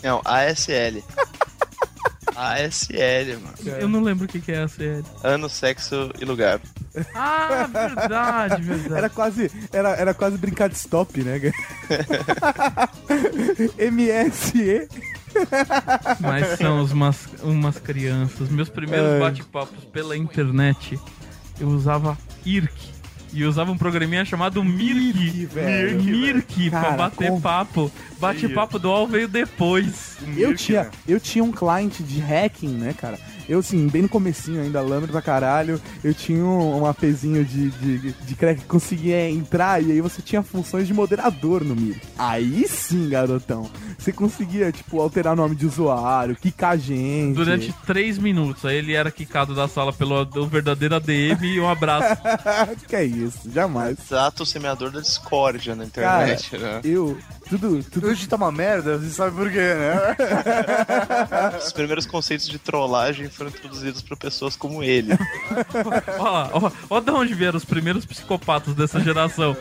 Não, 0.03 0.21
ASL. 0.25 1.03
ASL, 2.37 3.41
mano. 3.41 3.79
Eu 3.81 3.89
não 3.89 4.01
lembro 4.01 4.25
o 4.25 4.29
que, 4.29 4.41
que 4.41 4.53
é 4.53 4.63
a 4.63 4.69
série. 4.69 5.05
Ano, 5.25 5.49
sexo 5.49 6.11
e 6.21 6.25
lugar. 6.25 6.61
Ah, 7.15 7.69
verdade, 7.73 8.63
verdade. 8.63 8.95
Era 8.95 9.09
quase, 9.11 9.51
era, 9.73 9.91
era 9.91 10.15
quase 10.15 10.39
brincar 10.39 10.69
de 10.69 10.77
stop, 10.77 11.23
né? 11.23 11.41
MSE. 13.91 14.89
Mas 16.21 16.59
são 16.59 16.83
os 16.83 16.93
mas- 16.93 17.29
umas 17.43 17.79
crianças. 17.79 18.49
Meus 18.49 18.69
primeiros 18.69 19.19
bate-papos 19.21 19.85
pela 19.85 20.17
internet, 20.17 20.99
eu 21.61 21.69
usava 21.69 22.17
IRC. 22.45 22.99
E 23.31 23.45
usava 23.45 23.71
um 23.71 23.77
programinha 23.77 24.25
chamado 24.25 24.65
Mirk. 24.65 24.95
Mirk, 25.19 25.47
velho. 25.47 26.03
Mirk, 26.03 26.71
pra 26.71 26.81
Cara, 26.81 26.97
bater 26.97 27.41
papo. 27.41 27.93
Bate-papo 28.19 28.79
do 28.79 28.89
UOL 28.89 29.07
veio 29.07 29.29
depois. 29.29 30.17
Eu 30.37 30.57
tinha, 30.57 30.89
eu 31.07 31.21
tinha 31.21 31.45
um 31.45 31.53
client 31.53 32.01
de 32.01 32.21
hacking, 32.21 32.69
né, 32.69 32.95
cara? 32.95 33.19
Eu, 33.49 33.61
assim, 33.61 33.87
bem 33.89 34.03
no 34.03 34.09
comecinho 34.09 34.61
ainda, 34.61 34.81
lâmina 34.81 35.13
pra 35.13 35.23
caralho, 35.23 35.81
eu 36.05 36.13
tinha 36.13 36.45
um, 36.45 36.81
um 36.81 36.87
APzinho 36.87 37.45
de, 37.45 37.71
de, 37.71 38.13
de 38.13 38.35
crack 38.35 38.61
que 38.61 38.67
conseguia 38.67 39.31
entrar 39.31 39.83
e 39.83 39.93
aí 39.93 40.01
você 40.01 40.21
tinha 40.21 40.43
funções 40.43 40.87
de 40.87 40.93
moderador 40.95 41.65
no 41.65 41.75
Mir. 41.75 42.01
Aí 42.19 42.67
sim, 42.69 43.09
garotão. 43.09 43.71
Você 43.99 44.13
conseguia, 44.13 44.71
tipo, 44.71 45.01
alterar 45.01 45.35
nome 45.35 45.57
de 45.57 45.67
usuário, 45.67 46.37
quicar 46.37 46.79
gente. 46.79 47.35
Durante 47.35 47.75
três 47.87 48.19
minutos. 48.19 48.65
Aí 48.65 48.77
ele 48.77 48.93
era 48.95 49.11
quicado 49.11 49.55
da 49.55 49.67
sala 49.67 49.93
pelo 49.93 50.19
o 50.37 50.47
verdadeiro 50.47 50.97
ADM 50.97 51.43
e 51.43 51.61
um 51.61 51.69
abraço. 51.69 52.21
que 52.87 52.97
é 52.97 53.05
isso, 53.05 53.51
jamais. 53.51 53.99
Exato, 53.99 54.43
o 54.43 54.47
semeador 54.47 54.91
da 54.91 55.01
discórdia 55.01 55.75
na 55.75 55.85
internet, 55.85 56.57
né? 56.57 56.81
Eu, 56.85 57.19
tudo, 57.49 57.83
tudo... 57.85 58.07
Hoje 58.09 58.29
tá 58.29 58.37
uma 58.37 58.53
merda, 58.53 58.99
você 58.99 59.11
sabe 59.11 59.37
por 59.37 59.51
quê, 59.51 59.75
né? 59.75 60.17
Os 61.59 61.73
primeiros 61.73 62.07
conceitos 62.07 62.49
de 62.49 62.59
trollagem 62.59 63.29
foram 63.29 63.51
introduzidos 63.51 64.03
por 64.03 64.17
pessoas 64.17 64.57
como 64.57 64.83
ele. 64.83 65.13
Olha 66.19 66.31
lá, 66.31 66.51
ó, 66.53 66.71
ó 66.91 67.01
de 67.01 67.11
onde 67.11 67.35
vieram 67.35 67.57
os 67.57 67.65
primeiros 67.65 68.05
psicopatas 68.05 68.75
dessa 68.75 69.01
geração. 69.01 69.57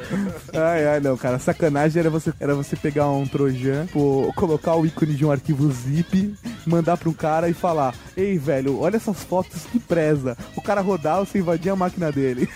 Ai, 0.54 0.86
ai, 0.88 1.00
não, 1.00 1.18
cara. 1.18 1.40
Sacanagem 1.40 2.00
era 2.00 2.10
você, 2.10 2.34
era 2.40 2.54
você 2.56 2.76
pegar 2.76 3.08
um 3.10 3.26
Trojan, 3.28 3.86
pô, 3.88 4.32
colocar 4.36 4.76
o 4.76 4.86
ícone 4.86 5.14
de 5.16 5.26
um 5.26 5.32
arquivo 5.32 5.72
zip, 5.72 6.34
mandar 6.66 6.98
pra 6.98 7.10
um 7.10 7.14
cara 7.14 7.50
e 7.50 7.54
falar: 7.54 7.94
Ei, 8.16 8.38
velho, 8.38 8.80
olha 8.80 8.98
essas 8.98 9.24
fotos 9.24 9.64
que 9.72 9.80
preza. 9.80 10.38
O 10.56 10.62
cara 10.62 10.82
rodar, 10.82 11.20
você 11.20 11.40
invadir 11.40 11.70
a 11.72 11.76
máquina 11.76 12.12
dele. 12.12 12.50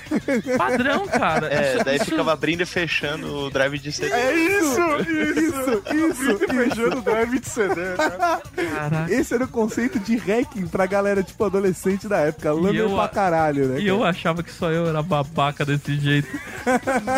Padrão, 0.58 1.08
cara. 1.08 1.48
É, 1.54 1.76
Isso- 1.76 1.84
daí 1.86 1.96
isso- 1.98 2.06
ficava 2.06 2.34
abrindo 2.34 2.62
e 2.62 2.65
fechando 2.65 3.46
o 3.46 3.50
drive 3.50 3.80
de 3.80 3.91
CD. 3.91 4.12
É 4.12 4.34
isso! 4.36 4.82
Isso, 5.22 5.84
isso, 5.94 6.40
Fechando 6.40 6.98
o 6.98 7.02
drive 7.02 7.40
de 7.40 7.50
CD, 7.50 7.76
né? 7.76 9.08
Esse 9.10 9.34
era 9.34 9.46
o 9.46 9.48
conceito 9.48 10.00
de 10.00 10.16
hacking 10.16 10.68
pra 10.68 10.86
galera, 10.86 11.24
tipo, 11.24 11.44
adolescente 11.44 12.08
da 12.08 12.18
época. 12.18 12.52
Lamer 12.52 12.76
eu 12.76 12.90
pra 12.96 13.08
caralho, 13.08 13.68
né? 13.68 13.80
E 13.80 13.88
eu 13.88 14.04
achava 14.04 14.44
que 14.44 14.52
só 14.52 14.72
eu 14.72 14.88
era 14.88 15.02
babaca 15.02 15.66
desse 15.66 16.00
jeito. 16.00 16.28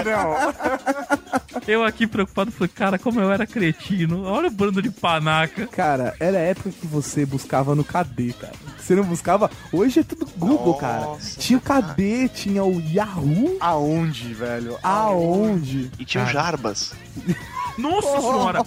Não. 0.06 1.44
Eu 1.68 1.84
aqui 1.84 2.06
preocupado, 2.08 2.52
falei, 2.52 2.70
cara, 2.74 3.00
como 3.00 3.20
eu 3.20 3.32
era 3.32 3.46
cretino. 3.46 4.24
Olha 4.26 4.48
o 4.48 4.52
bando 4.52 4.82
de 4.82 4.90
panaca. 4.90 5.68
Cara, 5.68 6.16
era 6.20 6.38
a 6.38 6.42
época 6.42 6.72
que 6.72 6.86
você 6.88 7.26
buscava 7.26 7.76
no 7.76 7.84
KD, 7.84 8.34
cara. 8.34 8.54
Você 8.78 8.96
não 8.96 9.04
buscava. 9.04 9.50
Hoje 9.72 10.02
é 10.02 10.04
tudo 10.04 10.26
Google, 10.38 10.74
cara. 10.76 11.02
Nossa, 11.02 11.40
Tinha 11.40 11.58
o 11.58 11.62
KD, 11.62 12.30
tinha 12.30 12.64
o 12.64 12.82
Yahoo. 12.82 13.58
Aonde, 13.60 14.34
velho? 14.34 14.78
Aonde? 14.84 15.92
E 15.98 16.06
tinha 16.06 16.24
o 16.24 16.28
Jarbas. 16.28 16.94
Nossa 17.78 18.08
senhora! 18.22 18.64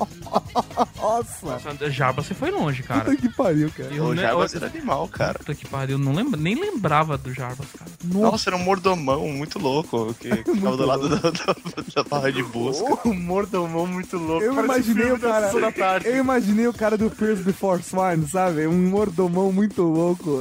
Nossa! 0.97 1.47
Nossa, 1.47 1.91
Jabba, 1.91 2.23
você 2.23 2.35
foi 2.35 2.51
longe, 2.51 2.83
cara. 2.83 3.05
Puta 3.05 3.17
que 3.17 3.29
pariu, 3.29 3.71
cara. 3.77 3.95
Eu 3.95 4.05
O 4.07 4.15
ne- 4.15 4.23
Jarbas 4.23 4.53
eu- 4.53 4.59
era 4.59 4.67
animal, 4.67 5.09
cara. 5.09 5.39
Puta 5.39 5.55
que 5.55 5.67
pariu, 5.69 5.95
eu 5.95 5.99
não 5.99 6.13
lembra, 6.13 6.39
nem 6.41 6.55
lembrava 6.55 7.17
do 7.17 7.33
Jarbas, 7.33 7.67
cara. 7.79 7.91
Nossa, 8.05 8.49
era 8.51 8.57
um 8.57 8.63
mordomão 8.63 9.29
muito 9.29 9.59
louco 9.59 10.15
que 10.15 10.29
que 10.43 10.53
ficava 10.55 10.77
do 10.77 10.87
lado 10.87 11.09
do- 11.09 11.21
do- 11.21 11.93
da 11.95 12.03
barra 12.05 12.31
de 12.33 12.43
busca. 12.43 13.09
O 13.09 13.15
mordomão 13.15 13.87
muito 13.87 14.17
louco. 14.19 14.45
Eu 14.45 14.55
parece 14.55 14.91
imaginei 14.91 15.13
o 15.13 15.19
cara. 15.21 15.53
da 15.53 15.61
da 15.61 15.73
tarde. 15.73 16.09
Eu 16.09 16.17
imaginei 16.17 16.67
o 16.67 16.73
cara 16.75 16.97
do 16.99 17.11
Pierce 17.11 17.43
Before 17.43 17.83
Swine, 17.83 18.27
sabe? 18.29 18.67
Um 18.67 18.89
mordomão 18.91 19.53
muito 19.53 19.83
louco. 19.83 20.41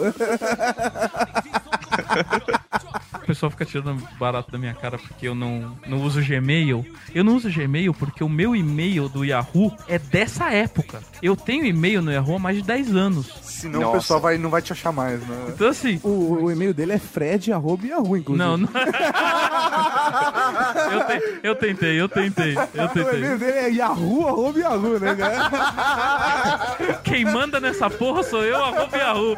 O 3.26 3.28
pessoal 3.28 3.50
fica 3.50 3.66
tirando 3.66 4.08
barato 4.20 4.52
da 4.52 4.58
minha 4.60 4.76
cara 4.76 5.00
porque 5.00 5.28
eu 5.28 5.34
não, 5.34 5.76
não 5.88 6.00
uso 6.04 6.22
Gmail. 6.22 6.86
Eu 7.14 7.24
não 7.24 7.36
uso 7.36 7.50
Gmail 7.52 7.92
porque 7.92 8.24
o 8.24 8.30
meu 8.30 8.56
e-mail 8.56 9.10
do 9.10 9.26
Yahoo 9.26 9.76
é 9.88 9.98
dessa 9.98 10.52
época. 10.54 11.02
Eu 11.24 11.36
tenho 11.36 11.66
e-mail 11.66 12.04
no 12.04 12.12
Yahoo 12.12 12.36
há 12.36 12.40
mais 12.40 12.58
de 12.58 12.62
10 12.64 12.96
anos. 12.96 13.26
Senão 13.42 13.80
o 13.80 13.84
Nossa. 13.84 13.98
pessoal 13.98 14.22
vai, 14.22 14.38
não 14.38 14.52
vai 14.52 14.62
te 14.62 14.72
achar 14.74 14.92
mais, 14.92 15.20
né? 15.28 15.46
Então 15.50 15.68
assim. 15.70 16.00
O, 16.04 16.44
o 16.44 16.52
e-mail 16.52 16.72
dele 16.72 16.92
é 16.92 17.00
Fred 17.00 17.52
arroba 17.52 17.88
Yahoo, 17.88 18.16
inclusive. 18.16 18.38
Não, 18.48 18.58
não. 18.58 18.70
eu, 20.92 21.06
te- 21.08 21.40
eu 21.42 21.56
tentei, 21.56 22.00
eu 22.02 22.08
tentei, 22.10 22.56
eu 22.76 22.86
O 22.86 22.90
tentei. 22.90 23.20
e-mail 23.20 23.40
dele 23.40 23.58
é 23.58 23.70
Yahoo 23.72 24.28
arroba 24.28 24.60
Yahoo, 24.60 25.00
né, 25.00 25.16
cara? 25.16 26.76
Quem 27.04 27.26
manda 27.26 27.60
nessa 27.60 27.90
porra 27.90 28.22
sou 28.24 28.44
eu, 28.44 28.64
arroba 28.64 28.96
Yahoo. 28.98 29.36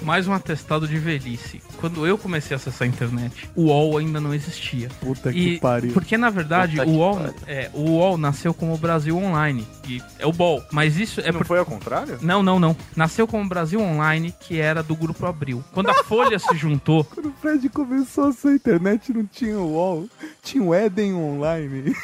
Mais 0.00 0.26
um 0.26 0.32
atestado 0.32 0.88
de 0.88 0.96
velhice. 0.98 1.60
Quando 1.78 2.06
eu 2.06 2.16
comecei 2.16 2.54
a 2.54 2.56
acessar 2.56 2.86
a 2.86 2.88
internet, 2.88 3.50
o 3.54 3.64
UOL 3.64 3.98
ainda 3.98 4.20
não 4.20 4.32
existia. 4.32 4.88
Puta 5.00 5.30
E 5.30 5.34
que 5.34 5.60
pariu. 5.60 5.92
porque 5.92 6.16
na 6.16 6.30
verdade 6.30 6.76
Puta 6.76 6.88
o 6.88 6.94
UOL, 6.96 7.34
é, 7.46 7.70
o 7.74 7.90
UOL 7.90 8.16
nasceu 8.16 8.54
como 8.54 8.76
Brasil 8.78 9.16
Online, 9.18 9.66
e 9.86 10.00
é 10.18 10.26
o 10.26 10.32
BOL, 10.32 10.62
mas 10.70 10.96
isso 10.96 11.20
é 11.20 11.30
não 11.30 11.40
por... 11.40 11.46
foi 11.46 11.58
ao 11.58 11.66
contrário? 11.66 12.18
Não, 12.22 12.42
não, 12.42 12.51
não, 12.52 12.58
não. 12.58 12.76
Nasceu 12.96 13.26
como 13.26 13.48
Brasil 13.48 13.80
Online, 13.80 14.34
que 14.40 14.60
era 14.60 14.82
do 14.82 14.94
Grupo 14.94 15.24
Abril. 15.26 15.64
Quando 15.72 15.90
a 15.90 15.94
Folha 16.04 16.38
se 16.38 16.54
juntou, 16.56 17.04
Quando 17.14 17.28
o 17.28 17.32
Fred 17.40 17.68
começou 17.68 18.28
a 18.28 18.32
sua 18.32 18.52
internet, 18.52 19.12
não 19.12 19.24
tinha 19.24 19.58
o 19.58 19.72
UOL, 19.72 20.08
tinha 20.42 20.62
o 20.62 20.74
Eden 20.74 21.14
Online. 21.14 21.94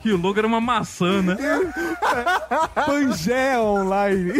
que 0.00 0.12
o 0.12 0.16
logo 0.16 0.38
era 0.38 0.46
uma 0.46 0.60
maçã, 0.60 1.22
né? 1.22 1.36
Pangea 2.86 3.60
Online. 3.60 4.32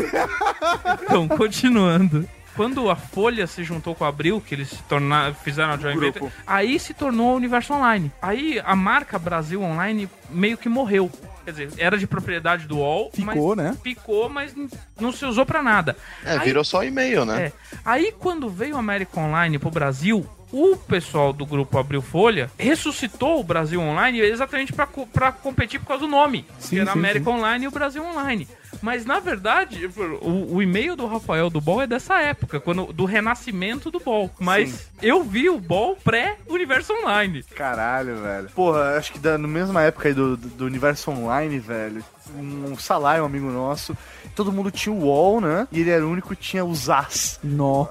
Então, 1.03 1.27
continuando. 1.29 2.29
Quando 2.61 2.91
a 2.91 2.95
Folha 2.95 3.47
se 3.47 3.65
juntou 3.65 3.95
com 3.95 4.05
a 4.05 4.09
Abril, 4.09 4.39
que 4.39 4.55
eles 4.55 4.69
se 4.69 4.83
tornaram, 4.83 5.33
fizeram 5.35 5.73
a 5.73 5.77
joint 5.79 5.97
Grupo. 5.97 6.27
venture, 6.27 6.33
aí 6.47 6.79
se 6.79 6.93
tornou 6.93 7.33
o 7.33 7.37
Universo 7.37 7.73
Online. 7.73 8.13
Aí 8.21 8.61
a 8.63 8.77
marca 8.77 9.19
Brasil 9.19 9.63
Online 9.63 10.07
meio 10.29 10.59
que 10.59 10.69
morreu. 10.69 11.11
Quer 11.43 11.53
dizer, 11.53 11.71
era 11.79 11.97
de 11.97 12.07
propriedade 12.07 12.67
do 12.67 12.77
UOL, 12.77 13.11
Ficou, 13.15 13.57
mas 13.57 13.65
né? 13.65 13.79
ficou, 13.83 14.29
mas 14.29 14.55
não 15.01 15.11
se 15.11 15.25
usou 15.25 15.47
pra 15.47 15.63
nada. 15.63 15.97
É, 16.23 16.33
Aí- 16.33 16.41
virou 16.41 16.63
só 16.63 16.85
e-mail, 16.85 17.25
né? 17.25 17.47
É. 17.47 17.53
Aí 17.83 18.13
quando 18.13 18.51
veio 18.51 18.77
o 18.77 18.79
América 18.79 19.19
Online 19.19 19.59
pro 19.59 19.71
Brasil, 19.71 20.27
o 20.53 20.77
pessoal 20.77 21.33
do 21.33 21.47
grupo 21.47 21.79
Abril 21.79 22.03
Folha 22.03 22.51
ressuscitou 22.59 23.41
o 23.41 23.45
Brasil 23.45 23.81
Online 23.81 24.21
exatamente 24.21 24.73
pra 24.73 25.33
competir 25.33 25.81
por 25.81 25.87
causa 25.87 26.05
do 26.05 26.11
nome. 26.11 26.45
Sim, 26.59 26.77
que 26.77 26.81
era 26.81 26.93
sim, 26.93 26.99
América 26.99 27.31
Online 27.31 27.65
e 27.65 27.69
o 27.69 27.71
Brasil 27.71 28.05
Online. 28.05 28.49
Mas 28.81 29.05
na 29.05 29.21
verdade, 29.21 29.89
o, 30.23 30.57
o 30.57 30.63
e-mail 30.63 30.97
do 30.97 31.07
Rafael 31.07 31.51
do 31.51 31.61
Ball 31.61 31.83
é 31.83 31.87
dessa 31.87 32.21
época, 32.21 32.61
quando 32.61 32.93
do 32.93 33.05
renascimento 33.05 33.91
do 33.91 34.01
Ball. 34.01 34.31
Mas 34.39 34.89
eu 35.03 35.23
vi 35.23 35.49
o 35.49 35.59
Ball 35.59 35.97
pré-Universo 35.97 36.93
Online. 36.95 37.43
Caralho, 37.55 38.17
velho. 38.17 38.49
Porra, 38.51 38.97
acho 38.97 39.13
que 39.13 39.19
da, 39.19 39.37
na 39.37 39.49
mesma 39.49 39.83
época 39.83 40.09
aí 40.09 40.15
do, 40.15 40.37
do, 40.37 40.49
do 40.49 40.65
universo 40.65 41.11
online, 41.11 41.59
velho. 41.59 42.05
Um 42.37 42.77
Salai, 42.79 43.21
um 43.21 43.25
amigo 43.25 43.47
nosso. 43.51 43.97
Todo 44.35 44.53
mundo 44.53 44.71
tinha 44.71 44.95
o 44.95 45.01
UOL, 45.05 45.41
né? 45.41 45.67
E 45.73 45.81
ele 45.81 45.91
era 45.91 46.07
o 46.07 46.11
único 46.11 46.29
que 46.31 46.37
tinha 46.37 46.65
os 46.65 46.89
As. 46.89 47.39
Nossa. 47.43 47.91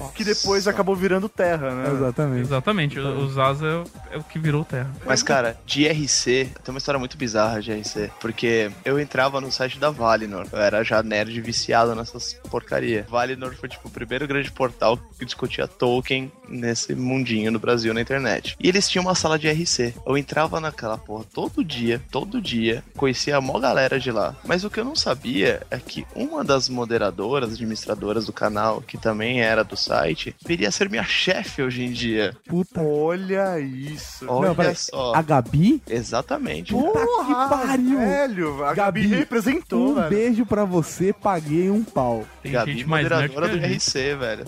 Que 0.14 0.24
depois 0.24 0.66
acabou 0.68 0.94
virando 0.94 1.28
Terra, 1.28 1.70
né? 1.74 1.90
Exatamente. 1.92 2.40
Exatamente, 2.42 2.98
o- 2.98 3.18
os 3.24 3.38
As 3.38 3.62
é, 3.62 3.66
o- 3.66 3.84
é 4.12 4.18
o 4.18 4.22
que 4.24 4.38
virou 4.38 4.64
Terra. 4.64 4.90
Mas, 5.06 5.22
cara, 5.22 5.56
de 5.66 5.82
IRC, 5.82 6.50
tem 6.62 6.72
uma 6.74 6.78
história 6.78 6.98
muito 6.98 7.16
bizarra 7.16 7.60
de 7.60 7.70
IRC. 7.72 8.10
Porque 8.20 8.70
eu 8.84 8.98
entrava 9.00 9.40
no 9.40 9.50
site 9.50 9.78
da 9.78 9.90
Valinor. 9.90 10.46
Eu 10.52 10.58
era 10.60 10.82
já 10.84 11.02
nerd 11.02 11.40
viciado 11.40 11.94
nessas 11.94 12.34
porcaria. 12.50 13.06
Valinor 13.08 13.54
foi, 13.54 13.68
tipo, 13.68 13.88
o 13.88 13.90
primeiro 13.90 14.26
grande 14.26 14.50
portal 14.50 14.98
que 15.18 15.24
discutia 15.24 15.66
Tolkien 15.66 16.30
nesse 16.48 16.94
mundinho 16.94 17.50
no 17.50 17.58
Brasil, 17.58 17.94
na 17.94 18.00
internet. 18.00 18.56
E 18.60 18.68
eles 18.68 18.88
tinham 18.88 19.04
uma 19.04 19.14
sala 19.14 19.38
de 19.38 19.46
IRC. 19.46 19.94
Eu 20.06 20.16
entrava 20.18 20.60
naquela 20.60 20.98
porra 20.98 21.24
todo 21.32 21.64
dia, 21.64 22.00
todo 22.10 22.40
dia. 22.40 22.82
Conhecia 22.96 23.36
a 23.36 23.40
maior 23.40 23.60
galera 23.60 23.98
de 23.98 24.10
lá. 24.10 24.34
Mas 24.44 24.64
o 24.64 24.70
que 24.70 24.80
eu 24.80 24.84
não 24.84 24.94
sabia 24.96 25.62
é 25.70 25.78
que 25.78 26.06
uma 26.14 26.44
das 26.44 26.68
moderadoras, 26.68 27.52
administradoras 27.52 28.26
do 28.26 28.32
canal, 28.32 28.80
que 28.80 28.98
também 28.98 29.42
era 29.42 29.62
do 29.64 29.76
site, 29.76 30.34
viria 30.46 30.68
a 30.68 30.72
ser 30.72 30.88
minha 30.90 31.04
chefe 31.04 31.62
hoje 31.62 31.82
em 31.84 31.92
dia. 31.92 32.36
Puta. 32.46 32.80
Olha 32.80 33.58
isso. 33.60 34.26
Olha 34.28 34.54
Não, 34.54 34.74
só. 34.74 35.14
A 35.14 35.22
Gabi? 35.22 35.82
Exatamente. 35.88 36.72
Puta 36.72 37.00
que 37.00 37.32
pariu. 37.48 37.98
Velho, 37.98 38.64
a 38.64 38.74
Gabi, 38.74 39.02
Gabi, 39.02 39.14
representou, 39.14 39.90
Um 39.90 39.94
velho. 39.94 40.08
beijo 40.08 40.46
pra 40.46 40.64
você, 40.64 41.12
paguei 41.12 41.70
um 41.70 41.82
pau. 41.84 42.24
Tem 42.42 42.52
Gabi, 42.52 42.72
gente 42.72 42.86
mais 42.86 43.08
nerd 43.08 43.28
moderadora 43.34 43.46
a 43.46 43.56
do 43.56 43.60
gente. 43.68 43.76
RC, 43.76 44.14
velho. 44.16 44.44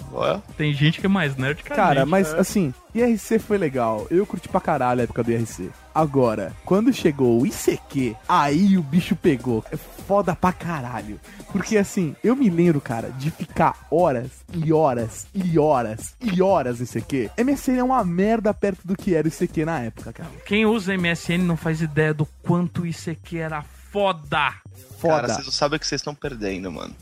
Tem 0.56 0.72
gente 0.74 1.00
que 1.00 1.06
é 1.06 1.08
mais 1.08 1.36
nerd 1.36 1.62
que 1.62 1.72
a 1.72 1.76
Cara, 1.76 2.00
gente. 2.00 2.08
mas 2.10 2.32
assim, 2.34 2.72
IRC 2.94 3.38
foi 3.38 3.58
legal. 3.58 4.06
Eu 4.10 4.26
curti 4.26 4.48
pra 4.48 4.60
caralho 4.60 5.00
a 5.00 5.04
época 5.04 5.22
do 5.22 5.30
IRC. 5.30 5.70
Agora, 5.94 6.54
quando 6.64 6.92
chegou 6.92 7.40
o 7.40 7.46
ICQ, 7.46 8.16
aí 8.28 8.76
o 8.76 8.82
bicho 8.82 9.16
pegou. 9.16 9.64
É 9.70 9.76
foda 9.76 10.34
pra 10.34 10.52
caralho. 10.52 11.20
Porque 11.50 11.76
assim, 11.76 12.16
eu 12.22 12.34
me 12.34 12.48
lembro, 12.48 12.80
cara, 12.80 13.10
de 13.10 13.30
ficar 13.30 13.86
horas 13.90 14.30
e 14.52 14.72
horas 14.72 15.26
e 15.34 15.58
horas 15.58 16.14
e 16.20 16.42
horas 16.42 16.78
no 16.78 16.84
ICQ. 16.84 17.30
MSN 17.38 17.78
é 17.78 17.82
uma 17.84 18.04
merda 18.04 18.52
perto 18.54 18.86
do 18.86 18.96
que 18.96 19.14
era 19.14 19.26
o 19.26 19.30
ICQ 19.30 19.64
na 19.64 19.80
época, 19.80 20.12
cara. 20.12 20.30
Quem 20.46 20.64
usa 20.66 20.96
MSN 20.96 21.38
não 21.38 21.56
faz 21.56 21.80
ideia 21.80 22.14
do 22.14 22.26
quanto 22.42 22.86
isso 22.86 23.10
aqui 23.10 23.38
era 23.38 23.62
foda. 23.62 24.54
Foda. 24.98 25.14
cara, 25.14 25.28
vocês 25.28 25.46
não 25.46 25.52
sabem 25.52 25.76
o 25.76 25.80
que 25.80 25.86
vocês 25.86 26.00
estão 26.00 26.14
perdendo, 26.14 26.70
mano. 26.70 26.94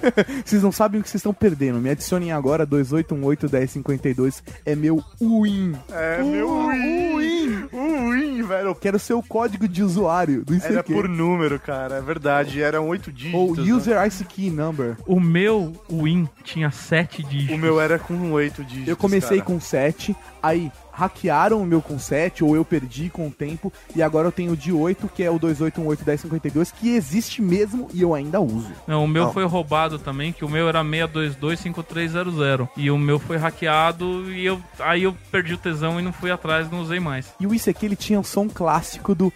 Vocês 0.44 0.62
não 0.62 0.72
sabem 0.72 1.00
o 1.00 1.04
que 1.04 1.10
vocês 1.10 1.20
estão 1.20 1.34
perdendo. 1.34 1.78
Me 1.78 1.90
adicionem 1.90 2.32
agora 2.32 2.66
2818-1052. 2.66 4.42
É 4.64 4.74
meu 4.74 5.04
win. 5.20 5.76
É, 5.90 6.22
meu 6.22 6.68
win. 6.68 7.68
O 7.72 8.10
win, 8.10 8.42
velho. 8.42 8.68
Eu 8.68 8.74
quero 8.74 8.98
ser 8.98 9.14
o 9.14 9.22
código 9.22 9.68
de 9.68 9.82
usuário 9.82 10.44
do 10.44 10.54
ICQ. 10.54 10.72
Era 10.72 10.82
por 10.82 11.08
número, 11.08 11.60
cara. 11.60 11.96
É 11.96 12.00
verdade. 12.00 12.62
Eram 12.62 12.88
oito 12.88 13.12
dígitos. 13.12 13.58
Ou 13.58 13.64
né? 13.64 13.72
user 13.72 14.06
IC 14.06 14.24
key 14.24 14.50
number. 14.50 14.96
O 15.06 15.20
meu 15.20 15.72
Win 15.90 16.28
tinha 16.42 16.70
sete 16.70 17.22
dígitos. 17.22 17.56
O 17.56 17.58
meu 17.58 17.80
era 17.80 17.98
com 17.98 18.32
oito 18.32 18.64
dígitos. 18.64 18.88
Eu 18.88 18.96
comecei 18.96 19.38
cara. 19.38 19.42
com 19.42 19.60
7, 19.60 20.16
aí 20.42 20.72
hackearam 21.00 21.62
o 21.62 21.66
meu 21.66 21.80
com 21.80 21.98
7, 21.98 22.44
ou 22.44 22.54
eu 22.54 22.64
perdi 22.64 23.08
com 23.08 23.26
o 23.26 23.30
tempo, 23.30 23.72
e 23.96 24.02
agora 24.02 24.28
eu 24.28 24.32
tenho 24.32 24.52
o 24.52 24.56
de 24.56 24.72
8, 24.72 25.08
que 25.08 25.22
é 25.22 25.30
o 25.30 25.38
28181052, 25.40 26.72
que 26.78 26.94
existe 26.94 27.40
mesmo 27.40 27.88
e 27.94 28.02
eu 28.02 28.14
ainda 28.14 28.40
uso. 28.40 28.70
Não, 28.86 29.04
o 29.04 29.08
meu 29.08 29.24
Não. 29.24 29.32
foi 29.32 29.44
roubado 29.44 29.98
também, 29.98 30.32
que 30.32 30.44
o 30.44 30.48
meu 30.48 30.68
era 30.68 30.84
6225300. 30.84 32.68
E 32.76 32.90
o 32.90 32.98
meu 32.98 33.18
foi 33.18 33.36
hackeado 33.36 34.30
e 34.30 34.44
eu 34.44 34.60
aí 34.78 35.04
eu 35.04 35.16
perdi 35.30 35.54
o 35.54 35.58
tesão 35.58 35.98
e 35.98 36.02
não 36.02 36.12
fui 36.12 36.30
atrás, 36.30 36.70
não 36.70 36.80
usei 36.80 37.00
mais. 37.00 37.32
E 37.40 37.46
o 37.46 37.54
ICQ 37.54 37.86
ele 37.86 37.96
tinha 37.96 38.20
o 38.20 38.24
som 38.24 38.48
clássico 38.48 39.14
do. 39.14 39.32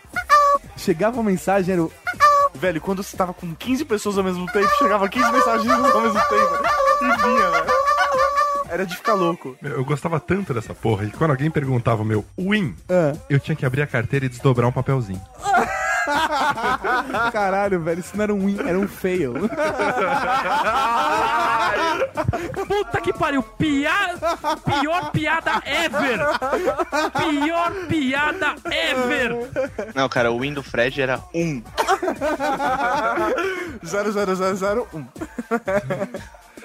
Chegava 0.77 1.17
uma 1.17 1.31
mensagem, 1.31 1.73
era 1.73 1.83
o. 1.83 1.91
Velho, 2.55 2.81
quando 2.81 3.03
você 3.03 3.17
tava 3.17 3.33
com 3.35 3.55
15 3.55 3.85
pessoas 3.85 4.17
ao 4.19 4.25
mesmo 4.25 4.47
tempo, 4.47 4.69
chegava 4.79 5.09
15 5.09 5.33
mensagens 5.33 5.71
ao 5.71 6.01
mesmo 6.01 6.21
tempo. 6.21 6.59
E 7.03 7.23
vinha, 7.23 7.51
velho. 7.51 7.84
Era 8.69 8.85
de 8.87 8.97
ficar 8.97 9.15
louco. 9.15 9.57
Meu, 9.61 9.73
Eu 9.73 9.85
gostava 9.85 10.19
tanto 10.21 10.53
dessa 10.55 10.75
porra 10.75 11.07
que 11.07 11.17
quando 11.17 11.31
alguém 11.31 11.51
perguntava 11.51 12.03
o 12.03 12.05
meu 12.05 12.25
win, 12.39 12.75
Ah, 12.89 13.13
eu 13.29 13.39
tinha 13.41 13.55
que 13.57 13.65
abrir 13.67 13.83
a 13.83 13.87
carteira 13.87 14.27
e 14.27 14.29
desdobrar 14.29 14.69
um 14.69 14.73
papelzinho. 14.73 15.21
caralho, 17.33 17.81
velho, 17.81 18.01
isso 18.01 18.15
não 18.17 18.25
era 18.25 18.35
um 18.35 18.45
win, 18.47 18.59
era 18.67 18.79
um 18.79 18.87
fail. 18.89 19.33
Puta 22.67 23.01
que 23.01 23.13
pariu, 23.13 23.43
piada, 23.43 24.37
pior 24.65 25.11
piada 25.13 25.63
ever. 25.65 26.19
Pior 27.13 27.73
piada 27.89 28.55
ever. 28.71 29.31
Não, 29.95 30.09
cara, 30.09 30.31
o 30.31 30.41
win 30.41 30.53
do 30.53 30.63
Fred 30.63 31.01
era 31.01 31.21
1. 31.35 31.63
00001. 33.83 35.07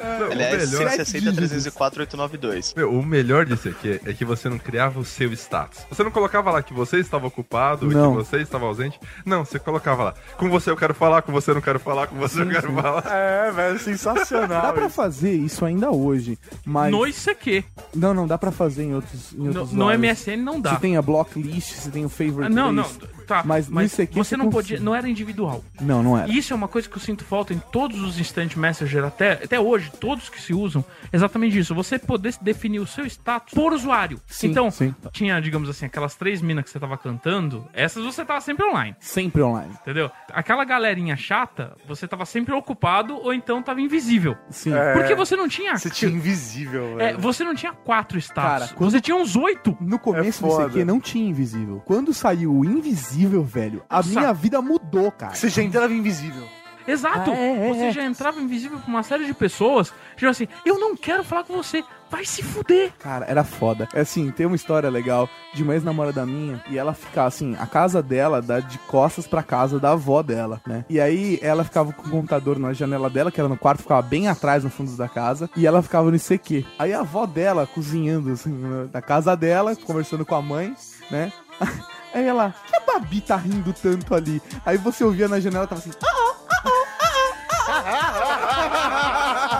Não, 0.03 0.31
Ele 0.31 0.41
é 0.43 0.47
o 0.47 0.57
melhor, 0.59 0.89
160 0.89 1.33
304 1.33 2.01
892. 2.01 2.73
meu, 2.75 2.93
o 2.93 3.05
melhor 3.05 3.45
disso 3.45 3.69
aqui 3.69 3.99
é 4.05 4.13
que 4.13 4.23
você 4.25 4.49
não 4.49 4.57
criava 4.57 4.99
o 4.99 5.05
seu 5.05 5.31
status. 5.33 5.79
Você 5.89 6.03
não 6.03 6.11
colocava 6.11 6.51
lá 6.51 6.61
que 6.63 6.73
você 6.73 6.97
estava 6.99 7.27
ocupado 7.27 7.85
Não. 7.87 8.13
e 8.13 8.17
que 8.17 8.23
você 8.25 8.37
estava 8.41 8.65
ausente. 8.65 8.99
Não, 9.25 9.43
você 9.45 9.59
colocava 9.59 10.03
lá. 10.05 10.13
Com 10.37 10.49
você 10.49 10.69
eu 10.69 10.77
quero 10.77 10.93
falar, 10.93 11.21
com 11.21 11.31
você 11.31 11.51
eu 11.51 11.55
não 11.55 11.61
quero 11.61 11.79
falar, 11.79 12.07
com 12.07 12.15
você 12.15 12.41
eu 12.41 12.49
quero 12.49 12.71
falar. 12.73 13.03
É, 13.07 13.51
velho, 13.51 13.79
sensacional. 13.79 14.61
Dá 14.69 14.73
pra 14.73 14.89
fazer 14.89 15.33
isso 15.33 15.65
ainda 15.65 15.91
hoje, 15.91 16.37
mas. 16.65 16.91
No 16.91 17.05
ICQ. 17.05 17.63
Não, 17.95 18.13
não, 18.13 18.27
dá 18.27 18.37
pra 18.37 18.51
fazer 18.51 18.83
em 18.83 18.93
outros. 18.95 19.33
Em 19.33 19.37
No, 19.37 19.45
outros 19.47 19.71
no 19.73 19.85
usuários. 19.85 20.01
MSN 20.25 20.37
não 20.43 20.59
dá. 20.61 20.71
Você 20.75 20.79
tem 20.79 20.97
a 20.97 21.01
block 21.01 21.41
list, 21.41 21.73
você 21.73 21.89
tem 21.89 22.05
o 22.05 22.09
favorite 22.09 22.45
Ah, 22.45 22.49
Não, 22.49 22.71
não, 22.71 22.83
list. 22.83 23.01
Tá. 23.29 23.43
Mas 23.45 23.69
Mas, 23.69 23.95
você 24.11 24.35
não 24.35 24.49
podia, 24.49 24.79
não 24.79 24.93
era 24.95 25.07
individual. 25.07 25.63
Não, 25.79 26.01
não 26.03 26.17
era. 26.17 26.27
E 26.29 26.37
isso 26.37 26.51
é 26.51 26.55
uma 26.55 26.67
coisa 26.67 26.89
que 26.89 26.97
eu 26.97 27.01
sinto 27.01 27.23
falta 27.23 27.53
em 27.53 27.59
todos 27.71 28.01
os 28.01 28.19
instant 28.19 28.55
messenger, 28.55 29.03
até, 29.05 29.33
até 29.33 29.59
hoje, 29.59 29.91
todos 29.99 30.27
que 30.29 30.41
se 30.41 30.53
usam, 30.53 30.83
exatamente 31.13 31.57
isso. 31.57 31.73
Você 31.75 31.97
poder 31.99 32.33
definir 32.41 32.79
o 32.79 32.87
seu 32.87 33.05
status 33.05 33.53
por 33.53 33.71
usuário. 33.73 34.19
Sim, 34.27 34.47
então, 34.47 34.69
sim. 34.71 34.93
tinha, 35.11 35.39
digamos 35.39 35.69
assim, 35.69 35.85
aquelas 35.85 36.15
três 36.15 36.41
minas 36.41 36.63
que 36.65 36.69
você 36.71 36.79
tava 36.79 36.97
cantando, 36.97 37.65
essas 37.73 38.03
você 38.03 38.25
tava 38.25 38.41
sempre 38.41 38.65
online, 38.65 38.95
Sempre 38.99 39.41
online. 39.41 39.73
entendeu? 39.81 40.09
Aquela 40.31 40.65
galerinha 40.65 41.15
chata, 41.15 41.75
você 41.87 42.07
tava 42.07 42.25
sempre 42.25 42.53
ocupado 42.53 43.15
ou 43.15 43.33
então 43.33 43.61
tava 43.61 43.79
invisível. 43.81 44.35
Sim. 44.49 44.73
É. 44.73 44.93
Porque 44.93 45.13
você 45.15 45.35
não 45.35 45.47
tinha. 45.47 45.77
Você 45.77 45.89
tinha 45.89 46.11
invisível, 46.11 46.93
é, 46.99 47.07
velho. 47.07 47.19
você 47.19 47.43
não 47.43 47.53
tinha 47.55 47.71
quatro 47.73 48.17
status. 48.17 48.49
Cara, 48.49 48.67
quando- 48.75 48.89
Você 48.91 49.01
tinha 49.01 49.15
uns 49.15 49.35
oito. 49.35 49.77
No 49.79 49.99
começo 49.99 50.45
É. 50.45 50.65
ICQ 50.65 50.85
não 50.85 50.99
tinha 50.99 51.29
invisível. 51.29 51.81
Quando 51.85 52.13
saiu 52.13 52.53
o 52.55 52.65
invisível, 52.65 53.18
velho, 53.25 53.83
a 53.89 53.97
Nossa. 53.97 54.09
minha 54.09 54.33
vida 54.33 54.61
mudou, 54.61 55.11
cara. 55.11 55.33
Você 55.33 55.49
já 55.49 55.63
entrava 55.63 55.93
invisível. 55.93 56.47
Exato! 56.89 57.29
Ah, 57.29 57.35
é, 57.35 57.69
é, 57.69 57.73
você 57.73 57.85
é. 57.85 57.91
já 57.91 58.03
entrava 58.03 58.39
invisível 58.41 58.79
pra 58.79 58.87
uma 58.87 59.03
série 59.03 59.25
de 59.25 59.33
pessoas. 59.33 59.93
Tipo 60.15 60.31
assim, 60.31 60.47
eu 60.65 60.79
não 60.79 60.95
quero 60.95 61.23
falar 61.23 61.43
com 61.43 61.55
você. 61.55 61.83
Vai 62.09 62.25
se 62.25 62.41
fuder. 62.41 62.91
Cara, 62.97 63.25
era 63.27 63.43
foda. 63.43 63.87
É 63.93 64.01
assim, 64.01 64.31
tem 64.31 64.47
uma 64.47 64.55
história 64.55 64.89
legal 64.89 65.29
de 65.53 65.61
uma 65.61 65.73
ex-namorada 65.73 66.25
minha 66.25 66.59
e 66.67 66.75
ela 66.75 66.95
ficava 66.95 67.27
assim, 67.27 67.55
a 67.59 67.67
casa 67.67 68.01
dela 68.01 68.41
dá 68.41 68.59
de 68.59 68.79
costas 68.79 69.27
pra 69.27 69.43
casa 69.43 69.79
da 69.79 69.91
avó 69.91 70.23
dela, 70.23 70.59
né? 70.65 70.83
E 70.89 70.99
aí 70.99 71.37
ela 71.43 71.63
ficava 71.63 71.93
com 71.93 72.07
o 72.07 72.09
computador 72.09 72.57
na 72.57 72.73
janela 72.73 73.11
dela, 73.11 73.31
que 73.31 73.39
era 73.39 73.47
no 73.47 73.55
quarto, 73.55 73.83
ficava 73.83 74.01
bem 74.01 74.27
atrás 74.27 74.63
no 74.63 74.71
fundo 74.71 74.97
da 74.97 75.07
casa, 75.07 75.47
e 75.55 75.67
ela 75.67 75.83
ficava 75.83 76.09
no 76.09 76.15
ICQ. 76.17 76.65
Aí 76.79 76.91
a 76.91 77.01
avó 77.01 77.27
dela 77.27 77.67
cozinhando 77.67 78.31
assim 78.31 78.59
na 78.91 79.01
casa 79.01 79.37
dela, 79.37 79.75
conversando 79.75 80.25
com 80.25 80.33
a 80.33 80.41
mãe, 80.41 80.73
né? 81.11 81.31
Aí 82.13 82.25
ela, 82.25 82.53
que 82.67 82.75
a 82.75 82.79
Babi 82.79 83.21
tá 83.21 83.35
rindo 83.35 83.73
tanto 83.73 84.15
ali? 84.15 84.41
Aí 84.65 84.77
você 84.77 85.03
ouvia 85.03 85.27
na 85.27 85.39
janela, 85.39 85.67
tava 85.67 85.81
assim, 85.81 85.91
ah, 86.01 86.35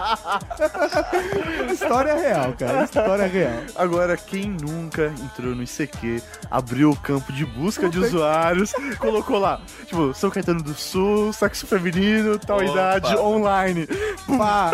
História 1.71 2.15
real, 2.15 2.53
cara. 2.57 2.83
História 2.83 3.27
real. 3.27 3.61
Agora, 3.75 4.17
quem 4.17 4.49
nunca 4.49 5.13
entrou 5.21 5.55
no 5.55 5.63
ICQ, 5.63 6.21
abriu 6.49 6.91
o 6.91 6.95
campo 6.95 7.31
de 7.31 7.45
busca 7.45 7.89
de 7.89 7.99
usuários, 7.99 8.73
colocou 8.99 9.39
lá, 9.39 9.61
tipo, 9.85 10.13
São 10.13 10.29
Caetano 10.29 10.61
do 10.61 10.73
Sul, 10.73 11.31
sexo 11.33 11.67
feminino, 11.67 12.37
tal 12.39 12.57
Opa. 12.57 12.65
idade, 12.65 13.15
online. 13.17 13.87
Pá. 14.37 14.71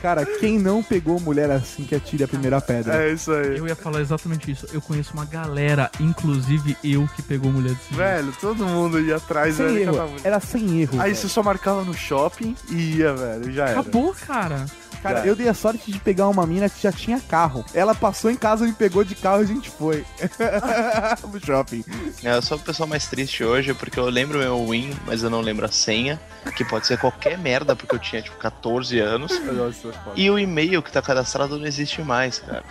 Cara, 0.00 0.24
quem 0.24 0.58
não 0.58 0.82
pegou 0.82 1.20
mulher 1.20 1.50
assim 1.50 1.84
que 1.84 1.94
atire 1.94 2.24
a 2.24 2.28
primeira 2.28 2.60
pedra? 2.60 3.04
É 3.04 3.12
isso 3.12 3.32
aí. 3.32 3.58
Eu 3.58 3.66
ia 3.66 3.76
falar 3.76 4.00
exatamente 4.00 4.50
isso. 4.50 4.66
Eu 4.72 4.80
conheço 4.80 5.12
uma 5.14 5.24
galera, 5.24 5.90
inclusive 6.00 6.76
eu, 6.82 7.08
que 7.14 7.22
pegou 7.22 7.50
mulher 7.50 7.74
desse 7.74 7.88
jeito. 7.88 7.96
Velho, 7.96 8.32
todo 8.40 8.66
mundo 8.66 9.00
ia 9.00 9.16
atrás, 9.16 9.56
sem 9.56 9.66
velho, 9.66 9.94
erro. 9.94 10.16
Era 10.24 10.40
sem 10.40 10.80
erro. 10.80 10.94
Aí 10.94 11.10
velho. 11.10 11.16
você 11.16 11.28
só 11.28 11.42
marcava 11.42 11.82
no 11.84 11.94
shopping 11.94 12.56
e 12.68 12.96
ia, 12.96 13.12
velho, 13.14 13.52
já 13.52 13.68
era. 13.68 13.80
Acabou, 13.80 13.99
cara. 14.08 14.66
Cara, 15.02 15.26
eu 15.26 15.34
dei 15.34 15.48
a 15.48 15.54
sorte 15.54 15.90
de 15.90 15.98
pegar 15.98 16.28
uma 16.28 16.46
mina 16.46 16.68
que 16.68 16.82
já 16.82 16.92
tinha 16.92 17.18
carro. 17.20 17.64
Ela 17.72 17.94
passou 17.94 18.30
em 18.30 18.36
casa, 18.36 18.66
me 18.66 18.72
pegou 18.72 19.02
de 19.02 19.14
carro 19.14 19.40
e 19.40 19.44
a 19.44 19.46
gente 19.46 19.70
foi. 19.70 20.04
no 21.32 21.40
shopping. 21.40 21.82
É, 22.22 22.36
Eu 22.36 22.42
sou 22.42 22.58
a 22.58 22.60
pessoa 22.60 22.86
mais 22.86 23.06
triste 23.06 23.42
hoje 23.42 23.72
porque 23.72 23.98
eu 23.98 24.04
lembro 24.10 24.38
meu 24.38 24.66
win, 24.68 24.94
mas 25.06 25.22
eu 25.22 25.30
não 25.30 25.40
lembro 25.40 25.64
a 25.64 25.70
senha, 25.70 26.20
que 26.54 26.64
pode 26.64 26.86
ser 26.86 26.98
qualquer 26.98 27.38
merda, 27.38 27.74
porque 27.74 27.94
eu 27.94 27.98
tinha 27.98 28.20
tipo 28.20 28.36
14 28.36 28.98
anos. 28.98 29.32
E 30.14 30.30
o 30.30 30.38
e-mail 30.38 30.82
que 30.82 30.92
tá 30.92 31.00
cadastrado 31.00 31.58
não 31.58 31.66
existe 31.66 32.02
mais, 32.02 32.38
cara. 32.38 32.62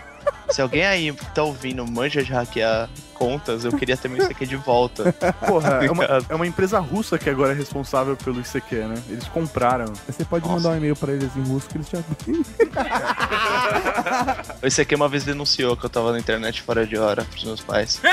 Se 0.49 0.61
alguém 0.61 0.86
aí 0.86 1.11
que 1.13 1.26
tá 1.34 1.43
ouvindo 1.43 1.86
manja 1.86 2.24
de 2.24 2.32
hackear 2.34 2.89
contas, 3.13 3.65
eu 3.65 3.72
queria 3.74 3.95
ter 3.97 4.07
meu 4.07 4.24
ICQ 4.26 4.45
de 4.47 4.55
volta. 4.55 5.13
Porra, 5.45 5.84
é 5.86 5.91
uma, 5.91 6.05
é 6.30 6.36
uma 6.36 6.47
empresa 6.47 6.80
russa 6.80 7.17
que 7.20 7.30
agora 7.30 7.51
é 7.51 7.55
responsável 7.55 8.15
pelo 8.17 8.39
ICQ, 8.39 8.76
né? 8.76 8.95
Eles 9.09 9.28
compraram. 9.28 9.91
Você 10.07 10.24
pode 10.26 10.45
Nossa. 10.47 10.55
mandar 10.57 10.70
um 10.72 10.78
e-mail 10.78 10.95
pra 10.95 11.11
eles 11.13 11.30
em 11.36 11.43
russo 11.43 11.67
que 11.67 11.78
eles 11.78 11.88
te 11.89 11.97
O 14.63 14.67
ICQ 14.67 14.95
uma 14.95 15.07
vez 15.09 15.24
denunciou 15.24 15.76
que 15.78 15.86
eu 15.86 15.89
tava 15.89 16.11
na 16.13 16.20
internet 16.20 16.61
fora 16.61 16.86
de 16.88 16.97
hora 16.97 17.24
pros 17.26 17.43
meus 17.43 17.61
pais. 17.61 18.01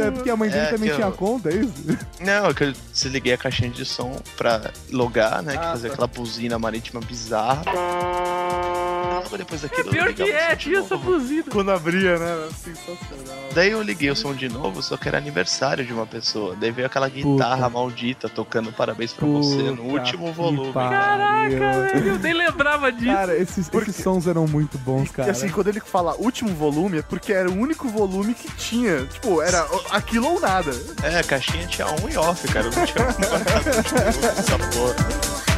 É 0.00 0.10
porque 0.10 0.30
a 0.30 0.36
mãe 0.36 0.48
dele 0.48 0.62
É, 0.64 0.70
também 0.70 0.88
que 0.88 0.94
tinha 0.96 1.06
eu- 1.08 1.12
conta, 1.12 1.50
é 1.50 1.56
isso? 1.56 1.72
Não, 2.20 2.46
é 2.46 2.54
que 2.54 2.64
eu 2.64 2.72
desliguei 2.92 3.34
a 3.34 3.38
caixinha 3.38 3.68
de 3.70 3.84
som 3.84 4.18
pra 4.36 4.70
logar, 4.90 5.42
né? 5.42 5.52
Que 5.52 5.58
Ah, 5.58 5.70
fazia 5.72 5.88
tá. 5.90 5.94
aquela 5.94 6.06
buzina 6.08 6.58
marítima 6.58 7.00
bizarra. 7.00 7.62
Logo 9.24 9.36
depois 9.38 9.60
daquilo, 9.62 9.88
eu 9.88 9.92
Pior 9.92 10.12
que 10.12 10.22
o 10.22 10.26
é, 10.32 10.48
som 10.50 10.54
de 10.54 10.56
tinha 10.56 10.78
essa 10.80 10.94
novo. 10.96 11.12
buzina. 11.12 11.44
Quando 11.50 11.70
abria, 11.70 12.18
né? 12.18 12.30
Era 12.32 12.50
sensacional. 12.50 13.42
Daí 13.54 13.70
eu 13.70 13.82
liguei 13.82 14.10
o 14.10 14.16
som 14.16 14.34
de 14.34 14.48
novo, 14.48 14.82
só 14.82 14.96
que 14.96 15.08
era 15.08 15.18
aniversário 15.18 15.84
de 15.84 15.92
uma 15.92 16.06
pessoa. 16.06 16.56
Daí 16.58 16.70
veio 16.70 16.86
aquela 16.86 17.08
guitarra 17.08 17.68
maldita 17.68 18.28
tocando 18.28 18.72
parabéns 18.72 19.12
pra 19.12 19.26
você 19.26 19.56
no 19.62 19.76
Puta 19.76 19.88
último 20.00 20.32
volume. 20.32 20.72
pariu. 20.72 20.90
Caraca, 20.98 21.82
velho, 21.92 22.08
eu 22.08 22.18
nem 22.18 22.32
lembrava 22.34 22.90
disso. 22.92 23.12
Cara, 23.12 23.36
esses, 23.36 23.70
esses 23.72 23.96
sons 23.96 24.26
eram 24.26 24.46
muito 24.46 24.78
bons, 24.78 25.08
E 25.08 25.12
cara. 25.12 25.30
assim, 25.30 25.48
quando 25.48 25.68
ele 25.68 25.80
fala 25.80 26.14
último 26.18 26.50
volume, 26.54 26.98
é 26.98 27.02
porque 27.02 27.32
era 27.32 27.50
o 27.50 27.54
único 27.54 27.88
volume 27.88 28.34
que 28.34 28.50
tinha. 28.56 29.04
Tipo, 29.06 29.42
era 29.42 29.66
aquilo 29.90 30.28
ou 30.28 30.40
nada. 30.40 30.70
É, 31.02 31.18
a 31.18 31.24
caixinha 31.24 31.66
tinha 31.66 31.86
on 31.86 32.08
e 32.10 32.16
off, 32.16 32.46
cara. 32.48 32.64
Não 32.64 32.86
tinha 32.86 33.06
essa 34.38 34.58
porra. 34.58 35.51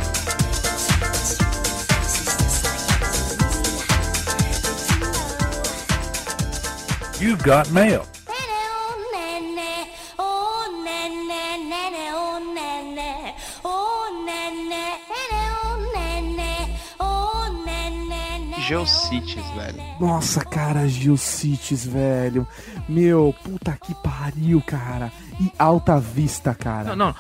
Oh, 16.99 17.49
nene, 17.61 18.19
nene, 18.49 18.61
Geocities, 18.67 19.47
velho. 19.55 19.83
Nossa, 20.01 20.45
cara, 20.45 20.89
Geocities, 20.89 21.87
velho. 21.87 22.49
Meu, 22.89 23.35
puta 23.45 23.77
que 23.77 23.95
pariu, 24.03 24.61
cara. 24.67 25.13
E 25.41 25.53
Alta 25.59 25.99
Vista, 25.99 26.55
cara. 26.55 26.95
Não, 26.95 27.07
não, 27.07 27.15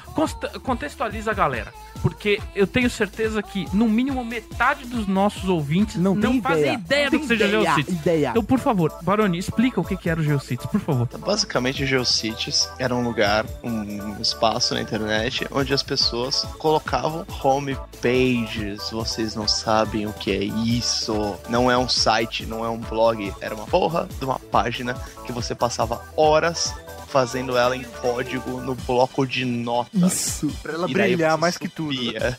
contextualiza 0.62 1.30
a 1.30 1.34
galera. 1.34 1.72
Porque 2.02 2.38
eu 2.54 2.66
tenho 2.66 2.90
certeza 2.90 3.42
que, 3.42 3.66
no 3.72 3.88
mínimo, 3.88 4.22
metade 4.22 4.84
dos 4.84 5.06
nossos 5.06 5.48
ouvintes 5.48 5.96
Não, 5.96 6.14
não, 6.14 6.32
tem 6.32 6.42
fazem 6.42 6.60
ideia. 6.60 6.74
ideia, 6.74 7.04
Não 7.04 7.10
do 7.12 7.20
que 7.20 7.26
seja 7.26 7.46
ideia, 7.46 7.62
Geocities. 7.62 7.94
ideia. 8.00 8.28
Então, 8.28 8.44
por 8.44 8.58
favor, 8.58 8.92
Baroni, 9.00 9.38
explica 9.38 9.80
o 9.80 9.84
que 9.84 9.96
que 9.96 10.10
era 10.10 10.20
o 10.20 10.22
Geocities, 10.22 10.66
por 10.66 10.80
favor. 10.80 11.08
Basicamente, 11.18 11.86
Geocities 11.86 12.68
era 12.78 12.94
um 12.94 13.02
lugar, 13.02 13.46
um 13.62 14.20
espaço 14.20 14.74
na 14.74 14.82
internet 14.82 15.46
onde 15.50 15.72
as 15.72 15.82
pessoas 15.82 16.46
colocavam 16.58 17.24
home 17.42 17.74
pages. 18.02 18.90
Vocês 18.90 19.34
não 19.34 19.48
sabem 19.48 20.06
o 20.06 20.12
que 20.12 20.30
é 20.30 20.44
isso. 20.44 21.36
Não 21.48 21.70
é 21.70 21.78
um 21.78 21.88
site, 21.88 22.44
não 22.44 22.62
é 22.62 22.68
um 22.68 22.78
blog. 22.78 23.32
Era 23.40 23.54
uma 23.54 23.66
porra 23.66 24.06
de 24.18 24.24
uma 24.26 24.38
página 24.38 24.92
que 25.24 25.32
você 25.32 25.54
passava 25.54 26.02
horas 26.16 26.74
fazendo 27.14 27.56
ela 27.56 27.76
em 27.76 27.84
código 27.84 28.60
no 28.60 28.74
bloco 28.74 29.24
de 29.24 29.44
notas. 29.44 30.12
Isso. 30.12 30.48
Pra 30.60 30.72
ela 30.72 30.88
brilhar 30.88 31.38
mais 31.38 31.56
que 31.56 31.68
tudo. 31.68 31.94
né? 31.94 32.02
subia. 32.02 32.38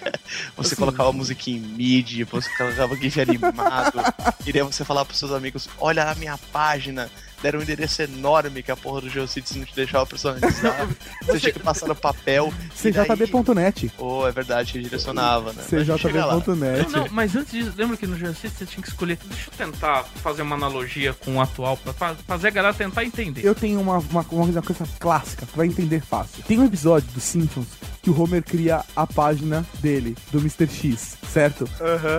você 0.56 0.74
colocava 0.74 1.12
música 1.12 1.50
em 1.50 1.60
MIDI, 1.60 2.24
você 2.24 2.48
colocava 2.56 2.96
GIF 2.96 3.20
animado. 3.20 4.00
e 4.46 4.50
daí 4.50 4.62
você 4.62 4.82
falava 4.82 5.04
pros 5.04 5.18
seus 5.18 5.30
amigos: 5.30 5.68
Olha 5.78 6.10
a 6.10 6.14
minha 6.14 6.38
página. 6.50 7.10
Deram 7.44 7.58
um 7.58 7.62
endereço 7.62 8.00
enorme 8.00 8.62
que 8.62 8.70
a 8.72 8.76
porra 8.76 9.02
do 9.02 9.10
GeoCities 9.10 9.54
não 9.56 9.66
te 9.66 9.74
deixava 9.76 10.06
personalizar. 10.06 10.88
você 11.26 11.38
tinha 11.40 11.52
que 11.52 11.58
passar 11.60 11.86
no 11.86 11.94
papel. 11.94 12.50
e 12.82 12.90
daí- 12.90 13.06
CJB.net. 13.06 13.92
Oh, 13.98 14.26
é 14.26 14.32
verdade, 14.32 14.72
redirecionava, 14.78 15.52
né? 15.52 15.62
CJB.net. 15.68 16.90
Não, 16.90 17.06
mas 17.10 17.36
antes 17.36 17.52
disso, 17.52 17.72
lembra 17.76 17.98
que 17.98 18.06
no 18.06 18.16
Geocities 18.16 18.52
você 18.56 18.64
tinha 18.64 18.82
que 18.82 18.88
escolher. 18.88 19.18
Deixa 19.26 19.50
eu 19.50 19.66
tentar 19.66 20.04
fazer 20.22 20.40
uma 20.40 20.54
analogia 20.56 21.12
com 21.22 21.36
o 21.36 21.40
atual, 21.42 21.76
pra 21.76 21.92
fa- 21.92 22.16
fazer 22.26 22.48
a 22.48 22.50
galera 22.50 22.72
tentar 22.72 23.04
entender. 23.04 23.44
Eu 23.44 23.54
tenho 23.54 23.78
uma, 23.78 23.98
uma, 23.98 24.24
uma 24.30 24.62
coisa 24.62 24.88
clássica 24.98 25.44
que 25.44 25.54
vai 25.54 25.66
entender 25.66 26.00
fácil. 26.00 26.42
Tem 26.44 26.58
um 26.58 26.64
episódio 26.64 27.10
dos 27.12 27.22
Simpsons 27.24 27.66
que 28.02 28.08
o 28.08 28.18
Homer 28.22 28.42
cria 28.42 28.82
a 28.96 29.06
página 29.06 29.66
dele, 29.80 30.16
do 30.32 30.38
Mr. 30.38 30.66
X, 30.66 31.18
certo? 31.30 31.68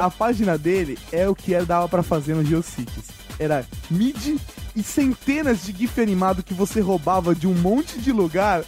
A 0.02 0.10
página 0.12 0.56
dele 0.56 1.00
é 1.12 1.28
o 1.28 1.34
que 1.36 1.54
era, 1.56 1.66
dava 1.66 1.90
pra 1.90 2.04
fazer 2.04 2.36
no 2.36 2.46
GeoCities. 2.46 3.25
Era 3.40 3.66
MIDI 3.90 4.40
e 4.76 4.84
centenas 4.84 5.64
de 5.64 5.72
GIF 5.72 6.02
animado 6.02 6.44
que 6.44 6.54
você 6.54 6.82
roubava 6.82 7.34
de 7.34 7.48
um 7.48 7.54
monte 7.54 7.98
de 8.00 8.12
lugar, 8.12 8.64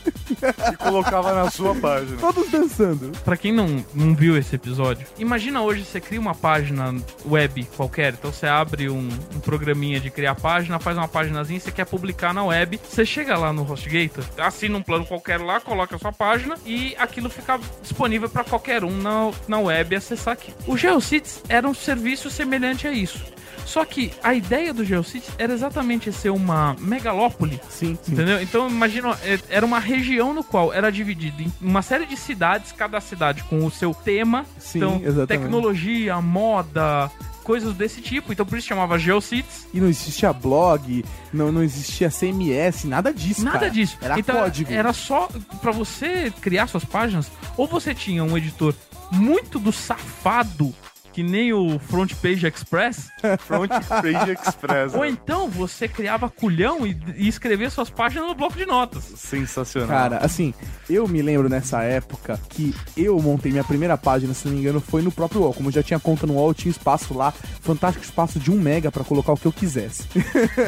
E 0.71 0.75
colocava 0.77 1.33
na 1.33 1.51
sua 1.51 1.75
página. 1.79 2.15
todos 2.17 2.49
dançando. 2.49 3.11
Pra 3.25 3.35
quem 3.35 3.51
não, 3.51 3.83
não 3.93 4.15
viu 4.15 4.37
esse 4.37 4.55
episódio, 4.55 5.05
imagina 5.19 5.61
hoje 5.61 5.83
você 5.83 5.99
cria 5.99 6.19
uma 6.19 6.33
página 6.33 6.95
web 7.25 7.67
qualquer, 7.75 8.13
então 8.13 8.31
você 8.31 8.47
abre 8.47 8.89
um, 8.89 9.09
um 9.35 9.39
programinha 9.41 9.99
de 9.99 10.09
criar 10.09 10.35
página, 10.35 10.79
faz 10.79 10.97
uma 10.97 11.09
páginazinha, 11.09 11.59
você 11.59 11.71
quer 11.71 11.85
publicar 11.85 12.33
na 12.33 12.43
web, 12.45 12.79
você 12.87 13.05
chega 13.05 13.37
lá 13.37 13.51
no 13.51 13.69
HostGator, 13.69 14.23
assina 14.37 14.77
um 14.77 14.83
plano 14.83 15.05
qualquer 15.05 15.41
lá, 15.41 15.59
coloca 15.59 15.97
a 15.97 15.99
sua 15.99 16.13
página 16.13 16.55
e 16.65 16.95
aquilo 16.97 17.29
fica 17.29 17.59
disponível 17.81 18.29
pra 18.29 18.45
qualquer 18.45 18.85
um 18.85 18.95
na, 19.01 19.31
na 19.47 19.59
web 19.59 19.93
acessar 19.93 20.33
aqui. 20.35 20.53
O 20.65 20.77
GeoCities 20.77 21.41
era 21.49 21.67
um 21.67 21.73
serviço 21.73 22.29
semelhante 22.29 22.87
a 22.87 22.91
isso. 22.93 23.25
Só 23.67 23.83
que 23.83 24.13
a 24.23 24.33
ideia 24.33 24.73
do 24.73 24.85
GeoCities 24.85 25.29
era 25.37 25.51
exatamente 25.53 26.09
ser 26.13 26.29
uma 26.29 26.73
megalópole 26.79 27.59
Sim, 27.69 27.97
sim. 28.01 28.13
Entendeu? 28.13 28.41
Então, 28.41 28.69
imagina, 28.69 29.09
é- 29.21 29.37
era 29.49 29.65
uma 29.65 29.77
região 29.77 30.33
no 30.33 30.41
qual 30.41 30.71
era 30.73 30.89
dividido 30.89 31.41
em 31.43 31.51
uma 31.61 31.81
série 31.81 32.05
de 32.05 32.15
cidades, 32.15 32.71
cada 32.71 33.01
cidade 33.01 33.43
com 33.43 33.65
o 33.65 33.69
seu 33.69 33.93
tema. 33.93 34.45
Sim, 34.57 34.77
então, 34.79 34.95
exatamente. 35.03 35.27
tecnologia, 35.27 36.21
moda, 36.21 37.11
coisas 37.43 37.73
desse 37.75 37.99
tipo. 37.99 38.31
Então, 38.31 38.45
por 38.45 38.57
isso 38.57 38.67
chamava 38.67 38.97
GeoCities. 38.97 39.67
E 39.73 39.81
não 39.81 39.89
existia 39.89 40.31
blog, 40.31 41.03
não, 41.33 41.51
não 41.51 41.61
existia 41.61 42.09
CMS, 42.09 42.85
nada 42.87 43.13
disso, 43.13 43.43
Nada 43.43 43.59
cara. 43.59 43.71
disso. 43.71 43.97
Era 44.01 44.17
então, 44.17 44.35
código. 44.37 44.71
Era 44.71 44.93
só 44.93 45.27
pra 45.61 45.73
você 45.73 46.31
criar 46.41 46.67
suas 46.67 46.85
páginas, 46.85 47.29
ou 47.57 47.67
você 47.67 47.93
tinha 47.93 48.23
um 48.23 48.37
editor 48.37 48.73
muito 49.11 49.59
do 49.59 49.71
safado, 49.73 50.73
que 51.17 51.23
nem 51.23 51.51
o 51.51 51.79
Front 51.79 52.13
Page 52.21 52.45
Express, 52.45 53.09
Front 53.39 53.71
Page 53.71 54.33
Express. 54.33 54.93
ou 54.93 55.01
né? 55.01 55.09
então 55.09 55.49
você 55.49 55.87
criava 55.87 56.29
culhão 56.29 56.85
e, 56.85 56.95
e 57.15 57.27
escrevia 57.27 57.71
suas 57.71 57.89
páginas 57.89 58.27
no 58.27 58.35
bloco 58.35 58.55
de 58.55 58.67
notas. 58.67 59.03
Sensacional. 59.15 59.89
Cara, 59.89 60.17
assim, 60.17 60.53
eu 60.87 61.07
me 61.07 61.23
lembro 61.23 61.49
nessa 61.49 61.81
época 61.81 62.39
que 62.47 62.71
eu 62.95 63.19
montei 63.19 63.51
minha 63.51 63.63
primeira 63.63 63.97
página, 63.97 64.31
se 64.35 64.45
não 64.45 64.53
me 64.53 64.59
engano, 64.59 64.79
foi 64.79 65.01
no 65.01 65.11
próprio 65.11 65.41
UOL. 65.41 65.55
Como 65.55 65.69
eu 65.69 65.73
já 65.73 65.81
tinha 65.81 65.99
conta 65.99 66.27
no 66.27 66.33
UOL, 66.33 66.49
eu 66.49 66.53
tinha 66.53 66.69
espaço 66.69 67.15
lá, 67.15 67.31
fantástico 67.31 68.05
espaço 68.05 68.39
de 68.39 68.51
um 68.51 68.61
mega 68.61 68.91
pra 68.91 69.03
colocar 69.03 69.33
o 69.33 69.37
que 69.37 69.47
eu 69.47 69.51
quisesse. 69.51 70.03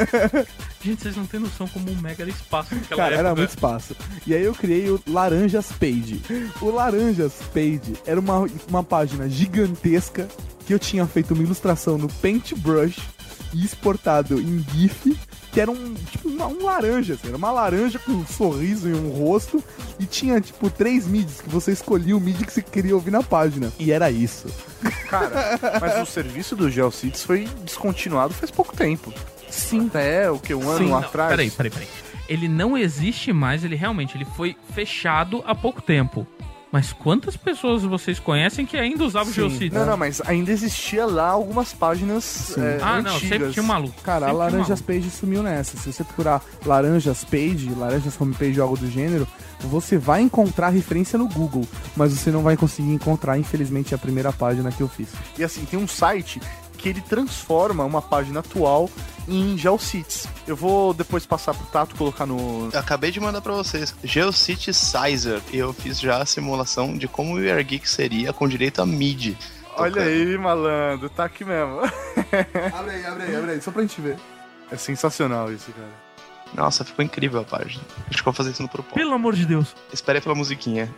Gente, 0.82 1.02
vocês 1.02 1.16
não 1.16 1.26
têm 1.26 1.40
noção 1.40 1.68
como 1.68 1.92
um 1.92 1.96
mega 1.96 2.24
era 2.24 2.30
espaço 2.32 2.74
naquela 2.74 3.02
Cara, 3.02 3.14
época. 3.16 3.28
era 3.28 3.36
muito 3.36 3.50
espaço. 3.50 3.96
E 4.26 4.34
aí 4.34 4.44
eu 4.44 4.54
criei 4.54 4.90
o 4.90 5.00
Laranjas 5.08 5.72
Page. 5.74 6.22
O 6.62 6.70
Laranjas 6.72 7.34
Page 7.54 7.96
era 8.06 8.20
uma, 8.20 8.46
uma 8.70 8.84
página 8.84 9.28
gigantesca 9.30 10.28
que 10.66 10.74
eu 10.74 10.80
tinha 10.80 11.06
feito 11.06 11.34
uma 11.34 11.44
ilustração 11.44 11.98
no 11.98 12.08
Paintbrush 12.08 13.00
e 13.54 13.66
exportado 13.66 14.40
em 14.40 14.64
GIF 14.74 15.18
que 15.52 15.60
era 15.60 15.72
um, 15.72 15.96
tipo, 15.96 16.30
uma- 16.30 16.46
um 16.46 16.64
laranja, 16.64 17.16
assim, 17.16 17.28
era 17.30 17.36
uma 17.38 17.50
laranja 17.52 17.98
com 17.98 18.12
um 18.12 18.24
sorriso 18.28 18.88
e 18.88 18.94
um 18.94 19.10
rosto, 19.10 19.64
e 20.00 20.06
tinha, 20.06 20.40
tipo, 20.40 20.70
três 20.70 21.08
mídias 21.08 21.42
que 21.42 21.50
você 21.50 21.72
escolhia 21.72 22.16
o 22.16 22.20
mídia 22.20 22.46
que 22.46 22.54
você 22.54 22.62
queria 22.62 22.94
ouvir 22.94 23.10
na 23.10 23.24
página. 23.24 23.74
E 23.80 23.92
era 23.92 24.12
isso. 24.12 24.46
Cara, 25.10 25.60
mas 25.82 26.00
o 26.00 26.06
serviço 26.06 26.56
do 26.56 26.70
GeoCities 26.70 27.24
foi 27.24 27.48
descontinuado 27.66 28.32
faz 28.32 28.52
pouco 28.52 28.78
tempo. 28.78 29.12
Sim. 29.50 29.88
Até 29.88 30.30
o 30.32 30.40
que, 30.40 30.54
um 30.54 30.70
ano 30.70 30.78
Sim. 30.86 30.90
Não, 30.90 30.98
atrás? 30.98 31.30
Peraí, 31.30 31.52
peraí, 31.52 31.72
peraí. 31.72 31.88
Ele 32.28 32.48
não 32.48 32.78
existe 32.78 33.34
mais, 33.34 33.64
ele 33.64 33.76
realmente 33.76 34.16
ele 34.16 34.26
foi 34.26 34.56
fechado 34.74 35.44
há 35.48 35.56
pouco 35.56 35.82
tempo. 35.82 36.28
Mas 36.72 36.94
quantas 36.94 37.36
pessoas 37.36 37.82
vocês 37.82 38.20
conhecem 38.20 38.64
que 38.64 38.78
ainda 38.78 39.04
usavam 39.04 39.32
o 39.32 39.34
GeoCities? 39.34 39.74
Não, 39.74 39.88
não, 39.88 39.98
mas 39.98 40.22
ainda 40.24 40.52
existia 40.52 41.04
lá 41.08 41.30
algumas 41.30 41.74
páginas 41.74 42.56
é, 42.56 42.78
Ah, 42.80 43.02
não, 43.02 43.16
antigas. 43.16 43.30
sempre 43.30 43.52
tinha 43.54 43.64
um 43.64 43.66
maluco. 43.66 44.00
Cara, 44.04 44.28
a 44.28 44.30
sempre 44.30 44.36
um 44.36 44.38
Laranjas. 44.38 44.82
Page 44.82 45.10
sumiu 45.10 45.42
nessa. 45.42 45.76
Se 45.78 45.92
você 45.92 46.04
procurar 46.04 46.44
Laranjas 46.64 47.24
Page, 47.24 47.74
Laranjas 47.76 48.22
Homepage 48.22 48.60
ou 48.60 48.64
algo 48.68 48.78
do 48.78 48.88
gênero, 48.88 49.28
você 49.62 49.98
vai 49.98 50.22
encontrar 50.22 50.70
referência 50.70 51.18
no 51.18 51.28
Google, 51.28 51.68
mas 51.96 52.14
você 52.14 52.30
não 52.30 52.44
vai 52.44 52.56
conseguir 52.56 52.92
encontrar, 52.92 53.40
infelizmente, 53.40 53.96
a 53.96 53.98
primeira 53.98 54.32
página 54.32 54.72
que 54.72 54.82
eu 54.82 54.88
fiz. 54.88 55.10
E 55.40 55.44
assim, 55.44 55.66
tem 55.66 55.80
um 55.80 55.88
site 55.88 56.40
que 56.78 56.88
ele 56.88 57.02
transforma 57.02 57.84
uma 57.84 58.02
página 58.02 58.42
atual 58.42 58.88
em 59.30 59.58
GeoCities. 59.58 60.28
Eu 60.48 60.56
vou 60.56 60.94
depois 60.94 61.26
passar 61.26 61.54
pro 61.54 61.66
Tato 61.68 61.96
colocar 61.96 62.26
no. 62.26 62.70
Eu 62.74 62.80
acabei 62.80 63.12
de 63.12 63.20
mandar 63.20 63.42
pra 63.42 63.54
vocês. 63.54 63.94
GeoCity 64.04 64.74
Sizer. 64.74 65.42
E 65.54 65.58
eu 65.58 65.72
fiz 65.72 66.00
já 66.00 66.22
a 66.22 66.26
simulação 66.26 66.98
de 66.98 67.08
como 67.08 67.36
o 67.36 67.52
Are 67.52 67.64
Geek 67.64 67.88
seria 67.90 68.34
com 68.34 68.48
direito 68.48 68.82
a 68.82 68.86
MIDI. 68.86 69.38
Olha 69.78 70.02
aí, 70.02 70.38
malandro, 70.38 71.10
tá 71.10 71.24
aqui 71.26 71.46
mesmo. 71.46 71.80
Abre 72.74 72.92
aí, 72.92 73.06
abre 73.06 73.24
aí, 73.24 73.36
abre 73.36 73.52
aí, 73.52 73.62
só 73.62 73.72
pra 73.72 73.82
gente 73.82 74.02
ver. 74.02 74.18
É 74.70 74.76
sensacional 74.76 75.52
isso, 75.54 75.72
cara. 75.72 76.10
Nossa, 76.54 76.84
ficou 76.84 77.06
incrível 77.06 77.40
a 77.42 77.44
página. 77.44 77.82
Acho 78.10 78.18
que 78.18 78.20
eu 78.20 78.26
vou 78.26 78.34
fazer 78.34 78.52
isso 78.52 78.62
no 78.62 78.68
propósito. 78.68 78.96
Pelo 78.96 79.14
amor 79.14 79.36
de 79.36 79.46
Deus. 79.46 79.76
Espere 79.94 80.18
aí 80.18 80.22
pela 80.22 80.36
musiquinha. 80.36 80.94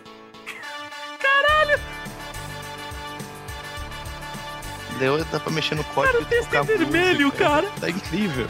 Deu, 5.02 5.18
dá 5.26 5.40
pra 5.40 5.52
mexer 5.52 5.74
no 5.74 5.84
código 5.84 6.14
Cara, 6.14 6.24
o 6.24 6.28
texto 6.28 6.54
é 6.54 6.62
vermelho, 6.62 7.26
música. 7.26 7.44
cara. 7.44 7.68
Tá 7.80 7.90
incrível. 7.90 8.48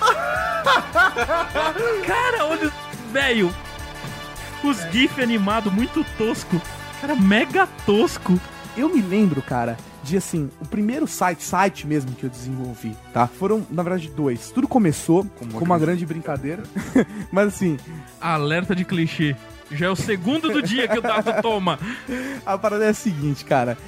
Cara, 2.06 2.46
olha, 2.46 2.72
velho. 3.12 3.54
Os 4.64 4.78
GIF 4.90 5.22
animado 5.22 5.70
muito 5.70 6.02
tosco. 6.16 6.58
Cara, 7.02 7.14
mega 7.14 7.66
tosco. 7.84 8.40
Eu 8.74 8.88
me 8.88 9.02
lembro, 9.02 9.42
cara, 9.42 9.76
de 10.02 10.16
assim, 10.16 10.50
o 10.62 10.66
primeiro 10.66 11.06
site, 11.06 11.42
site 11.42 11.86
mesmo 11.86 12.12
que 12.12 12.24
eu 12.24 12.30
desenvolvi, 12.30 12.96
tá? 13.12 13.26
Foram, 13.26 13.66
na 13.70 13.82
verdade, 13.82 14.08
dois. 14.08 14.50
Tudo 14.50 14.66
começou 14.66 15.24
com 15.24 15.44
uma 15.62 15.78
grande 15.78 16.06
brincadeira, 16.06 16.62
mas 17.30 17.48
assim, 17.48 17.76
Alerta 18.18 18.74
de 18.74 18.86
clichê. 18.86 19.36
Já 19.70 19.86
é 19.86 19.90
o 19.90 19.96
segundo 19.96 20.48
do 20.48 20.62
dia 20.62 20.88
que 20.88 20.98
o 20.98 21.02
Tato 21.02 21.42
toma. 21.42 21.78
A 22.44 22.58
parada 22.58 22.86
é 22.86 22.88
a 22.88 22.94
seguinte, 22.94 23.44
cara. 23.44 23.78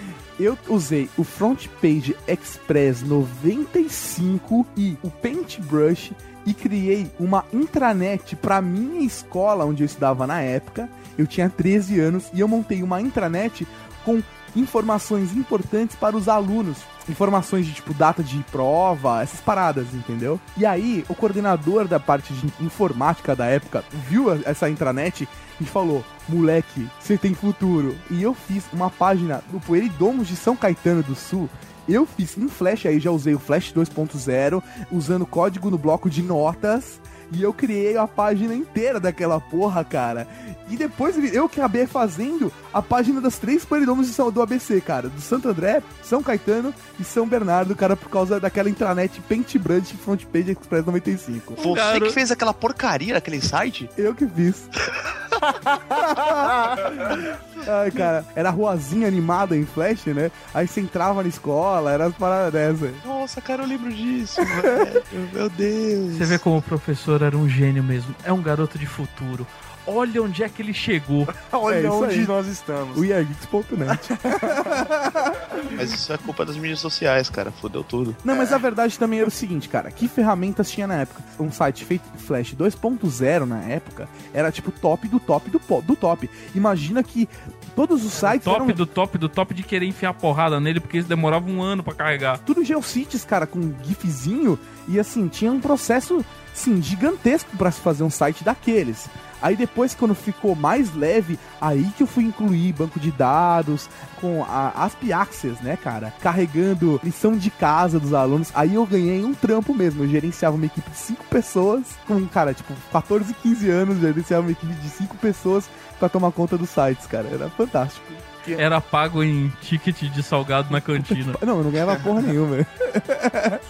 Eu 0.42 0.58
usei 0.68 1.08
o 1.16 1.22
Front 1.22 1.68
Page 1.80 2.16
Express 2.26 3.00
95 3.02 4.66
e 4.76 4.98
o 5.00 5.08
Paintbrush 5.08 6.12
e 6.44 6.52
criei 6.52 7.08
uma 7.20 7.44
intranet 7.52 8.34
pra 8.34 8.60
minha 8.60 9.06
escola 9.06 9.64
onde 9.64 9.84
eu 9.84 9.86
estudava 9.86 10.26
na 10.26 10.40
época. 10.40 10.90
Eu 11.16 11.28
tinha 11.28 11.48
13 11.48 12.00
anos 12.00 12.24
e 12.34 12.40
eu 12.40 12.48
montei 12.48 12.82
uma 12.82 13.00
intranet 13.00 13.68
com 14.04 14.20
informações 14.56 15.32
importantes 15.36 15.94
para 15.94 16.16
os 16.16 16.26
alunos. 16.26 16.78
Informações 17.08 17.64
de 17.64 17.74
tipo 17.74 17.94
data 17.94 18.20
de 18.20 18.44
prova, 18.50 19.22
essas 19.22 19.40
paradas, 19.40 19.94
entendeu? 19.94 20.40
E 20.56 20.66
aí, 20.66 21.04
o 21.08 21.14
coordenador 21.14 21.86
da 21.86 22.00
parte 22.00 22.32
de 22.32 22.52
informática 22.60 23.36
da 23.36 23.46
época 23.46 23.84
viu 23.92 24.26
essa 24.44 24.68
intranet 24.68 25.28
e 25.60 25.64
falou: 25.64 26.04
Moleque, 26.28 26.88
você 27.00 27.16
tem 27.18 27.34
futuro. 27.34 27.96
E 28.10 28.22
eu 28.22 28.34
fiz 28.34 28.64
uma 28.72 28.90
página 28.90 29.42
do 29.50 29.60
Poeidomos 29.60 30.28
de 30.28 30.36
São 30.36 30.56
Caetano 30.56 31.02
do 31.02 31.14
Sul. 31.14 31.48
Eu 31.88 32.06
fiz 32.06 32.38
em 32.38 32.48
Flash, 32.48 32.86
aí 32.86 33.00
já 33.00 33.10
usei 33.10 33.34
o 33.34 33.38
Flash 33.40 33.72
2.0, 33.72 34.62
usando 34.90 35.26
código 35.26 35.68
no 35.70 35.76
bloco 35.78 36.08
de 36.08 36.22
notas. 36.22 37.00
E 37.34 37.42
eu 37.42 37.52
criei 37.54 37.96
a 37.96 38.06
página 38.06 38.54
inteira 38.54 39.00
daquela 39.00 39.40
porra, 39.40 39.82
cara. 39.82 40.28
E 40.68 40.76
depois 40.76 41.16
eu 41.32 41.46
acabei 41.46 41.86
fazendo 41.86 42.52
a 42.74 42.82
página 42.82 43.22
das 43.22 43.38
três 43.38 43.66
São- 44.14 44.30
do 44.30 44.42
ABC, 44.42 44.82
cara. 44.82 45.08
Do 45.08 45.18
Santo 45.20 45.48
André, 45.48 45.82
São 46.02 46.22
Caetano 46.22 46.74
e 47.00 47.04
São 47.04 47.26
Bernardo, 47.26 47.74
cara, 47.74 47.96
por 47.96 48.10
causa 48.10 48.38
daquela 48.38 48.68
intranet 48.68 49.18
Paintbrush 49.22 49.94
Front 50.04 50.24
Page 50.26 50.50
Express 50.52 50.84
95. 50.84 51.54
Você 51.56 51.74
Cara- 51.74 52.00
que 52.00 52.10
fez 52.10 52.30
aquela 52.30 52.52
porcaria 52.52 53.14
naquele 53.14 53.40
site? 53.40 53.88
Eu 53.96 54.14
que 54.14 54.26
fiz. 54.26 54.68
Ai, 57.66 57.90
cara, 57.90 58.24
era 58.34 58.50
ruazinha 58.50 59.06
animada 59.06 59.56
em 59.56 59.64
Flash, 59.64 60.06
né? 60.06 60.30
Aí 60.52 60.66
você 60.66 60.80
entrava 60.80 61.22
na 61.22 61.28
escola, 61.28 61.92
era 61.92 62.06
as 62.06 62.14
paradas 62.14 62.52
dessa. 62.52 62.92
Nossa, 63.04 63.40
cara, 63.40 63.62
eu 63.62 63.68
lembro 63.68 63.92
disso, 63.92 64.40
velho. 64.44 65.02
Meu 65.32 65.48
Deus. 65.48 66.16
Você 66.16 66.24
vê 66.24 66.38
como 66.38 66.58
o 66.58 66.62
professor 66.62 67.22
era 67.22 67.36
um 67.36 67.48
gênio 67.48 67.82
mesmo. 67.82 68.14
É 68.24 68.32
um 68.32 68.42
garoto 68.42 68.78
de 68.78 68.86
futuro. 68.86 69.46
Olha 69.86 70.22
onde 70.22 70.42
é 70.44 70.48
que 70.48 70.62
ele 70.62 70.72
chegou. 70.72 71.26
Olha 71.52 71.86
É 71.86 71.90
onde 71.90 72.20
aí. 72.20 72.26
nós 72.26 72.46
estamos. 72.46 72.96
O 72.96 73.04
IAGeeks.net. 73.04 74.10
Mas 75.76 75.92
isso 75.92 76.12
é 76.12 76.18
culpa 76.18 76.44
das 76.44 76.56
mídias 76.56 76.80
sociais, 76.80 77.28
cara. 77.28 77.50
Fudeu 77.50 77.82
tudo. 77.82 78.16
Não, 78.24 78.36
mas 78.36 78.52
a 78.52 78.58
verdade 78.58 78.98
também 78.98 79.20
era 79.20 79.28
o 79.28 79.30
seguinte, 79.32 79.68
cara. 79.68 79.90
Que 79.90 80.06
ferramentas 80.06 80.70
tinha 80.70 80.86
na 80.86 80.94
época? 80.96 81.22
Um 81.38 81.50
site 81.50 81.84
feito 81.84 82.04
em 82.14 82.18
Flash 82.18 82.54
2.0 82.54 83.44
na 83.46 83.60
época 83.62 84.08
era 84.32 84.52
tipo 84.52 84.70
top 84.70 85.08
do 85.08 85.18
top 85.18 85.50
do, 85.50 85.60
do 85.82 85.96
top. 85.96 86.28
Imagina 86.54 87.02
que 87.02 87.28
todos 87.74 88.04
os 88.04 88.12
sites 88.12 88.44
Top 88.44 88.56
eram 88.62 88.66
do 88.74 88.86
top 88.86 89.18
do 89.18 89.28
top 89.28 89.54
de 89.54 89.62
querer 89.62 89.86
enfiar 89.86 90.12
porrada 90.14 90.60
nele, 90.60 90.78
porque 90.80 90.98
isso 90.98 91.08
demorava 91.08 91.48
um 91.50 91.62
ano 91.62 91.82
pra 91.82 91.94
carregar. 91.94 92.38
tudo 92.38 92.64
GeoCities, 92.64 93.24
cara, 93.24 93.46
com 93.46 93.72
gifzinho. 93.82 94.58
E 94.88 94.98
assim, 94.98 95.28
tinha 95.28 95.50
um 95.50 95.60
processo, 95.60 96.24
sim, 96.52 96.82
gigantesco 96.82 97.56
pra 97.56 97.70
se 97.70 97.80
fazer 97.80 98.02
um 98.04 98.10
site 98.10 98.44
daqueles. 98.44 99.08
Aí 99.42 99.56
depois, 99.56 99.94
quando 99.94 100.14
ficou 100.14 100.54
mais 100.54 100.94
leve, 100.94 101.38
aí 101.60 101.90
que 101.96 102.02
eu 102.02 102.06
fui 102.06 102.24
incluir 102.24 102.72
banco 102.72 103.00
de 103.00 103.10
dados 103.10 103.88
com 104.20 104.44
a 104.44 104.84
ASP 104.84 105.12
Access, 105.12 105.62
né, 105.62 105.76
cara? 105.76 106.12
Carregando 106.20 107.00
lição 107.02 107.36
de 107.36 107.50
casa 107.50 107.98
dos 107.98 108.14
alunos. 108.14 108.50
Aí 108.54 108.74
eu 108.74 108.86
ganhei 108.86 109.24
um 109.24 109.34
trampo 109.34 109.74
mesmo. 109.74 110.04
Eu 110.04 110.08
gerenciava 110.08 110.56
uma 110.56 110.66
equipe 110.66 110.88
de 110.90 110.96
cinco 110.96 111.24
pessoas, 111.24 111.82
com, 112.06 112.26
cara, 112.28 112.54
tipo, 112.54 112.72
14, 112.92 113.34
15 113.34 113.70
anos, 113.70 114.00
gerenciava 114.00 114.42
uma 114.42 114.52
equipe 114.52 114.72
de 114.74 114.88
cinco 114.88 115.16
pessoas 115.16 115.68
pra 115.98 116.08
tomar 116.08 116.30
conta 116.32 116.56
dos 116.56 116.70
sites, 116.70 117.06
cara. 117.06 117.28
Era 117.32 117.50
fantástico. 117.50 118.06
Era 118.48 118.80
pago 118.80 119.22
em 119.22 119.52
ticket 119.60 120.02
de 120.02 120.22
salgado 120.22 120.72
na 120.72 120.80
cantina. 120.80 121.34
Não, 121.42 121.58
eu 121.58 121.64
não 121.64 121.70
ganhava 121.70 121.96
porra 121.96 122.22
nenhuma. 122.22 122.66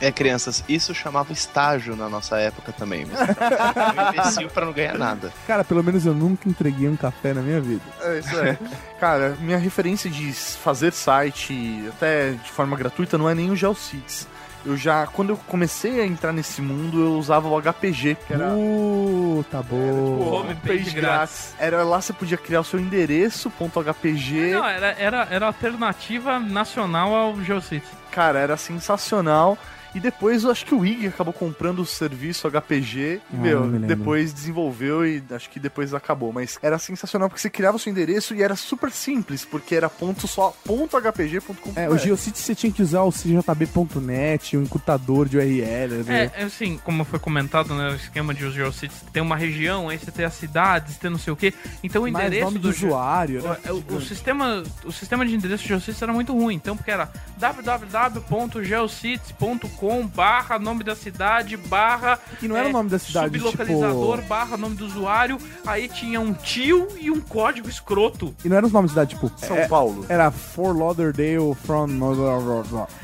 É, 0.00 0.10
crianças, 0.10 0.64
isso 0.68 0.94
chamava 0.94 1.32
estágio 1.32 1.94
na 1.94 2.08
nossa 2.08 2.38
época 2.38 2.72
também. 2.72 3.06
Mas 3.06 3.20
um 3.20 4.08
imbecil 4.08 4.48
pra 4.48 4.66
não 4.66 4.72
ganhar 4.72 4.98
nada. 4.98 5.32
Cara, 5.46 5.62
pelo 5.64 5.82
menos 5.82 6.04
eu 6.06 6.14
nunca 6.14 6.48
entreguei 6.48 6.88
um 6.88 6.96
café 6.96 7.32
na 7.32 7.42
minha 7.42 7.60
vida. 7.60 7.82
É 8.00 8.18
isso 8.18 8.36
aí. 8.36 8.58
Cara, 8.98 9.36
minha 9.40 9.58
referência 9.58 10.10
de 10.10 10.32
fazer 10.32 10.92
site 10.92 11.84
até 11.88 12.32
de 12.32 12.50
forma 12.50 12.76
gratuita 12.76 13.18
não 13.18 13.28
é 13.28 13.34
nem 13.34 13.50
o 13.50 13.56
GeoCities. 13.56 14.26
Eu 14.64 14.76
já, 14.76 15.06
quando 15.06 15.30
eu 15.30 15.36
comecei 15.36 16.00
a 16.00 16.06
entrar 16.06 16.32
nesse 16.32 16.62
mundo, 16.62 17.00
eu 17.02 17.12
usava 17.14 17.48
o 17.48 17.60
HPG, 17.60 18.16
que 18.26 18.32
era 18.32 18.52
Uh, 18.52 19.44
tá 19.50 19.58
tipo, 19.58 19.74
bom. 19.74 20.40
homepage 20.40 20.90
grátis. 20.90 21.54
Era 21.58 21.82
lá 21.82 22.00
você 22.00 22.12
podia 22.12 22.36
criar 22.38 22.60
o 22.60 22.64
seu 22.64 22.78
endereço, 22.78 23.50
ponto 23.50 23.80
.hpg. 23.80 24.52
Não, 24.52 24.64
era, 24.64 24.94
era, 24.98 25.28
era 25.30 25.46
alternativa 25.46 26.38
nacional 26.38 27.14
ao 27.14 27.40
GeoCities. 27.42 27.90
Cara, 28.10 28.38
era 28.38 28.56
sensacional. 28.56 29.58
E 29.94 30.00
depois 30.00 30.42
eu 30.44 30.50
acho 30.50 30.64
que 30.64 30.74
o 30.74 30.86
IG 30.86 31.08
acabou 31.08 31.34
comprando 31.34 31.80
o 31.80 31.86
serviço 31.86 32.48
HPG 32.50 32.98
e, 32.98 33.20
Ah, 33.32 33.36
meu, 33.36 33.64
me 33.64 33.86
depois 33.86 34.32
desenvolveu 34.32 35.04
e 35.06 35.22
acho 35.30 35.50
que 35.50 35.60
depois 35.60 35.92
acabou. 35.92 36.32
Mas 36.32 36.58
era 36.62 36.78
sensacional 36.78 37.28
porque 37.28 37.42
você 37.42 37.50
criava 37.50 37.76
o 37.76 37.80
seu 37.80 37.90
endereço 37.90 38.34
e 38.34 38.42
era 38.42 38.56
super 38.56 38.90
simples, 38.90 39.44
porque 39.44 39.74
era 39.74 39.90
ponto 39.90 40.26
só, 40.26 40.54
ponto 40.64 40.96
.hpg.com. 40.96 41.72
É, 41.76 41.90
o 41.90 41.98
GeoCities 41.98 42.42
você 42.42 42.54
tinha 42.54 42.72
que 42.72 42.80
usar 42.82 43.02
o 43.02 43.12
CJB.net, 43.12 44.56
um 44.56 44.62
encurtador 44.62 45.28
de 45.28 45.36
URL. 45.36 46.02
né? 46.06 46.30
É, 46.34 46.40
é 46.42 46.44
assim, 46.44 46.80
como 46.82 47.04
foi 47.04 47.18
comentado, 47.18 47.74
né, 47.74 47.90
o 47.90 47.94
esquema 47.96 48.32
de 48.32 48.50
GeoCities, 48.50 49.02
tem 49.12 49.22
uma 49.22 49.36
região, 49.36 49.90
aí 49.90 49.98
você 49.98 50.10
tem 50.10 50.24
as 50.24 50.32
cidades, 50.34 50.96
tem 50.96 51.10
não 51.10 51.18
sei 51.18 51.32
o 51.32 51.36
quê. 51.36 51.52
Então 51.82 52.04
o 52.04 52.08
endereço 52.08 52.44
nome 52.46 52.58
do 52.58 52.62
do 52.62 52.70
usuário, 52.74 53.42
né? 53.42 53.56
O, 53.68 53.82
o- 53.94 53.96
o 53.96 54.00
sistema, 54.00 54.62
o 54.84 54.92
sistema 54.92 55.26
de 55.26 55.34
endereço 55.34 55.64
de 55.64 55.68
GeoCities 55.68 56.00
era 56.00 56.12
muito 56.12 56.32
ruim, 56.32 56.54
então 56.54 56.76
porque 56.76 56.90
era 56.90 57.10
www.geocities.com 57.38 59.81
www.facebook.com 59.82 60.06
barra 60.06 60.58
nome 60.58 60.84
da 60.84 60.94
cidade, 60.94 61.56
barra 61.56 62.18
Que 62.38 62.46
não 62.48 62.56
era 62.56 62.68
o 62.68 62.72
nome 62.72 62.88
da 62.88 62.98
cidade, 62.98 63.36
sublocalizador, 63.38 64.16
tipo- 64.16 64.28
barra 64.28 64.56
nome 64.56 64.76
do 64.76 64.86
usuário, 64.86 65.38
aí 65.66 65.88
tinha 65.88 66.20
um 66.20 66.32
tio 66.32 66.88
e 67.00 67.10
um 67.10 67.20
código 67.20 67.68
escroto. 67.68 68.34
E 68.44 68.48
não 68.48 68.56
eram 68.56 68.66
os 68.68 68.72
nomes 68.72 68.90
de 68.90 68.94
cidade, 68.94 69.14
tipo. 69.14 69.30
São 69.36 69.56
é- 69.56 69.66
Paulo. 69.68 70.06
Era 70.08 70.30
Fort 70.30 70.76
Lauderdale 70.76 71.54
from. 71.64 71.88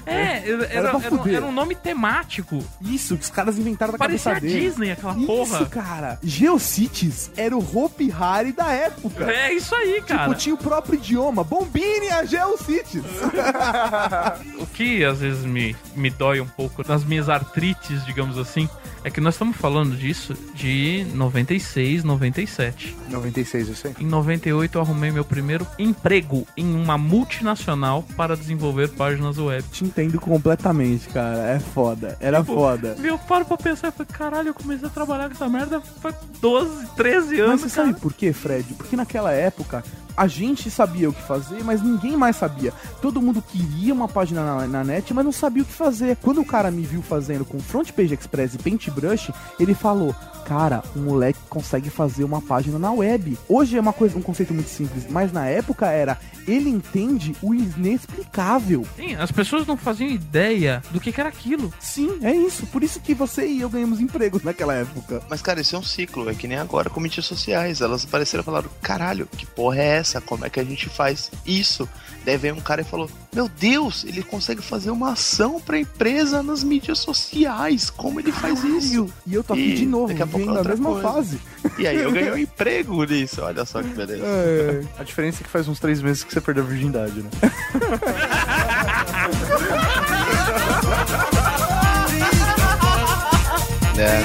É, 0.07 0.49
era, 0.49 0.65
Era 0.65 0.65
era, 0.65 0.89
era 0.89 0.97
um- 1.15 1.29
era 1.29 1.47
um 1.47 1.53
nome 1.53 1.75
temático. 1.75 2.63
Isso, 2.81 3.17
que 3.17 3.25
os 3.25 3.31
caras 3.31 3.59
inventaram 3.59 3.93
da 3.93 3.99
Parecia 3.99 4.33
a 4.33 4.35
cabeça 4.37 4.53
dele. 4.55 4.69
Disney, 4.69 4.91
aquela 4.93 5.17
Isso, 5.17 5.27
porra. 5.27 5.67
cara. 5.67 6.19
Geocities 6.23 7.31
era 7.37 7.57
o 7.57 7.61
Hopi 7.79 8.13
Hari 8.13 8.53
da 8.53 8.71
época. 8.71 9.31
É 9.31 9.53
isso 9.53 9.75
aí, 9.75 10.03
cara. 10.03 10.23
Tipo, 10.29 10.35
tinha 10.37 10.55
o 10.55 10.59
próprio 10.59 10.95
idioma. 10.97 11.43
Bombine 11.45 12.09
a 12.11 12.25
Geocities. 12.25 13.03
O 14.61 14.67
que 14.67 15.05
às 15.05 15.21
vezes 15.21 15.45
me, 15.45 15.75
me 15.95 16.11
dói 16.11 16.41
um 16.41 16.47
pouco 16.47 16.68
nas 16.87 17.05
minhas 17.05 17.29
artrites, 17.29 18.05
digamos 18.05 18.39
assim, 18.39 18.69
é 19.05 19.11
que 19.11 19.21
nós 19.21 19.35
estamos 19.35 19.57
falando 19.57 19.97
disso 19.97 20.35
de 20.55 21.07
96, 21.15 22.05
97. 22.05 22.97
96, 23.09 23.69
eu 23.69 23.75
sei. 23.75 23.95
Em 24.01 24.07
98 24.07 24.77
eu 24.77 24.83
arrumei 24.83 25.11
meu 25.11 25.25
primeiro 25.25 25.67
emprego 25.79 26.47
em 26.57 26.75
uma 26.75 26.99
multinacional 26.99 28.05
para 28.17 28.37
desenvolver 28.37 28.89
páginas 28.89 29.39
web. 29.39 29.65
Te 29.71 29.85
entendo 29.85 30.21
completamente, 30.21 31.09
cara. 31.09 31.51
É 31.51 31.61
foda. 31.61 32.17
Era 32.21 32.43
foda. 32.43 32.97
Eu 33.03 33.19
paro 33.19 33.45
pra 33.45 33.57
pensar 33.57 33.89
e 33.89 33.93
falei, 33.93 34.13
caralho, 34.13 34.49
eu 34.49 34.55
comecei 34.55 34.87
a 34.87 34.91
trabalhar 34.91 35.29
com 35.29 35.35
essa 35.35 35.49
merda 35.49 35.81
faz 35.81 36.15
12, 36.41 36.87
13 36.97 37.41
anos. 37.41 37.63
Mas 37.63 37.73
você 37.73 37.77
cara. 37.77 37.89
sabe 37.89 38.01
por 38.01 38.13
quê, 38.13 38.33
Fred? 38.33 38.75
Porque 38.75 38.97
naquela 38.97 39.33
época 39.33 39.83
a 40.19 40.27
gente 40.27 40.69
sabia 40.69 41.09
o 41.09 41.13
que 41.13 41.23
fazer, 41.23 41.63
mas 41.63 41.81
ninguém 41.81 42.17
mais 42.17 42.35
sabia. 42.35 42.73
Todo 43.01 43.23
mundo 43.23 43.41
queria 43.41 43.95
uma 43.95 44.09
página 44.09 44.45
na, 44.45 44.67
na 44.67 44.85
net, 44.85 45.15
mas 45.15 45.25
não 45.25 45.31
sabia 45.31 45.63
o 45.63 45.67
que 45.67 45.73
fazer. 45.73 46.17
Quando 46.17 46.41
o 46.41 46.45
cara 46.45 46.73
me 46.73 46.83
viu 46.83 47.01
fazendo 47.03 47.45
com 47.45 47.61
Front 47.61 47.93
Page 47.93 48.15
Express 48.15 48.55
e 48.55 48.59
Paintbrush, 48.59 49.33
ele 49.61 49.75
falou: 49.75 50.13
Cara, 50.45 50.83
o 50.97 50.99
moleque 50.99 51.39
consegue 51.49 51.89
fazer 51.89 52.25
uma 52.25 52.41
página 52.41 52.79
na 52.79 52.91
web. 52.91 53.39
Hoje 53.49 53.77
é 53.77 53.81
uma 53.81 53.93
coisa, 53.93 54.19
um 54.19 54.23
conceito 54.23 54.55
muito 54.55 54.71
simples, 54.71 55.07
mas 55.09 55.31
na 55.31 55.47
época 55.47 55.87
era 55.87 56.19
ele 56.49 56.71
entende 56.71 57.37
o 57.43 57.55
inexplicável. 57.55 58.87
Sim, 58.97 59.15
as 59.17 59.31
pessoas 59.31 59.67
não 59.67 59.77
faziam 59.77 60.09
ideia 60.09 60.83
do 60.91 60.99
que, 60.99 61.13
que 61.13 61.21
era 61.21 61.29
aquilo. 61.29 61.73
Sim, 61.79 62.19
é 62.23 62.33
isso. 62.35 62.67
Por 62.69 62.83
isso 62.83 62.99
que 63.01 63.13
você 63.13 63.47
e 63.47 63.61
eu 63.61 63.69
ganhamos 63.69 64.01
empregos 64.01 64.43
naquela 64.43 64.75
época. 64.75 65.23
Mas, 65.29 65.43
cara, 65.43 65.61
isso 65.61 65.77
é 65.77 65.79
um 65.79 65.83
ciclo. 65.83 66.31
É 66.31 66.35
que 66.35 66.49
nem 66.49 66.57
agora 66.57 66.89
com 66.89 67.01
mídias 67.01 67.27
sociais. 67.27 67.83
Elas 67.83 68.05
apareceram 68.05 68.41
e 68.41 68.45
falaram: 68.45 68.71
caralho, 68.81 69.29
que 69.37 69.45
porra 69.45 69.79
é 69.79 69.99
essa? 69.99 70.08
Como 70.21 70.45
é 70.47 70.51
que 70.51 70.59
a 70.61 70.65
gente 70.65 70.89
faz 70.89 71.31
isso? 71.47 71.89
Daí 72.25 72.37
veio 72.37 72.55
um 72.55 72.61
cara 72.61 72.81
e 72.81 72.85
falou: 72.85 73.09
Meu 73.35 73.49
Deus, 73.49 74.05
ele 74.05 74.23
consegue 74.23 74.63
fazer 74.63 74.91
uma 74.91 75.13
ação 75.13 75.61
pra 75.61 75.79
empresa 75.79 76.43
nas 76.43 76.63
mídias 76.65 76.99
sociais. 76.99 77.91
Como 77.91 78.19
ele 78.21 78.33
faz 78.33 78.63
isso? 78.65 79.09
E 79.27 79.35
eu 79.35 79.45
tô 79.45 79.53
aqui 79.53 79.63
E 79.63 79.75
de 79.77 79.87
novo, 79.87 80.09
daqui 80.09 80.23
a 80.23 80.27
pouco 80.27 80.39
vivendo 80.39 80.55
a 80.57 80.59
outra 80.59 80.73
mesma 80.75 80.91
coisa. 80.91 81.09
fase. 81.09 81.41
E 81.79 81.87
aí 81.87 81.97
eu 81.97 82.11
ganhei 82.13 82.33
um 82.33 82.37
emprego 82.39 83.05
nisso. 83.05 83.41
Olha 83.43 83.65
só 83.65 83.83
que 83.83 83.89
beleza. 83.91 84.25
É. 84.25 84.83
A 84.99 85.05
diferença 85.05 85.43
é 85.43 85.45
que 85.45 85.51
faz 85.51 85.69
uns 85.69 85.79
três 85.79 86.03
meses 86.03 86.25
que 86.25 86.33
você 86.33 86.41
perdeu 86.41 86.65
a 86.65 86.67
virgindade, 86.67 87.23
né? 87.23 87.31
É, 93.99 94.23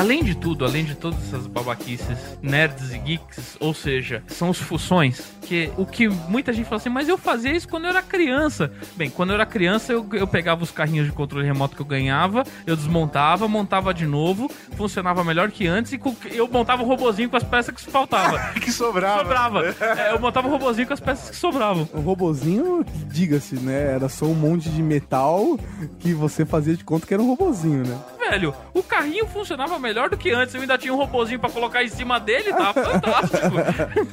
Além 0.00 0.22
de 0.30 0.36
tudo, 0.36 0.64
além 0.64 0.84
de 0.84 0.94
todas 0.94 1.18
essas 1.26 1.46
babaquices, 1.48 2.16
nerds 2.40 2.92
e 2.92 2.98
geeks, 2.98 3.56
ou 3.58 3.74
seja, 3.74 4.22
são 4.28 4.48
os 4.50 4.58
fuções, 4.58 5.20
que 5.42 5.72
o 5.76 5.84
que 5.84 6.08
muita 6.08 6.52
gente 6.52 6.66
fala 6.66 6.76
assim, 6.76 6.88
mas 6.88 7.08
eu 7.08 7.18
fazia 7.18 7.50
isso 7.50 7.66
quando 7.68 7.84
eu 7.84 7.90
era 7.90 8.00
criança. 8.02 8.72
Bem, 8.96 9.10
quando 9.10 9.30
eu 9.30 9.34
era 9.34 9.44
criança, 9.46 9.92
eu, 9.92 10.06
eu 10.12 10.26
pegava 10.26 10.62
os 10.62 10.70
carrinhos 10.70 11.06
de 11.06 11.12
controle 11.12 11.44
remoto 11.46 11.74
que 11.74 11.82
eu 11.82 11.86
ganhava, 11.86 12.44
eu 12.64 12.76
desmontava, 12.76 13.48
montava 13.48 13.92
de 13.92 14.06
novo, 14.06 14.48
funcionava 14.76 15.24
melhor 15.24 15.50
que 15.50 15.66
antes, 15.66 15.92
e 15.92 15.98
com- 15.98 16.14
eu 16.32 16.46
montava 16.46 16.82
o 16.82 16.86
robozinho 16.86 17.28
com 17.28 17.36
as 17.36 17.42
peças 17.44 17.74
que 17.74 17.90
faltava. 17.90 18.38
que 18.60 18.70
sobrava. 18.70 19.18
sobrava. 19.22 19.66
É, 20.00 20.12
eu 20.12 20.20
montava 20.20 20.46
o 20.46 20.50
robozinho 20.50 20.86
com 20.86 20.94
as 20.94 21.00
peças 21.00 21.30
que 21.30 21.36
sobravam. 21.36 21.88
O 21.92 22.00
robozinho, 22.00 22.84
diga-se, 23.08 23.56
né? 23.56 23.94
Era 23.94 24.08
só 24.08 24.26
um 24.26 24.34
monte 24.34 24.68
de 24.70 24.82
metal 24.82 25.58
que 25.98 26.14
você 26.14 26.46
fazia 26.46 26.76
de 26.76 26.84
conta 26.84 27.04
que 27.06 27.12
era 27.14 27.22
um 27.22 27.26
robozinho, 27.26 27.84
né? 27.84 27.98
Velho, 28.30 28.54
o 28.72 28.82
carrinho 28.82 29.26
funcionava 29.26 29.76
melhor 29.78 30.08
do 30.08 30.16
que 30.20 30.30
antes. 30.30 30.54
Eu 30.54 30.60
ainda 30.60 30.78
tinha 30.78 30.92
um 30.92 30.96
robozinho 30.96 31.40
pra 31.40 31.50
colocar 31.50 31.82
em 31.82 31.88
cima 31.88 32.20
dele, 32.20 32.52
tava 32.52 32.74
fantástico. 32.84 33.56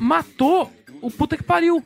matou 0.00 0.72
o 1.00 1.10
puta 1.10 1.36
que 1.36 1.42
pariu. 1.42 1.84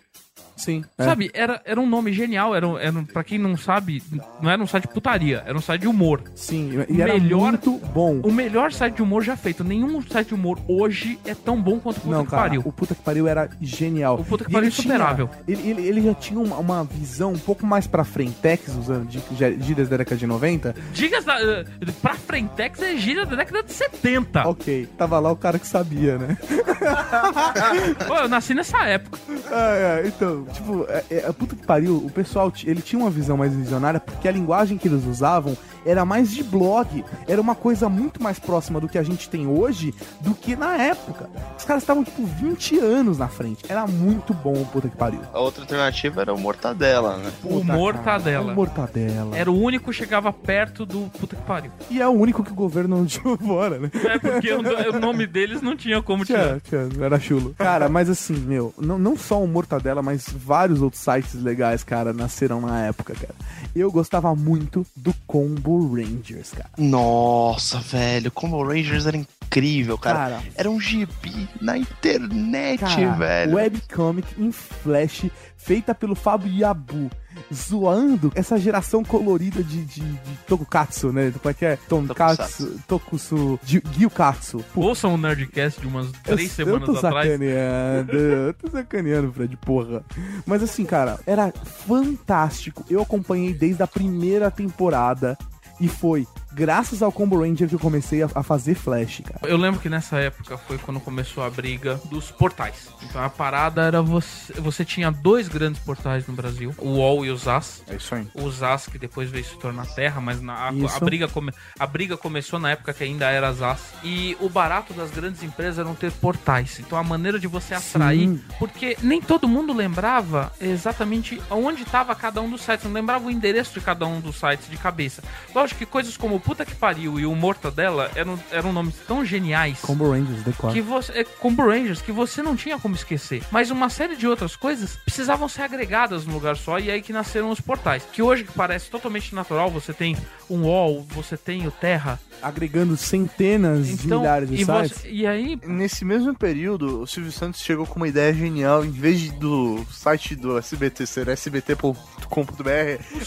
Sim. 0.60 0.84
é. 0.98 1.04
Sabe, 1.04 1.30
era, 1.32 1.60
era 1.64 1.80
um 1.80 1.86
nome 1.88 2.12
genial, 2.12 2.54
era, 2.54 2.66
era, 2.80 2.92
pra 3.12 3.24
quem 3.24 3.38
não 3.38 3.56
sabe, 3.56 4.02
não 4.42 4.50
era 4.50 4.62
um 4.62 4.66
site 4.66 4.86
de 4.86 4.92
putaria, 4.94 5.42
era 5.46 5.56
um 5.56 5.60
site 5.60 5.82
de 5.82 5.88
humor. 5.88 6.22
Sim, 6.34 6.84
e 6.88 7.00
era 7.00 7.14
Melhor- 7.14 7.50
muito 7.52 7.78
bom. 7.92 8.20
O 8.22 8.30
melhor 8.32 8.72
site 8.72 8.96
de 8.96 9.02
humor 9.02 9.22
já 9.22 9.36
feito. 9.36 9.64
Nenhum 9.64 10.00
site 10.02 10.28
de 10.28 10.34
humor 10.34 10.58
hoje 10.68 11.18
é 11.24 11.34
tão 11.34 11.60
bom 11.60 11.78
quanto 11.80 11.96
o 11.98 12.00
Puta 12.00 12.14
Não, 12.16 12.24
que 12.24 12.30
cara, 12.30 12.42
Pariu. 12.42 12.62
o 12.64 12.72
Puta 12.72 12.94
que 12.94 13.02
Pariu 13.02 13.26
era 13.26 13.48
genial. 13.60 14.16
O 14.20 14.24
Puta 14.24 14.44
que 14.44 14.50
E 14.50 14.52
Pariu 14.52 14.66
é 14.66 14.68
insuperável. 14.68 15.28
tinha- 15.46 15.58
ele, 15.58 15.70
ele, 15.70 15.86
ele 15.88 16.02
já 16.02 16.14
tinha 16.14 16.38
uma, 16.40 16.56
uma 16.58 16.84
visão 16.84 17.32
um 17.32 17.38
pouco 17.38 17.66
mais 17.66 17.86
pra 17.86 18.04
frentex, 18.04 18.68
usando 18.76 19.08
gírias 19.10 19.88
da 19.88 19.96
década 19.96 20.16
de 20.16 20.26
90. 20.26 20.74
Dicas 20.92 21.24
da, 21.24 21.40
eh, 21.40 21.64
pra 22.02 22.14
Frentex 22.14 22.80
é 22.82 22.96
gira 22.96 23.24
da 23.26 23.36
década 23.36 23.62
de 23.62 23.72
70. 23.72 24.48
Ok, 24.48 24.88
tava 24.98 25.18
lá 25.18 25.30
o 25.32 25.36
cara 25.36 25.58
que 25.58 25.66
sabia, 25.66 26.18
né? 26.18 26.36
Pô, 28.06 28.14
eu 28.16 28.28
nasci 28.28 28.54
nessa 28.54 28.78
época. 28.86 29.18
É, 29.50 30.02
é, 30.04 30.08
então, 30.08 30.46
tipo, 30.52 30.86
é, 30.88 31.04
é, 31.10 31.32
puta 31.32 31.56
que 31.56 31.66
pariu, 31.66 31.96
o 31.96 32.10
pessoal, 32.10 32.52
ele 32.64 32.82
tinha 32.82 33.00
uma 33.00 33.10
visão 33.10 33.36
mais 33.36 33.54
visionária 33.54 34.00
porque 34.00 34.28
a 34.28 34.32
linguagem 34.32 34.76
que 34.76 34.88
eles 34.88 35.04
usavam 35.04 35.56
era 35.84 36.04
mais 36.04 36.30
de 36.30 36.42
blog, 36.42 37.04
era 37.26 37.40
uma 37.40 37.54
coisa 37.54 37.88
muito 37.88 38.22
mais 38.22 38.38
próxima 38.38 38.80
do 38.80 38.88
que 38.88 38.98
a 38.98 39.02
gente 39.02 39.28
tem 39.28 39.46
hoje 39.46 39.94
do 40.20 40.34
que 40.34 40.56
na 40.56 40.76
época. 40.76 41.28
Os 41.58 41.64
caras 41.64 41.82
estavam, 41.82 42.04
tipo, 42.04 42.24
20 42.24 42.78
anos 42.78 43.18
na 43.18 43.28
frente. 43.28 43.64
Era 43.68 43.86
muito 43.86 44.32
bom 44.34 44.52
o 44.54 44.66
puta 44.66 44.88
que 44.88 44.96
pariu. 44.96 45.20
A 45.32 45.40
outra 45.40 45.62
alternativa 45.62 46.20
era 46.20 46.34
o 46.34 46.38
Mortadela, 46.38 47.16
né? 47.16 47.30
O 47.44 47.60
Puta, 47.60 47.72
Mortadela. 47.72 48.40
cara, 48.44 48.52
o 48.52 48.54
Mortadela. 48.54 49.36
Era 49.36 49.50
o 49.50 49.58
único 49.60 49.90
que 49.90 49.96
chegava 49.96 50.32
perto 50.32 50.84
do 50.84 51.10
Puta 51.18 51.36
que 51.36 51.42
Pariu. 51.42 51.70
E 51.90 52.00
é 52.00 52.06
o 52.06 52.10
único 52.12 52.44
que 52.44 52.52
o 52.52 52.54
governo 52.54 52.98
não 52.98 53.06
tirou 53.06 53.36
fora, 53.38 53.78
né? 53.78 53.90
É 53.94 54.18
porque 54.18 54.52
o, 54.52 54.60
o 54.96 55.00
nome 55.00 55.26
deles 55.26 55.62
não 55.62 55.76
tinha 55.76 56.02
como 56.02 56.24
tirar. 56.24 56.60
Tinha, 56.60 56.88
tinha, 56.88 57.04
era 57.04 57.18
chulo. 57.18 57.54
Cara, 57.56 57.88
mas 57.88 58.08
assim, 58.08 58.34
meu, 58.34 58.72
não, 58.78 58.98
não 58.98 59.16
só 59.16 59.42
o 59.42 59.48
Mortadela, 59.48 60.02
mas 60.02 60.26
vários 60.28 60.80
outros 60.82 61.02
sites 61.02 61.34
legais, 61.34 61.82
cara, 61.82 62.12
nasceram 62.12 62.60
na 62.60 62.86
época, 62.86 63.14
cara. 63.14 63.34
Eu 63.74 63.90
gostava 63.90 64.34
muito 64.34 64.86
do 64.96 65.14
Combo 65.26 65.69
Rangers, 65.78 66.50
cara. 66.50 66.70
Nossa, 66.78 67.78
velho, 67.80 68.30
Combo 68.30 68.62
Rangers 68.62 69.06
era 69.06 69.16
incrível, 69.16 69.96
cara. 69.98 70.18
Cara, 70.18 70.42
Era 70.54 70.70
um 70.70 70.80
gibi 70.80 71.48
na 71.60 71.76
internet, 71.78 72.80
cara 72.80 73.12
velho. 73.12 73.54
webcomic 73.54 74.28
em 74.38 74.50
flash, 74.52 75.26
feita 75.56 75.94
pelo 75.94 76.14
Fábio 76.14 76.52
Yabu. 76.52 77.10
zoando 77.52 78.32
essa 78.34 78.58
geração 78.58 79.04
colorida 79.04 79.62
de, 79.62 79.84
de, 79.84 80.00
de 80.00 80.36
Tokukatsu, 80.46 81.12
né? 81.12 81.30
Como 81.40 81.50
é 81.50 81.54
que 81.54 81.64
é? 81.64 81.76
Tonkatsu, 81.88 82.80
Tokusu, 82.86 83.58
Gyukatsu. 83.64 84.64
Pô, 84.74 84.82
Ouçam 84.82 85.14
o 85.14 85.18
Nerdcast 85.18 85.80
de 85.80 85.86
umas 85.86 86.10
três 86.24 86.58
eu, 86.58 86.66
semanas 86.66 86.88
eu 86.88 86.94
tô 86.94 87.06
atrás. 87.06 87.26
sacaneando, 87.26 88.12
eu 88.16 88.54
tô 88.54 88.68
sacaneando, 88.70 89.32
Fred, 89.32 89.56
porra. 89.58 90.02
Mas 90.44 90.62
assim, 90.62 90.84
cara, 90.84 91.18
era 91.26 91.52
fantástico. 91.52 92.84
Eu 92.88 93.02
acompanhei 93.02 93.52
desde 93.52 93.82
a 93.82 93.86
primeira 93.86 94.50
temporada 94.50 95.36
e 95.80 95.88
foi 95.88 96.26
graças 96.52 97.02
ao 97.02 97.12
Combo 97.12 97.40
Ranger 97.40 97.68
que 97.68 97.74
eu 97.74 97.78
comecei 97.78 98.22
a, 98.22 98.28
a 98.34 98.42
fazer 98.42 98.74
Flash, 98.74 99.22
cara. 99.24 99.40
Eu 99.50 99.56
lembro 99.56 99.80
que 99.80 99.88
nessa 99.88 100.18
época 100.18 100.56
foi 100.58 100.78
quando 100.78 101.00
começou 101.00 101.42
a 101.44 101.50
briga 101.50 102.00
dos 102.06 102.30
portais. 102.30 102.88
Então 103.02 103.22
a 103.22 103.28
parada 103.30 103.82
era 103.82 104.02
você. 104.02 104.52
Você 104.60 104.84
tinha 104.84 105.10
dois 105.10 105.48
grandes 105.48 105.80
portais 105.80 106.26
no 106.26 106.34
Brasil: 106.34 106.74
o 106.78 106.88
UOL 106.96 107.24
e 107.24 107.30
o 107.30 107.36
ZAS. 107.36 107.82
É 107.88 107.94
isso 107.96 108.14
aí. 108.14 108.26
O 108.34 108.50
ZAS 108.50 108.86
que 108.86 108.98
depois 108.98 109.30
veio 109.30 109.44
se 109.44 109.56
tornar 109.56 109.86
Terra, 109.94 110.20
mas 110.20 110.40
na, 110.40 110.54
a, 110.54 110.68
a 110.68 111.00
briga 111.00 111.28
come- 111.28 111.52
a 111.78 111.86
briga 111.86 112.16
começou 112.16 112.58
na 112.58 112.70
época 112.70 112.92
que 112.92 113.04
ainda 113.04 113.30
era 113.30 113.52
ZAS. 113.52 113.80
E 114.02 114.36
o 114.40 114.48
barato 114.48 114.92
das 114.92 115.10
grandes 115.10 115.42
empresas 115.42 115.78
era 115.78 115.86
não 115.88 115.94
ter 115.94 116.10
portais. 116.12 116.78
Então 116.80 116.98
a 116.98 117.02
maneira 117.02 117.38
de 117.38 117.46
você 117.46 117.74
atrair. 117.74 118.20
Sim. 118.28 118.40
Porque 118.58 118.96
nem 119.02 119.20
todo 119.20 119.46
mundo 119.48 119.72
lembrava 119.72 120.52
exatamente 120.60 121.40
onde 121.50 121.82
estava 121.82 122.14
cada 122.14 122.40
um 122.40 122.50
dos 122.50 122.62
sites. 122.62 122.84
Não 122.84 122.92
lembrava 122.92 123.26
o 123.26 123.30
endereço 123.30 123.74
de 123.74 123.80
cada 123.80 124.06
um 124.06 124.20
dos 124.20 124.36
sites 124.36 124.68
de 124.70 124.76
cabeça. 124.76 125.22
Lógico 125.54 125.78
que 125.78 125.86
coisas 125.86 126.16
como 126.16 126.39
Puta 126.40 126.64
que 126.64 126.74
Pariu 126.74 127.18
e 127.20 127.26
o 127.26 127.34
Mortadela 127.34 128.10
eram, 128.14 128.38
eram 128.50 128.72
nomes 128.72 128.94
tão 129.06 129.24
geniais. 129.24 129.78
Combo 129.80 130.10
Rangers, 130.10 130.42
decora. 130.42 130.72
Que 130.72 130.80
você, 130.80 131.12
é, 131.12 131.24
Combo 131.24 131.66
Rangers, 131.66 132.00
que 132.02 132.12
você 132.12 132.42
não 132.42 132.56
tinha 132.56 132.78
como 132.78 132.94
esquecer. 132.94 133.42
Mas 133.50 133.70
uma 133.70 133.88
série 133.90 134.16
de 134.16 134.26
outras 134.26 134.56
coisas 134.56 134.96
precisavam 135.04 135.48
ser 135.48 135.62
agregadas 135.62 136.24
num 136.26 136.34
lugar 136.34 136.56
só, 136.56 136.78
e 136.78 136.90
aí 136.90 137.02
que 137.02 137.12
nasceram 137.12 137.50
os 137.50 137.60
portais. 137.60 138.02
Que 138.12 138.22
hoje 138.22 138.44
que 138.44 138.52
parece 138.52 138.90
totalmente 138.90 139.34
natural, 139.34 139.70
você 139.70 139.92
tem 139.92 140.16
um 140.48 140.62
UOL, 140.62 141.06
você 141.10 141.36
tem 141.36 141.66
o 141.66 141.70
Terra. 141.70 142.18
Agregando 142.42 142.96
centenas 142.96 143.86
de 143.86 144.06
Então, 144.06 144.20
milhares 144.20 144.48
de 144.48 144.54
e, 144.54 144.64
sites. 144.64 144.98
você- 145.02 145.10
e 145.10 145.26
aí, 145.26 145.58
Nesse 145.66 146.04
mesmo 146.06 146.34
período, 146.34 147.02
o 147.02 147.06
Silvio 147.06 147.30
Santos 147.30 147.60
chegou 147.60 147.86
com 147.86 147.96
uma 147.96 148.08
ideia 148.08 148.32
genial. 148.32 148.82
Em 148.84 148.90
vez 148.90 149.20
de 149.20 149.30
do 149.32 149.84
site 149.90 150.34
do 150.34 150.56
SBT 150.56 151.04
ser 151.06 151.28
sbt.com.br, 151.28 152.70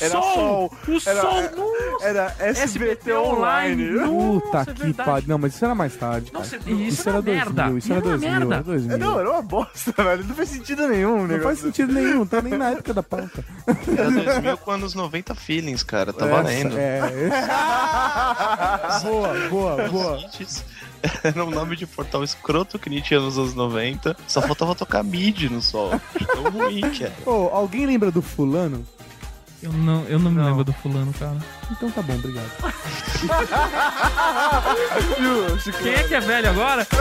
era 0.01 0.09
Sol! 0.11 0.33
Sol. 0.33 0.71
o 0.87 1.01
era- 1.09 1.21
Sol, 1.21 1.37
é- 1.39 1.51
nossa! 1.55 2.05
Era 2.05 2.35
SBT, 2.39 3.02
SBT 3.03 3.13
Online. 3.13 3.99
Online. 3.99 4.41
Puta 4.41 4.57
Nossa, 4.57 4.71
é 4.71 4.73
que 4.73 4.81
verdade. 4.83 5.09
pariu. 5.09 5.27
Não, 5.29 5.37
mas 5.37 5.55
isso 5.55 5.65
era 5.65 5.75
mais 5.75 5.95
tarde. 5.95 6.31
Cara. 6.31 6.45
cê- 6.45 6.59
isso 6.71 7.09
era 7.09 7.21
merda. 7.21 7.51
2000, 7.69 7.77
isso 7.77 7.93
era 7.93 7.99
Era 7.99 8.07
uma 8.07 8.17
2000, 8.17 8.31
merda. 8.39 8.55
era 8.55 8.63
2000. 8.63 8.95
É, 8.95 8.97
Não, 8.97 9.19
era 9.19 9.29
uma 9.31 9.41
bosta, 9.41 9.93
velho. 10.03 10.23
Não 10.25 10.35
faz 10.35 10.49
sentido 10.49 10.87
nenhum 10.87 11.17
Não 11.17 11.27
negócio. 11.27 11.43
faz 11.43 11.59
sentido 11.59 11.93
nenhum, 11.93 12.25
tá 12.25 12.41
nem 12.41 12.57
na 12.57 12.69
época 12.71 12.93
da 12.93 13.03
pauta. 13.03 13.43
Era 13.97 14.11
2000 14.11 14.57
com 14.57 14.71
anos 14.71 14.93
90 14.95 15.35
feelings, 15.35 15.83
cara. 15.83 16.13
Tá 16.13 16.25
Essa- 16.25 16.35
valendo. 16.35 16.77
É. 16.77 17.01
boa, 19.03 19.33
boa, 19.49 19.87
boa. 19.89 20.17
Hits 20.39 20.63
Era 21.23 21.43
um 21.43 21.49
nome 21.49 21.75
de 21.75 21.85
portal 21.85 22.23
escroto 22.23 22.79
que 22.79 23.01
tinha 23.01 23.19
nos 23.19 23.37
anos 23.37 23.53
90. 23.53 24.15
Só 24.27 24.41
faltava 24.41 24.73
tocar 24.73 25.03
mid 25.03 25.43
no 25.51 25.61
sol. 25.61 25.91
De 26.17 26.25
Tão 26.25 26.43
ruim 26.49 26.81
que 26.91 27.03
era. 27.03 27.13
Ô, 27.25 27.49
alguém 27.53 27.85
lembra 27.85 28.09
do 28.11 28.21
fulano? 28.21 28.85
Eu 29.63 29.71
não, 29.71 30.03
eu 30.09 30.19
não 30.19 30.29
me 30.29 30.41
lembro 30.41 30.65
do 30.65 30.73
fulano, 30.73 31.13
cara. 31.13 31.37
Então 31.71 31.89
tá 31.89 32.01
bom, 32.01 32.15
obrigado. 32.15 32.51
Quem 35.81 35.93
é 35.93 36.03
que 36.03 36.15
é 36.15 36.19
velho 36.19 36.49
agora? 36.49 36.85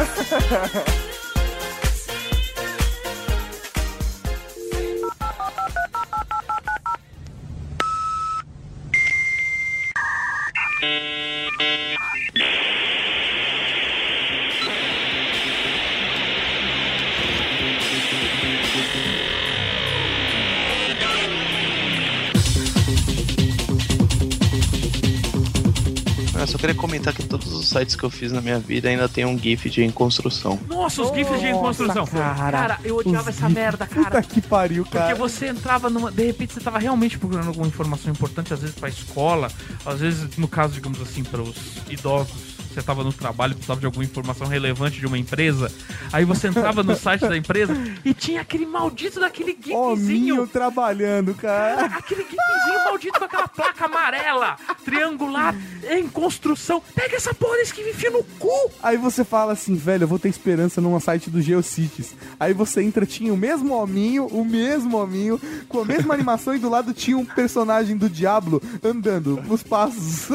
Eu 26.43 26.47
só 26.49 26.59
queria 26.59 26.75
comentar 26.75 27.15
que 27.15 27.23
todos 27.25 27.53
os 27.53 27.69
sites 27.69 27.95
que 27.95 28.03
eu 28.05 28.11
fiz 28.11 28.33
na 28.33 28.41
minha 28.41 28.59
vida 28.59 28.89
ainda 28.89 29.09
tem 29.09 29.25
um 29.25 29.39
GIF 29.39 29.71
de 29.71 29.91
construção. 29.93 30.59
Nossa, 30.69 31.03
os 31.03 31.13
GIFs 31.15 31.41
de 31.41 31.53
construção. 31.53 32.07
cara. 32.07 32.79
eu 32.85 32.97
odiava 32.97 33.31
essa 33.31 33.43
gifs. 33.47 33.55
merda, 33.55 33.87
Puta 33.87 34.03
cara. 34.11 34.23
que 34.23 34.41
pariu, 34.41 34.83
Porque 34.85 34.99
cara. 34.99 35.15
você 35.15 35.49
entrava 35.49 35.89
numa. 35.89 36.11
De 36.11 36.25
repente 36.27 36.55
você 36.55 36.61
tava 36.61 36.79
realmente 36.79 37.19
procurando 37.19 37.49
alguma 37.49 37.67
informação 37.69 38.11
importante, 38.11 38.53
às 38.53 38.61
vezes 38.61 38.75
pra 38.75 38.89
escola, 38.89 39.49
às 39.87 40.01
vezes, 40.01 40.37
no 40.37 40.49
caso, 40.49 40.75
digamos 40.75 41.01
assim, 41.01 41.23
para 41.23 41.41
os 41.43 41.55
idosos. 41.89 42.52
Você 42.73 42.83
tava 42.83 43.05
no 43.05 43.13
trabalho, 43.13 43.55
precisava 43.55 43.81
de 43.81 43.87
alguma 43.87 44.05
informação 44.05 44.47
relevante 44.47 44.99
de 44.99 45.07
uma 45.07 45.19
empresa. 45.19 45.71
Aí 46.13 46.25
você 46.25 46.49
entrava 46.49 46.83
no 46.83 46.97
site 46.97 47.29
da 47.29 47.37
empresa 47.37 47.75
e 48.05 48.15
tinha 48.15 48.41
aquele 48.41 48.65
maldito 48.65 49.21
daquele 49.21 49.57
Hominho 49.73 49.97
gifzinho. 49.97 50.47
trabalhando, 50.47 51.35
cara. 51.35 51.87
Aquele 51.87 52.23
gifzinho 52.23 52.85
maldito 52.85 53.19
com 53.19 53.25
aquela 53.25 53.49
placa 53.49 53.85
amarela, 53.85 54.57
triangular, 54.85 55.55
em 55.91 56.09
construção. 56.09 56.83
Pega 56.95 57.17
essa 57.17 57.35
porra 57.35 57.57
desse 57.57 57.75
que 57.75 57.83
enfia 57.83 58.11
no 58.11 58.25
cu. 58.39 58.71
Aí 58.83 58.97
você 58.97 59.25
fala 59.25 59.53
assim, 59.53 59.75
velho, 59.75 60.05
eu 60.05 60.09
vou 60.09 60.19
ter 60.19 60.29
esperança 60.29 60.81
numa 60.81 61.01
site 61.01 61.31
do 61.31 61.41
GeoCities. 61.41 62.15
Aí 62.39 62.53
você 62.53 62.83
entra, 62.83 63.05
tinha 63.05 63.33
o 63.33 63.37
mesmo 63.37 63.75
hominho, 63.75 64.27
o 64.27 64.45
mesmo 64.45 64.97
hominho, 64.97 65.41
com 65.69 65.81
a 65.81 65.85
mesma 65.85 66.15
animação 66.15 66.55
e 66.55 66.59
do 66.59 66.69
lado 66.69 66.95
tinha 66.95 67.19
um 67.19 67.25
personagem 67.25 67.97
do 67.97 68.09
Diablo 68.09 68.63
andando 68.83 69.43
os 69.49 69.63
passos. 69.63 70.29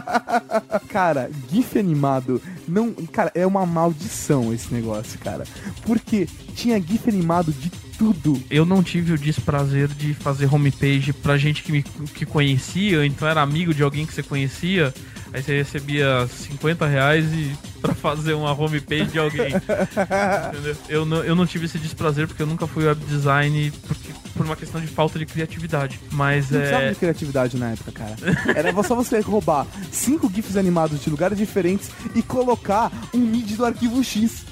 cara, 0.88 1.30
GIF 1.50 1.78
animado, 1.78 2.40
não. 2.66 2.92
Cara, 2.92 3.30
é 3.34 3.46
uma 3.46 3.64
maldição 3.64 4.52
esse 4.52 4.72
negócio, 4.72 5.18
cara. 5.18 5.44
Porque 5.84 6.26
tinha 6.54 6.80
GIF 6.80 7.08
animado 7.08 7.52
de 7.52 7.70
tudo. 7.98 8.40
Eu 8.50 8.64
não 8.64 8.82
tive 8.82 9.12
o 9.12 9.18
desprazer 9.18 9.88
de 9.88 10.14
fazer 10.14 10.52
homepage 10.52 11.12
pra 11.12 11.36
gente 11.36 11.62
que 11.62 11.70
me 11.70 11.82
que 11.82 12.24
conhecia, 12.24 13.04
então 13.04 13.28
era 13.28 13.42
amigo 13.42 13.74
de 13.74 13.82
alguém 13.82 14.06
que 14.06 14.14
você 14.14 14.22
conhecia. 14.22 14.92
Aí 15.32 15.42
você 15.42 15.56
recebia 15.58 16.26
50 16.26 16.86
reais 16.86 17.26
e 17.32 17.56
pra 17.80 17.94
fazer 17.94 18.34
uma 18.34 18.52
homepage 18.52 19.06
de 19.06 19.18
alguém. 19.18 19.48
Entendeu? 19.48 20.76
Eu 20.88 21.06
não, 21.06 21.24
eu 21.24 21.34
não 21.34 21.46
tive 21.46 21.66
esse 21.66 21.78
desprazer 21.78 22.26
porque 22.26 22.42
eu 22.42 22.46
nunca 22.46 22.66
fui 22.66 22.84
web 22.86 23.02
design 23.06 23.72
porque, 23.86 24.12
por 24.34 24.44
uma 24.44 24.56
questão 24.56 24.80
de 24.80 24.86
falta 24.86 25.18
de 25.18 25.26
criatividade. 25.26 25.98
Mas 26.10 26.50
Não 26.50 26.60
é. 26.60 26.90
de 26.90 26.96
criatividade 26.96 27.56
na 27.56 27.70
época, 27.70 27.92
cara. 27.92 28.16
Era 28.54 28.70
só 28.82 28.94
você 28.94 29.20
roubar 29.20 29.66
cinco 29.90 30.30
GIFs 30.32 30.56
animados 30.56 31.00
de 31.00 31.10
lugares 31.10 31.38
diferentes 31.38 31.90
e 32.14 32.22
colocar 32.22 32.90
um 33.14 33.18
MIDI 33.18 33.56
do 33.56 33.64
arquivo 33.64 34.02
X. 34.02 34.44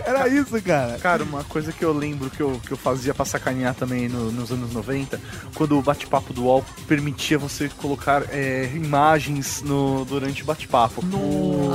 Era 0.05 0.29
isso, 0.29 0.61
cara. 0.63 0.99
Cara, 0.99 1.23
uma 1.25 1.45
coisa 1.45 1.73
que 1.73 1.85
eu 1.85 1.93
lembro 1.93 2.31
que 2.31 2.41
eu, 2.41 2.61
que 2.65 2.73
eu 2.73 2.77
fazia 2.77 3.15
pra 3.15 3.25
sacanear 3.25 3.75
também 3.75 4.09
no- 4.09 4.31
nos 4.33 4.51
anos 4.51 4.73
90, 4.73 5.21
quando 5.55 5.79
o 5.79 5.83
bate-papo 5.83 6.33
do 6.33 6.45
UOL 6.45 6.65
permitia 6.87 7.39
você 7.39 7.69
colocar 7.69 8.23
é, 8.31 8.71
imagens 8.75 9.63
no, 9.63 10.05
durante 10.05 10.43
o 10.43 10.47
bate-papo. 10.47 11.05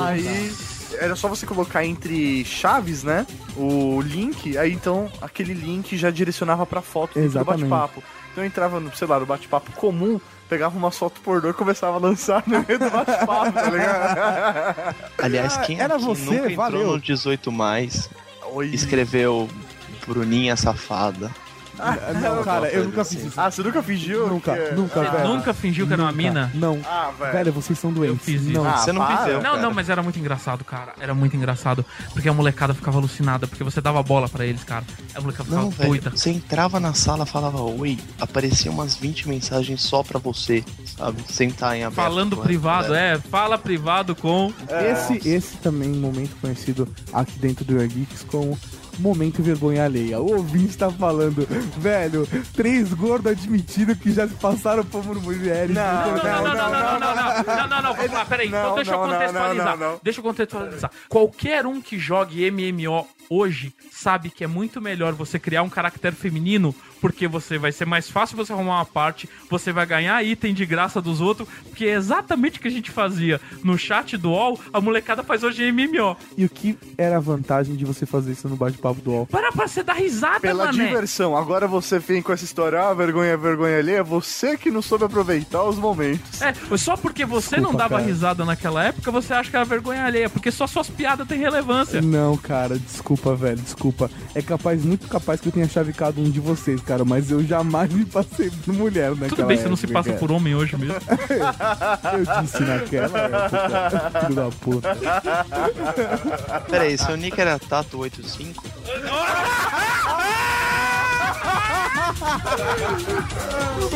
Aí 0.04 0.52
era 1.00 1.16
só 1.16 1.28
você 1.28 1.46
colocar 1.46 1.86
entre 1.86 2.44
chaves, 2.46 3.04
né? 3.04 3.26
O 3.56 4.02
link, 4.02 4.58
aí 4.58 4.72
então 4.72 5.10
aquele 5.22 5.54
link 5.54 5.98
já 5.98 6.10
direcionava 6.10 6.66
pra 6.66 6.82
foto 6.82 7.20
do 7.28 7.34
bate-papo. 7.46 8.04
Então 8.32 8.44
eu 8.44 8.48
entrava 8.48 8.80
no, 8.80 8.96
sei 8.96 9.08
lá, 9.08 9.20
no 9.20 9.26
bate-papo 9.26 9.72
comum, 9.74 10.20
pegava 10.48 10.78
uma 10.78 10.92
foto 10.92 11.20
pornô 11.22 11.50
e 11.50 11.54
começava 11.54 11.98
a 11.98 12.00
lançar 12.00 12.44
no 12.48 12.64
meio 12.68 12.80
do 12.80 12.90
bate-papo, 12.90 13.52
tá 13.52 13.70
ligado? 13.70 14.96
Aliás, 15.22 15.58
quem 15.58 15.80
era 15.80 15.96
aqui 15.96 16.06
você? 16.06 16.24
nunca 16.26 16.52
entrou 16.52 16.56
Valeu. 16.56 16.88
no 16.94 17.00
18 17.00 17.52
mais 17.52 18.10
Oi. 18.54 18.68
escreveu 18.68 19.50
Bruninha 20.08 20.56
Safada? 20.56 21.32
Não, 22.22 22.44
cara, 22.44 22.68
eu 22.70 22.86
nunca 22.86 23.06
fiz 23.06 23.24
isso. 23.24 23.40
Ah, 23.40 23.50
você 23.52 23.62
nunca 23.64 23.82
fingiu? 23.84 24.28
Nunca, 24.28 24.56
que- 24.58 24.76
nunca, 24.76 25.02
Ah, 25.02 25.12
velho. 25.12 25.28
Nunca 25.30 25.54
fingiu 25.54 25.86
que 25.88 25.94
era 25.94 26.02
uma 26.02 26.12
mina? 26.12 26.52
Não. 26.54 26.80
Ah, 26.86 27.12
velho. 27.18 27.32
Velho, 27.34 27.52
vocês 27.54 27.78
são 27.78 27.92
doentes. 27.92 28.24
fiz 28.26 28.42
isso. 28.42 28.52
Não. 28.52 28.68
Ah, 28.68 28.78
Você 28.78 28.92
não 28.92 29.02
para. 29.06 29.18
viveu, 29.24 29.36
Não, 29.42 29.52
cara. 29.52 29.62
não, 29.62 29.74
mas 29.74 29.90
era 29.90 30.02
muito 30.04 30.20
engraçado, 30.20 30.64
cara. 30.66 30.94
Era 31.00 31.14
muito 31.14 31.36
engraçado. 31.36 31.86
Porque 32.14 32.28
a 32.28 32.34
molecada 32.34 32.74
ficava 32.74 32.98
alucinada, 32.98 33.48
porque 33.48 33.64
você 33.64 33.80
dava 33.82 34.02
bola 34.04 34.28
pra 34.28 34.46
eles, 34.46 34.64
cara. 34.64 34.84
A 35.14 35.22
molecada 35.22 35.44
ficava 35.46 35.64
Não, 35.64 35.70
velho. 35.70 35.90
doida. 35.90 36.10
Você 36.12 36.30
entrava 36.32 36.80
na 36.80 36.94
sala, 36.94 37.26
falava 37.26 37.62
oi, 37.62 37.98
aparecia 38.20 38.72
umas 38.72 38.96
20 38.96 39.28
mensagens 39.28 39.82
só 39.82 40.04
pra 40.04 40.20
você, 40.20 40.64
sabe? 40.98 41.22
Sentar 41.30 41.76
em 41.76 41.84
aberto. 41.84 41.96
Falando 41.96 42.40
a 42.40 42.44
privado, 42.44 42.88
galera. 42.90 43.18
é. 43.18 43.30
Fala 43.30 43.58
privado 43.58 44.16
com. 44.16 44.52
Esse, 44.92 45.28
esse 45.28 45.58
também 45.58 45.90
é 45.90 45.94
um 45.94 46.00
momento 46.00 46.36
conhecido 46.42 46.88
aqui 47.14 47.38
dentro 47.40 47.64
do 47.66 47.78
Geeks 47.88 48.24
como 48.24 48.58
momento 49.02 49.42
vergonha 49.42 49.86
alheia. 49.86 50.20
O 50.20 50.36
ouvinte 50.38 50.78
tá 50.78 50.90
falando, 50.90 51.48
velho, 51.78 52.28
três 52.54 52.94
gordos 52.94 53.32
admitindo 53.32 53.96
que 53.96 54.12
já 54.12 54.28
se 54.28 54.34
passaram 54.36 54.84
por 54.84 55.04
mulheres. 55.22 55.74
Não, 55.76 55.84
Não, 55.84 56.18
não, 56.18 56.24
não, 56.24 56.44
não, 56.44 56.54
não, 56.56 56.72
não, 56.72 57.00
não, 57.00 57.16
não. 57.16 57.58
Não, 57.58 57.68
não, 57.68 57.82
não, 57.82 57.94
vamos 57.96 58.12
lá, 58.12 58.26
peraí. 58.26 58.48
então 58.48 58.76
deixa 58.76 58.92
não, 58.92 59.04
eu 59.04 59.10
contextualizar. 59.10 59.66
não, 59.66 59.78
não, 59.78 59.92
não. 59.94 60.00
Deixa 60.04 60.20
eu 60.20 60.24
contextualizar. 60.24 60.92
Qualquer 61.10 61.66
um 61.66 61.82
que 61.82 61.98
jogue 61.98 62.50
MMO 62.52 63.08
hoje 63.30 63.74
sabe 63.92 64.30
que 64.30 64.44
é 64.44 64.48
muito 64.48 64.82
melhor 64.82 65.14
você 65.14 65.38
criar 65.40 65.64
um 65.64 65.70
caractere 65.70 66.16
feminino, 66.16 66.74
porque 67.02 67.28
você 67.28 67.58
vai 67.58 67.72
ser 67.72 67.86
mais 67.86 68.10
fácil 68.10 68.38
você 68.38 68.54
arrumar 68.54 68.76
uma 68.78 68.86
parte, 68.86 69.30
você 69.50 69.72
vai 69.72 69.86
ganhar 69.86 70.24
item 70.24 70.54
de 70.54 70.66
graça 70.66 71.02
dos 71.02 71.22
outros, 71.22 71.48
porque 71.66 71.86
é 71.86 71.94
exatamente 71.94 72.60
o 72.60 72.62
que 72.62 72.68
a 72.68 72.72
gente 72.72 72.92
fazia 72.92 73.40
no 73.64 73.78
chat 73.78 74.18
do 74.18 74.30
UOL, 74.32 74.60
a 74.74 74.82
molecada 74.82 75.24
faz 75.24 75.44
hoje 75.44 75.64
em 75.64 75.72
MMO. 75.72 76.16
E 76.38 76.46
o 76.46 76.50
que 76.50 76.78
era 76.98 77.18
a 77.18 77.20
vantagem 77.20 77.76
de 77.76 77.86
você 77.86 78.06
fazer 78.06 78.32
isso 78.32 78.48
no 78.50 78.56
bate-papo 78.56 79.02
do 79.02 79.12
UOL? 79.12 79.26
Para 79.28 79.52
pra 79.52 79.68
você 79.68 79.84
dar 79.84 79.94
risada, 79.94 80.40
Pela 80.40 80.66
mané. 80.66 80.86
diversão. 80.86 81.36
Agora 81.38 81.68
você 81.68 82.00
vem 82.00 82.22
com 82.22 82.32
essa 82.34 82.46
história, 82.46 82.80
ah, 82.82 82.94
vergonha, 82.94 83.36
vergonha 83.38 83.78
alheia. 83.78 84.04
Você 84.04 84.58
que 84.58 84.70
não 84.72 84.82
soube 84.82 85.06
aproveitar 85.06 85.64
os 85.64 85.78
momentos. 85.78 86.42
É, 86.42 86.54
só 86.78 86.96
porque 86.98 87.26
você 87.26 87.56
Desculpa, 87.58 87.72
não 87.72 87.78
dava 87.78 87.96
cara. 87.98 88.04
risada 88.08 88.46
naquela 88.46 88.84
época, 88.84 89.12
você 89.12 89.34
acha 89.34 89.50
que 89.50 89.56
era 89.56 89.66
vergonha 89.66 90.04
alheia, 90.06 90.30
porque 90.30 90.52
só 90.52 90.66
suas 90.68 90.90
piadas 90.90 91.28
têm 91.28 91.40
relevância. 91.40 92.02
Não, 92.02 92.36
cara, 92.38 92.78
desculpa, 92.78 93.36
velho, 93.36 93.58
desculpa. 93.62 94.10
É 94.36 94.42
capaz, 94.42 94.84
muito 94.84 95.08
capaz 95.08 95.40
que 95.42 95.48
eu 95.48 95.52
tenha 95.52 95.68
chavecado 95.68 96.22
um 96.22 96.30
de 96.30 96.40
vocês, 96.40 96.82
cara, 96.88 97.04
mas 97.04 97.30
eu 97.30 97.44
jamais 97.44 97.92
me 97.92 98.06
passei 98.06 98.50
por 98.50 98.74
mulher 98.74 99.12
naquela 99.12 99.30
Tudo 99.30 99.46
bem, 99.46 99.58
você 99.58 99.68
não 99.68 99.76
se 99.76 99.88
passa 99.88 100.10
cara. 100.10 100.20
por 100.20 100.32
homem 100.32 100.56
hoje 100.56 100.78
mesmo. 100.78 100.96
Eu 102.14 102.42
disse 102.42 102.64
naquela 102.64 103.20
época, 103.20 104.22
filho 104.22 104.36
da 104.36 104.50
puta. 104.50 104.98
Peraí, 106.70 106.98
seu 106.98 107.18
nick 107.18 107.40
era 107.40 107.60
Tato85? 107.60 108.56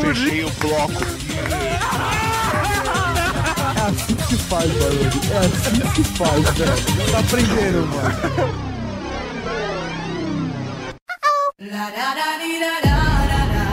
Fechei 0.01 0.43
o 0.43 0.49
bloco. 0.51 1.03
É 3.77 3.81
assim 3.89 4.15
que 4.15 4.23
se 4.23 4.37
faz, 4.37 4.71
barulho. 4.71 5.11
É 5.31 5.37
assim 5.37 5.79
que 5.79 5.95
se 5.95 6.03
faz, 6.17 6.49
velho. 6.57 7.11
Tá 7.11 7.19
aprendendo, 7.19 7.87
mano. 7.87 8.70
La 11.69 11.91
da 11.95 12.15
da 12.17 12.29
dee 12.41 12.59
da 12.59 12.73
da 12.81 12.97
da 13.31 13.41
da. 13.53 13.65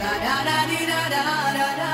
La 0.00 0.12
da 0.24 0.36
da 0.48 0.58
dee 0.68 0.86
da 0.90 1.00
da 1.14 1.22
da 1.58 1.68
da. 1.78 1.93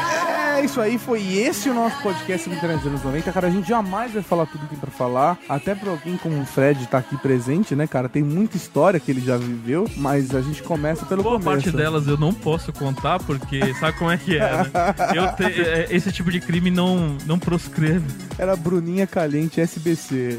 Isso 0.70 0.80
aí, 0.80 0.98
foi 0.98 1.20
esse 1.36 1.68
o 1.68 1.74
nosso 1.74 2.00
podcast 2.02 2.44
sobre 2.44 2.56
internet 2.58 2.78
dos 2.82 2.86
anos 2.88 3.02
90. 3.02 3.32
Cara, 3.32 3.48
a 3.48 3.50
gente 3.50 3.68
jamais 3.68 4.12
vai 4.12 4.22
falar 4.22 4.46
tudo 4.46 4.60
que 4.62 4.68
tem 4.68 4.78
pra 4.78 4.90
falar. 4.90 5.36
Até 5.48 5.74
pra 5.74 5.90
alguém 5.90 6.16
como 6.16 6.40
o 6.40 6.46
Fred 6.46 6.86
tá 6.86 6.98
aqui 6.98 7.16
presente, 7.16 7.74
né, 7.74 7.86
cara? 7.88 8.08
Tem 8.08 8.22
muita 8.22 8.56
história 8.56 9.00
que 9.00 9.10
ele 9.10 9.20
já 9.20 9.36
viveu, 9.36 9.88
mas 9.96 10.32
a 10.34 10.40
gente 10.40 10.62
começa 10.62 11.04
pelo 11.06 11.22
Boa 11.24 11.40
começo. 11.40 11.64
parte 11.64 11.76
delas 11.76 12.06
eu 12.06 12.16
não 12.16 12.32
posso 12.32 12.72
contar, 12.72 13.18
porque 13.20 13.74
sabe 13.74 13.98
como 13.98 14.10
é 14.12 14.16
que 14.16 14.36
é, 14.36 14.40
né? 14.40 14.70
Eu 15.14 15.32
te- 15.34 15.60
é, 15.60 15.88
esse 15.90 16.12
tipo 16.12 16.30
de 16.30 16.40
crime 16.40 16.70
não, 16.70 17.16
não 17.26 17.38
proscreve. 17.38 18.06
Era 18.38 18.54
Bruninha 18.54 19.06
Caliente 19.06 19.60
SBC. 19.60 20.38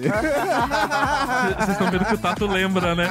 Vocês 1.59 1.69
estão 1.69 1.91
vendo 1.91 2.05
que 2.05 2.13
o 2.15 2.17
Tato 2.17 2.47
lembra, 2.47 2.95
né? 2.95 3.07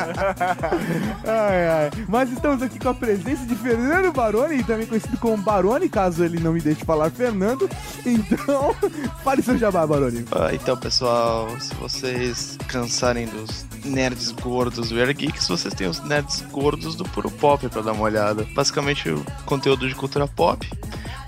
ai, 1.26 1.68
ai. 1.68 1.90
Mas 2.08 2.32
estamos 2.32 2.62
aqui 2.62 2.78
com 2.78 2.88
a 2.88 2.94
presença 2.94 3.44
de 3.44 3.54
Fernando 3.54 4.12
Baroni, 4.12 4.64
também 4.64 4.86
conhecido 4.86 5.16
como 5.18 5.36
Baroni, 5.36 5.88
caso 5.88 6.24
ele 6.24 6.40
não 6.40 6.52
me 6.52 6.60
deixe 6.60 6.84
falar 6.84 7.09
Fernando. 7.10 7.68
Então, 8.04 8.74
fale 9.24 9.42
seu 9.42 9.58
jabá, 9.58 9.86
Baroni. 9.86 10.24
Ah, 10.32 10.50
então, 10.52 10.76
pessoal, 10.76 11.48
se 11.60 11.74
vocês 11.74 12.58
cansarem 12.68 13.26
dos 13.26 13.66
nerds 13.84 14.30
gordos 14.32 14.90
do 14.90 14.98
Air 14.98 15.14
Geeks, 15.14 15.48
vocês 15.48 15.74
têm 15.74 15.86
os 15.86 16.00
nerds 16.00 16.42
gordos 16.50 16.94
do 16.94 17.04
Puro 17.04 17.30
Pop 17.30 17.68
pra 17.68 17.82
dar 17.82 17.92
uma 17.92 18.02
olhada. 18.02 18.46
Basicamente, 18.54 19.10
o 19.10 19.24
conteúdo 19.46 19.88
de 19.88 19.94
cultura 19.94 20.26
pop. 20.26 20.68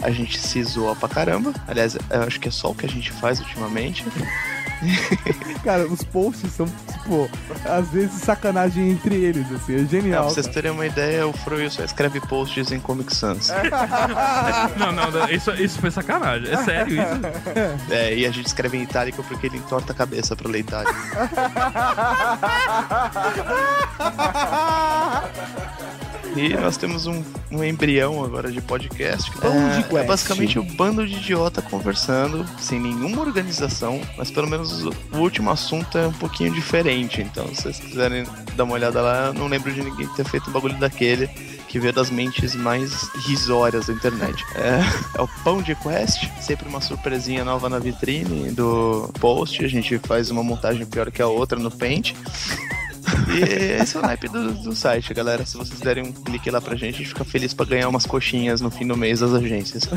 A 0.02 0.10
gente 0.10 0.38
se 0.38 0.62
zoa 0.64 0.96
pra 0.96 1.08
caramba. 1.08 1.52
Aliás, 1.68 1.94
eu 1.94 2.22
acho 2.22 2.40
que 2.40 2.48
é 2.48 2.50
só 2.50 2.70
o 2.70 2.74
que 2.74 2.84
a 2.84 2.88
gente 2.88 3.12
faz 3.12 3.38
ultimamente. 3.38 4.04
Cara, 5.64 5.86
os 5.86 6.02
posts 6.02 6.52
são, 6.52 6.66
tipo, 6.66 7.30
às 7.64 7.88
vezes 7.90 8.20
sacanagem 8.22 8.90
entre 8.90 9.14
eles, 9.14 9.46
assim, 9.52 9.76
é 9.76 9.80
É, 9.82 9.86
genial. 9.86 10.24
pra 10.24 10.34
vocês 10.34 10.46
terem 10.48 10.70
uma 10.72 10.84
ideia, 10.86 11.26
o 11.26 11.32
Froyo 11.32 11.70
só 11.70 11.84
escreve 11.84 12.20
posts 12.20 12.72
em 12.72 12.80
Comic 12.80 13.14
Sans. 13.14 13.48
Não, 14.76 14.90
não, 14.92 15.10
não, 15.10 15.28
isso, 15.30 15.50
isso 15.52 15.78
foi 15.78 15.90
sacanagem. 15.90 16.50
É 16.52 16.56
sério 16.64 16.94
isso? 16.94 17.92
É, 17.92 18.14
e 18.16 18.26
a 18.26 18.30
gente 18.30 18.46
escreve 18.46 18.76
em 18.78 18.82
itálico 18.82 19.22
porque 19.24 19.46
ele 19.46 19.58
entorta 19.58 19.92
a 19.92 19.94
cabeça 19.94 20.34
pra 20.34 20.48
ler 20.50 20.60
itálico. 20.60 20.92
E 26.34 26.48
nós 26.56 26.78
temos 26.78 27.06
um, 27.06 27.22
um 27.50 27.62
embrião 27.62 28.24
agora 28.24 28.50
de 28.50 28.58
podcast. 28.62 29.30
que 29.30 29.38
é, 29.46 30.00
é 30.00 30.04
basicamente 30.04 30.58
um 30.58 30.64
bando 30.64 31.06
de 31.06 31.16
idiota 31.16 31.60
conversando, 31.60 32.46
sem 32.58 32.80
nenhuma 32.80 33.20
organização, 33.20 34.00
mas 34.16 34.30
pelo 34.30 34.48
menos 34.48 34.71
o, 34.80 34.92
o 35.12 35.18
último 35.18 35.50
assunto 35.50 35.98
é 35.98 36.06
um 36.06 36.12
pouquinho 36.12 36.52
diferente. 36.52 37.20
Então, 37.20 37.46
se 37.48 37.62
vocês 37.62 37.78
quiserem 37.78 38.24
dar 38.56 38.64
uma 38.64 38.74
olhada 38.74 39.00
lá, 39.00 39.26
eu 39.26 39.34
não 39.34 39.48
lembro 39.48 39.72
de 39.72 39.82
ninguém 39.82 40.06
ter 40.08 40.24
feito 40.24 40.48
um 40.48 40.52
bagulho 40.52 40.78
daquele. 40.78 41.28
Que 41.68 41.80
veio 41.80 41.92
das 41.92 42.10
mentes 42.10 42.54
mais 42.54 43.08
risórias 43.26 43.86
da 43.86 43.94
internet. 43.94 44.44
É, 44.56 45.18
é 45.18 45.22
o 45.22 45.28
Pão 45.42 45.62
de 45.62 45.74
Quest, 45.74 46.28
sempre 46.38 46.68
uma 46.68 46.82
surpresinha 46.82 47.46
nova 47.46 47.66
na 47.66 47.78
vitrine 47.78 48.50
do 48.50 49.10
post. 49.18 49.64
A 49.64 49.68
gente 49.68 49.98
faz 50.00 50.30
uma 50.30 50.42
montagem 50.42 50.84
pior 50.84 51.10
que 51.10 51.22
a 51.22 51.26
outra 51.26 51.58
no 51.58 51.70
Paint. 51.70 52.14
E 53.28 53.82
esse 53.82 53.96
é 53.96 54.00
o 54.00 54.02
naipe 54.02 54.28
do, 54.28 54.52
do 54.54 54.74
site, 54.74 55.12
galera. 55.14 55.44
Se 55.44 55.56
vocês 55.56 55.80
derem 55.80 56.04
um 56.04 56.12
clique 56.12 56.50
lá 56.50 56.60
pra 56.60 56.76
gente, 56.76 56.94
a 56.94 56.98
gente 56.98 57.08
fica 57.08 57.24
feliz 57.24 57.52
pra 57.52 57.66
ganhar 57.66 57.88
umas 57.88 58.06
coxinhas 58.06 58.60
no 58.60 58.70
fim 58.70 58.86
do 58.86 58.96
mês 58.96 59.20
das 59.20 59.32
agências. 59.32 59.88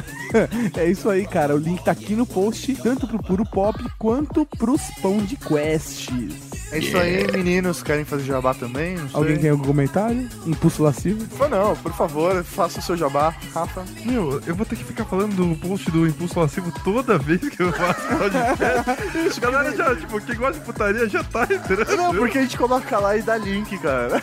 É 0.76 0.90
isso 0.90 1.10
aí, 1.10 1.26
cara. 1.26 1.56
O 1.56 1.58
link 1.58 1.84
tá 1.84 1.92
aqui 1.92 2.16
no 2.16 2.26
post, 2.26 2.76
tanto 2.76 3.08
pro 3.08 3.22
Puro 3.22 3.46
Pop 3.46 3.78
quanto 3.98 4.46
pros 4.46 4.82
Pão 5.02 5.18
de 5.18 5.36
Quests. 5.38 6.55
É 6.76 6.80
isso 6.80 6.98
aí, 6.98 7.32
meninos. 7.32 7.82
Querem 7.82 8.04
fazer 8.04 8.26
jabá 8.26 8.54
também? 8.54 8.98
Não 8.98 9.08
sei. 9.08 9.18
Alguém 9.18 9.38
tem 9.38 9.50
algum 9.50 9.64
comentário? 9.64 10.28
Impulso 10.46 10.84
lascivo? 10.84 11.26
Ou 11.40 11.48
não, 11.48 11.74
por 11.78 11.94
favor, 11.94 12.44
faça 12.44 12.80
o 12.80 12.82
seu 12.82 12.98
jabá, 12.98 13.34
Rafa. 13.54 13.86
Meu, 14.04 14.42
eu 14.46 14.54
vou 14.54 14.66
ter 14.66 14.76
que 14.76 14.84
ficar 14.84 15.06
falando 15.06 15.34
do 15.36 15.56
post 15.56 15.90
do 15.90 16.06
Impulso 16.06 16.38
Lascivo 16.38 16.74
toda 16.84 17.18
vez 17.18 17.40
que 17.40 17.64
eu 17.64 17.72
faço 17.72 18.02
podcast. 18.18 19.40
Galera 19.40 19.76
já, 19.76 19.96
tipo, 19.96 20.20
quem 20.20 20.36
gosta 20.36 20.60
de 20.60 20.66
putaria 20.66 21.08
já 21.08 21.24
tá 21.24 21.44
entrando. 21.44 21.96
Não, 21.96 22.14
porque 22.14 22.40
a 22.40 22.42
gente 22.42 22.58
coloca 22.58 23.00
lá 23.00 23.16
e 23.16 23.22
dá 23.22 23.38
link, 23.38 23.78
cara. 23.78 24.22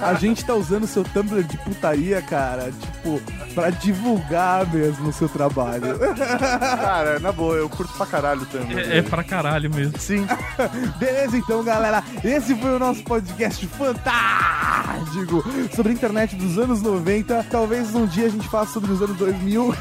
A 0.00 0.14
gente 0.14 0.44
tá 0.44 0.54
usando 0.54 0.84
o 0.84 0.86
seu 0.88 1.02
Tumblr 1.02 1.42
de 1.42 1.58
putaria, 1.58 2.22
cara, 2.22 2.70
tipo, 2.70 3.20
pra 3.52 3.70
divulgar 3.70 4.72
mesmo 4.72 5.08
o 5.08 5.12
seu 5.12 5.28
trabalho. 5.28 5.98
Cara, 6.58 7.18
na 7.18 7.32
boa, 7.32 7.56
eu 7.56 7.68
curto 7.68 7.92
pra 7.94 8.06
caralho 8.06 8.46
também. 8.46 8.78
É, 8.78 8.98
é 8.98 9.02
pra 9.02 9.24
caralho 9.24 9.74
mesmo. 9.74 9.98
Sim. 9.98 10.24
Beleza, 11.16 11.38
então, 11.38 11.64
galera. 11.64 12.04
Esse 12.22 12.54
foi 12.54 12.76
o 12.76 12.78
nosso 12.78 13.02
podcast 13.02 13.66
fantástico 13.68 14.95
sobre 15.74 15.92
a 15.92 15.94
internet 15.94 16.36
dos 16.36 16.58
anos 16.58 16.82
90. 16.82 17.46
Talvez 17.50 17.94
um 17.94 18.06
dia 18.06 18.26
a 18.26 18.28
gente 18.28 18.48
faça 18.48 18.72
sobre 18.72 18.92
os 18.92 19.02
anos 19.02 19.16
2000. 19.16 19.74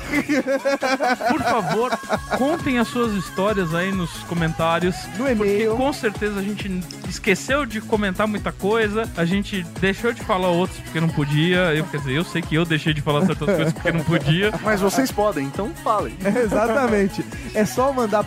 Por 1.29 1.41
favor, 1.41 1.91
contem 2.38 2.79
as 2.79 2.88
suas 2.88 3.13
histórias 3.13 3.73
aí 3.73 3.91
nos 3.91 4.11
comentários. 4.23 4.95
No 5.17 5.25
Porque 5.25 5.31
e-mail. 5.31 5.75
com 5.75 5.91
certeza 5.93 6.39
a 6.39 6.43
gente 6.43 6.81
esqueceu 7.09 7.65
de 7.65 7.81
comentar 7.81 8.27
muita 8.27 8.51
coisa, 8.51 9.09
a 9.15 9.25
gente 9.25 9.63
deixou 9.79 10.13
de 10.13 10.21
falar 10.23 10.49
outros 10.49 10.79
porque 10.79 10.99
não 10.99 11.09
podia. 11.09 11.73
Eu, 11.73 11.86
quer 11.86 11.97
dizer, 11.97 12.13
eu 12.13 12.23
sei 12.23 12.41
que 12.41 12.55
eu 12.55 12.65
deixei 12.65 12.93
de 12.93 13.01
falar 13.01 13.25
certas 13.25 13.47
coisas 13.47 13.73
porque 13.73 13.91
não 13.91 14.03
podia. 14.03 14.53
Mas 14.63 14.81
vocês 14.81 15.11
podem, 15.11 15.45
então 15.45 15.71
falem. 15.83 16.15
Exatamente. 16.23 17.25
É 17.53 17.65
só 17.65 17.91
mandar 17.91 18.25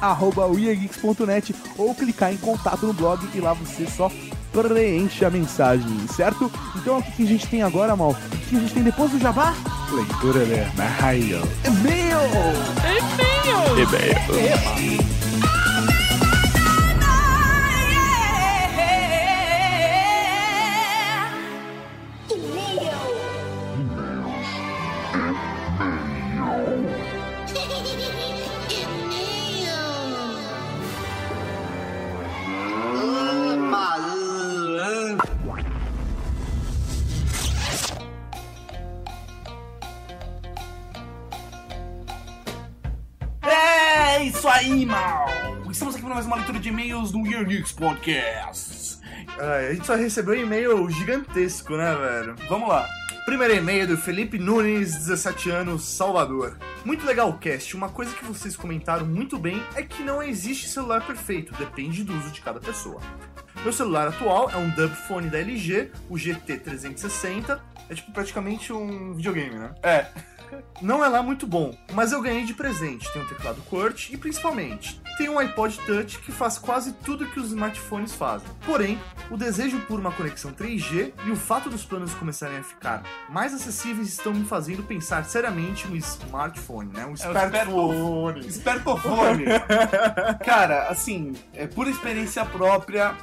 arroba 0.00 0.46
weargeeks.net 0.46 1.54
ou 1.76 1.94
clicar 1.94 2.32
em 2.32 2.36
contato 2.36 2.86
no 2.86 2.92
blog 2.92 3.28
e 3.34 3.40
lá 3.40 3.52
você 3.52 3.86
só 3.86 4.10
preenche 4.52 5.24
a 5.24 5.30
mensagem, 5.30 6.06
certo? 6.14 6.50
Então 6.76 6.98
o 6.98 7.02
que 7.02 7.12
que 7.12 7.22
a 7.22 7.26
gente 7.26 7.46
tem 7.46 7.62
agora, 7.62 7.96
Mal? 7.96 8.10
O 8.10 8.14
que 8.48 8.56
a 8.56 8.60
gente 8.60 8.74
tem 8.74 8.82
depois 8.82 9.10
do 9.10 9.18
Jabá? 9.18 9.54
Leitura 9.90 10.44
de 10.44 10.52
e-mail. 10.52 12.22
E-mail! 13.76 15.21
É 44.22 44.26
isso 44.26 44.46
aí, 44.46 44.86
mal! 44.86 45.26
Estamos 45.68 45.96
aqui 45.96 46.04
para 46.04 46.14
mais 46.14 46.26
uma 46.26 46.36
leitura 46.36 46.60
de 46.60 46.68
e-mails 46.68 47.10
no 47.10 47.26
Year 47.26 47.44
Geeks 47.44 47.72
Podcast. 47.72 49.00
Ai, 49.36 49.66
a 49.66 49.74
gente 49.74 49.84
só 49.84 49.96
recebeu 49.96 50.34
um 50.34 50.44
e-mail 50.44 50.88
gigantesco, 50.90 51.76
né, 51.76 51.92
velho? 51.92 52.36
Vamos 52.48 52.68
lá. 52.68 52.88
Primeiro 53.24 53.52
e-mail 53.52 53.84
do 53.88 53.96
Felipe 53.96 54.38
Nunes, 54.38 54.94
17 54.94 55.50
anos, 55.50 55.82
Salvador. 55.82 56.56
Muito 56.84 57.04
legal 57.04 57.30
o 57.30 57.38
cast. 57.38 57.74
Uma 57.74 57.88
coisa 57.88 58.14
que 58.14 58.24
vocês 58.24 58.54
comentaram 58.54 59.04
muito 59.04 59.36
bem 59.36 59.60
é 59.74 59.82
que 59.82 60.04
não 60.04 60.22
existe 60.22 60.68
celular 60.68 61.04
perfeito, 61.04 61.52
depende 61.56 62.04
do 62.04 62.16
uso 62.16 62.30
de 62.30 62.40
cada 62.42 62.60
pessoa. 62.60 63.00
Meu 63.64 63.72
celular 63.72 64.06
atual 64.06 64.48
é 64.52 64.56
um 64.56 64.70
dub 64.70 64.94
phone 65.08 65.30
da 65.30 65.40
LG, 65.40 65.90
o 66.08 66.14
GT360. 66.14 67.58
É 67.90 67.94
tipo 67.96 68.12
praticamente 68.12 68.72
um 68.72 69.14
videogame, 69.14 69.56
né? 69.56 69.74
É. 69.82 70.06
Não 70.80 71.04
é 71.04 71.08
lá 71.08 71.22
muito 71.22 71.46
bom, 71.46 71.76
mas 71.92 72.12
eu 72.12 72.20
ganhei 72.20 72.44
de 72.44 72.54
presente. 72.54 73.10
Tem 73.12 73.22
um 73.22 73.26
teclado 73.26 73.62
QWERTY 73.70 74.14
e 74.14 74.16
principalmente 74.16 75.00
tem 75.16 75.28
um 75.28 75.38
iPod 75.38 75.78
Touch 75.86 76.18
que 76.18 76.32
faz 76.32 76.58
quase 76.58 76.92
tudo 76.92 77.26
que 77.26 77.38
os 77.38 77.48
smartphones 77.48 78.14
fazem. 78.14 78.48
Porém, 78.64 78.98
o 79.30 79.36
desejo 79.36 79.78
por 79.80 80.00
uma 80.00 80.10
conexão 80.10 80.52
3G 80.52 81.12
e 81.26 81.30
o 81.30 81.36
fato 81.36 81.68
dos 81.68 81.84
planos 81.84 82.14
começarem 82.14 82.58
a 82.58 82.62
ficar 82.62 83.02
mais 83.28 83.54
acessíveis 83.54 84.08
estão 84.08 84.32
me 84.32 84.44
fazendo 84.44 84.82
pensar 84.82 85.24
seriamente 85.24 85.86
no 85.86 85.96
smartphone, 85.96 86.92
né? 86.92 87.04
Um 87.04 87.12
É 87.12 87.14
smartphone. 87.14 88.46
Espertofone. 88.46 89.44
Cara, 90.44 90.88
assim, 90.88 91.34
é 91.54 91.66
por 91.66 91.86
experiência 91.86 92.44
própria, 92.44 93.14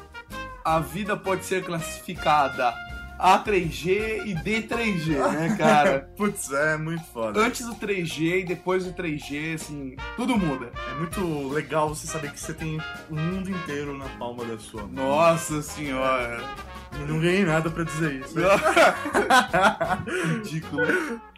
a 0.64 0.80
vida 0.80 1.18
pode 1.18 1.46
ser 1.46 1.64
classificada 1.64 2.74
A3G 3.20 4.26
e 4.26 4.36
D3G, 4.36 5.32
né, 5.32 5.56
cara? 5.58 6.10
Putz, 6.16 6.52
é 6.52 6.78
muito 6.78 7.04
foda. 7.06 7.40
Antes 7.40 7.66
do 7.66 7.76
3G 7.76 8.42
e 8.42 8.46
depois 8.46 8.86
do 8.86 8.94
3G, 8.94 9.56
assim, 9.56 9.96
tudo 10.16 10.38
muda. 10.38 10.72
É 10.90 10.96
muito 10.96 11.50
legal 11.50 11.90
você 11.90 12.08
saber 12.08 12.32
que 12.32 12.40
você 12.40 12.54
tem 12.54 12.80
o 13.10 13.16
mundo 13.16 13.50
inteiro 13.50 13.98
na 13.98 14.06
palma 14.18 14.46
da 14.46 14.58
sua 14.58 14.84
mão. 14.84 14.92
Nossa 14.92 15.62
senhora. 15.62 16.42
E 16.94 16.98
não 17.08 17.20
ganhei 17.20 17.46
nada 17.46 17.70
pra 17.70 17.84
dizer 17.84 18.14
isso. 18.22 18.36
Ridículo. 20.38 20.84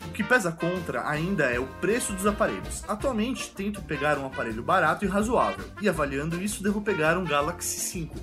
O 0.05 0.11
que 0.11 0.23
pesa 0.23 0.51
contra 0.51 1.07
ainda 1.07 1.45
é 1.45 1.59
o 1.59 1.65
preço 1.65 2.13
dos 2.13 2.25
aparelhos. 2.25 2.84
Atualmente 2.88 3.51
tento 3.51 3.82
pegar 3.82 4.17
um 4.17 4.25
aparelho 4.25 4.63
barato 4.63 5.05
e 5.05 5.07
razoável, 5.07 5.65
e 5.82 5.89
avaliando 5.89 6.41
isso 6.41 6.63
devo 6.63 6.82
pegar 6.82 7.17
um 7.17 7.25
Galaxy 7.25 7.79
5. 7.79 8.15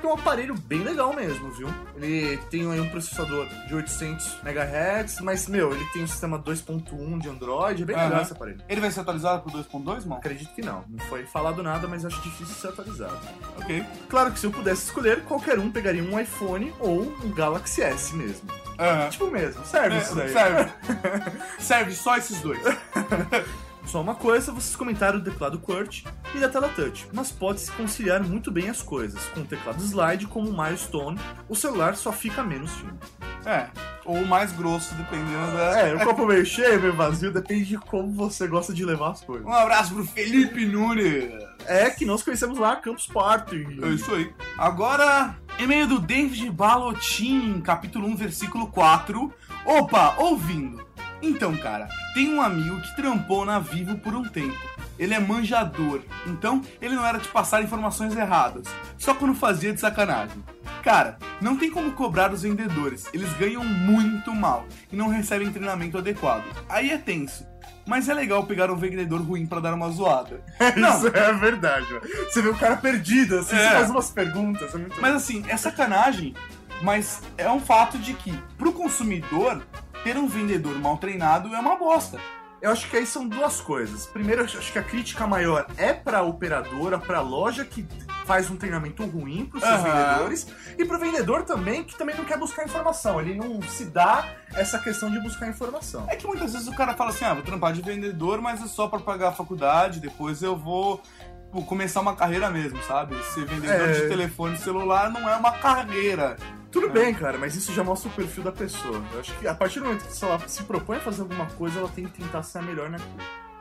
Que 0.00 0.06
é 0.06 0.08
um 0.08 0.14
aparelho 0.14 0.54
bem 0.54 0.82
legal 0.82 1.12
mesmo, 1.14 1.50
viu? 1.50 1.68
Ele 1.94 2.38
tem 2.50 2.70
aí 2.72 2.80
um 2.80 2.88
processador 2.88 3.46
de 3.68 3.74
800 3.74 4.38
MHz, 4.42 5.20
mas 5.20 5.46
meu, 5.46 5.72
ele 5.74 5.84
tem 5.92 6.02
um 6.02 6.06
sistema 6.06 6.38
2.1 6.38 7.18
de 7.20 7.28
Android, 7.28 7.82
é 7.82 7.84
bem 7.86 7.94
legal 7.96 8.12
Aham. 8.12 8.22
esse 8.22 8.32
aparelho. 8.32 8.62
Ele 8.66 8.80
vai 8.80 8.90
ser 8.90 9.00
atualizado 9.00 9.42
pro 9.42 9.52
2.2, 9.62 9.84
mano? 10.06 10.14
Acredito 10.14 10.54
que 10.54 10.62
não, 10.62 10.84
não 10.88 10.98
foi 11.06 11.26
falado 11.26 11.62
nada, 11.62 11.86
mas 11.86 12.04
acho 12.06 12.20
difícil 12.22 12.54
ser 12.54 12.68
atualizado. 12.68 13.18
Ok. 13.58 13.84
Claro 14.08 14.32
que 14.32 14.38
se 14.40 14.46
eu 14.46 14.50
pudesse 14.50 14.84
escolher, 14.84 15.22
qualquer 15.24 15.58
um 15.58 15.70
pegaria 15.70 16.02
um 16.02 16.18
iPhone 16.18 16.72
ou 16.80 17.02
um 17.02 17.30
Galaxy 17.32 17.82
S 17.82 18.14
mesmo. 18.16 18.48
Aham. 18.78 19.10
Tipo 19.10 19.30
mesmo, 19.30 19.62
serve 19.66 19.96
É, 19.96 19.98
isso 20.00 20.14
daí. 20.14 20.32
serve. 20.32 20.70
serve 21.60 21.92
só 21.92 22.16
esses 22.16 22.40
dois. 22.40 22.60
Só 23.86 24.00
uma 24.00 24.14
coisa, 24.14 24.52
vocês 24.52 24.76
comentaram 24.76 25.18
do 25.18 25.30
teclado 25.30 25.58
QWERTY 25.58 26.04
e 26.34 26.38
da 26.38 26.48
tela 26.48 26.68
touch, 26.68 27.08
mas 27.12 27.32
pode-se 27.32 27.72
conciliar 27.72 28.22
muito 28.22 28.50
bem 28.50 28.68
as 28.68 28.82
coisas. 28.82 29.20
Com 29.34 29.40
o 29.40 29.44
teclado 29.44 29.82
slide 29.82 30.26
como 30.26 30.48
o 30.48 30.52
milestone, 30.52 31.18
o 31.48 31.56
celular 31.56 31.96
só 31.96 32.12
fica 32.12 32.42
menos 32.42 32.70
fino. 32.72 32.98
É. 33.44 33.68
Ou 34.04 34.24
mais 34.26 34.52
grosso, 34.52 34.94
dependendo 34.94 35.56
da. 35.56 35.80
É, 35.80 35.94
o 35.94 36.00
copo 36.04 36.26
meio 36.26 36.44
cheio, 36.44 36.80
meio 36.80 36.94
vazio, 36.94 37.32
depende 37.32 37.64
de 37.64 37.78
como 37.78 38.12
você 38.12 38.46
gosta 38.46 38.72
de 38.72 38.84
levar 38.84 39.12
as 39.12 39.22
coisas. 39.22 39.46
Um 39.46 39.52
abraço 39.52 39.94
pro 39.94 40.04
Felipe 40.04 40.66
Nunes. 40.66 41.32
É 41.66 41.90
que 41.90 42.04
nós 42.04 42.22
conhecemos 42.22 42.58
lá 42.58 42.76
Campus 42.76 43.06
Party. 43.06 43.66
É 43.82 43.88
isso 43.88 44.12
aí. 44.14 44.32
Agora, 44.58 45.36
e-mail 45.58 45.86
do 45.86 45.98
David 45.98 46.50
Balotin, 46.50 47.60
capítulo 47.60 48.06
1, 48.08 48.16
versículo 48.16 48.68
4. 48.68 49.32
Opa, 49.64 50.14
ouvindo. 50.18 50.84
Então, 51.22 51.56
cara, 51.56 51.88
tem 52.14 52.32
um 52.32 52.40
amigo 52.40 52.80
que 52.80 52.96
trampou 52.96 53.44
na 53.44 53.58
Vivo 53.58 53.96
por 53.98 54.14
um 54.14 54.24
tempo. 54.24 54.56
Ele 54.98 55.14
é 55.14 55.18
manjador, 55.20 56.02
então 56.26 56.60
ele 56.80 56.94
não 56.94 57.06
era 57.06 57.18
de 57.18 57.28
passar 57.28 57.62
informações 57.62 58.14
erradas, 58.14 58.66
só 58.98 59.14
quando 59.14 59.34
fazia 59.34 59.72
de 59.72 59.80
sacanagem. 59.80 60.44
Cara, 60.82 61.16
não 61.40 61.56
tem 61.56 61.70
como 61.70 61.92
cobrar 61.92 62.30
os 62.32 62.42
vendedores, 62.42 63.06
eles 63.14 63.32
ganham 63.34 63.64
muito 63.64 64.34
mal 64.34 64.66
e 64.92 64.96
não 64.96 65.08
recebem 65.08 65.50
treinamento 65.50 65.96
adequado. 65.96 66.44
Aí 66.68 66.90
é 66.90 66.98
tenso. 66.98 67.46
Mas 67.86 68.10
é 68.10 68.14
legal 68.14 68.44
pegar 68.44 68.70
um 68.70 68.76
vendedor 68.76 69.20
ruim 69.22 69.46
pra 69.46 69.58
dar 69.58 69.72
uma 69.72 69.90
zoada. 69.90 70.44
Não, 70.76 70.98
Isso 70.98 71.08
é 71.08 71.32
verdade, 71.32 71.86
mano. 71.92 72.02
Você 72.30 72.42
vê 72.42 72.48
o 72.50 72.54
cara 72.56 72.76
perdido, 72.76 73.38
assim, 73.38 73.56
É. 73.56 73.58
você 73.68 73.70
faz 73.74 73.90
umas 73.90 74.10
perguntas. 74.10 74.74
É 74.74 74.78
muito 74.78 75.00
Mas 75.00 75.14
assim, 75.14 75.42
é 75.48 75.56
sacanagem, 75.56 76.34
mas 76.82 77.22
é 77.38 77.50
um 77.50 77.58
fato 77.58 77.98
de 77.98 78.12
que, 78.14 78.32
pro 78.58 78.72
consumidor, 78.72 79.62
ter 80.02 80.16
um 80.16 80.26
vendedor 80.26 80.78
mal 80.78 80.96
treinado 80.98 81.54
é 81.54 81.58
uma 81.58 81.76
bosta. 81.76 82.18
Eu 82.60 82.70
acho 82.70 82.90
que 82.90 82.96
aí 82.98 83.06
são 83.06 83.26
duas 83.26 83.58
coisas. 83.58 84.06
Primeiro, 84.06 84.42
eu 84.42 84.44
acho 84.44 84.70
que 84.70 84.78
a 84.78 84.82
crítica 84.82 85.26
maior 85.26 85.66
é 85.78 85.94
pra 85.94 86.22
operadora, 86.22 86.98
pra 86.98 87.22
loja 87.22 87.64
que 87.64 87.86
faz 88.26 88.50
um 88.50 88.56
treinamento 88.56 89.02
ruim 89.06 89.46
pros 89.46 89.62
seus 89.62 89.74
Aham. 89.80 89.82
vendedores 89.90 90.46
e 90.78 90.84
pro 90.84 90.98
vendedor 90.98 91.42
também 91.44 91.82
que 91.82 91.96
também 91.96 92.14
não 92.14 92.24
quer 92.24 92.38
buscar 92.38 92.64
informação. 92.64 93.18
Ele 93.18 93.34
não 93.34 93.62
se 93.62 93.86
dá 93.86 94.28
essa 94.54 94.78
questão 94.78 95.10
de 95.10 95.18
buscar 95.20 95.48
informação. 95.48 96.04
É 96.06 96.16
que 96.16 96.26
muitas 96.26 96.52
vezes 96.52 96.68
o 96.68 96.74
cara 96.76 96.92
fala 96.94 97.10
assim: 97.10 97.24
ah, 97.24 97.32
vou 97.32 97.42
trampar 97.42 97.72
de 97.72 97.80
vendedor, 97.80 98.42
mas 98.42 98.62
é 98.62 98.66
só 98.68 98.88
pra 98.88 98.98
pagar 98.98 99.28
a 99.28 99.32
faculdade, 99.32 99.98
depois 99.98 100.42
eu 100.42 100.54
vou 100.54 101.02
pô, 101.50 101.62
começar 101.62 102.00
uma 102.00 102.14
carreira 102.14 102.50
mesmo, 102.50 102.82
sabe? 102.84 103.16
Ser 103.32 103.44
vendedor 103.46 103.88
É. 103.88 103.92
de 103.92 104.08
telefone 104.08 104.56
celular 104.58 105.10
não 105.10 105.28
é 105.28 105.36
uma 105.36 105.52
carreira. 105.52 106.36
Tudo 106.70 106.88
bem, 106.88 107.12
cara, 107.12 107.36
mas 107.36 107.56
isso 107.56 107.72
já 107.74 107.82
mostra 107.82 108.08
o 108.08 108.12
perfil 108.12 108.44
da 108.44 108.52
pessoa. 108.52 109.02
Eu 109.12 109.20
acho 109.20 109.32
que 109.38 109.46
a 109.48 109.54
partir 109.54 109.80
do 109.80 109.86
momento 109.86 110.04
que 110.06 110.24
ela 110.24 110.40
se 110.46 110.62
propõe 110.62 110.98
a 110.98 111.00
fazer 111.00 111.22
alguma 111.22 111.46
coisa, 111.46 111.80
ela 111.80 111.88
tem 111.88 112.04
que 112.06 112.22
tentar 112.22 112.42
ser 112.44 112.58
a 112.58 112.62
melhor 112.62 112.88
naquilo. 112.88 113.10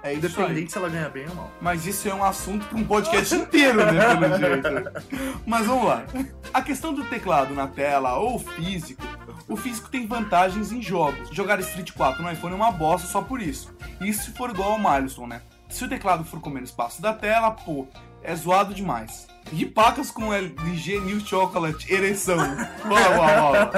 É 0.02 0.14
isso 0.14 0.28
aí. 0.28 0.32
Independente 0.34 0.72
se 0.72 0.78
ela 0.78 0.88
ganha 0.90 1.10
bem 1.10 1.28
ou 1.28 1.36
mal. 1.36 1.52
Mas 1.60 1.86
isso 1.86 2.08
é 2.08 2.14
um 2.14 2.24
assunto 2.24 2.66
para 2.68 2.78
um 2.78 2.86
podcast 2.86 3.36
inteiro, 3.36 3.78
né, 3.84 4.16
pelo 4.16 4.38
jeito. 4.40 5.42
Mas 5.46 5.66
vamos 5.66 5.86
lá. 5.88 6.04
A 6.54 6.62
questão 6.62 6.94
do 6.94 7.04
teclado 7.04 7.54
na 7.54 7.68
tela 7.68 8.16
ou 8.18 8.40
físico, 8.40 9.02
o 9.48 9.58
físico 9.58 9.90
tem 9.90 10.08
vantagens 10.08 10.72
em 10.72 10.82
jogos. 10.82 11.30
Jogar 11.32 11.60
Street 11.60 11.92
4 11.92 12.24
no 12.24 12.32
iPhone 12.32 12.54
é 12.54 12.56
uma 12.56 12.72
bosta 12.72 13.08
só 13.10 13.22
por 13.22 13.42
isso. 13.42 13.76
Isso 14.00 14.26
se 14.26 14.32
for 14.32 14.52
igual 14.52 14.74
ao 14.74 14.80
Milestone, 14.80 15.30
né? 15.32 15.42
Se 15.70 15.86
o 15.86 15.88
teclado 15.88 16.26
for 16.26 16.41
comendo 16.41 16.65
espaço 16.65 17.01
da 17.01 17.13
tela, 17.13 17.51
pô, 17.51 17.88
é 18.24 18.36
zoado 18.36 18.74
demais. 18.74 19.28
E 19.53 19.65
pacas 19.65 20.11
com 20.11 20.34
LG 20.34 20.99
New 21.01 21.20
Chocolate 21.20 21.91
ereção. 21.93 22.38
Uau, 22.38 23.11
uau, 23.17 23.53
uau. 23.53 23.72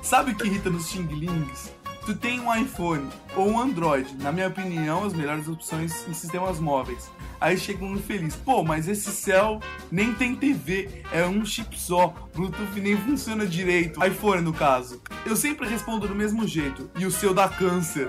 Sabe 0.00 0.32
o 0.32 0.34
que 0.34 0.46
irrita 0.46 0.70
nos 0.70 0.88
Xing 0.88 1.06
Lings? 1.06 1.72
Tu 2.04 2.16
tem 2.16 2.40
um 2.40 2.52
iPhone 2.52 3.08
ou 3.36 3.48
um 3.48 3.60
Android, 3.60 4.16
na 4.16 4.32
minha 4.32 4.48
opinião, 4.48 5.04
as 5.04 5.12
melhores 5.12 5.46
opções 5.46 6.06
em 6.08 6.12
sistemas 6.12 6.58
móveis. 6.58 7.08
Aí 7.40 7.56
chega 7.56 7.84
um 7.84 7.94
infeliz, 7.94 8.34
pô, 8.34 8.64
mas 8.64 8.88
esse 8.88 9.12
céu 9.12 9.60
nem 9.90 10.12
tem 10.12 10.34
TV, 10.34 11.04
é 11.12 11.24
um 11.24 11.44
chip 11.44 11.78
só, 11.78 12.14
Bluetooth 12.34 12.80
nem 12.80 12.96
funciona 12.96 13.46
direito, 13.46 14.04
iPhone 14.04 14.42
no 14.42 14.52
caso. 14.52 15.00
Eu 15.24 15.36
sempre 15.36 15.68
respondo 15.68 16.08
do 16.08 16.14
mesmo 16.14 16.46
jeito, 16.46 16.90
e 16.96 17.06
o 17.06 17.10
seu 17.10 17.32
dá 17.32 17.48
câncer. 17.48 18.08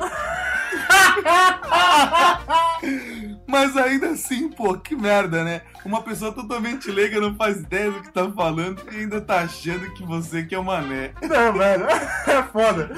Mas 3.47 3.75
ainda 3.77 4.09
assim, 4.09 4.49
pô, 4.49 4.77
que 4.77 4.95
merda, 4.95 5.43
né? 5.43 5.61
Uma 5.85 6.01
pessoa 6.01 6.31
totalmente 6.31 6.89
leiga 6.91 7.19
não 7.19 7.35
faz 7.35 7.57
ideia 7.57 7.91
do 7.91 8.01
que 8.01 8.11
tá 8.11 8.29
falando 8.31 8.81
e 8.91 8.97
ainda 8.97 9.21
tá 9.21 9.41
achando 9.41 9.91
que 9.93 10.03
você 10.05 10.43
que 10.43 10.55
é 10.55 10.59
o 10.59 10.63
mané. 10.63 11.11
Não, 11.21 11.53
velho, 11.53 11.85
é 12.27 12.43
foda. 12.51 12.91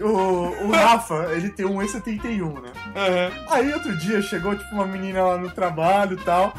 O, 0.00 0.66
o 0.66 0.70
Rafa, 0.70 1.28
ele 1.32 1.50
tem 1.50 1.66
um 1.66 1.76
E71, 1.78 2.62
né? 2.62 2.72
Aí 3.50 3.72
outro 3.74 3.94
dia 3.98 4.22
chegou, 4.22 4.56
tipo, 4.56 4.74
uma 4.74 4.86
menina 4.86 5.22
lá 5.22 5.36
no 5.36 5.50
trabalho 5.50 6.18
e 6.18 6.24
tal, 6.24 6.54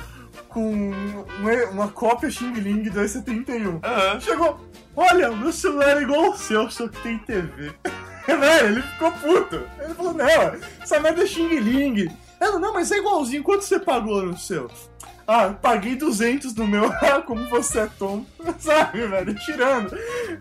com 0.47 0.91
um- 0.91 1.25
uma 1.71 1.87
cópia 1.87 2.29
Xing 2.29 2.53
Ling 2.53 2.83
do 2.83 2.99
E71. 3.01 3.79
Chegou, 4.21 4.59
olha, 4.95 5.31
meu 5.31 5.51
celular 5.51 5.97
é 5.97 6.03
igual 6.03 6.25
ao 6.25 6.37
seu, 6.37 6.69
só 6.69 6.87
que 6.87 7.01
tem 7.01 7.17
TV. 7.17 7.71
Velho, 8.39 8.67
ele 8.67 8.81
ficou 8.81 9.11
puto. 9.11 9.67
Ele 9.79 9.93
falou, 9.93 10.13
não, 10.13 10.25
essa 10.81 10.99
merda 10.99 11.23
é 11.23 11.25
Xing 11.25 11.59
Ling. 11.59 12.09
Ela, 12.39 12.59
não, 12.59 12.73
mas 12.73 12.91
é 12.91 12.97
igualzinho, 12.97 13.43
quanto 13.43 13.63
você 13.63 13.79
pagou 13.79 14.23
no 14.23 14.37
seu? 14.37 14.69
Ah, 15.27 15.49
paguei 15.49 15.95
200 15.95 16.55
no 16.55 16.67
meu. 16.67 16.91
Ah, 17.01 17.21
como 17.21 17.47
você 17.47 17.81
é 17.81 17.89
tonto. 17.97 18.27
Sabe, 18.59 19.05
velho? 19.07 19.35
Tirando. 19.35 19.97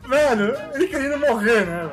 Velho, 0.07 0.55
ele 0.75 0.89
querendo 0.89 1.19
morrer, 1.19 1.67
né? 1.67 1.91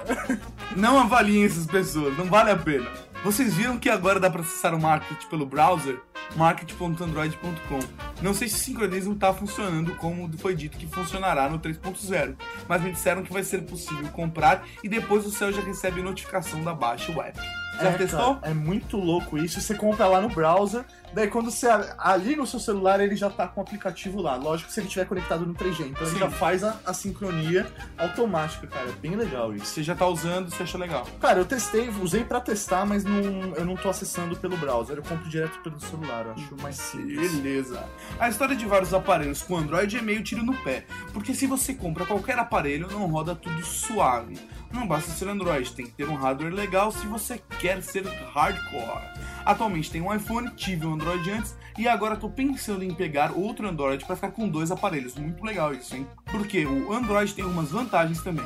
Não 0.76 1.00
avaliem 1.00 1.46
essas 1.46 1.66
pessoas, 1.66 2.18
não 2.18 2.26
vale 2.26 2.52
a 2.52 2.58
pena. 2.58 2.90
Vocês 3.28 3.54
viram 3.56 3.78
que 3.78 3.90
agora 3.90 4.22
dá 4.22 4.30
pra 4.30 4.40
acessar 4.40 4.74
o 4.74 4.80
Market 4.82 5.26
pelo 5.26 5.46
browser? 5.46 6.00
Market.android.com. 6.38 7.80
Não 8.22 8.34
sei 8.34 8.48
se 8.48 8.56
o 8.56 8.60
sincronismo 8.60 9.16
tá 9.16 9.34
funcionando 9.34 9.94
como 9.96 10.32
foi 10.38 10.56
dito 10.56 10.78
que 10.78 10.88
funcionará 10.88 11.50
no 11.50 11.60
3.0, 11.60 12.38
mas 12.70 12.82
me 12.82 12.94
disseram 12.94 13.24
que 13.24 13.34
vai 13.34 13.44
ser 13.44 13.64
possível 13.64 14.08
comprar 14.14 14.66
e 14.82 14.88
depois 14.88 15.26
o 15.26 15.30
céu 15.30 15.52
já 15.52 15.60
recebe 15.60 16.02
notificação 16.02 16.64
da 16.64 16.74
baixa 16.74 17.12
web. 17.12 17.38
Já 17.82 17.90
É, 17.90 17.94
testou? 17.98 18.36
cara, 18.36 18.52
é 18.52 18.54
muito 18.54 18.98
louco 18.98 19.38
isso. 19.38 19.60
Você 19.62 19.76
compra 19.76 20.08
lá 20.08 20.20
no 20.22 20.30
browser, 20.30 20.84
daí 21.14 21.28
quando 21.28 21.52
você 21.52 21.68
ali 21.98 22.36
no 22.36 22.46
seu 22.48 22.60
celular 22.60 23.00
ele 23.00 23.16
já 23.16 23.30
tá 23.30 23.48
com 23.48 23.60
o 23.62 23.64
aplicativo 23.64 24.22
lá. 24.22 24.36
Lógico 24.36 24.68
que 24.68 24.74
se 24.74 24.80
ele 24.80 24.88
estiver 24.88 25.06
conectado 25.06 25.46
no 25.46 25.54
3G, 25.54 25.88
então 25.88 26.06
Sim. 26.06 26.14
ele 26.14 26.20
já 26.20 26.30
faz 26.32 26.64
a, 26.64 26.78
a 26.86 26.94
sincronia 26.94 27.68
automática, 27.98 28.68
cara. 28.68 28.90
É 28.90 28.92
bem 28.94 29.16
legal 29.16 29.54
isso. 29.54 29.66
Você 29.66 29.84
já 29.84 29.96
tá 29.96 30.06
usando, 30.08 30.50
você 30.50 30.64
achou 30.64 30.80
legal. 30.80 31.06
Cara, 31.20 31.40
eu 31.40 31.46
testei, 31.46 31.90
usei 32.02 32.24
pra 32.24 32.40
testar, 32.40 32.86
mas 32.86 33.04
não, 33.04 33.22
eu 33.56 33.66
não 33.66 33.76
tô 33.76 33.90
acessando 33.90 34.36
pelo 34.38 34.58
browser. 34.58 34.98
Eu 34.98 35.04
compro 35.04 35.30
direto 35.30 35.60
pelo 35.62 35.80
celular, 35.80 36.26
eu 36.26 36.32
acho 36.34 36.56
mais 36.62 36.76
simples. 36.78 37.34
Beleza. 37.36 37.84
A 38.20 38.30
história 38.30 38.56
de 38.56 38.66
vários 38.66 38.94
aparelhos 38.94 39.42
com 39.42 39.58
Android 39.58 39.98
é 39.98 40.02
meio 40.02 40.24
tiro 40.24 40.44
no 40.44 40.54
pé, 40.64 40.86
porque 41.14 41.34
se 41.34 41.46
você 41.48 41.74
compra 41.74 42.06
qualquer 42.06 42.38
aparelho, 42.40 42.88
não 42.92 43.06
roda 43.08 43.36
tudo 43.36 43.64
suave. 43.66 44.38
Não 44.72 44.88
basta 44.88 45.12
ser 45.12 45.28
Android, 45.28 45.72
tem 45.74 45.86
que 45.86 45.94
ter 45.94 46.08
um 46.08 46.16
hardware 46.16 46.54
legal 46.54 46.92
se 46.92 47.08
você 47.08 47.42
quer 47.60 47.82
ser 47.82 48.06
hardcore. 48.34 49.28
Atualmente 49.46 49.90
tem 49.90 50.02
um 50.02 50.14
iPhone, 50.14 50.52
tive 50.56 50.86
um 50.86 50.94
Android 50.94 51.30
antes 51.32 51.56
e 51.78 51.88
agora 51.88 52.18
tô 52.18 52.30
pensando 52.30 52.84
em 52.84 52.94
pegar 52.94 53.32
outro 53.32 53.68
Android 53.68 54.04
para 54.06 54.16
ficar 54.16 54.32
com 54.32 54.50
dois 54.50 54.72
aparelhos. 54.72 55.16
Muito 55.16 55.44
legal 55.44 55.74
isso, 55.74 55.96
hein? 55.96 56.06
Porque 56.26 56.66
o 56.66 56.92
Android 56.92 57.34
tem 57.34 57.46
umas 57.46 57.72
vantagens 57.72 58.22
também. 58.22 58.46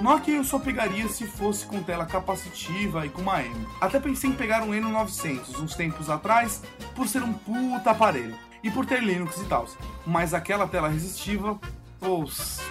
Nokia 0.00 0.36
eu 0.36 0.44
só 0.44 0.58
pegaria 0.58 1.08
se 1.08 1.26
fosse 1.26 1.64
com 1.64 1.82
tela 1.82 2.04
capacitiva 2.04 3.06
e 3.06 3.08
com 3.08 3.22
uma 3.22 3.42
M. 3.42 3.66
Até 3.80 4.00
pensei 4.00 4.30
em 4.30 4.34
pegar 4.34 4.62
um 4.62 4.72
N900 4.72 5.60
uns 5.60 5.74
tempos 5.74 6.10
atrás, 6.10 6.62
por 6.94 7.08
ser 7.08 7.22
um 7.22 7.32
puta 7.32 7.92
aparelho 7.92 8.36
e 8.62 8.70
por 8.70 8.84
ter 8.84 9.02
Linux 9.02 9.40
e 9.40 9.44
tal. 9.44 9.66
Mas 10.06 10.34
aquela 10.34 10.66
tela 10.66 10.88
resistiva, 10.88 11.58
pô, 12.02 12.24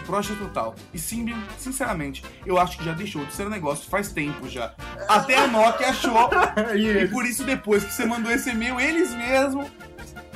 brocha 0.05 0.35
total. 0.35 0.75
E 0.93 0.99
Symbian, 0.99 1.37
sinceramente, 1.57 2.23
eu 2.45 2.59
acho 2.59 2.77
que 2.77 2.83
já 2.83 2.91
deixou 2.91 3.25
de 3.25 3.33
ser 3.33 3.47
um 3.47 3.49
negócio 3.49 3.89
faz 3.89 4.11
tempo 4.11 4.47
já. 4.49 4.73
Até 5.07 5.37
a 5.37 5.47
Nokia 5.47 5.89
achou. 5.89 6.29
e 6.75 7.07
por 7.07 7.25
isso 7.25 7.43
depois 7.45 7.83
que 7.83 7.93
você 7.93 8.05
mandou 8.05 8.31
esse 8.31 8.49
e-mail, 8.49 8.79
eles 8.79 9.13
mesmos 9.15 9.67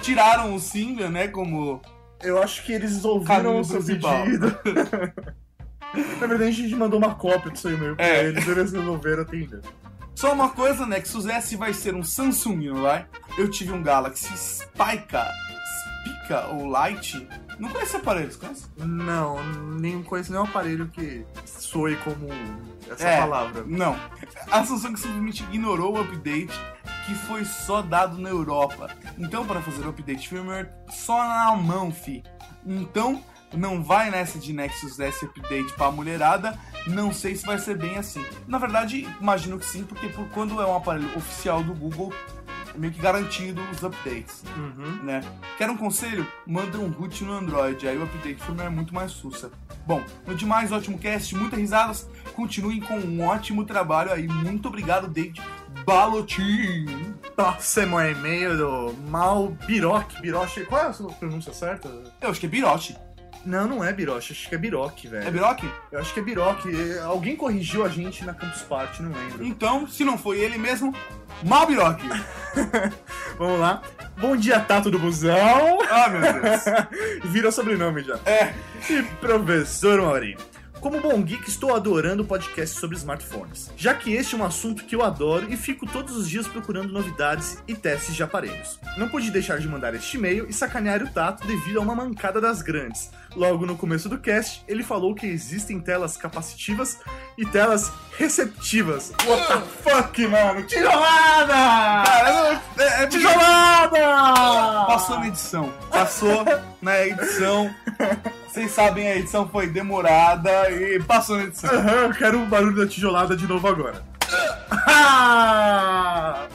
tiraram 0.01 0.55
o 0.55 0.59
Symbian, 0.59 1.09
né, 1.09 1.27
como 1.27 1.81
Eu 2.23 2.41
acho 2.41 2.63
que 2.63 2.71
eles 2.71 3.03
ouviram 3.03 3.59
o 3.59 3.63
seu 3.63 3.83
principal. 3.83 4.23
pedido. 4.23 4.57
Na 6.19 6.27
verdade, 6.27 6.43
a 6.49 6.51
gente 6.51 6.75
mandou 6.75 6.99
uma 6.99 7.15
cópia 7.15 7.51
do 7.51 7.57
seu 7.57 7.71
e-mail 7.73 7.95
pra 7.95 8.05
É. 8.05 8.25
eles, 8.25 8.47
eles 8.47 8.71
resolveram 8.73 9.21
atender. 9.23 9.61
Só 10.13 10.33
uma 10.33 10.49
coisa, 10.49 10.85
Nexus 10.85 11.25
S 11.25 11.55
vai 11.57 11.73
ser 11.73 11.93
um 11.93 12.03
Samsung, 12.03 12.67
não 12.69 12.81
vai? 12.83 13.05
Eu 13.37 13.49
tive 13.49 13.73
um 13.73 13.83
Galaxy 13.83 14.29
Spica, 14.37 15.27
Spica 16.03 16.47
ou 16.47 16.65
Lite. 16.71 17.27
Não 17.59 17.69
conhece 17.69 17.95
aparelhos, 17.95 18.35
conhece? 18.35 18.65
Não, 18.77 19.41
nem 19.79 20.01
conheço 20.03 20.31
nenhum 20.31 20.43
aparelho 20.43 20.87
que 20.89 21.25
soe 21.45 21.95
como 21.97 22.27
essa 22.89 23.07
É. 23.07 23.19
palavra. 23.19 23.63
Não. 23.65 23.95
A 24.51 24.63
Samsung 24.63 24.95
simplesmente 24.97 25.43
ignorou 25.43 25.95
o 25.97 26.01
update 26.01 26.53
que 27.05 27.15
foi 27.15 27.45
só 27.45 27.81
dado 27.81 28.17
na 28.17 28.29
Europa. 28.29 28.89
Então, 29.17 29.45
para 29.45 29.61
fazer 29.61 29.85
o 29.85 29.89
update 29.89 30.27
firmware, 30.27 30.69
só 30.89 31.17
na 31.27 31.55
mão, 31.55 31.91
fi. 31.91 32.23
Então, 32.65 33.21
não 33.53 33.83
vai 33.83 34.09
nessa 34.09 34.39
de 34.39 34.51
Nexus 34.51 34.99
S 34.99 35.23
update 35.23 35.71
pra 35.73 35.91
mulherada. 35.91 36.57
Não 36.87 37.13
sei 37.13 37.35
se 37.35 37.45
vai 37.45 37.57
ser 37.57 37.77
bem 37.77 37.97
assim. 37.97 38.25
Na 38.47 38.57
verdade, 38.57 39.07
imagino 39.21 39.57
que 39.59 39.65
sim, 39.65 39.83
porque 39.83 40.07
por 40.09 40.27
quando 40.29 40.59
é 40.61 40.65
um 40.65 40.75
aparelho 40.75 41.15
oficial 41.15 41.63
do 41.63 41.73
Google, 41.73 42.11
meio 42.77 42.93
que 42.93 43.01
garantido 43.01 43.61
os 43.71 43.83
updates, 43.83 44.43
Uhum. 44.55 45.03
né? 45.03 45.21
Quer 45.57 45.69
um 45.69 45.77
conselho? 45.77 46.25
Manda 46.45 46.77
um 46.77 46.89
root 46.89 47.23
no 47.23 47.33
Android, 47.33 47.87
aí 47.87 47.97
o 47.97 48.03
update 48.03 48.41
firmware 48.43 48.67
é 48.67 48.69
muito 48.69 48.93
mais 48.93 49.11
sussa. 49.11 49.51
Bom, 49.85 50.03
no 50.25 50.33
demais, 50.35 50.71
ótimo 50.71 50.97
cast, 50.97 51.35
muitas 51.35 51.59
risadas. 51.59 52.09
Continuem 52.35 52.79
com 52.81 52.95
um 52.97 53.23
ótimo 53.25 53.65
trabalho 53.65 54.11
aí. 54.11 54.27
Muito 54.27 54.67
obrigado, 54.67 55.07
David 55.07 55.41
Balotin. 55.85 56.85
Próximo 57.35 57.99
e-mail 57.99 58.57
do 58.57 58.93
Mal 59.09 59.49
Biroc. 59.67 60.19
Biroche. 60.21 60.65
Qual 60.65 60.81
é 60.81 60.87
a 60.87 60.93
sua 60.93 61.11
pronúncia 61.13 61.53
certa? 61.53 61.89
Eu 62.21 62.29
acho 62.29 62.39
que 62.39 62.45
é 62.45 62.49
Biroche. 62.49 62.95
Não, 63.45 63.67
não 63.67 63.83
é 63.83 63.93
Biroche, 63.93 64.33
acho 64.33 64.49
que 64.49 64.55
é 64.55 64.57
Biroc, 64.57 65.05
velho. 65.07 65.27
É 65.27 65.31
Biroque? 65.31 65.71
Eu 65.91 65.99
acho 65.99 66.13
que 66.13 66.19
é 66.19 66.23
Biroc. 66.23 66.65
É, 66.65 66.99
Alguém 66.99 67.35
corrigiu 67.35 67.85
a 67.85 67.89
gente 67.89 68.25
na 68.25 68.33
Campus 68.33 68.63
Party, 68.63 69.03
não 69.03 69.11
lembro. 69.11 69.45
Então, 69.45 69.87
se 69.87 70.03
não 70.03 70.17
foi 70.17 70.39
ele 70.39 70.57
mesmo, 70.57 70.93
mal 71.43 71.67
Biroque. 71.67 72.07
Vamos 73.37 73.59
lá. 73.59 73.83
Bom 74.17 74.35
dia, 74.35 74.59
Tato 74.59 74.89
do 74.89 74.97
Busão. 74.97 75.79
Ah, 75.89 76.09
meu 76.09 76.21
Deus. 76.21 76.63
Vira 77.31 77.51
sobrenome 77.51 78.03
já. 78.03 78.19
É. 78.25 78.53
E 78.89 79.03
professor 79.19 80.01
Maurinho. 80.01 80.37
Como 80.85 81.01
bom 81.01 81.19
geek, 81.23 81.49
estou 81.49 81.75
adorando 81.75 82.21
o 82.21 82.25
podcast 82.27 82.79
sobre 82.79 82.95
smartphones, 82.95 83.71
já 83.75 83.95
que 83.95 84.13
este 84.13 84.35
é 84.35 84.37
um 84.37 84.43
assunto 84.45 84.83
que 84.83 84.95
eu 84.95 85.01
adoro 85.01 85.51
e 85.51 85.57
fico 85.57 85.87
todos 85.87 86.15
os 86.15 86.29
dias 86.29 86.47
procurando 86.47 86.93
novidades 86.93 87.57
e 87.67 87.73
testes 87.73 88.13
de 88.13 88.21
aparelhos. 88.21 88.79
Não 88.95 89.09
pude 89.09 89.31
deixar 89.31 89.57
de 89.57 89.67
mandar 89.67 89.95
este 89.95 90.15
e-mail 90.15 90.45
e 90.47 90.53
sacanear 90.53 91.01
o 91.01 91.09
Tato 91.09 91.47
devido 91.47 91.79
a 91.79 91.81
uma 91.81 91.95
mancada 91.95 92.39
das 92.39 92.61
grandes. 92.61 93.09
Logo 93.35 93.65
no 93.65 93.75
começo 93.75 94.07
do 94.07 94.17
cast, 94.17 94.63
ele 94.67 94.81
falou 94.81 95.13
que 95.13 95.27
existem 95.27 95.79
telas 95.79 96.15
capacitivas 96.15 96.99
e 97.37 97.45
telas 97.45 97.91
receptivas. 98.17 99.11
What 99.25 99.47
the 99.47 99.61
fuck, 99.83 100.27
mano? 100.27 100.63
Tijolada! 100.63 101.53
Cara, 101.53 102.61
é, 102.77 103.03
é 103.03 103.07
Tijolada! 103.07 103.97
Passou 104.87 105.19
na 105.19 105.27
edição. 105.27 105.73
Passou 105.89 106.45
na 106.81 107.05
edição. 107.05 107.75
Vocês 108.47 108.71
sabem, 108.71 109.07
a 109.07 109.17
edição 109.17 109.47
foi 109.49 109.67
demorada 109.67 110.71
e 110.71 111.01
passou 111.03 111.37
na 111.37 111.43
edição. 111.43 111.69
Aham, 111.69 111.91
eu 111.91 112.13
quero 112.13 112.41
o 112.41 112.45
barulho 112.45 112.77
da 112.77 112.87
tijolada 112.87 113.35
de 113.35 113.45
novo 113.45 113.67
agora. 113.67 114.01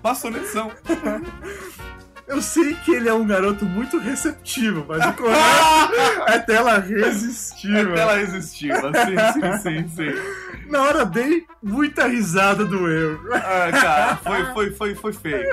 Passou 0.00 0.30
na 0.30 0.38
edição. 0.38 0.70
Eu 2.32 2.40
sei 2.40 2.74
que 2.76 2.92
ele 2.92 3.10
é 3.10 3.12
um 3.12 3.26
garoto 3.26 3.66
muito 3.66 3.98
receptivo, 3.98 4.86
mas 4.88 5.04
o 5.04 5.12
correto 5.20 6.22
é 6.28 6.38
tela 6.38 6.78
resistiva. 6.78 7.94
Ela 7.94 8.16
resistiu. 8.16 8.74
Sim, 8.74 9.60
sim, 9.60 9.86
sim, 9.86 9.88
sim. 9.88 10.70
Na 10.70 10.80
hora 10.80 11.04
dei 11.04 11.44
muita 11.62 12.06
risada 12.06 12.64
do 12.64 12.88
eu. 12.88 13.20
Ah, 13.34 13.70
cara, 13.70 14.16
foi, 14.16 14.44
foi, 14.54 14.70
foi, 14.70 14.94
foi 14.94 15.12
feio. 15.12 15.50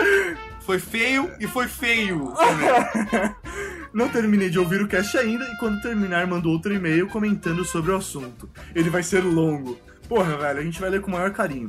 Foi 0.62 0.80
feio 0.80 1.30
e 1.38 1.48
foi 1.48 1.68
feio. 1.68 2.34
Não 3.94 4.08
terminei 4.08 4.50
de 4.50 4.58
ouvir 4.58 4.82
o 4.82 4.88
cast 4.88 5.18
ainda 5.18 5.44
e 5.44 5.58
quando 5.58 5.82
terminar 5.82 6.26
mandou 6.28 6.54
outro 6.54 6.74
e-mail 6.74 7.10
comentando 7.10 7.66
sobre 7.66 7.92
o 7.92 7.98
assunto. 7.98 8.50
Ele 8.74 8.90
vai 8.90 9.04
ser 9.04 9.22
longo. 9.22 9.78
Porra, 10.08 10.38
velho, 10.38 10.60
a 10.60 10.64
gente 10.64 10.80
vai 10.80 10.90
ler 10.90 11.02
com 11.02 11.10
o 11.10 11.14
maior 11.14 11.32
carinho. 11.32 11.68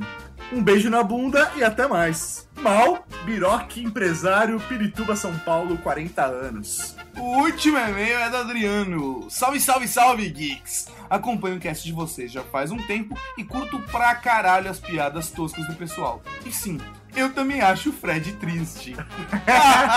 Um 0.51 0.61
beijo 0.61 0.89
na 0.89 1.01
bunda 1.01 1.49
e 1.55 1.63
até 1.63 1.87
mais. 1.87 2.45
Mal, 2.59 3.07
Biroque, 3.23 3.81
empresário, 3.81 4.59
Pirituba, 4.59 5.15
São 5.15 5.33
Paulo, 5.39 5.77
40 5.77 6.25
anos. 6.25 6.95
O 7.17 7.43
último 7.43 7.77
e-mail 7.77 8.19
é 8.19 8.29
do 8.29 8.35
Adriano. 8.35 9.27
Salve, 9.29 9.61
salve, 9.61 9.87
salve, 9.87 10.29
geeks! 10.29 10.89
Acompanho 11.09 11.55
o 11.55 11.59
cast 11.59 11.85
de 11.85 11.93
vocês 11.93 12.29
já 12.31 12.43
faz 12.43 12.69
um 12.69 12.77
tempo 12.85 13.17
e 13.37 13.45
curto 13.45 13.79
pra 13.91 14.13
caralho 14.15 14.69
as 14.69 14.79
piadas 14.79 15.31
toscas 15.31 15.65
do 15.67 15.75
pessoal. 15.75 16.21
E 16.45 16.51
sim, 16.51 16.79
eu 17.15 17.31
também 17.33 17.61
acho 17.61 17.89
o 17.89 17.93
Fred 17.93 18.33
triste. 18.33 18.93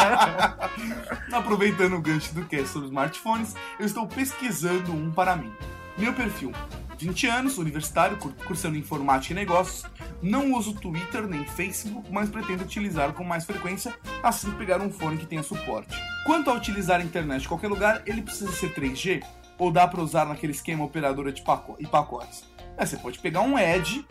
Aproveitando 1.32 1.96
o 1.96 2.00
gancho 2.00 2.32
do 2.32 2.44
cast 2.44 2.68
sobre 2.68 2.88
smartphones, 2.88 3.56
eu 3.78 3.86
estou 3.86 4.06
pesquisando 4.06 4.92
um 4.92 5.10
para 5.10 5.34
mim. 5.34 5.52
Meu 5.98 6.12
perfil. 6.12 6.52
20 6.98 7.26
anos, 7.26 7.58
universitário, 7.58 8.16
cur- 8.16 8.32
cursando 8.46 8.76
informática 8.78 9.32
e 9.32 9.36
negócios. 9.36 9.84
Não 10.22 10.52
uso 10.54 10.74
Twitter 10.74 11.26
nem 11.26 11.44
Facebook, 11.44 12.10
mas 12.12 12.28
pretendo 12.30 12.62
utilizar 12.64 13.12
com 13.12 13.24
mais 13.24 13.44
frequência 13.44 13.94
assim 14.22 14.50
que 14.50 14.56
pegar 14.56 14.80
um 14.80 14.90
fone 14.90 15.16
que 15.18 15.26
tenha 15.26 15.42
suporte. 15.42 15.94
Quanto 16.24 16.50
a 16.50 16.54
utilizar 16.54 17.00
a 17.00 17.04
internet 17.04 17.44
em 17.44 17.48
qualquer 17.48 17.68
lugar, 17.68 18.02
ele 18.06 18.22
precisa 18.22 18.50
ser 18.52 18.74
3G? 18.74 19.22
Ou 19.58 19.70
dá 19.70 19.86
pra 19.86 20.02
usar 20.02 20.26
naquele 20.26 20.52
esquema 20.52 20.84
operadora 20.84 21.30
de 21.32 21.42
paco 21.42 21.76
pacotes? 21.86 22.44
É, 22.76 22.84
você 22.86 22.96
pode 22.96 23.18
pegar 23.20 23.40
um 23.42 23.58
Edge, 23.58 24.04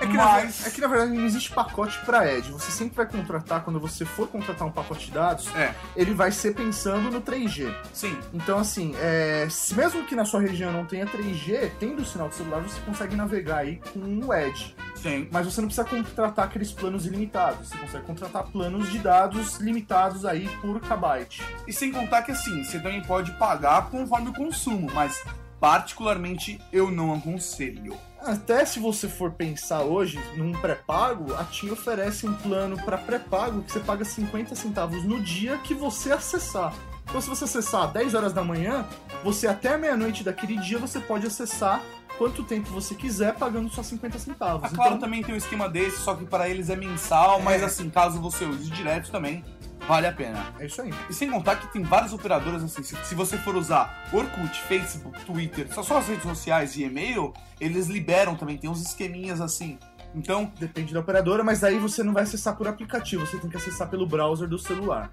É 0.00 0.06
que, 0.06 0.12
na, 0.16 0.24
mas... 0.24 0.66
é 0.66 0.70
que 0.70 0.80
na 0.80 0.86
verdade 0.88 1.12
não 1.12 1.26
existe 1.26 1.50
pacote 1.50 1.98
pra 2.06 2.26
Edge. 2.32 2.50
Você 2.52 2.70
sempre 2.70 2.96
vai 2.96 3.06
contratar, 3.06 3.62
quando 3.64 3.78
você 3.78 4.04
for 4.04 4.28
contratar 4.28 4.66
um 4.66 4.70
pacote 4.70 5.06
de 5.06 5.12
dados, 5.12 5.54
É, 5.54 5.74
ele 5.96 6.14
vai 6.14 6.30
ser 6.32 6.54
pensando 6.54 7.10
no 7.10 7.20
3G. 7.20 7.74
sim. 7.92 8.16
Então, 8.32 8.58
assim, 8.58 8.94
é, 8.98 9.46
se- 9.50 9.74
mesmo 9.74 10.04
que 10.04 10.14
na 10.16 10.24
sua 10.24 10.40
região 10.40 10.72
não 10.72 10.86
tenha 10.86 11.04
3G, 11.06 11.70
tendo 11.78 12.00
o 12.02 12.04
sinal 12.04 12.28
de 12.28 12.36
celular, 12.36 12.60
você 12.60 12.80
consegue 12.80 13.14
navegar 13.16 13.58
aí 13.58 13.80
com 13.92 13.98
o 14.24 14.32
Edge. 14.32 14.74
Sim. 14.94 15.28
Mas 15.30 15.44
você 15.46 15.60
não 15.60 15.68
precisa 15.68 15.86
contratar 15.86 16.46
aqueles 16.46 16.72
planos 16.72 17.04
ilimitados. 17.06 17.68
Você 17.68 17.76
consegue 17.76 18.04
contratar 18.06 18.44
planos 18.44 18.90
de 18.90 18.98
dados 18.98 19.56
limitados 19.58 20.24
aí 20.24 20.48
por 20.60 20.80
kbyte. 20.80 21.42
E 21.66 21.72
sem 21.72 21.92
contar 21.92 22.22
que 22.22 22.32
assim, 22.32 22.64
você 22.64 22.78
também 22.80 23.02
pode 23.02 23.30
pagar 23.32 23.90
conforme 23.90 24.30
o 24.30 24.32
consumo, 24.32 24.90
mas 24.92 25.22
particularmente 25.60 26.60
eu 26.72 26.90
não 26.90 27.14
aconselho. 27.14 27.96
Até 28.20 28.64
se 28.64 28.80
você 28.80 29.08
for 29.08 29.32
pensar 29.32 29.82
hoje 29.82 30.18
num 30.36 30.52
pré-pago, 30.52 31.34
a 31.34 31.44
TIM 31.44 31.70
oferece 31.70 32.26
um 32.26 32.34
plano 32.34 32.76
para 32.84 32.98
pré-pago 32.98 33.62
que 33.62 33.72
você 33.72 33.80
paga 33.80 34.04
50 34.04 34.54
centavos 34.54 35.04
no 35.04 35.20
dia 35.20 35.58
que 35.58 35.72
você 35.72 36.12
acessar. 36.12 36.74
Então, 37.08 37.20
se 37.20 37.28
você 37.28 37.44
acessar 37.44 37.84
às 37.84 37.92
10 37.92 38.14
horas 38.14 38.32
da 38.34 38.44
manhã, 38.44 38.86
você 39.24 39.46
até 39.46 39.78
meia-noite 39.78 40.22
daquele 40.22 40.56
dia 40.56 40.78
você 40.78 41.00
pode 41.00 41.26
acessar 41.26 41.82
quanto 42.18 42.42
tempo 42.42 42.68
você 42.70 42.94
quiser, 42.94 43.34
pagando 43.34 43.70
só 43.70 43.82
50 43.82 44.18
centavos. 44.18 44.64
A 44.64 44.68
Claro 44.68 44.96
Então, 44.96 45.00
também 45.00 45.22
tem 45.22 45.34
um 45.34 45.38
esquema 45.38 45.68
desse, 45.68 45.98
só 45.98 46.14
que 46.14 46.26
para 46.26 46.48
eles 46.48 46.68
é 46.68 46.76
mensal, 46.76 47.40
mas 47.40 47.62
assim, 47.62 47.88
caso 47.88 48.20
você 48.20 48.44
use 48.44 48.68
direto 48.70 49.10
também, 49.10 49.42
vale 49.88 50.06
a 50.06 50.12
pena. 50.12 50.52
é 50.60 50.66
isso 50.66 50.82
aí. 50.82 50.92
E 51.08 51.14
sem 51.14 51.30
contar 51.30 51.56
que 51.56 51.72
tem 51.72 51.82
várias 51.82 52.12
operadoras 52.12 52.62
assim, 52.62 52.82
se, 52.82 52.94
se 52.94 53.14
você 53.14 53.38
for 53.38 53.56
usar 53.56 54.06
Orkut, 54.12 54.60
Facebook, 54.62 55.24
Twitter, 55.24 55.72
só, 55.72 55.82
só 55.82 55.98
as 55.98 56.06
redes 56.06 56.22
sociais 56.22 56.76
e 56.76 56.84
e-mail, 56.84 57.32
eles 57.58 57.86
liberam 57.86 58.36
também, 58.36 58.58
tem 58.58 58.68
uns 58.68 58.82
esqueminhas 58.82 59.40
assim. 59.40 59.78
Então, 60.14 60.52
Depende 60.58 60.92
da 60.92 61.00
operadora, 61.00 61.42
mas 61.42 61.64
aí 61.64 61.78
você 61.78 62.02
não 62.02 62.12
vai 62.12 62.22
acessar 62.22 62.56
por 62.56 62.68
aplicativo, 62.68 63.26
você 63.26 63.38
tem 63.38 63.48
que 63.48 63.56
acessar 63.56 63.88
pelo 63.88 64.06
browser 64.06 64.46
do 64.46 64.58
celular. 64.58 65.10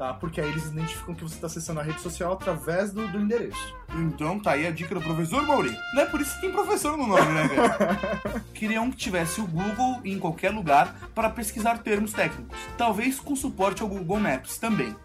Tá? 0.00 0.14
Porque 0.14 0.40
aí 0.40 0.48
eles 0.48 0.64
identificam 0.64 1.14
que 1.14 1.22
você 1.22 1.34
está 1.34 1.46
acessando 1.46 1.78
a 1.78 1.82
rede 1.82 2.00
social 2.00 2.32
através 2.32 2.90
do, 2.90 3.06
do 3.06 3.20
endereço. 3.20 3.76
então 3.94 4.40
tá 4.40 4.52
aí 4.52 4.66
a 4.66 4.70
dica 4.70 4.94
do 4.94 5.00
professor 5.02 5.46
Mauri. 5.46 5.76
Não 5.92 6.00
é 6.00 6.06
por 6.06 6.22
isso 6.22 6.34
que 6.36 6.40
tem 6.40 6.50
professor 6.50 6.96
no 6.96 7.06
nome, 7.06 7.30
né, 7.32 7.46
cara? 7.50 7.98
Queriam 8.54 8.90
que 8.90 8.96
tivesse 8.96 9.42
o 9.42 9.46
Google 9.46 10.00
em 10.02 10.18
qualquer 10.18 10.52
lugar 10.52 11.10
para 11.14 11.28
pesquisar 11.28 11.76
termos 11.80 12.14
técnicos. 12.14 12.58
Talvez 12.78 13.20
com 13.20 13.36
suporte 13.36 13.82
ao 13.82 13.88
Google 13.88 14.18
Maps 14.18 14.56
também. 14.56 14.96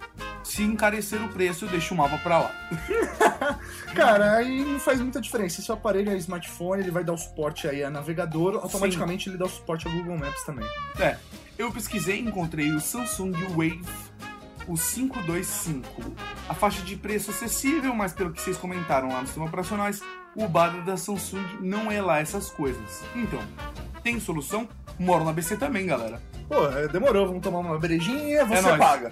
Se 0.42 0.64
encarecer 0.64 1.22
o 1.22 1.28
preço, 1.28 1.66
eu 1.66 1.70
deixo 1.70 1.94
o 1.94 1.98
mapa 1.98 2.18
pra 2.20 2.40
lá. 2.40 2.52
Cara, 3.94 4.38
aí 4.38 4.64
não 4.64 4.80
faz 4.80 5.02
muita 5.02 5.20
diferença. 5.20 5.62
Se 5.62 5.70
o 5.70 5.74
aparelho 5.74 6.10
é 6.10 6.16
smartphone, 6.16 6.82
ele 6.82 6.92
vai 6.92 7.04
dar 7.04 7.12
o 7.12 7.18
suporte 7.18 7.68
aí 7.68 7.84
a 7.84 7.90
navegador, 7.90 8.62
automaticamente 8.64 9.28
ele 9.28 9.38
dá 9.38 9.44
o 9.44 9.50
suporte 9.50 9.88
ao 9.88 9.94
Google 9.94 10.18
Maps 10.18 10.44
também. 10.46 10.66
É, 10.98 11.18
eu 11.58 11.70
pesquisei 11.70 12.22
e 12.22 12.22
encontrei 12.22 12.72
o 12.72 12.80
Samsung 12.80 13.34
Wave, 13.50 13.82
o 14.68 14.76
525. 14.76 16.14
A 16.50 16.54
faixa 16.54 16.82
de 16.82 16.96
preço 16.96 17.32
acessível, 17.32 17.94
mas 17.96 18.14
pelo 18.14 18.32
que 18.32 18.42
vocês 18.42 18.58
comentaram 18.58 19.10
lá 19.10 19.22
no 19.22 19.28
sistema 19.28 19.46
operacionais, 19.46 20.02
o 20.36 20.48
BADA 20.48 20.82
da 20.82 20.98
Samsung 20.98 21.46
não 21.62 21.92
é 21.92 22.02
lá 22.02 22.20
essas 22.20 22.50
coisas. 22.50 23.04
Então, 23.16 23.42
tem 24.04 24.20
solução? 24.20 24.68
Moro 25.00 25.26
na 25.26 25.34
BC 25.34 25.58
também, 25.58 25.86
galera. 25.86 26.22
Pô, 26.48 26.68
é, 26.68 26.88
demorou, 26.88 27.28
vamos 27.28 27.42
tomar 27.42 27.60
uma 27.60 27.78
brejinha, 27.78 28.46
você 28.46 28.62
nóis. 28.62 28.78
paga. 28.78 29.12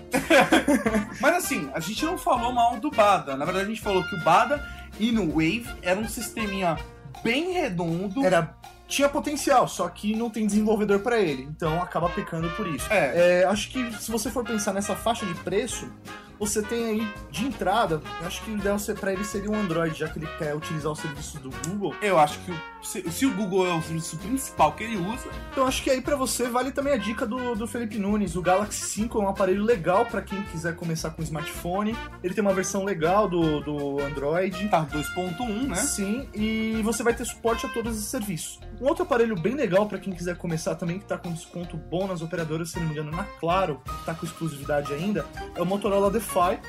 Mas 1.20 1.36
assim, 1.36 1.70
a 1.74 1.80
gente 1.80 2.06
não 2.06 2.18
falou 2.18 2.54
mal 2.54 2.80
do 2.80 2.92
BADA. 2.92 3.36
Na 3.36 3.44
verdade, 3.44 3.66
a 3.66 3.70
gente 3.70 3.82
falou 3.82 4.04
que 4.04 4.16
o 4.16 4.24
BADA 4.24 4.64
e 5.00 5.12
no 5.12 5.28
Wave 5.32 5.68
era 5.82 6.00
um 6.00 6.08
sisteminha 6.08 6.78
bem 7.24 7.54
redondo. 7.54 8.24
Era, 8.24 8.56
tinha 8.94 9.10
potencial, 9.10 9.68
só 9.68 9.90
que 9.90 10.16
não 10.16 10.30
tem 10.30 10.46
desenvolvedor 10.46 11.00
pra 11.00 11.20
ele, 11.20 11.44
então 11.44 11.82
acaba 11.82 12.10
pecando 12.10 12.50
por 12.52 12.68
isso. 12.68 12.86
É. 12.92 13.42
É, 13.42 13.46
acho 13.46 13.70
que 13.70 13.92
se 14.00 14.12
você 14.12 14.30
for 14.30 14.44
pensar 14.44 14.72
nessa 14.72 14.96
faixa 14.96 15.26
de 15.26 15.34
preço, 15.36 15.92
você 16.40 16.62
tem 16.62 16.86
aí 16.86 17.14
de 17.32 17.46
entrada, 17.46 18.02
eu 18.22 18.28
acho 18.28 18.42
que 18.44 18.52
o 18.52 18.58
ideal 18.58 18.78
pra 19.00 19.14
ele 19.14 19.24
seria 19.24 19.50
um 19.50 19.56
Android, 19.56 19.98
já 19.98 20.08
que 20.08 20.20
ele 20.20 20.28
quer 20.38 20.56
utilizar 20.56 20.92
o 20.92 20.96
serviço 20.96 21.40
do 21.40 21.50
Google. 21.68 21.96
Eu 22.02 22.18
acho 22.20 22.40
que 22.40 22.52
o- 22.52 22.60
se, 22.82 23.10
se 23.12 23.26
o 23.26 23.34
Google 23.34 23.66
é 23.68 23.74
o 23.74 23.82
serviço 23.82 24.18
principal 24.18 24.74
que 24.74 24.84
ele 24.84 24.98
usa, 24.98 25.30
Então 25.52 25.66
acho 25.68 25.82
que 25.84 25.90
aí 25.90 26.02
pra 26.02 26.16
você 26.16 26.50
vale 26.50 26.72
também 26.72 26.94
a 26.94 26.98
dica 26.98 27.26
do, 27.26 27.56
do 27.56 27.66
Felipe 27.68 27.98
Nunes. 27.98 28.36
O 28.36 28.42
Galaxy 28.42 28.82
5 28.88 29.20
é 29.20 29.24
um 29.24 29.30
aparelho 29.30 29.64
legal 29.64 30.06
pra 30.06 30.22
quem 30.22 30.42
quiser 30.44 30.76
começar 30.76 31.12
com 31.12 31.22
smartphone. 31.24 31.96
Ele 32.24 32.34
tem 32.34 32.42
uma 32.42 32.54
versão 32.54 32.84
legal 32.84 33.30
do, 33.30 33.62
do 33.62 34.00
Android. 34.02 34.68
tá 34.70 34.84
2.1, 34.86 35.68
né? 35.68 35.76
Sim, 35.76 36.28
e 36.34 36.82
você 36.84 37.04
vai 37.04 37.14
ter 37.14 37.24
suporte 37.26 37.66
a 37.66 37.70
todos 37.70 37.98
os 37.98 38.06
serviços. 38.06 38.60
Um 38.82 38.88
outro 38.88 39.04
aparelho 39.04 39.36
bem 39.40 39.54
legal 39.56 39.86
pra 39.88 39.98
quem 40.00 40.12
quiser 40.14 40.36
começar 40.36 40.76
também, 40.76 41.00
que 41.00 41.06
tá 41.06 41.18
com 41.18 41.32
desconto 41.32 41.78
bom 41.78 42.08
nas 42.08 42.22
operadoras, 42.22 42.72
se 42.72 42.80
não 42.80 42.88
me 42.88 42.92
engano, 42.92 43.12
na 43.12 43.24
Claro, 43.40 43.82
que 43.86 44.06
tá 44.06 44.14
com 44.14 44.26
exclusividade 44.26 44.92
ainda, 44.94 45.26
é 45.56 45.62
o 45.62 45.66
Motorola 45.66 46.10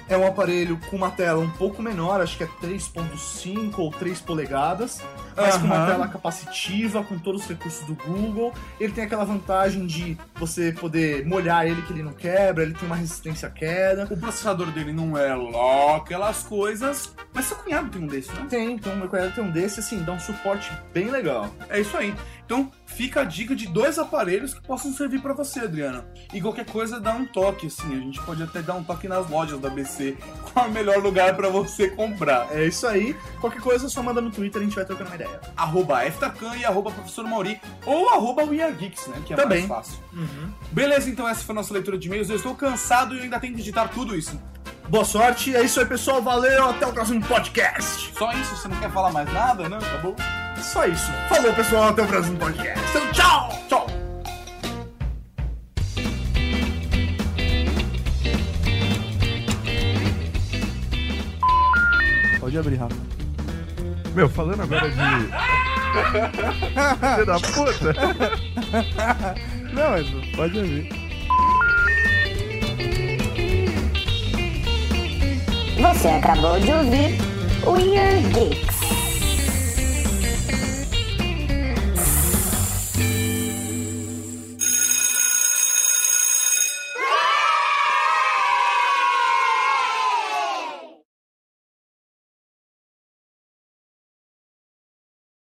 É 0.09 0.17
um 0.17 0.27
aparelho 0.27 0.79
com 0.91 0.97
uma 0.97 1.11
tela 1.11 1.41
um 1.41 1.51
pouco 1.51 1.83
menor, 1.83 2.21
acho 2.21 2.37
que 2.37 2.45
é 2.45 2.49
3.5 2.63 3.79
ou 3.79 3.91
3 3.91 4.21
polegadas, 4.21 5.01
mas 5.37 5.57
com 5.57 5.65
uma 5.67 5.87
tela 5.87 6.09
capacitiva, 6.09 7.03
com 7.03 7.19
todos 7.19 7.43
os 7.43 7.49
recursos 7.49 7.87
do 7.87 7.95
Google. 7.95 8.53
Ele 8.79 8.93
tem 8.93 9.05
aquela 9.05 9.25
vantagem 9.25 9.87
de 9.87 10.17
você 10.35 10.73
poder 10.73 11.25
molhar 11.27 11.67
ele 11.67 11.83
que 11.83 11.93
ele 11.93 12.03
não 12.03 12.13
quebra, 12.13 12.63
ele 12.63 12.75
tem 12.75 12.87
uma 12.87 12.97
resistência 12.97 13.49
à 13.49 13.51
queda. 13.51 14.07
O 14.11 14.17
processador 14.17 14.71
dele 14.71 14.93
não 14.93 15.17
é 15.17 15.35
lá 15.35 15.97
aquelas 15.97 16.43
coisas. 16.43 17.15
Mas 17.33 17.47
seu 17.47 17.57
cunhado 17.57 17.89
tem 17.91 18.03
um 18.03 18.07
desse, 18.07 18.33
né? 18.33 18.47
Tem, 18.49 18.73
então 18.73 18.95
meu 18.97 19.09
cunhado 19.09 19.33
tem 19.33 19.43
um 19.43 19.51
desse, 19.51 19.81
assim, 19.81 20.03
dá 20.03 20.13
um 20.13 20.21
suporte 20.21 20.73
bem 20.93 21.11
legal. 21.11 21.51
É 21.69 21.81
isso 21.81 21.97
aí. 21.97 22.15
Então 22.45 22.71
fica 22.87 23.23
a 23.23 23.25
dica 23.25 23.55
de 23.57 23.66
dois 23.66 23.99
aparelhos 23.99 24.55
que 24.55 24.62
possam 24.62 24.93
servir 24.93 25.21
pra 25.21 25.33
você, 25.33 25.61
Adriana. 25.61 26.07
E 26.33 26.41
qualquer 26.41 26.66
coisa 26.66 27.01
dá 27.01 27.12
um 27.15 27.27
toque, 27.27 27.66
assim. 27.66 27.93
A 27.97 28.01
gente 28.01 28.23
pode 28.23 28.43
até 28.43 28.62
dar 28.62 28.75
um 28.75 28.85
toque 28.85 29.09
nas 29.09 29.29
lojas 29.29 29.59
da 29.59 29.71
BC. 29.71 30.16
Qual 30.53 30.66
é 30.66 30.69
o 30.69 30.73
melhor 30.73 31.03
lugar 31.03 31.35
pra 31.37 31.49
você 31.49 31.89
comprar? 31.89 32.49
É 32.53 32.66
isso 32.66 32.87
aí. 32.87 33.15
Qualquer 33.41 33.61
coisa, 33.61 33.89
só 33.89 34.03
manda 34.03 34.21
no 34.21 34.31
Twitter, 34.31 34.61
a 34.61 34.65
gente 34.65 34.77
vai 34.77 34.85
trocando 34.85 35.11
uma 35.11 35.16
ideia. 35.16 35.41
Arroba 35.57 36.01
FTACAN 36.11 36.57
e 36.57 36.65
arroba 36.65 36.91
professor 36.91 37.25
Mauri. 37.25 37.61
Ou 37.87 38.11
arroba 38.11 38.45
WeAreGeeks, 38.45 39.07
né? 39.09 39.23
Que 39.25 39.33
é 39.33 39.37
Também. 39.37 39.66
mais 39.66 39.87
fácil. 39.87 40.03
Beleza, 40.71 41.11
então 41.11 41.27
essa 41.27 41.43
foi 41.45 41.53
a 41.55 41.57
nossa 41.57 41.73
leitura 41.73 41.99
de 41.99 42.07
e-mails. 42.09 42.29
Eu 42.31 42.37
estou 42.37 42.55
cansado 42.55 43.16
e 43.16 43.21
ainda 43.21 43.41
tenho 43.41 43.55
que 43.55 43.59
digitar 43.59 43.89
tudo 43.89 44.15
isso. 44.15 44.39
Boa 44.89 45.05
sorte, 45.05 45.55
é 45.56 45.62
isso 45.62 45.81
aí, 45.81 45.86
pessoal. 45.86 46.23
Valeu, 46.23 46.69
até 46.69 46.86
o 46.86 46.93
próximo 46.93 47.20
podcast. 47.27 48.12
Só 48.16 48.31
isso? 48.32 48.56
Você 48.56 48.69
não 48.69 48.77
quer 48.77 48.90
falar 48.90 49.11
mais 49.12 49.32
nada, 49.32 49.69
não? 49.69 49.78
Tá 49.78 49.97
bom? 50.02 50.15
Só 50.61 50.86
isso. 50.86 51.11
Falou, 51.28 51.52
pessoal, 51.55 51.89
até 51.89 52.02
o 52.02 52.06
próximo 52.06 52.39
podcast. 52.39 52.81
Então, 52.90 53.12
tchau! 53.12 53.48
Tchau! 53.69 53.86
Pode 62.40 62.59
abrir, 62.59 62.77
Rafa. 62.77 62.97
Meu, 64.15 64.28
falando 64.28 64.62
agora 64.62 64.90
de. 64.90 64.97
Filho 67.15 67.27
da 67.27 67.39
puta! 67.40 67.94
Não, 69.73 69.90
mas 69.90 70.06
pode 70.36 70.59
abrir. 70.59 71.04
Você 75.77 76.09
acabou 76.09 76.59
de 76.61 76.73
ouvir 76.73 77.19
Year 77.77 78.21
Geeks. 78.33 78.74